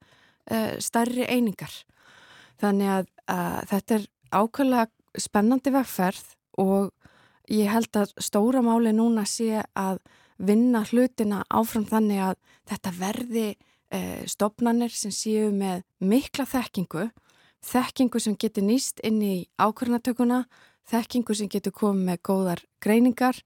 uh, 0.50 0.74
stærri 0.82 1.26
einingar. 1.28 1.70
Þannig 2.60 2.88
að, 2.88 3.06
að 3.28 3.68
þetta 3.70 3.94
er 3.94 4.06
ákveðlega 4.32 4.86
spennandi 5.18 5.70
vegferð 5.70 6.34
og 6.58 6.90
ég 7.48 7.70
held 7.70 7.94
að 7.96 8.12
stóra 8.18 8.60
máli 8.62 8.92
núna 8.92 9.24
sé 9.26 9.62
að 9.74 10.00
vinna 10.40 10.84
hlutina 10.88 11.42
áfram 11.52 11.86
þannig 11.88 12.22
að 12.30 12.38
þetta 12.70 12.92
verði 12.96 13.46
eh, 13.92 14.22
stopnanir 14.30 14.92
sem 14.94 15.12
séu 15.14 15.50
með 15.52 15.84
mikla 16.00 16.46
þekkingu, 16.48 17.10
þekkingu 17.70 18.22
sem 18.22 18.36
getur 18.40 18.64
nýst 18.66 19.02
inn 19.04 19.20
í 19.22 19.34
ákvörnatökuna, 19.60 20.44
þekkingu 20.90 21.36
sem 21.36 21.50
getur 21.52 21.76
komið 21.76 22.06
með 22.08 22.22
góðar 22.26 22.64
greiningar 22.82 23.42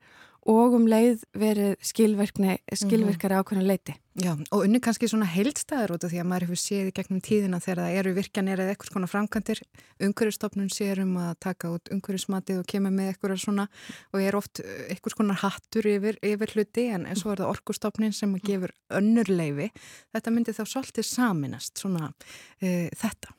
og 0.50 0.74
um 0.76 0.86
leið 0.88 1.22
verið 1.38 1.74
skilvirkari 1.84 3.36
ákvörna 3.38 3.64
leiti. 3.64 3.94
Já, 4.14 4.30
og 4.36 4.60
unni 4.62 4.78
kannski 4.78 5.08
svona 5.10 5.26
heildstæðar 5.26 5.96
út 5.96 6.04
af 6.06 6.12
því 6.12 6.20
að 6.22 6.26
maður 6.30 6.44
hefur 6.46 6.60
séð 6.60 6.90
í 6.90 6.94
gegnum 6.94 7.22
tíðina 7.24 7.58
þegar 7.64 7.80
það 7.82 7.96
eru 7.98 8.12
virkjanir 8.14 8.62
eða 8.62 8.74
eitthvað 8.74 8.92
svona 8.92 9.08
framkvæmdir. 9.10 9.62
Umhverjastofnun 10.06 10.70
sér 10.70 11.00
um 11.02 11.16
að 11.18 11.32
taka 11.42 11.72
út 11.74 11.90
umhverjasmatið 11.96 12.60
og 12.60 12.68
kemur 12.70 12.94
með 12.94 13.10
eitthvað 13.10 13.36
svona 13.42 13.66
og 14.12 14.22
er 14.22 14.38
oft 14.38 14.62
eitthvað 14.62 15.16
svona 15.16 15.38
hattur 15.42 15.88
yfir, 15.90 16.20
yfir 16.22 16.54
hluti 16.54 16.88
en, 16.94 17.08
en 17.10 17.18
svo 17.18 17.34
er 17.34 17.42
það 17.42 17.54
orkustofnin 17.56 18.14
sem 18.14 18.36
gefur 18.44 18.74
önnur 18.94 19.32
leifi 19.32 19.72
þetta 20.14 20.34
myndi 20.34 20.54
þá 20.54 20.62
svolítið 20.68 21.08
saminast 21.10 21.82
svona 21.82 22.12
e, 22.60 22.90
þetta. 22.94 23.34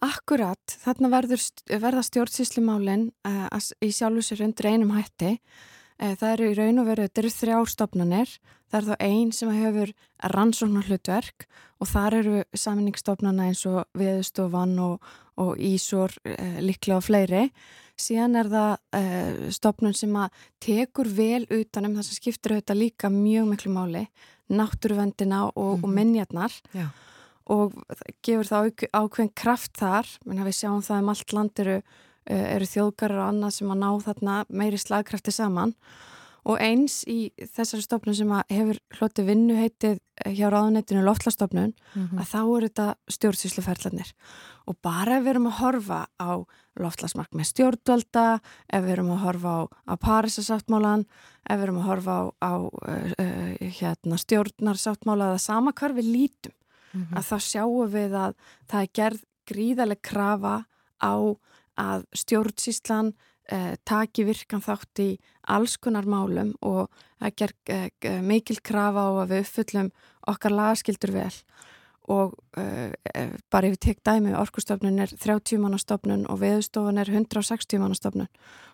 Akkurat, 0.00 0.78
þarna 0.80 1.10
verður, 1.12 1.42
verða 1.68 2.02
stjórnsýslumálinn 2.06 3.10
uh, 3.28 3.66
í 3.84 3.90
sjálfu 3.92 4.24
sér 4.24 4.46
undir 4.46 4.70
einum 4.70 4.94
hætti 4.96 5.34
það 6.00 6.32
eru 6.32 6.50
í 6.50 6.56
raun 6.56 6.82
og 6.82 6.86
veru, 6.88 7.06
þetta 7.06 7.22
eru 7.22 7.32
þrjár 7.36 7.70
stopnarnir 7.70 8.38
Það 8.70 8.78
er 8.78 8.86
þá 8.86 9.02
einn 9.02 9.30
sem 9.34 9.50
hefur 9.50 9.92
rannsóknar 10.30 10.86
hlutverk 10.86 11.46
og 11.82 11.88
þar 11.90 12.16
eru 12.20 12.40
saminningstofnana 12.54 13.48
eins 13.50 13.64
og 13.66 13.80
Veðustofan 13.98 14.76
og, 14.84 15.06
og 15.42 15.58
Ísor 15.58 16.14
eh, 16.28 16.60
líklega 16.62 17.00
og 17.00 17.06
fleiri. 17.08 17.48
Síðan 18.00 18.38
er 18.38 18.50
það 18.52 18.74
eh, 18.96 19.40
stofnun 19.56 19.96
sem 19.96 20.14
að 20.16 20.44
tekur 20.62 21.10
vel 21.16 21.42
utanum 21.48 21.96
það 21.98 22.06
sem 22.06 22.20
skiptir 22.20 22.54
auðvitað 22.54 22.82
líka 22.84 23.10
mjög 23.12 23.50
miklu 23.50 23.74
máli, 23.74 24.04
náttúruvendina 24.54 25.48
og, 25.48 25.56
mm 25.56 25.80
-hmm. 25.80 25.84
og 25.84 25.90
minjarnar 25.90 26.52
Já. 26.72 26.86
og 27.46 27.74
gefur 28.22 28.46
það 28.46 28.70
ákveðin 28.92 29.34
kraft 29.34 29.74
þar, 29.76 30.06
menn 30.24 30.38
að 30.38 30.46
við 30.46 30.58
sjáum 30.60 30.82
það 30.82 31.02
um 31.02 31.08
allt 31.08 31.32
land 31.32 31.54
eru, 32.30 32.46
eru 32.56 32.70
þjóðgarar 32.70 33.24
og 33.24 33.32
annað 33.32 33.56
sem 33.58 33.74
að 33.74 33.82
ná 33.82 33.90
þarna 34.06 34.38
meiri 34.48 34.80
slagkrafti 34.80 35.34
saman 35.34 35.74
og 36.48 36.60
eins 36.62 37.02
í 37.10 37.30
þessari 37.36 37.84
stofnun 37.84 38.16
sem 38.16 38.30
hefur 38.48 38.78
hloti 38.96 39.24
vinnu 39.26 39.56
heitið 39.58 39.98
hjá 40.24 40.46
ráðunettinu 40.52 41.02
loftlastofnun 41.04 41.74
mm 41.74 42.06
-hmm. 42.06 42.20
að 42.20 42.30
þá 42.32 42.40
eru 42.40 42.68
þetta 42.68 42.86
stjórnsýsluferðlanir 43.16 44.12
og 44.66 44.78
bara 44.82 45.18
ef 45.18 45.24
við 45.24 45.30
erum 45.34 45.50
að 45.50 45.58
horfa 45.60 46.00
á 46.16 46.30
loftlasmark 46.80 47.34
með 47.34 47.50
stjórnvalda, 47.50 48.40
ef 48.72 48.84
við 48.84 48.92
erum 48.94 49.10
að 49.10 49.22
horfa 49.24 49.50
á, 49.50 49.60
á 49.90 49.94
Parísasáttmálan, 50.00 51.04
ef 51.50 51.58
við 51.58 51.62
erum 51.66 51.80
að 51.82 51.88
horfa 51.90 52.12
á, 52.16 52.22
á 52.40 52.52
uh, 52.56 53.12
uh, 53.18 53.70
hérna, 53.80 54.16
stjórnarsáttmála 54.16 55.32
eða 55.32 55.38
sama 55.38 55.72
hvar 55.72 55.92
við 55.92 56.12
lítum, 56.14 56.54
mm 56.92 57.02
-hmm. 57.02 57.16
að 57.18 57.24
þá 57.30 57.36
sjáum 57.40 57.90
við 57.90 58.12
að 58.14 58.34
það 58.68 58.80
er 58.82 58.90
gerð 58.94 59.24
gríðaleg 59.50 60.00
krafa 60.02 60.64
á 61.02 61.14
að 61.80 62.06
stjórnsýslan 62.22 63.12
uh, 63.12 63.74
taki 63.88 64.26
virkan 64.28 64.64
þátt 64.64 65.02
í 65.02 65.10
alls 65.50 65.76
konar 65.80 66.08
málum 66.08 66.54
og 66.60 66.90
það 67.20 67.36
ger 67.42 67.54
uh, 67.74 68.20
mikil 68.24 68.60
krafa 68.62 69.06
á 69.06 69.10
að 69.24 69.32
við 69.32 69.44
uppfyllum 69.46 69.92
okkar 70.30 70.56
lagaskildur 70.56 71.14
vel 71.16 71.34
og 72.10 72.34
uh, 72.58 72.90
bara 73.52 73.68
ef 73.68 73.76
við 73.76 73.82
tek 73.86 74.02
dæmi 74.06 74.34
orkustofnun 74.38 74.98
er 75.04 75.12
30 75.12 75.60
mannastofnun 75.62 76.26
og 76.30 76.40
veðustofun 76.42 77.00
er 77.00 77.10
160 77.12 77.82
mannastofnun 77.82 78.30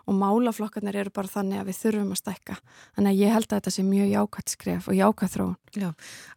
og 0.06 0.14
málaflokkarnir 0.14 0.96
eru 1.00 1.10
bara 1.10 1.30
þannig 1.30 1.60
að 1.60 1.68
við 1.70 1.78
þurfum 1.80 2.12
að 2.14 2.20
stækka. 2.20 2.56
Þannig 2.94 3.10
að 3.10 3.22
ég 3.24 3.32
held 3.34 3.48
að 3.48 3.56
þetta 3.56 3.72
sé 3.74 3.84
mjög 3.86 4.12
jákvæmt 4.12 4.52
skref 4.52 4.86
og 4.86 4.94
jákvæmt 4.94 5.32
þróun. 5.32 5.56
Já, 5.74 5.88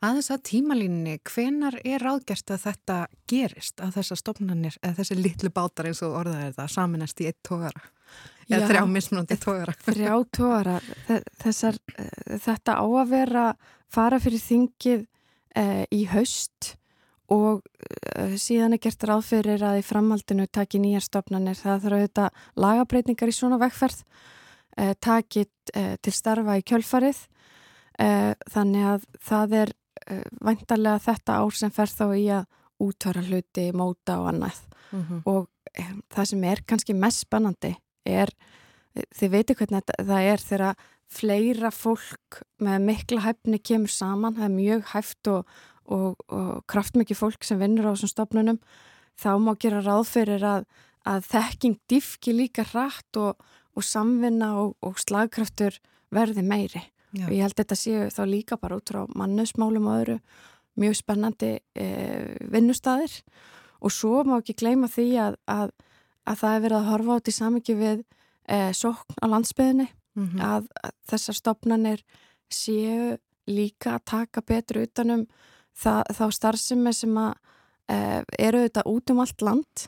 aðeins 0.02 0.32
að 0.34 0.42
tímalínni, 0.50 1.14
hvenar 1.30 1.78
er 1.84 2.06
ráðgerst 2.06 2.50
að 2.56 2.64
þetta 2.66 2.98
gerist 3.30 3.86
að 3.86 4.00
þessar 4.00 4.22
stofnunir, 4.24 4.80
eða 4.82 4.98
þessi 5.04 5.20
litlu 5.20 5.54
bátar 5.54 5.92
eins 5.92 6.02
og 6.02 6.18
orðað 6.24 6.48
er 6.48 6.58
það, 6.58 6.74
saminast 6.80 7.22
í 7.22 7.30
eitt 7.30 7.40
tógara 7.46 7.86
eða 8.50 8.70
þrjá 8.72 8.84
mismunandi 8.90 9.38
tógara 9.38 9.76
Þrjá 9.86 10.14
tógara, 10.34 10.76
þessar 11.44 11.78
þetta 12.42 12.78
á 12.82 12.86
að 12.86 13.12
vera 13.14 13.46
fara 13.94 14.20
fyrir 14.22 14.42
þingið 14.44 15.06
eh, 15.58 15.86
í 15.94 16.04
haust 16.14 16.76
og 17.34 17.62
uh, 17.62 18.36
síðan 18.40 18.76
er 18.76 18.82
gert 18.84 19.06
ráð 19.08 19.26
fyrir 19.30 19.64
að 19.66 19.82
í 19.82 19.86
framhaldinu 19.86 20.48
taki 20.52 20.82
nýjar 20.82 21.06
stopnarnir. 21.06 21.58
Það 21.60 21.84
þarf 21.86 21.98
auðvitað 22.00 22.44
lagabreitingar 22.66 23.32
í 23.32 23.36
svona 23.36 23.60
vegferð, 23.62 24.04
uh, 24.78 24.94
taki 25.00 25.46
uh, 25.46 25.96
til 26.02 26.16
starfa 26.16 26.60
í 26.60 26.66
kjölfarið. 26.66 27.28
Þannig 28.00 28.86
að 28.88 29.02
það 29.28 29.54
er 29.60 29.72
vantarlega 30.40 31.02
þetta 31.04 31.34
ár 31.44 31.56
sem 31.60 31.72
fer 31.76 31.92
þá 31.92 32.06
í 32.16 32.22
að 32.32 32.46
útöra 32.80 33.24
hluti, 33.26 33.66
móta 33.76 34.22
og 34.22 34.30
annað. 34.30 34.62
Mm 34.94 35.02
-hmm. 35.02 35.20
Og 35.28 35.50
það 36.08 36.30
sem 36.30 36.44
er 36.48 36.62
kannski 36.64 36.96
mest 36.96 37.26
spennandi 37.26 37.74
er, 38.08 38.32
þið 38.96 39.34
veitir 39.34 39.60
hvernig 39.60 39.92
það 40.00 40.30
er 40.32 40.40
þegar 40.40 40.88
fleira 41.10 41.72
fólk 41.74 42.44
með 42.62 42.86
mikla 42.86 43.24
hæfni 43.26 43.60
kemur 43.60 43.92
saman, 43.92 44.36
það 44.38 44.46
er 44.46 44.56
mjög 44.56 44.84
hæft 44.94 45.32
og 45.32 45.56
og, 45.90 46.20
og 46.30 46.64
kraftmikið 46.70 47.20
fólk 47.20 47.46
sem 47.46 47.60
vinnur 47.62 47.90
á 47.90 47.94
þessum 47.94 48.14
stofnunum 48.14 48.60
þá 49.20 49.32
má 49.42 49.54
gera 49.60 49.82
ráð 49.84 50.06
fyrir 50.14 50.46
að, 50.46 50.68
að 51.08 51.26
þekking 51.32 51.80
diffki 51.92 52.36
líka 52.36 52.66
rætt 52.72 53.20
og, 53.20 53.42
og 53.76 53.86
samvinna 53.86 54.54
og, 54.62 54.76
og 54.86 55.00
slagkraftur 55.02 55.80
verði 56.14 56.46
meiri 56.46 56.84
Já. 57.10 57.26
og 57.26 57.34
ég 57.34 57.44
held 57.44 57.56
að 57.56 57.64
þetta 57.64 57.80
séu 57.80 58.08
þá 58.14 58.24
líka 58.30 58.60
bara 58.62 58.78
út 58.80 58.92
frá 58.92 59.04
mannusmálum 59.18 59.90
og 59.90 60.02
öðru 60.04 60.18
mjög 60.80 61.00
spennandi 61.00 61.52
e, 61.76 61.88
vinnustæðir 62.54 63.16
og 63.80 63.94
svo 63.94 64.24
má 64.28 64.38
ekki 64.38 64.58
gleyma 64.62 64.90
því 64.92 65.08
að, 65.24 65.40
að, 65.50 65.72
að 66.30 66.42
það 66.44 66.56
er 66.56 66.66
verið 66.66 66.80
að 66.80 66.90
horfa 66.94 67.18
átt 67.18 67.32
í 67.32 67.36
samingi 67.36 67.78
við 67.80 68.04
e, 68.46 68.60
sókn 68.78 69.18
á 69.20 69.26
landsbyðinni 69.34 69.88
mm 69.90 70.28
-hmm. 70.28 70.44
að 70.46 70.70
þessar 71.10 71.40
stofnanir 71.42 72.04
séu 72.50 73.18
líka 73.50 73.98
að 73.98 74.06
taka 74.06 74.42
betur 74.46 74.84
utanum 74.86 75.26
Það, 75.80 76.02
þá 76.18 76.26
starfsemi 76.36 76.94
sem 76.96 77.20
að 77.22 77.36
e, 77.88 77.98
eru 78.40 78.64
þetta 78.66 78.84
út 78.92 79.14
um 79.14 79.22
allt 79.24 79.46
land 79.46 79.86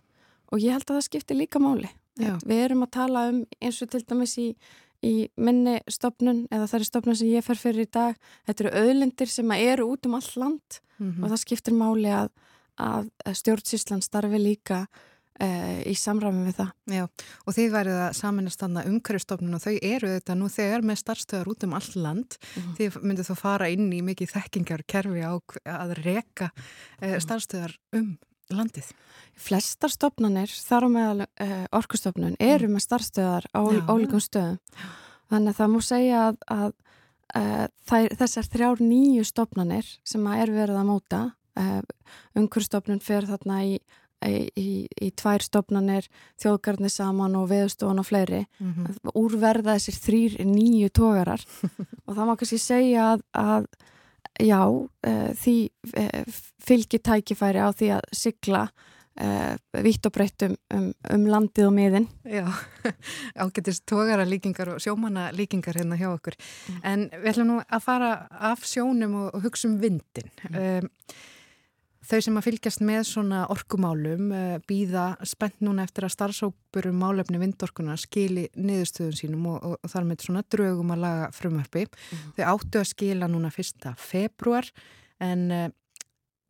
og 0.52 0.62
ég 0.64 0.76
held 0.76 0.88
að 0.88 0.98
það 1.00 1.08
skiptir 1.10 1.40
líka 1.40 1.60
máli. 1.64 1.90
Við 2.20 2.64
erum 2.66 2.86
að 2.86 2.94
tala 2.96 3.26
um 3.32 3.42
eins 3.60 3.82
og 3.84 3.92
til 3.92 4.04
dæmis 4.08 4.38
í, 4.40 4.48
í 5.04 5.14
minni 5.36 5.78
stopnun 5.90 6.46
eða 6.52 6.68
það 6.68 6.80
er 6.80 6.88
stopnun 6.90 7.20
sem 7.20 7.32
ég 7.32 7.46
fer 7.46 7.60
fyrir 7.60 7.88
í 7.88 7.92
dag. 7.92 8.18
Þetta 8.48 8.66
eru 8.66 8.84
auðlindir 8.84 9.32
sem 9.32 9.54
eru 9.58 9.88
út 9.94 10.08
um 10.08 10.18
allt 10.20 10.36
land 10.40 10.82
mm 10.98 11.12
-hmm. 11.12 11.24
og 11.24 11.30
það 11.32 11.44
skiptir 11.46 11.74
máli 11.74 12.12
að, 12.12 12.30
að 12.78 13.34
stjórnsýslan 13.42 14.04
starfi 14.06 14.40
líka 14.40 14.86
í 15.42 15.94
samræmi 15.98 16.46
við 16.46 16.58
það. 16.60 16.72
Já, 16.94 17.04
og 17.46 17.56
þið 17.56 17.70
værið 17.74 18.00
að 18.06 18.18
saminast 18.18 18.66
annað 18.66 18.90
umhverjastofnun 18.92 19.58
og 19.58 19.64
þau 19.64 19.74
eru 19.76 20.12
þetta 20.12 20.36
nú 20.38 20.50
þegar 20.52 20.86
með 20.86 21.00
starfstöðar 21.02 21.52
út 21.54 21.66
um 21.66 21.78
all 21.78 21.92
land. 22.04 22.38
Mm. 22.52 22.74
Þið 22.78 22.98
myndið 23.02 23.30
þú 23.32 23.38
fara 23.40 23.70
inn 23.74 23.88
í 23.90 24.02
mikið 24.06 24.36
þekkingar 24.36 24.84
kerfi 24.92 25.24
á 25.26 25.34
að 25.74 25.96
reka 26.02 26.52
e, 27.02 27.16
starfstöðar 27.24 27.74
um 27.98 28.14
landið. 28.52 28.92
Flestar 29.40 29.94
stofnanir, 29.94 30.52
þar 30.68 30.86
á 30.86 30.90
meðal 30.92 31.26
e, 31.26 31.50
orkustofnun, 31.80 32.38
eru 32.38 32.68
mm. 32.68 32.78
með 32.78 32.86
starfstöðar 32.86 33.50
á 33.56 33.62
ólíkum 33.90 34.22
stöðum. 34.22 34.60
Þannig 35.32 35.54
að 35.54 35.62
það 35.62 35.72
múi 35.72 35.86
segja 35.88 36.24
að, 36.28 36.42
að 36.52 36.72
þær, 37.88 38.10
þessar 38.20 38.50
þrjár 38.52 38.82
nýju 38.84 39.26
stopnanir 39.26 39.94
sem 40.04 40.26
að 40.28 40.44
er 40.44 40.58
verið 40.58 40.82
að 40.82 40.90
móta 40.90 41.22
umhverfstofnun 42.38 43.02
fer 43.04 43.26
þarna 43.28 43.62
í, 43.68 43.80
í, 44.28 44.50
í, 44.58 44.70
í 45.02 45.12
tvær 45.18 45.44
stopnanir 45.46 46.08
þjóðgarnir 46.42 46.94
saman 46.94 47.38
og 47.40 47.50
veðustofan 47.52 48.02
og 48.02 48.08
fleiri 48.08 48.46
Mm 48.62 48.74
-hmm. 48.74 49.12
úrverða 49.16 49.78
þessir 49.78 49.98
þrýr 50.06 50.46
nýju 50.46 50.90
tógarar 50.90 51.42
og 52.06 52.16
það 52.16 52.28
má 52.28 52.36
kannski 52.38 52.58
segja 52.58 53.14
að, 53.14 53.22
að 53.34 53.66
já, 54.40 54.62
uh, 54.68 55.32
því 55.34 55.70
uh, 55.98 56.24
fylgir 56.60 57.02
tækifæri 57.02 57.60
á 57.60 57.70
því 57.74 57.88
að 57.98 58.02
sigla 58.12 58.70
uh, 59.20 59.56
vitt 59.84 60.06
og 60.06 60.14
breytt 60.16 60.46
um, 60.48 60.56
um, 60.74 60.94
um 61.14 61.26
landið 61.28 61.68
og 61.68 61.74
miðin 61.76 62.08
Já, 62.24 62.46
ágætist 63.42 63.86
tógara 63.90 64.26
líkingar 64.28 64.76
og 64.76 64.82
sjómanna 64.84 65.32
líkingar 65.36 65.78
hérna 65.80 66.00
hjá 66.00 66.12
okkur. 66.12 66.38
En 66.84 67.10
við 67.10 67.34
ætlum 67.34 67.52
nú 67.52 67.60
að 67.62 67.84
fara 67.84 68.14
af 68.32 68.66
sjónum 68.68 69.18
og, 69.26 69.36
og 69.36 69.46
hugsa 69.48 69.68
um 69.70 69.80
vindin. 69.82 70.32
Um, 70.52 70.90
þau 72.06 72.20
sem 72.26 72.38
að 72.40 72.48
fylgjast 72.48 72.82
með 72.86 73.02
svona 73.10 73.42
orkumálum 73.54 74.32
uh, 74.34 74.56
býða 74.68 75.06
spennt 75.28 75.60
núna 75.64 75.86
eftir 75.86 76.08
að 76.08 76.16
starfsópur 76.16 76.88
um 76.90 77.04
málefni 77.04 77.42
vindorkuna 77.42 77.98
skili 78.00 78.48
niðurstöðun 78.58 79.18
sínum 79.18 79.50
og, 79.54 79.60
og, 79.60 79.76
og 79.78 79.94
þar 79.94 80.08
með 80.10 80.26
svona 80.26 80.46
draugum 80.50 80.96
að 80.96 81.04
laga 81.06 81.28
frumvarpi. 81.36 81.86
Þau 82.38 82.48
áttu 82.56 82.82
að 82.82 82.90
skila 82.94 83.30
núna 83.32 83.52
fyrsta 83.54 83.94
februar 84.02 84.72
en, 85.22 85.46
uh, 85.54 85.68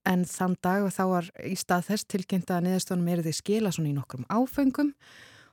en 0.07 0.23
þann 0.30 0.56
dag 0.64 0.88
og 0.88 0.95
þá 0.95 1.03
var 1.15 1.28
í 1.44 1.57
stað 1.60 1.91
þess 1.91 2.07
tilkynnt 2.15 2.53
að 2.53 2.69
niðurstöðunum 2.69 3.11
eru 3.15 3.28
þau 3.28 3.38
skila 3.41 3.76
svona 3.76 3.91
í 3.91 3.98
nokkrum 3.98 4.26
áfengum 4.32 4.95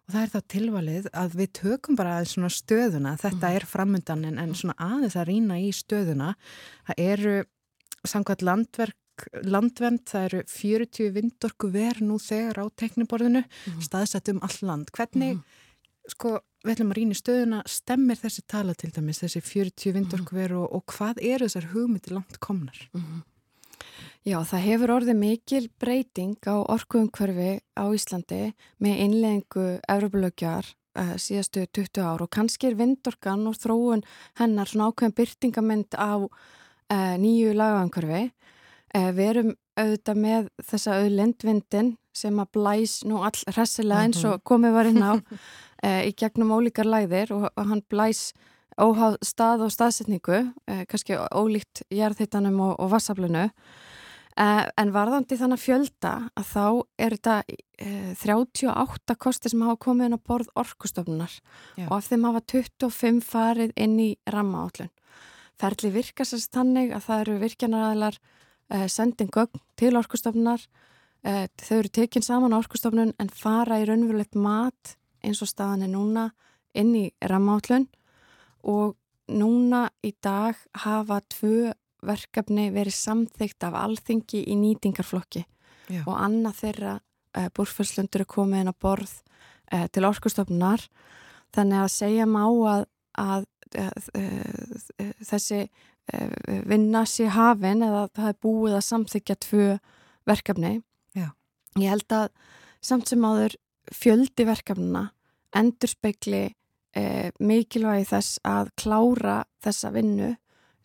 og 0.08 0.14
það 0.14 0.22
er 0.22 0.30
þá 0.32 0.40
tilvalið 0.54 1.10
að 1.20 1.34
við 1.36 1.50
tökum 1.58 1.98
bara 1.98 2.14
aðeins 2.16 2.30
svona 2.38 2.48
stöðuna, 2.54 3.18
þetta 3.20 3.50
er 3.58 3.66
framundan 3.68 4.24
en, 4.24 4.38
en 4.40 4.54
svona 4.56 4.78
aðeins 4.80 5.18
að 5.20 5.28
rýna 5.28 5.58
í 5.60 5.68
stöðuna. 5.76 6.30
Það 6.88 7.02
eru 7.10 7.34
samkvæmt 8.08 8.46
landverk 8.46 8.96
landvend, 9.44 10.04
það 10.08 10.26
eru 10.28 10.42
40 10.52 11.14
vindorku 11.16 11.70
ver 11.74 12.02
nú 12.04 12.18
þegar 12.22 12.62
á 12.62 12.64
tekniborðinu, 12.78 13.44
staðsett 13.84 14.30
um 14.32 14.42
all 14.46 14.58
land. 14.68 14.92
Hvernig, 14.94 15.40
sko 16.08 16.38
við 16.64 16.74
ætlum 16.74 16.92
að 16.92 16.98
rýna 16.98 17.16
í 17.16 17.18
stöðuna, 17.18 17.62
stemmir 17.70 18.18
þessi 18.18 18.44
tala 18.50 18.74
til 18.78 18.90
dæmis, 18.94 19.22
þessi 19.22 19.42
40 19.44 19.96
vindorku 19.96 20.38
ver 20.38 20.56
og, 20.58 20.70
og 20.74 20.86
hvað 20.90 21.22
eru 21.22 21.48
þessar 21.48 21.70
hugmyndi 21.72 22.14
langt 22.14 22.40
komnar? 22.44 22.80
Já, 24.26 24.40
það 24.44 24.64
hefur 24.66 24.92
orðið 24.98 25.20
mikil 25.20 25.62
breyting 25.80 26.36
á 26.50 26.56
orkuumhverfi 26.60 27.52
á 27.78 27.84
Íslandi 27.94 28.42
með 28.82 29.02
innleggingu 29.06 29.66
Evropalögjar 29.88 30.66
uh, 30.98 31.14
síðastu 31.20 31.64
20 31.70 32.02
ár 32.02 32.24
og 32.26 32.32
kannski 32.34 32.68
er 32.68 32.76
vindorkan 32.78 33.46
og 33.48 33.56
þróun 33.56 34.02
hennar 34.40 34.68
svona 34.68 34.90
ákveðin 34.90 35.16
byrtingamind 35.20 35.96
á 35.96 36.18
uh, 36.18 37.14
nýju 37.22 37.54
lagaumhverfi. 37.56 38.28
Uh, 38.96 39.10
við 39.12 39.30
erum 39.32 39.54
auðvitað 39.78 40.20
með 40.22 40.46
þessa 40.64 40.98
auðlendvindin 41.02 41.90
sem 42.16 42.38
að 42.40 42.52
blæs 42.56 43.00
nú 43.06 43.20
all 43.22 43.36
hressilega 43.52 44.06
eins 44.06 44.22
og 44.26 44.40
komið 44.48 44.74
var 44.74 44.88
inn 44.90 45.04
á 45.04 45.12
uh, 45.14 46.02
í 46.08 46.14
gegnum 46.18 46.54
ólíkar 46.56 46.88
læðir 46.88 47.34
og, 47.36 47.50
og 47.52 47.68
hann 47.68 47.84
blæs 47.90 48.32
óháð 48.78 49.18
stað 49.26 49.66
og 49.66 49.74
staðsetningu, 49.74 50.40
uh, 50.48 50.82
kannski 50.90 51.18
ólíkt 51.34 51.84
jarðhittanum 51.94 52.58
og, 52.64 52.74
og 52.78 52.92
vassaflunu. 52.94 53.48
Uh, 54.38 54.64
en 54.78 54.92
varðandi 54.94 55.34
þannig 55.34 55.58
fjölda 55.58 56.12
að 56.38 56.50
þá 56.52 56.66
er 57.02 57.16
þetta 57.16 57.36
uh, 57.82 58.12
38 58.22 59.16
kosti 59.18 59.50
sem 59.50 59.64
hafa 59.66 59.80
komið 59.82 60.08
inn 60.08 60.18
á 60.18 60.26
borð 60.30 60.52
orkustofnunar 60.62 61.34
og 61.88 61.96
af 61.96 62.06
þeim 62.06 62.28
hafa 62.28 62.44
25 62.54 63.18
farið 63.26 63.74
inn 63.74 63.96
í 63.98 64.12
rammaállun. 64.30 64.92
Ferli 65.58 65.90
virkar 65.90 66.28
sérst 66.30 66.54
þannig 66.54 66.94
að 66.94 67.08
það 67.08 67.24
eru 67.24 67.38
virkjanaræðilar 67.42 68.20
sendin 68.68 69.30
gögn 69.32 69.60
til 69.78 69.96
orkustofnunar, 69.96 70.62
uh, 71.26 71.44
þau 71.56 71.76
eru 71.80 71.92
tekin 71.92 72.24
saman 72.24 72.52
á 72.52 72.60
orkustofnun 72.60 73.14
en 73.18 73.32
fara 73.32 73.80
í 73.80 73.86
raunverulegt 73.88 74.36
mat 74.36 74.96
eins 75.24 75.42
og 75.42 75.50
staðan 75.50 75.86
er 75.86 75.92
núna 75.92 76.28
inn 76.76 76.94
í 76.94 77.04
rammaállun 77.24 77.88
og 78.68 78.96
núna 79.28 79.88
í 80.04 80.12
dag 80.22 80.58
hafa 80.84 81.20
tvö 81.32 81.72
verkefni 82.06 82.68
verið 82.72 82.94
samþygt 82.94 83.64
af 83.66 83.74
alþingi 83.74 84.44
í 84.46 84.56
nýtingarflokki. 84.56 85.44
Já. 85.88 86.02
og 86.04 86.18
annað 86.20 86.58
þeirra 86.58 86.90
uh, 87.00 87.46
búrfjörslundur 87.56 88.20
er 88.20 88.28
komið 88.28 88.60
inn 88.60 88.72
á 88.72 88.76
borð 88.76 89.14
til 89.92 90.04
orkustofnunar. 90.04 90.82
Þannig 91.52 91.80
að 91.80 91.90
segja 91.92 92.26
má 92.28 92.42
að, 92.44 92.84
að 93.20 93.46
uh, 93.76 93.90
uh, 94.16 95.12
þessi 95.24 95.66
vinna 96.68 97.04
sé 97.08 97.28
hafin 97.32 97.82
eða 97.84 98.06
það 98.16 98.30
er 98.30 98.38
búið 98.44 98.76
að 98.78 98.86
samþykja 98.86 99.36
tvö 99.44 99.66
verkefni 100.28 100.72
Já. 101.16 101.28
ég 101.76 101.90
held 101.92 102.14
að 102.16 102.28
samt 102.80 103.10
sem 103.10 103.24
áður 103.24 103.56
fjöldi 103.92 104.46
verkefnina 104.48 105.08
endur 105.56 105.90
spekli 105.92 106.44
uh, 106.48 107.28
mikilvægi 107.40 108.08
þess 108.12 108.40
að 108.46 108.72
klára 108.80 109.42
þessa 109.64 109.92
vinnu 109.92 110.34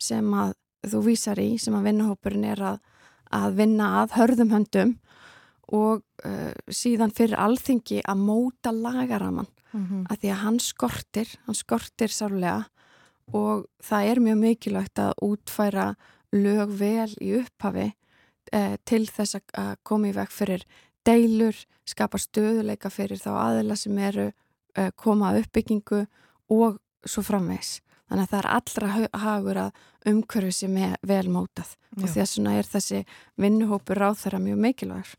sem 0.00 0.28
að 0.36 0.54
þú 0.84 1.00
vísar 1.06 1.40
í 1.40 1.54
sem 1.60 1.76
að 1.76 1.88
vinnuhópurinn 1.88 2.44
er 2.52 2.60
að, 2.74 2.78
að 3.32 3.58
vinna 3.62 3.90
að 4.02 4.16
hörðum 4.18 4.52
höndum 4.52 4.94
og 5.72 6.02
uh, 6.26 6.52
síðan 6.68 7.14
fyrir 7.16 7.40
alþingi 7.40 8.02
að 8.04 8.24
móta 8.26 8.74
lagaraman 8.76 9.48
Mm 9.74 9.86
-hmm. 9.86 10.06
að 10.06 10.18
því 10.22 10.28
að 10.30 10.42
hann 10.44 10.58
skortir, 10.60 11.28
hann 11.46 11.54
skortir 11.54 12.08
sárlega 12.08 12.68
og 13.32 13.66
það 13.82 14.08
er 14.10 14.20
mjög 14.20 14.38
mikilvægt 14.42 14.98
að 14.98 15.12
útfæra 15.22 15.86
lög 16.34 16.68
vel 16.78 17.10
í 17.22 17.30
upphafi 17.40 17.92
eh, 18.52 18.76
til 18.84 19.06
þess 19.06 19.34
að- 19.38 19.54
að 19.58 19.76
koma 19.82 20.08
í 20.08 20.14
veg 20.14 20.28
fyrir 20.30 20.64
deilur, 21.06 21.54
skapa 21.86 22.18
stöðuleika 22.18 22.90
fyrir 22.90 23.18
þá 23.18 23.30
aðila 23.38 23.76
sem 23.76 23.98
eru 23.98 24.32
eh, 24.76 24.90
koma 24.96 25.30
að 25.32 25.44
uppbyggingu 25.44 26.06
og 26.50 26.78
svo 27.06 27.22
framvegs. 27.22 27.80
Þannig 28.10 28.24
að 28.24 28.30
það 28.30 28.38
er 28.38 28.50
allra 28.52 28.88
ha- 28.88 29.18
hagur 29.24 29.56
að 29.56 29.72
umhverfi 30.06 30.52
sem 30.52 30.76
er 30.76 30.96
vel 31.02 31.26
mótað 31.28 31.76
og 31.96 32.04
Já. 32.04 32.12
þess 32.14 32.36
vegna 32.38 32.52
er 32.58 32.64
þessi 32.68 33.04
vinnuhópur 33.40 33.96
ráþæra 33.96 34.40
mjög 34.42 34.58
mikilvægur. 34.60 35.14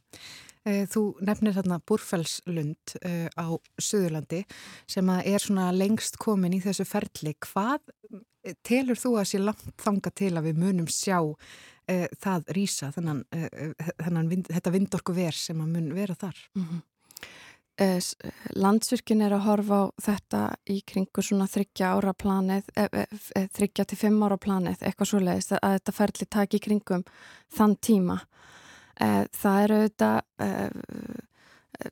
Eh, 0.66 0.86
Þú 0.90 1.04
nefnir 1.26 1.54
þarna 1.54 1.78
Búrfellslund 1.86 2.96
uh, 3.06 3.28
á 3.38 3.48
Suðurlandi 3.78 4.42
sem 4.90 5.12
er 5.14 5.44
svona 5.44 5.70
lengst 5.76 6.18
komin 6.22 6.56
í 6.58 6.62
þessu 6.64 6.88
ferli. 6.90 7.36
Hvað 7.46 7.84
eh, 8.16 8.56
telur 8.66 8.98
þú 8.98 9.14
að 9.22 9.30
sé 9.30 9.42
langt 9.44 9.68
þanga 9.82 10.14
til 10.18 10.34
að 10.34 10.50
við 10.50 10.64
munum 10.64 10.90
sjá 10.90 11.20
uh, 11.22 12.08
það 12.18 12.50
rýsa, 12.58 12.90
uh, 12.90 14.20
vind, 14.26 14.50
þetta 14.50 14.74
vindorku 14.74 15.14
ver 15.14 15.38
sem 15.38 15.62
að 15.62 15.78
mun 15.78 15.96
vera 15.98 16.18
þar? 16.18 16.44
Mm 16.58 16.68
Landsvirkinn 18.56 19.20
er 19.20 19.34
að 19.36 19.42
horfa 19.50 19.78
á 19.84 19.86
þetta 20.00 20.42
í 20.72 20.78
kringu 20.88 21.20
svona 21.20 21.44
þryggja 21.44 21.90
ára 21.92 22.14
planið, 22.16 22.70
þryggja 23.52 23.84
til 23.84 23.98
fimm 24.00 24.24
ára 24.24 24.38
planið, 24.40 24.80
eitthvað 24.80 25.10
svo 25.10 25.20
leiðist 25.20 25.52
að 25.58 25.76
þetta 25.76 25.92
ferli 25.98 26.28
taki 26.32 26.56
í 26.56 26.64
kringum 26.64 27.04
þann 27.52 27.76
tíma. 27.84 28.16
E, 29.02 29.10
það 29.36 29.62
eru 29.64 29.80
auðvitað, 29.80 30.20
e, 30.40 30.50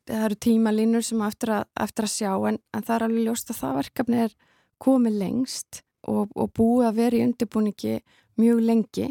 það 0.08 0.26
eru 0.28 0.40
tímalínur 0.48 1.06
sem 1.06 1.24
eftir 1.28 1.54
að, 1.58 1.66
eftir 1.86 2.08
að 2.08 2.14
sjá 2.14 2.32
en, 2.50 2.60
en 2.74 2.86
það 2.86 2.96
er 2.96 3.08
alveg 3.08 3.28
ljóst 3.28 3.52
að 3.52 3.60
það 3.60 3.80
verkefni 3.82 4.22
er 4.24 4.38
komið 4.84 5.20
lengst 5.20 5.84
og, 6.08 6.32
og 6.36 6.52
búið 6.56 6.88
að 6.90 6.98
vera 7.02 7.20
í 7.20 7.26
undirbúningi 7.28 8.00
mjög 8.42 8.64
lengi. 8.70 9.10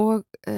Og 0.00 0.24
e, 0.48 0.54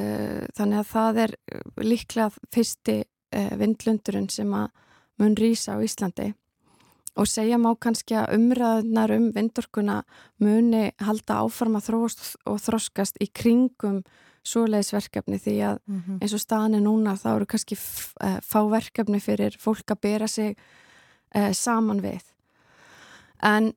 þannig 0.55 0.81
að 0.81 0.91
það 0.93 1.21
er 1.25 1.37
líklega 1.83 2.31
fyrsti 2.55 3.01
e, 3.03 3.45
vindlundurinn 3.59 4.31
sem 4.31 4.53
að 4.55 4.71
mun 5.19 5.37
rýsa 5.39 5.75
á 5.75 5.83
Íslandi. 5.83 6.33
Og 7.15 7.29
segja 7.31 7.59
má 7.62 7.71
kannski 7.79 8.16
að 8.19 8.37
umræðunar 8.39 9.12
um 9.15 9.29
vindorkuna 9.35 10.01
muni 10.43 10.89
halda 11.03 11.43
áfram 11.45 11.79
að 11.79 11.91
þróast 11.91 12.25
og 12.51 12.59
þroskast 12.62 13.21
í 13.23 13.29
kringum 13.31 14.03
svoleiðisverkefni 14.45 15.39
því 15.41 15.57
að 15.71 15.79
Mm 15.87 16.03
-hmm. 16.03 16.19
eins 16.23 16.35
og 16.35 16.41
staðan 16.41 16.75
er 16.75 16.81
núna 16.81 17.16
þá 17.16 17.29
eru 17.37 17.47
kannski 17.47 17.77
eh, 18.21 18.39
fá 18.41 18.61
verkefni 18.71 19.21
fyrir 19.21 19.57
fólk 19.59 19.91
að 19.91 20.01
bera 20.01 20.29
sig 20.29 20.57
uh, 21.35 21.53
saman 21.53 22.01
við. 22.01 22.23
En 23.43 23.73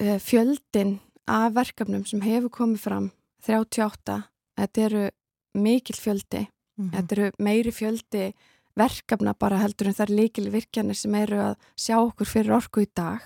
uh, 0.00 0.18
fjöldin 0.18 1.00
af 1.26 1.54
verkefnum 1.54 2.04
sem 2.06 2.20
hefur 2.20 2.48
komið 2.48 2.80
fram 2.80 3.10
38, 3.46 4.22
þetta 4.56 4.80
eru 4.80 5.10
mikill 5.54 5.96
fjöldi, 5.96 6.48
þetta 6.76 7.14
eru 7.14 7.30
meiri 7.38 7.72
fjöldi 7.72 8.32
verkefna 8.74 9.34
bara 9.38 9.60
heldur 9.62 9.88
en 9.88 9.94
það 9.94 10.08
er 10.08 10.16
líkil 10.18 10.50
virkjanir 10.50 10.98
sem 10.98 11.14
eru 11.14 11.40
að 11.50 11.54
sjá 11.78 11.96
okkur 12.00 12.26
fyrir 12.26 12.56
orku 12.56 12.82
í 12.82 12.90
dag 12.90 13.22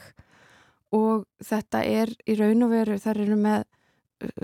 og 0.94 1.24
þetta 1.44 1.82
er 1.84 2.12
í 2.28 2.36
raun 2.38 2.66
og 2.66 2.72
veru, 2.72 2.98
það 3.00 3.22
eru 3.24 3.38
með 3.40 3.64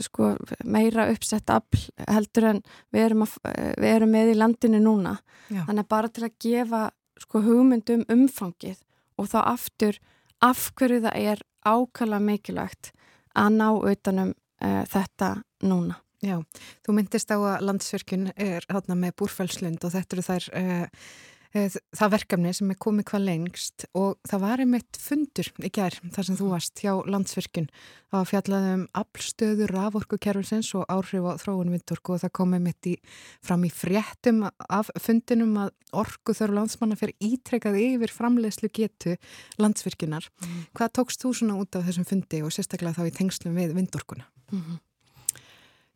sko, 0.07 0.35
meira 0.65 1.09
uppsett 1.13 1.51
afl 1.51 1.89
heldur 2.09 2.51
en 2.53 2.61
við 2.95 3.07
erum, 3.09 3.25
að, 3.27 3.37
uh, 3.51 3.73
við 3.81 3.97
erum 3.97 4.15
með 4.15 4.33
í 4.33 4.37
landinu 4.39 4.83
núna 4.83 5.17
Já. 5.49 5.65
þannig 5.67 5.89
bara 5.91 6.11
til 6.11 6.27
að 6.29 6.37
gefa 6.47 6.83
sko, 7.23 7.43
hugmyndum 7.45 8.05
umfangið 8.13 8.81
og 9.19 9.31
þá 9.31 9.39
aftur 9.45 10.01
af 10.45 10.71
hverju 10.79 11.03
það 11.07 11.29
er 11.33 11.45
ákala 11.65 12.21
mikilvægt 12.23 12.93
að 13.35 13.59
ná 13.59 13.69
utanum 13.75 14.33
uh, 14.35 14.83
þetta 14.91 15.37
núna. 15.65 15.99
Já, 16.25 16.39
þú 16.87 16.97
myndist 16.97 17.33
á 17.33 17.37
að 17.37 17.65
landsverkun 17.69 18.31
er 18.41 18.65
hátna 18.73 18.97
með 18.97 19.17
búrfælslund 19.21 19.83
og 19.85 19.93
þetta 19.93 20.17
eru 20.17 20.25
þær 20.25 20.47
uh, 20.57 21.09
það 21.55 22.13
verkefni 22.17 22.53
sem 22.57 22.71
er 22.73 22.79
komið 22.83 23.07
hvað 23.11 23.27
lengst 23.29 23.85
og 23.95 24.17
það 24.27 24.41
var 24.43 24.63
einmitt 24.65 24.99
fundur 24.99 25.51
í 25.63 25.71
gerð 25.75 26.09
þar 26.15 26.27
sem 26.27 26.39
þú 26.41 26.49
varst 26.51 26.81
hjá 26.83 26.93
landsverkun 27.07 27.69
það 28.15 28.17
var 28.17 28.31
fjallað 28.31 28.67
um 28.73 28.83
aflstöður 29.01 29.75
raforkukerfisins 29.75 30.73
og 30.79 30.89
áhrif 30.91 31.29
á 31.31 31.39
þróun 31.43 31.71
vindorku 31.75 32.17
og 32.17 32.23
það 32.25 32.33
komið 32.41 32.65
mitt 32.65 32.89
í, 32.91 32.95
fram 33.45 33.67
í 33.67 33.71
fréttum 33.71 34.43
af 34.51 34.91
fundinum 35.03 35.55
að 35.63 35.71
orku 35.95 36.35
þörf 36.35 36.59
landsmanna 36.59 36.99
fyrir 36.99 37.15
ítrekkað 37.23 37.79
yfir 37.83 38.15
framleiðslu 38.15 38.73
getu 38.75 39.15
landsverkunar. 39.63 40.27
Mm. 40.43 40.65
Hvað 40.75 40.93
tókst 40.99 41.23
þú 41.23 41.35
svona 41.39 41.61
út 41.63 41.79
af 41.79 41.87
þessum 41.87 42.09
fundi 42.09 42.43
og 42.43 42.55
sérstaklega 42.55 42.99
þá 42.99 43.11
í 43.11 43.15
tengslum 43.15 43.55
við 43.59 43.77
vindorkuna? 43.79 44.27
Mm 44.51 44.61
-hmm. 44.61 44.83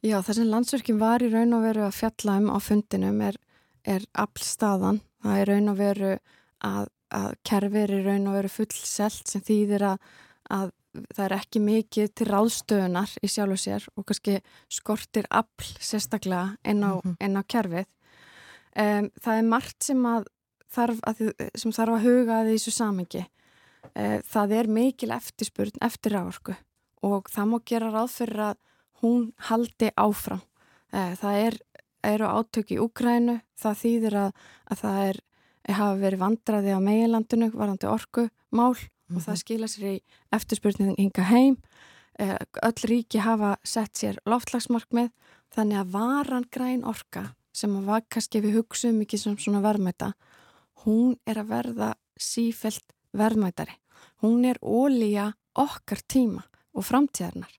Já, 0.06 0.22
það 0.22 0.34
sem 0.34 0.46
landsverkin 0.46 0.98
var 0.98 1.22
í 1.22 1.28
raun 1.32 1.52
og 1.56 1.64
veru 1.66 1.82
að 1.82 1.96
fjalla 1.96 2.36
um 2.38 2.50
á 2.54 2.58
fundinum 2.62 3.20
er, 3.20 3.34
er 3.84 4.04
aflstaðan. 4.14 5.00
Það 5.24 5.40
er 5.40 5.52
raun 5.52 5.72
og 5.72 5.78
veru 5.78 6.14
að, 6.64 6.88
að 7.14 7.28
kerfir 7.50 7.94
er 7.94 8.06
raun 8.06 8.28
og 8.30 8.38
veru 8.38 8.50
fullselt 8.52 9.30
sem 9.30 9.44
þýðir 9.44 9.86
að, 9.92 10.10
að 10.54 10.72
það 11.14 11.24
er 11.24 11.36
ekki 11.38 11.62
mikið 11.62 12.12
til 12.16 12.28
ráðstöðunar 12.28 13.14
í 13.22 13.30
sjálf 13.30 13.56
og 13.56 13.62
sér 13.62 13.88
og 13.94 14.06
kannski 14.08 14.38
skortir 14.72 15.28
afl 15.30 15.72
sérstaklega 15.78 16.56
inn 16.64 16.84
á, 16.84 16.98
mm 16.98 17.16
-hmm. 17.18 17.38
á 17.38 17.42
kerfið. 17.46 17.86
Um, 18.78 19.10
það 19.22 19.38
er 19.38 19.42
margt 19.42 19.82
sem, 19.82 20.04
þarf 20.70 21.00
að, 21.02 21.32
sem 21.54 21.72
þarf 21.72 21.94
að 21.96 22.04
huga 22.06 22.40
að 22.40 22.50
þessu 22.52 22.70
samengi. 22.70 23.26
Uh, 23.94 24.20
það 24.22 24.52
er 24.52 24.66
mikil 24.66 25.10
eftirspurn 25.10 25.82
eftir 25.82 26.12
ráorku 26.12 26.54
og 27.02 27.30
það 27.30 27.46
má 27.48 27.58
gera 27.64 27.90
ráð 27.90 28.10
fyrir 28.10 28.40
að 28.40 28.56
hún 29.02 29.32
haldi 29.48 29.90
áfram. 29.96 30.42
Eh, 30.92 31.12
það 31.20 31.40
er, 31.46 31.58
eru 32.04 32.28
átök 32.28 32.72
í 32.74 32.78
Úkrænu, 32.82 33.40
það 33.58 33.80
þýðir 33.82 34.16
að, 34.22 34.30
að 34.70 34.82
það 34.82 35.00
er, 35.08 35.20
hafa 35.68 36.00
verið 36.00 36.22
vandraði 36.22 36.74
á 36.74 36.80
meilandinu 36.80 37.50
varandi 37.54 37.88
orku 37.90 38.28
mál 38.50 38.74
mm 38.74 38.76
-hmm. 38.76 39.16
og 39.16 39.22
það 39.22 39.34
mhm. 39.34 39.42
skila 39.42 39.68
sér 39.68 39.84
í 39.92 40.02
eftirspurning 40.32 40.94
hinga 40.98 41.22
heim. 41.22 41.56
Eh, 42.18 42.36
öll 42.62 42.82
ríki 42.84 43.18
hafa 43.18 43.56
sett 43.64 43.94
sér 43.96 44.18
loftlagsmarkmið 44.26 45.10
þannig 45.54 45.78
að 45.78 45.92
varan 45.92 46.46
græn 46.50 46.84
orka 46.84 47.34
sem 47.52 47.76
að 47.76 47.84
var 47.84 48.02
kannski 48.10 48.40
við 48.40 48.58
hugsaum 48.58 48.98
mikið 48.98 49.20
sem 49.20 49.38
svona 49.38 49.62
verðmæta, 49.62 50.12
hún 50.84 51.16
er 51.26 51.38
að 51.38 51.48
verða 51.48 51.94
sífelt 52.18 52.94
verðmætari. 53.12 53.74
Hún 54.22 54.44
er 54.44 54.58
ólíja 54.62 55.32
okkar 55.54 56.02
tíma 56.06 56.44
og 56.74 56.86
framtíðarnar 56.86 57.54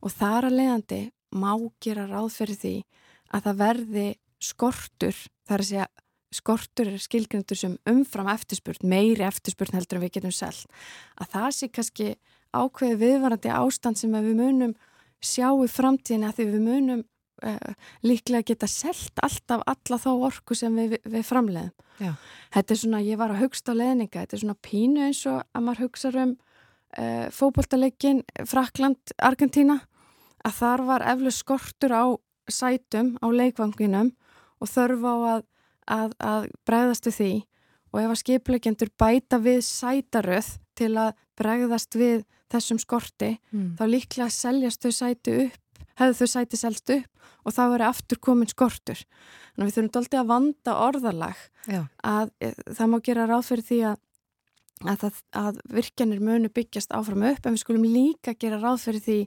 og 0.00 0.12
þar 0.12 0.48
að 0.48 0.56
leiðandi 0.58 1.00
má 1.36 1.52
gera 1.80 2.06
ráð 2.08 2.32
fyrir 2.34 2.58
því 2.60 2.74
að 3.30 3.46
það 3.46 3.60
verði 3.64 4.06
skortur, 4.40 5.18
þar 5.48 5.64
að 5.64 5.70
segja 5.70 5.88
skortur 6.30 6.90
er 6.92 7.02
skilgrindur 7.02 7.58
sem 7.58 7.72
umfram 7.90 8.28
eftirspurn, 8.30 8.86
meiri 8.86 9.24
eftirspurn 9.26 9.74
heldur 9.74 9.98
en 9.98 10.04
við 10.04 10.14
getum 10.18 10.34
selgt, 10.34 10.70
að 11.18 11.32
það 11.34 11.48
sé 11.56 11.68
kannski 11.74 12.10
ákveði 12.54 12.98
viðvarandi 13.00 13.50
ástand 13.54 13.98
sem 13.98 14.14
við 14.14 14.36
munum 14.38 14.76
sjá 15.20 15.48
í 15.50 15.68
framtíðin 15.70 16.28
að 16.28 16.38
því 16.38 16.46
við 16.52 16.62
munum 16.66 17.02
uh, 17.44 17.72
líklega 18.06 18.52
geta 18.52 18.68
selgt 18.70 19.20
alltaf 19.22 19.64
alla 19.68 19.98
þá 20.00 20.10
orku 20.14 20.56
sem 20.56 20.76
við, 20.78 20.96
við 21.04 21.26
framleiðum. 21.26 21.74
Já. 22.00 22.14
Þetta 22.54 22.74
er 22.74 22.80
svona, 22.80 23.02
ég 23.04 23.20
var 23.20 23.34
að 23.34 23.42
hugsta 23.44 23.74
á 23.76 23.80
leðninga, 23.80 24.22
þetta 24.22 24.36
er 24.36 24.44
svona 24.44 24.60
pínu 24.64 25.04
eins 25.08 25.20
og 25.28 25.42
að 25.42 25.66
maður 25.66 25.84
hugsa 25.86 26.12
um 26.14 26.34
uh, 26.34 27.26
fókbóltalegin 27.34 28.24
Frakland, 28.48 29.14
Argentína 29.18 29.80
að 30.46 30.56
þar 30.56 30.86
var 30.88 31.06
eflu 31.12 31.32
skortur 31.34 31.92
á 31.92 32.04
sætum 32.54 33.14
á 33.22 33.26
leikvanginum 33.28 34.12
og 34.60 34.70
þörf 34.70 35.06
á 35.06 35.14
að, 35.34 35.46
að, 35.86 36.16
að 36.18 36.50
bregðast 36.68 37.08
við 37.10 37.16
því 37.20 37.32
og 37.90 38.02
ef 38.02 38.10
að 38.10 38.20
skipleikendur 38.22 38.92
bæta 39.00 39.40
við 39.42 39.62
sætaröð 39.66 40.52
til 40.78 40.92
að 41.00 41.14
bregðast 41.40 41.96
við 41.98 42.22
þessum 42.50 42.80
skorti 42.82 43.34
mm. 43.52 43.74
þá 43.78 43.84
líklega 43.88 44.30
seljast 44.34 44.84
þau 44.84 44.94
sæti 44.94 45.36
upp, 45.46 45.86
hefðu 46.00 46.18
þau 46.18 46.32
sæti 46.34 46.60
selst 46.60 46.92
upp 46.94 47.46
og 47.46 47.56
þá 47.56 47.62
er 47.66 47.86
aftur 47.88 48.20
komin 48.20 48.50
skortur. 48.50 49.00
Þannig 49.54 49.64
að 49.64 49.68
við 49.68 49.76
þurfum 49.76 49.92
doldið 49.96 50.20
að 50.20 50.30
vanda 50.30 50.76
orðalag 50.86 51.42
Já. 51.70 51.82
að 52.06 52.32
e, 52.40 52.50
það 52.68 52.90
má 52.92 52.98
gera 53.06 53.28
ráð 53.30 53.46
fyrir 53.48 53.66
því 53.68 53.78
að, 53.90 54.02
að, 54.92 55.22
að 55.40 55.62
virkjanir 55.78 56.24
munu 56.24 56.50
byggjast 56.52 56.92
áfram 56.96 57.24
upp 57.30 57.46
en 57.46 57.56
við 57.56 57.64
skulum 57.64 57.86
líka 57.86 58.36
gera 58.36 58.60
ráð 58.60 58.84
fyrir 58.86 59.06
því 59.06 59.18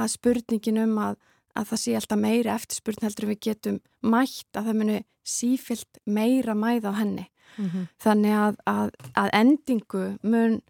að 0.00 0.08
spurningin 0.14 0.82
um 0.86 0.96
að, 1.02 1.18
að 1.58 1.72
það 1.72 1.82
sé 1.82 1.94
alltaf 1.96 2.18
meira 2.18 2.54
eftirspurn 2.56 3.06
heldur 3.06 3.28
við 3.30 3.40
getum 3.48 3.80
mætt 4.02 4.56
að 4.56 4.68
það 4.70 4.78
muni 4.80 4.98
sífilt 5.22 6.00
meira 6.06 6.54
mæð 6.54 6.88
á 6.88 6.92
henni. 6.98 7.26
Mm 7.56 7.68
-hmm. 7.68 7.88
Þannig 8.00 8.34
að, 8.44 8.56
að, 8.66 8.90
að 9.14 9.28
endingu 9.32 10.04
mun 10.22 10.60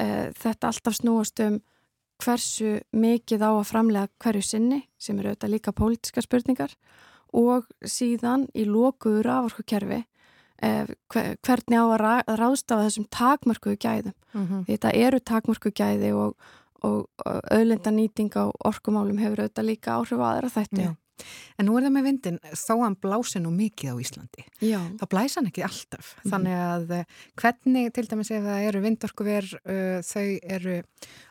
uh, 0.00 0.26
þetta 0.34 0.66
alltaf 0.66 0.94
snúast 0.94 1.40
um 1.40 1.60
hversu 2.22 2.80
mikið 2.92 3.42
á 3.42 3.50
að 3.54 3.68
framlega 3.70 4.08
hverju 4.18 4.42
sinni 4.42 4.80
sem 4.98 5.18
eru 5.18 5.28
auðvitað 5.28 5.50
líka 5.50 5.72
pólitiska 5.72 6.22
spurningar 6.22 6.74
og 7.32 7.66
síðan 7.82 8.46
í 8.54 8.64
lokuður 8.64 9.30
aforkukerfi 9.38 10.04
uh, 10.62 10.84
hvernig 11.42 11.78
á 11.78 11.86
að 11.86 12.38
ráðstafa 12.38 12.86
þessum 12.86 13.08
takmörkuðu 13.10 13.78
gæðum. 13.78 14.14
Mm 14.34 14.46
-hmm. 14.46 14.64
Þetta 14.66 14.90
eru 14.92 15.20
takmörkuðu 15.20 15.74
gæði 15.74 16.12
og 16.12 16.36
og 16.84 17.24
auðlindanýting 17.24 18.34
á 18.36 18.44
orkumálum 18.66 19.20
hefur 19.22 19.44
auðvitað 19.44 19.70
líka 19.70 19.96
áhrif 19.96 20.20
að 20.20 20.30
aðra 20.30 20.52
þætti. 20.58 20.84
Já. 20.84 20.92
En 21.58 21.68
nú 21.68 21.76
er 21.78 21.86
það 21.86 21.92
með 21.94 22.06
vindin, 22.08 22.38
þó 22.58 22.72
hann 22.82 22.96
blási 23.00 23.40
nú 23.42 23.52
mikið 23.54 23.94
á 23.94 23.96
Íslandi. 24.02 24.44
Já. 24.64 24.80
Það 25.00 25.10
blæsa 25.12 25.38
hann 25.38 25.50
ekki 25.50 25.64
alltaf. 25.66 26.08
Mm. 26.16 26.30
Þannig 26.32 26.56
að 26.64 26.94
eh, 26.96 27.04
hvernig, 27.40 27.92
til 27.94 28.06
dæmis 28.10 28.32
ef 28.34 28.48
það 28.48 28.66
eru 28.70 28.82
vindorkuver, 28.84 29.50
uh, 29.62 29.98
þau 30.04 30.26
eru 30.56 30.80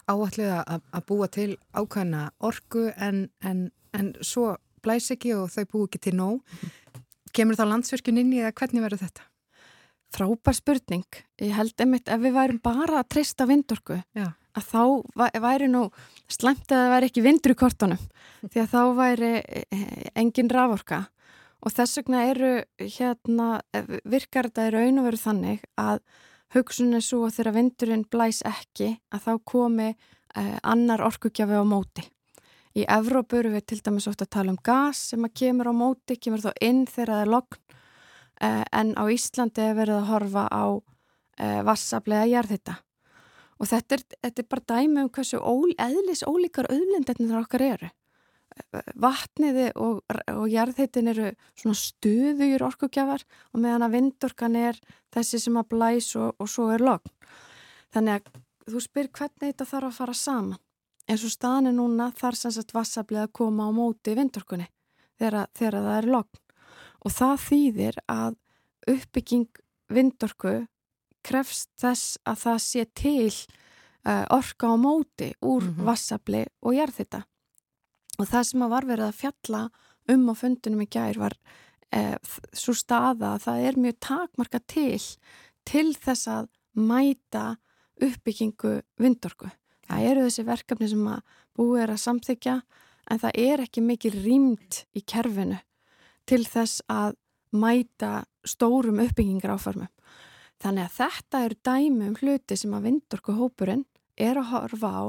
áallega 0.08 0.62
að, 0.64 1.02
búa 1.10 1.28
til 1.32 1.50
ákvæmna 1.76 2.24
orku 2.48 2.88
en, 2.96 3.26
en, 3.44 3.66
en 3.98 4.14
svo 4.24 4.54
blæs 4.84 5.12
ekki 5.16 5.36
og 5.36 5.52
þau 5.52 5.68
bú 5.74 5.84
ekki 5.90 6.04
til 6.08 6.16
nóg. 6.20 6.40
Mm. 6.40 7.04
Kemur 7.36 7.60
þá 7.60 7.66
landsverkun 7.68 8.22
inn 8.22 8.34
í 8.36 8.44
það? 8.44 8.56
Hvernig 8.62 8.86
verður 8.88 9.04
þetta? 9.08 9.28
Frábær 10.14 10.56
spurning. 10.56 11.20
Ég 11.42 11.56
held 11.58 11.76
einmitt 11.82 12.12
ef 12.14 12.22
við 12.22 12.36
værum 12.38 12.64
bara 12.64 13.02
að 13.02 13.12
trista 13.16 13.50
vindorku, 13.50 14.00
Já 14.16 14.32
að 14.54 14.68
þá 14.70 14.84
væri 15.44 15.70
nú 15.72 15.88
slemt 16.32 16.70
að 16.70 16.84
það 16.84 16.94
væri 16.94 17.10
ekki 17.10 17.26
vindur 17.26 17.54
í 17.54 17.60
kortunum 17.60 18.04
því 18.44 18.64
að 18.64 18.72
þá 18.74 18.82
væri 19.00 19.34
eh, 19.42 19.88
engin 20.20 20.52
raforka 20.52 21.06
og 21.64 21.72
þess 21.72 22.02
vegna 22.02 22.26
eru 22.28 22.54
hérna 22.78 23.48
virkar 24.04 24.50
þetta 24.50 24.68
í 24.68 24.74
raun 24.76 25.02
og 25.02 25.08
veru 25.08 25.22
þannig 25.22 25.66
að 25.80 26.02
hugsun 26.54 26.94
er 26.98 27.04
svo 27.04 27.24
að 27.28 27.38
þegar 27.38 27.56
vindurinn 27.58 28.08
blæs 28.12 28.42
ekki 28.48 28.90
að 29.14 29.28
þá 29.28 29.34
komi 29.50 29.90
eh, 29.90 30.58
annar 30.62 31.04
orkugjafi 31.06 31.58
á 31.58 31.66
móti. 31.66 32.06
Í 32.74 32.86
Evrópu 32.90 33.38
eru 33.40 33.54
við 33.54 33.68
til 33.70 33.80
dæmis 33.86 34.08
ofta 34.10 34.26
að 34.26 34.34
tala 34.38 34.54
um 34.54 34.62
gas 34.66 35.02
sem 35.12 35.26
að 35.26 35.36
kemur 35.42 35.70
á 35.70 35.74
móti, 35.78 36.18
kemur 36.18 36.42
þá 36.42 36.52
inn 36.62 36.86
þegar 36.90 37.14
það 37.14 37.22
er 37.26 37.34
logn 37.34 37.60
eh, 38.42 38.64
en 38.74 38.96
á 38.98 39.04
Íslandi 39.14 39.66
er 39.66 39.78
verið 39.78 40.00
að 40.00 40.10
horfa 40.10 40.48
á 40.50 40.66
eh, 41.38 41.62
vassablega 41.66 42.30
jarðhitta 42.34 42.80
Og 43.64 43.70
þetta 43.70 43.96
er, 43.96 44.02
þetta 44.26 44.42
er 44.44 44.48
bara 44.52 44.70
dæmi 44.74 45.04
um 45.06 45.12
hversu 45.16 45.40
ól, 45.40 45.72
eðlis 45.80 46.26
ólíkar 46.28 46.68
auðlindarnir 46.68 47.38
okkar 47.40 47.64
eru. 47.64 47.92
Vatniði 49.00 49.70
og, 49.82 50.02
og 50.12 50.44
jarðheitin 50.52 51.10
eru 51.10 51.30
svona 51.58 51.80
stuðugjur 51.80 52.66
orkugjafar 52.68 53.24
og 53.54 53.64
meðan 53.64 53.88
að 53.88 53.96
vindorkan 53.96 54.58
er 54.60 54.82
þessi 55.16 55.40
sem 55.42 55.58
að 55.58 55.70
blæs 55.72 56.12
og, 56.20 56.36
og 56.44 56.52
svo 56.52 56.68
er 56.76 56.84
logn. 56.84 57.16
Þannig 57.96 58.20
að 58.20 58.44
þú 58.74 58.84
spyr 58.84 59.10
hvernig 59.16 59.48
þetta 59.48 59.70
þarf 59.72 59.90
að 59.90 59.98
fara 60.02 60.18
saman. 60.18 60.62
En 61.08 61.20
svo 61.20 61.32
staðin 61.32 61.72
er 61.72 61.78
núna 61.80 62.12
þar 62.20 62.40
sem 62.40 62.54
þetta 62.60 62.78
vassablið 62.78 63.24
að 63.24 63.34
koma 63.40 63.68
á 63.68 63.72
móti 63.76 64.14
vindorkunni 64.20 64.68
þegar, 65.20 65.48
þegar 65.56 65.80
það 65.80 65.98
er 66.02 66.12
logn. 66.18 66.44
Og 67.04 67.16
það 67.16 67.34
þýðir 67.48 68.00
að 68.12 68.38
uppbygging 68.92 69.64
vindorku 69.94 70.54
krefst 71.24 71.70
þess 71.82 72.18
að 72.28 72.42
það 72.44 72.60
sé 72.66 72.86
til 72.96 73.34
uh, 74.08 74.26
orka 74.30 74.70
á 74.70 74.76
móti 74.78 75.34
úr 75.42 75.64
mm 75.64 75.76
-hmm. 75.76 75.86
vassabli 75.86 76.46
og 76.62 76.76
jarðhita. 76.76 77.24
Og 78.20 78.28
það 78.28 78.44
sem 78.44 78.62
að 78.62 78.70
var 78.70 78.86
verið 78.86 79.08
að 79.08 79.20
fjalla 79.22 79.70
um 80.08 80.30
á 80.30 80.34
fundunum 80.36 80.82
í 80.82 80.90
gær 80.90 81.18
var 81.18 81.34
uh, 81.96 82.18
svo 82.54 82.74
staða 82.74 83.36
að 83.36 83.44
það 83.46 83.58
er 83.68 83.76
mjög 83.78 84.00
takmarka 84.00 84.60
til 84.68 85.02
til 85.66 85.96
þess 85.96 86.28
að 86.28 86.50
mæta 86.76 87.58
uppbyggingu 88.02 88.82
vindorku. 89.00 89.50
Það 89.88 90.08
eru 90.10 90.26
þessi 90.26 90.46
verkefni 90.48 90.90
sem 90.90 91.08
að 91.08 91.22
búið 91.56 91.84
er 91.84 91.94
að 91.94 92.04
samþykja 92.04 92.56
en 93.12 93.20
það 93.20 93.40
er 93.46 93.64
ekki 93.66 93.84
mikil 93.86 94.14
rýmt 94.16 94.84
í 94.96 95.04
kerfinu 95.06 95.60
til 96.26 96.44
þess 96.48 96.82
að 96.90 97.18
mæta 97.54 98.26
stórum 98.48 99.02
uppbyggingar 99.04 99.54
áformum. 99.54 99.92
Þannig 100.64 100.86
að 100.88 100.96
þetta 101.00 101.42
eru 101.46 101.58
dæmi 101.68 102.08
um 102.08 102.16
hluti 102.22 102.58
sem 102.58 102.74
að 102.78 102.86
vindorku 102.88 103.36
hópurinn 103.36 103.84
er 104.18 104.38
að 104.40 104.50
horfa 104.54 104.92
á 104.96 105.04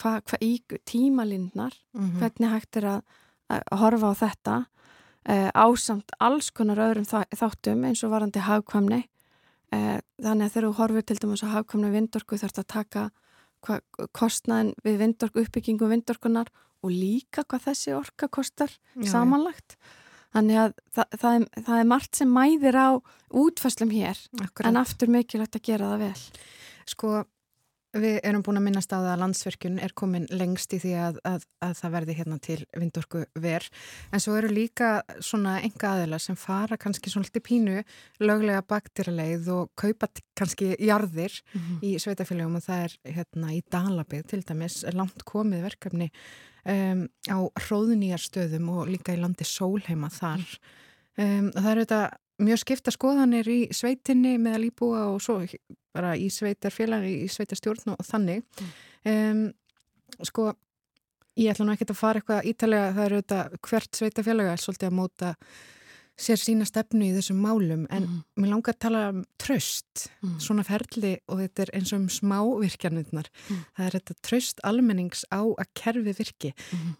hvað 0.00 0.18
hva 0.30 0.38
í 0.44 0.50
tímalindnar, 0.88 1.74
Mhm. 1.94 2.18
hvernig 2.20 2.50
hægt 2.54 2.76
er 2.80 2.86
að, 2.88 3.02
að 3.50 3.78
horfa 3.80 4.10
á 4.12 4.14
þetta 4.20 4.54
uh, 5.28 5.50
ásamt 5.54 6.10
alls 6.20 6.50
konar 6.50 6.76
öðrum 6.80 7.04
þá, 7.04 7.24
þáttum 7.36 7.84
eins 7.84 8.02
og 8.04 8.10
varandi 8.14 8.40
hagkvæmni. 8.40 9.02
Uh, 9.72 10.00
þannig 10.20 10.48
að 10.48 10.52
þegar 10.54 10.68
þú 10.68 10.72
horfir 10.80 11.04
til 11.06 11.16
dæmis 11.20 11.44
á 11.44 11.48
hagkvæmni 11.54 11.90
vindorku 11.92 12.38
þarfst 12.40 12.58
að 12.62 12.66
taka 12.72 13.02
hva, 13.66 13.80
kostnaðin 14.16 14.72
við 14.84 14.96
vindorku, 15.04 15.44
uppbyggingu 15.44 15.88
vindorkunar 15.92 16.48
og 16.82 16.90
líka 16.90 17.44
hvað 17.44 17.66
þessi 17.68 17.92
orka 17.94 18.28
kostar 18.32 18.72
Já, 18.96 19.04
samanlagt 19.12 19.76
þannig 20.34 20.62
að 20.62 20.72
það, 20.94 21.18
það, 21.18 21.34
er, 21.34 21.66
það 21.66 21.82
er 21.82 21.90
margt 21.94 22.20
sem 22.20 22.32
mæðir 22.34 22.80
á 22.80 22.88
útfæslum 23.30 23.92
hér 23.94 24.18
Akkurat. 24.40 24.68
en 24.70 24.80
aftur 24.80 25.12
mikilvægt 25.12 25.58
að 25.58 25.68
gera 25.70 25.92
það 25.92 26.08
vel 26.08 26.48
Sko, 26.90 27.20
við 27.96 28.20
erum 28.26 28.42
búin 28.46 28.60
að 28.60 28.64
minnast 28.68 28.92
á 28.94 28.98
það 28.98 29.08
að 29.12 29.20
landsverkjun 29.24 29.78
er 29.82 29.94
komin 29.98 30.26
lengst 30.30 30.74
í 30.76 30.78
því 30.82 30.92
að, 31.04 31.16
að, 31.26 31.46
að 31.66 31.72
það 31.80 31.94
verði 31.96 32.16
hérna 32.18 32.38
til 32.42 32.58
vindorku 32.78 33.22
ver. 33.42 33.66
En 34.14 34.22
svo 34.22 34.36
eru 34.38 34.50
líka 34.52 34.90
svona 35.18 35.56
enga 35.66 35.94
aðeila 35.94 36.20
sem 36.22 36.38
fara 36.38 36.78
kannski 36.80 37.10
svolítið 37.12 37.44
pínu 37.48 37.80
löglega 38.22 38.62
baktiraleið 38.70 39.50
og 39.54 39.72
kaupa 39.80 40.10
kannski 40.38 40.72
jarðir 40.78 41.34
í 41.82 41.96
sveitafélagum 41.98 42.60
og 42.60 42.66
það 42.68 42.86
er 42.86 42.96
hérna 43.18 43.54
í 43.56 43.62
Dalabið 43.70 44.28
til 44.34 44.42
dæmis 44.46 44.84
langt 44.94 45.26
komið 45.26 45.66
verkefni 45.66 46.10
um, 46.64 47.04
á 47.30 47.38
hróðnýjarstöðum 47.66 48.70
og 48.74 48.90
líka 48.90 49.14
í 49.14 49.20
landi 49.20 49.46
sólheima 49.48 50.10
þar. 50.12 50.44
Um, 51.20 51.50
það 51.56 51.70
eru 51.72 51.84
þetta 51.86 52.02
mjög 52.40 52.62
skipta 52.62 52.94
skoðanir 52.94 53.48
í 53.52 53.60
sveitinni 53.76 54.36
meðal 54.40 54.68
íbúa 54.70 55.04
og 55.12 55.20
svo 55.24 55.40
bara 55.94 56.14
í 56.16 56.30
sveitarfélagi, 56.32 57.16
í 57.24 57.28
sveitarstjórn 57.32 57.94
og 57.96 58.06
þannig. 58.06 58.44
Um, 59.08 59.48
sko, 60.26 60.50
ég 61.40 61.52
ætla 61.52 61.66
nú 61.66 61.74
ekki 61.74 61.88
að 61.88 61.98
fara 61.98 62.22
eitthvað 62.22 62.48
ítalega, 62.52 62.94
það 62.96 63.06
eru 63.08 63.20
þetta 63.22 63.60
hvert 63.68 64.00
sveitarfélagi 64.00 64.54
er 64.54 64.64
svolítið 64.64 64.90
að 64.90 64.98
móta 65.00 65.34
sér 66.20 66.36
sína 66.40 66.66
stefnu 66.68 67.06
í 67.08 67.14
þessum 67.16 67.38
málum 67.40 67.86
en 67.90 68.02
Mhm. 68.06 68.22
mér 68.36 68.50
langar 68.52 68.74
að 68.74 68.78
tala 68.84 69.08
um 69.08 69.24
tröst, 69.38 70.08
Mhm. 70.22 70.38
svona 70.40 70.64
ferli 70.64 71.18
og 71.28 71.38
þetta 71.38 71.62
er 71.62 71.70
eins 71.74 71.92
og 71.92 72.00
um 72.00 72.08
smávirkjanirnar. 72.08 73.26
Mhm. 73.48 73.64
Það 73.78 73.86
er 73.86 74.00
þetta 74.00 74.14
tröst 74.22 74.60
almennings 74.64 75.24
á 75.32 75.40
að 75.56 75.66
kerfi 75.74 76.12
virki. 76.14 76.52
Mhm. 76.72 76.96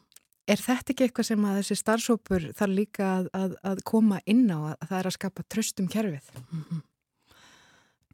Er 0.48 0.56
þetta 0.56 0.90
ekki 0.94 1.08
eitthvað 1.08 1.24
sem 1.26 1.44
að 1.44 1.58
þessi 1.60 1.76
starfsópur 1.78 2.52
þarf 2.54 2.74
líka 2.74 3.04
að, 3.20 3.28
að, 3.34 3.54
að 3.62 3.84
koma 3.84 4.20
inn 4.26 4.48
á 4.50 4.74
að 4.74 4.88
það 4.88 4.98
er 4.98 5.06
að 5.06 5.18
skapa 5.18 5.42
tröst 5.48 5.78
um 5.80 5.86
kerfið? 5.88 6.22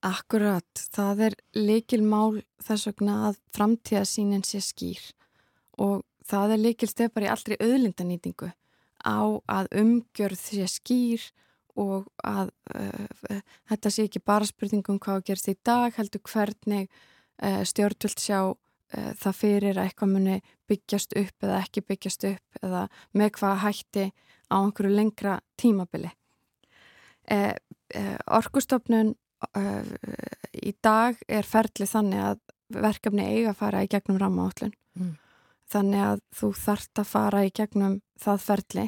Akkurat, 0.03 0.75
það 0.93 1.21
er 1.31 1.35
leikil 1.57 2.03
mál 2.05 2.43
þess 2.63 2.87
vegna 2.91 3.31
að 3.31 3.39
framtíðasínin 3.57 4.45
sé 4.45 4.61
skýr 4.61 5.01
og 5.79 6.05
það 6.29 6.53
er 6.53 6.61
leikil 6.63 6.89
stefar 6.91 7.25
í 7.25 7.31
allri 7.33 7.57
auðlindanýtingu 7.57 8.53
á 9.07 9.39
að 9.47 9.71
umgjörð 9.81 10.41
sé 10.41 10.69
skýr 10.71 11.25
og 11.77 12.07
að 12.25 12.51
uh, 12.75 13.41
þetta 13.71 13.93
sé 13.93 14.07
ekki 14.09 14.25
bara 14.25 14.49
spurningum 14.49 15.01
hvað 15.03 15.27
gerst 15.31 15.51
í 15.53 15.57
dag, 15.67 15.93
heldur 15.97 16.25
hvernig 16.27 16.89
uh, 16.89 17.63
stjórnvöld 17.69 18.23
sjá 18.23 18.41
uh, 18.51 19.13
það 19.21 19.39
fyrir 19.41 19.77
að 19.79 19.91
eitthvað 19.91 20.15
muni 20.15 20.39
byggjast 20.71 21.17
upp 21.21 21.47
eða 21.47 21.61
ekki 21.63 21.85
byggjast 21.85 22.29
upp 22.33 22.63
eða 22.63 22.87
með 23.13 23.35
hvað 23.39 23.63
hætti 23.67 24.09
á 24.47 24.57
einhverju 24.63 24.95
lengra 24.95 25.41
tímabili. 25.59 26.13
Orkustofnun 28.31 29.17
í 30.55 30.73
dag 30.87 31.19
er 31.27 31.47
ferli 31.47 31.89
þannig 31.91 32.23
að 32.23 32.43
verkefni 32.75 33.25
eiga 33.27 33.53
að 33.53 33.59
fara 33.61 33.83
í 33.83 33.91
gegnum 33.91 34.21
rammaállun. 34.23 34.75
Mm. 34.99 35.15
Þannig 35.67 36.05
að 36.07 36.23
þú 36.39 36.51
þart 36.61 37.03
að 37.03 37.11
fara 37.11 37.43
í 37.47 37.51
gegnum 37.55 37.99
það 38.23 38.45
ferli. 38.45 38.87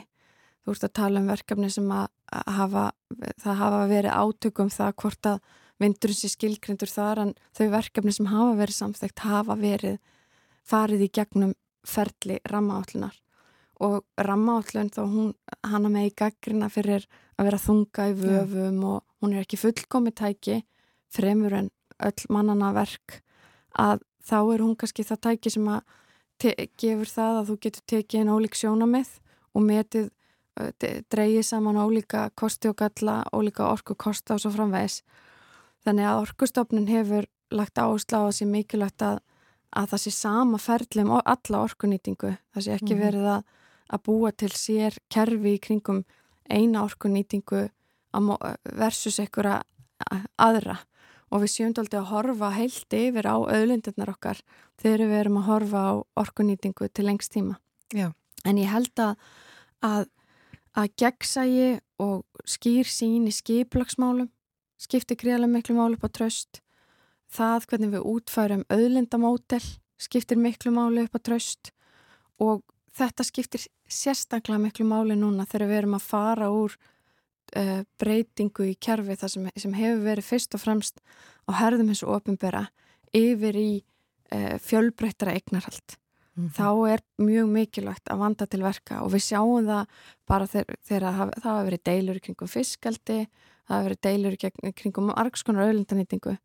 Þú 0.68 0.74
ert 0.74 0.84
að 0.84 0.96
tala 0.98 1.20
um 1.22 1.28
verkefni 1.32 1.68
sem 1.72 1.86
að 1.96 2.08
hafa, 2.58 2.82
það 3.40 3.54
hafa 3.56 3.78
verið 3.88 4.16
átökum 4.20 4.68
það 4.68 4.90
hvort 5.00 5.28
að 5.30 5.38
vindurinn 5.80 6.18
sé 6.18 6.28
skilgrindur 6.28 6.90
þar 6.92 7.22
en 7.22 7.30
þau 7.56 7.70
verkefni 7.72 8.12
sem 8.12 8.28
hafa 8.28 8.58
verið 8.58 8.76
samþægt 8.76 9.22
hafa 9.24 9.56
verið 9.56 9.96
farið 10.68 11.06
í 11.06 11.08
gegnum 11.16 11.54
ferli 11.88 12.36
rammaállunar 12.52 13.16
og 13.80 14.02
rammaállun 14.20 14.90
þá 14.92 15.00
hún 15.06 15.30
hana 15.64 15.88
með 15.88 16.10
í 16.10 16.14
gaggrina 16.20 16.68
fyrir 16.68 17.06
að 17.38 17.48
vera 17.48 17.62
þunga 17.62 18.08
í 18.10 18.16
vöfum 18.18 18.82
og 18.90 19.22
hún 19.22 19.32
er 19.32 19.46
ekki 19.46 19.60
fullkomi 19.62 20.12
tæki 20.12 20.58
fremur 21.14 21.56
en 21.62 21.70
öll 22.04 22.28
mannana 22.28 22.74
verk 22.76 23.22
að 23.72 24.04
þá 24.28 24.38
er 24.42 24.66
hún 24.66 24.76
kannski 24.76 25.06
það 25.08 25.24
tæki 25.30 25.54
sem 25.56 25.72
að 25.72 25.96
gefur 26.76 27.08
það 27.08 27.40
að 27.40 27.48
þú 27.48 27.58
getur 27.64 27.88
tekið 27.94 28.20
einn 28.20 28.34
ólík 28.36 28.58
sjónamið 28.58 29.14
og 29.56 29.64
metið 29.64 30.10
dreyið 31.12 31.44
saman 31.46 31.78
ólíka 31.80 32.28
kosti 32.38 32.70
og 32.70 32.78
galla, 32.80 33.22
ólíka 33.32 33.66
orku 33.68 33.94
kosta 33.94 34.36
og 34.36 34.42
svo 34.42 34.52
framvegs. 34.54 35.02
Þannig 35.86 36.08
að 36.08 36.22
orkustofnun 36.24 36.90
hefur 36.90 37.28
lagt 37.54 37.78
áherslu 37.78 38.18
á 38.18 38.22
að 38.26 38.36
sé 38.38 38.48
mikilvægt 38.48 39.04
að, 39.04 39.22
að 39.72 39.92
það 39.92 40.02
sé 40.04 40.12
sama 40.16 40.60
ferli 40.60 41.04
um 41.04 41.14
alla 41.18 41.62
orkunýtingu. 41.62 42.34
Það 42.54 42.66
sé 42.66 42.76
ekki 42.76 42.98
verið 42.98 43.30
að, 43.38 43.42
að 43.88 44.04
búa 44.08 44.32
til 44.32 44.52
sér 44.52 44.98
kerfi 45.08 45.56
í 45.56 45.62
kringum 45.62 46.04
eina 46.48 46.84
orkunýtingu 46.84 47.68
versus 48.78 49.18
einhverja 49.20 49.62
aðra 50.38 50.78
og 51.28 51.42
við 51.42 51.78
aldrei 51.78 51.98
að 52.00 52.10
horfa 52.12 52.50
heilt 52.56 52.94
yfir 52.96 53.28
á 53.28 53.36
auðlindirnar 53.36 54.14
okkar 54.14 54.40
þegar 54.80 55.04
við 55.10 55.18
erum 55.20 55.40
að 55.40 55.48
horfa 55.50 55.82
á 55.84 55.92
orkunýtingu 56.22 56.88
til 56.88 57.04
lengst 57.04 57.34
tíma. 57.34 57.58
Já. 57.92 58.12
En 58.48 58.60
ég 58.60 58.70
held 58.72 59.02
að, 59.02 59.18
að, 59.84 60.06
að 60.76 60.92
gegnsægi 61.00 61.68
og 62.02 62.24
skýr 62.48 62.88
sín 62.88 63.28
í 63.28 63.34
skiplagsmálum 63.34 64.30
skiptir 64.78 65.18
greiðlega 65.18 65.52
miklu 65.52 65.76
máli 65.78 65.98
upp 65.98 66.06
á 66.06 66.10
tröst. 66.20 66.60
Það 67.28 67.66
hvernig 67.70 67.94
við 67.94 68.06
útfærum 68.12 68.64
auðlindamódel 68.72 69.64
skiptir 69.98 70.38
miklu 70.40 70.72
máli 70.72 71.04
upp 71.04 71.18
á 71.18 71.20
tröst 71.20 71.72
og 72.38 72.62
þetta 72.96 73.26
skiptir 73.26 73.66
sérstaklega 73.88 74.62
miklu 74.62 74.86
máli 74.88 75.16
núna 75.18 75.46
þegar 75.48 75.68
við 75.68 75.80
erum 75.82 75.98
að 75.98 76.06
fara 76.06 76.50
úr 76.54 76.76
uh, 76.78 77.82
breytingu 78.00 78.70
í 78.70 78.76
kerfi 78.80 79.18
það 79.18 79.34
sem, 79.34 79.48
sem 79.56 79.76
hefur 79.76 80.04
verið 80.06 80.28
fyrst 80.30 80.56
og 80.56 80.64
fremst 80.64 81.02
á 81.48 81.50
herðum 81.60 81.92
og 81.94 82.14
ofinbera 82.18 82.68
yfir 83.16 83.56
í 83.58 83.70
uh, 83.80 84.56
fjölbreyttara 84.62 85.36
eignarhald. 85.38 85.98
Mm 86.38 86.46
-hmm. 86.46 86.54
Þá 86.54 86.92
er 86.92 87.00
mjög 87.18 87.46
mikilvægt 87.50 88.10
að 88.10 88.18
vanda 88.18 88.46
til 88.46 88.62
verka 88.62 89.02
og 89.02 89.10
við 89.10 89.22
sjáum 89.26 89.66
það 89.66 89.86
bara 90.26 90.46
þegar 90.46 91.02
það 91.02 91.32
hafa 91.42 91.64
verið 91.64 91.82
deilur 91.84 92.20
kringum 92.20 92.48
fiskaldi, 92.48 93.26
það 93.66 93.74
hafa 93.74 93.88
verið 93.88 94.00
deilur 94.02 94.36
kringum 94.72 95.10
argskonar 95.10 95.66
auðlindanýtingu 95.66 96.38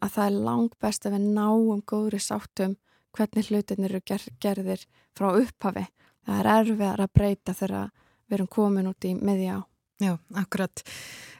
að 0.00 0.12
það 0.14 0.26
er 0.26 0.44
langt 0.44 0.78
best 0.78 1.06
að 1.06 1.16
við 1.16 1.32
náum 1.34 1.82
góðri 1.82 2.20
sáttum 2.20 2.76
hvernig 3.16 3.50
hlutinir 3.50 3.90
eru 3.90 4.02
ger 4.06 4.22
gerðir 4.40 4.84
frá 5.16 5.32
upphafi. 5.34 5.86
Það 6.26 6.40
er 6.40 6.50
erfiðar 6.54 7.00
að 7.00 7.12
breyta 7.14 7.54
þegar 7.56 7.90
við 8.28 8.36
erum 8.38 8.50
komin 8.54 8.90
út 8.90 9.04
í 9.08 9.14
miðja 9.14 9.58
á. 9.58 9.60
Já, 10.00 10.12
akkurat. 10.34 10.82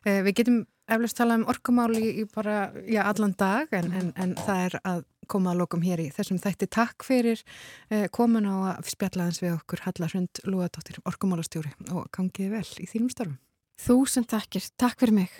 Eh, 0.04 0.22
við 0.22 0.34
getum 0.40 0.66
eflust 0.94 1.18
talað 1.18 1.42
um 1.42 1.48
orkumáli 1.52 2.02
í 2.22 2.26
bara, 2.30 2.70
já, 2.88 3.02
allan 3.06 3.34
dag 3.38 3.72
en, 3.76 3.90
en, 3.96 4.12
en 4.20 4.34
það 4.38 4.64
er 4.66 4.78
að 4.92 5.04
koma 5.30 5.52
að 5.52 5.60
lokum 5.62 5.84
hér 5.86 6.02
í 6.02 6.08
þessum 6.14 6.40
þætti. 6.42 6.70
Takk 6.74 7.06
fyrir 7.06 7.42
eh, 7.90 8.08
komin 8.14 8.48
á 8.50 8.74
að 8.74 8.90
spjallaðans 8.94 9.42
við 9.42 9.54
okkur 9.58 9.84
Halla 9.86 10.10
Hrund 10.10 10.42
Lúadóttir, 10.48 10.98
orkumálastjóri 11.06 11.72
og 11.94 12.10
gangiði 12.16 12.50
vel 12.56 12.66
í 12.82 12.88
þínum 12.90 13.12
starfum. 13.12 13.38
Þú 13.80 13.96
sem 14.10 14.26
takkir. 14.28 14.66
Takk 14.80 14.98
fyrir 15.00 15.16
mig. 15.22 15.38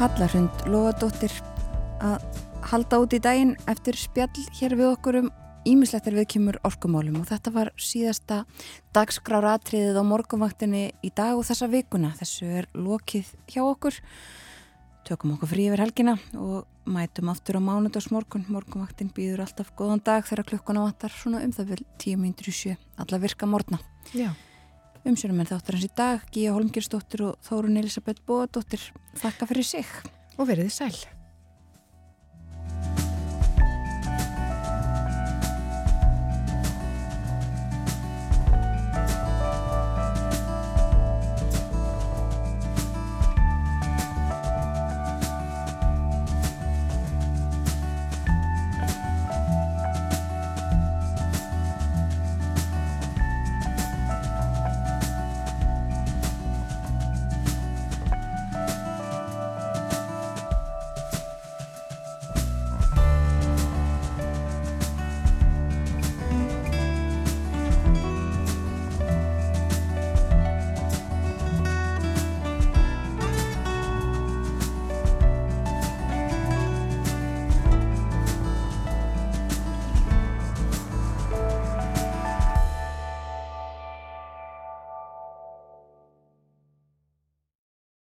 Hallarhund 0.00 0.62
Lóadóttir 0.64 1.32
að 2.00 2.22
halda 2.70 3.02
út 3.02 3.12
í 3.12 3.18
daginn 3.20 3.50
eftir 3.68 3.98
spjall 4.00 4.46
hér 4.56 4.72
við 4.78 4.86
okkur 4.94 5.18
um 5.18 5.28
ímislegt 5.68 6.08
er 6.08 6.16
við 6.16 6.26
kemur 6.32 6.56
orkumálum 6.64 7.18
og 7.20 7.28
þetta 7.28 7.52
var 7.52 7.72
síðasta 7.76 8.38
dagskráratriðið 8.96 10.00
á 10.00 10.04
morgunvaktinni 10.08 10.82
í 11.04 11.12
dag 11.12 11.36
og 11.36 11.44
þessa 11.44 11.68
vikuna. 11.68 12.14
Þessu 12.16 12.48
er 12.62 12.70
lokið 12.72 13.28
hjá 13.52 13.60
okkur. 13.66 14.00
Tökum 15.04 15.36
okkur 15.36 15.52
frí 15.52 15.68
yfir 15.68 15.84
helgina 15.84 16.16
og 16.32 16.64
mætum 16.88 17.28
aftur 17.28 17.60
á 17.60 17.68
mánudagsmorgun. 17.68 18.48
Morgunvaktin 18.48 19.12
býður 19.12 19.44
alltaf 19.44 19.74
góðan 19.76 20.00
dag 20.00 20.24
þegar 20.24 20.48
klukkuna 20.54 20.88
vantar 20.88 21.12
svona 21.12 21.44
um 21.44 21.52
það 21.52 21.74
vil 21.74 21.84
tíu 22.00 22.16
myndur 22.16 22.48
í 22.48 22.56
sjö. 22.56 22.78
Alla 22.96 23.20
virka 23.20 23.44
morgna. 23.44 23.84
Já. 24.16 24.32
Umsjörum 25.08 25.40
er 25.40 25.48
þáttur 25.48 25.78
hans 25.78 25.86
í 25.86 25.92
dag, 25.96 26.26
Gíja 26.34 26.52
Holmgersdóttir 26.52 27.24
og 27.30 27.38
Þórun 27.46 27.80
Elisabeth 27.80 28.20
Bóadóttir. 28.28 28.82
Þakka 29.22 29.48
fyrir 29.48 29.66
sig. 29.66 29.96
Og 30.36 30.50
verið 30.50 30.68
sæl. 30.74 31.19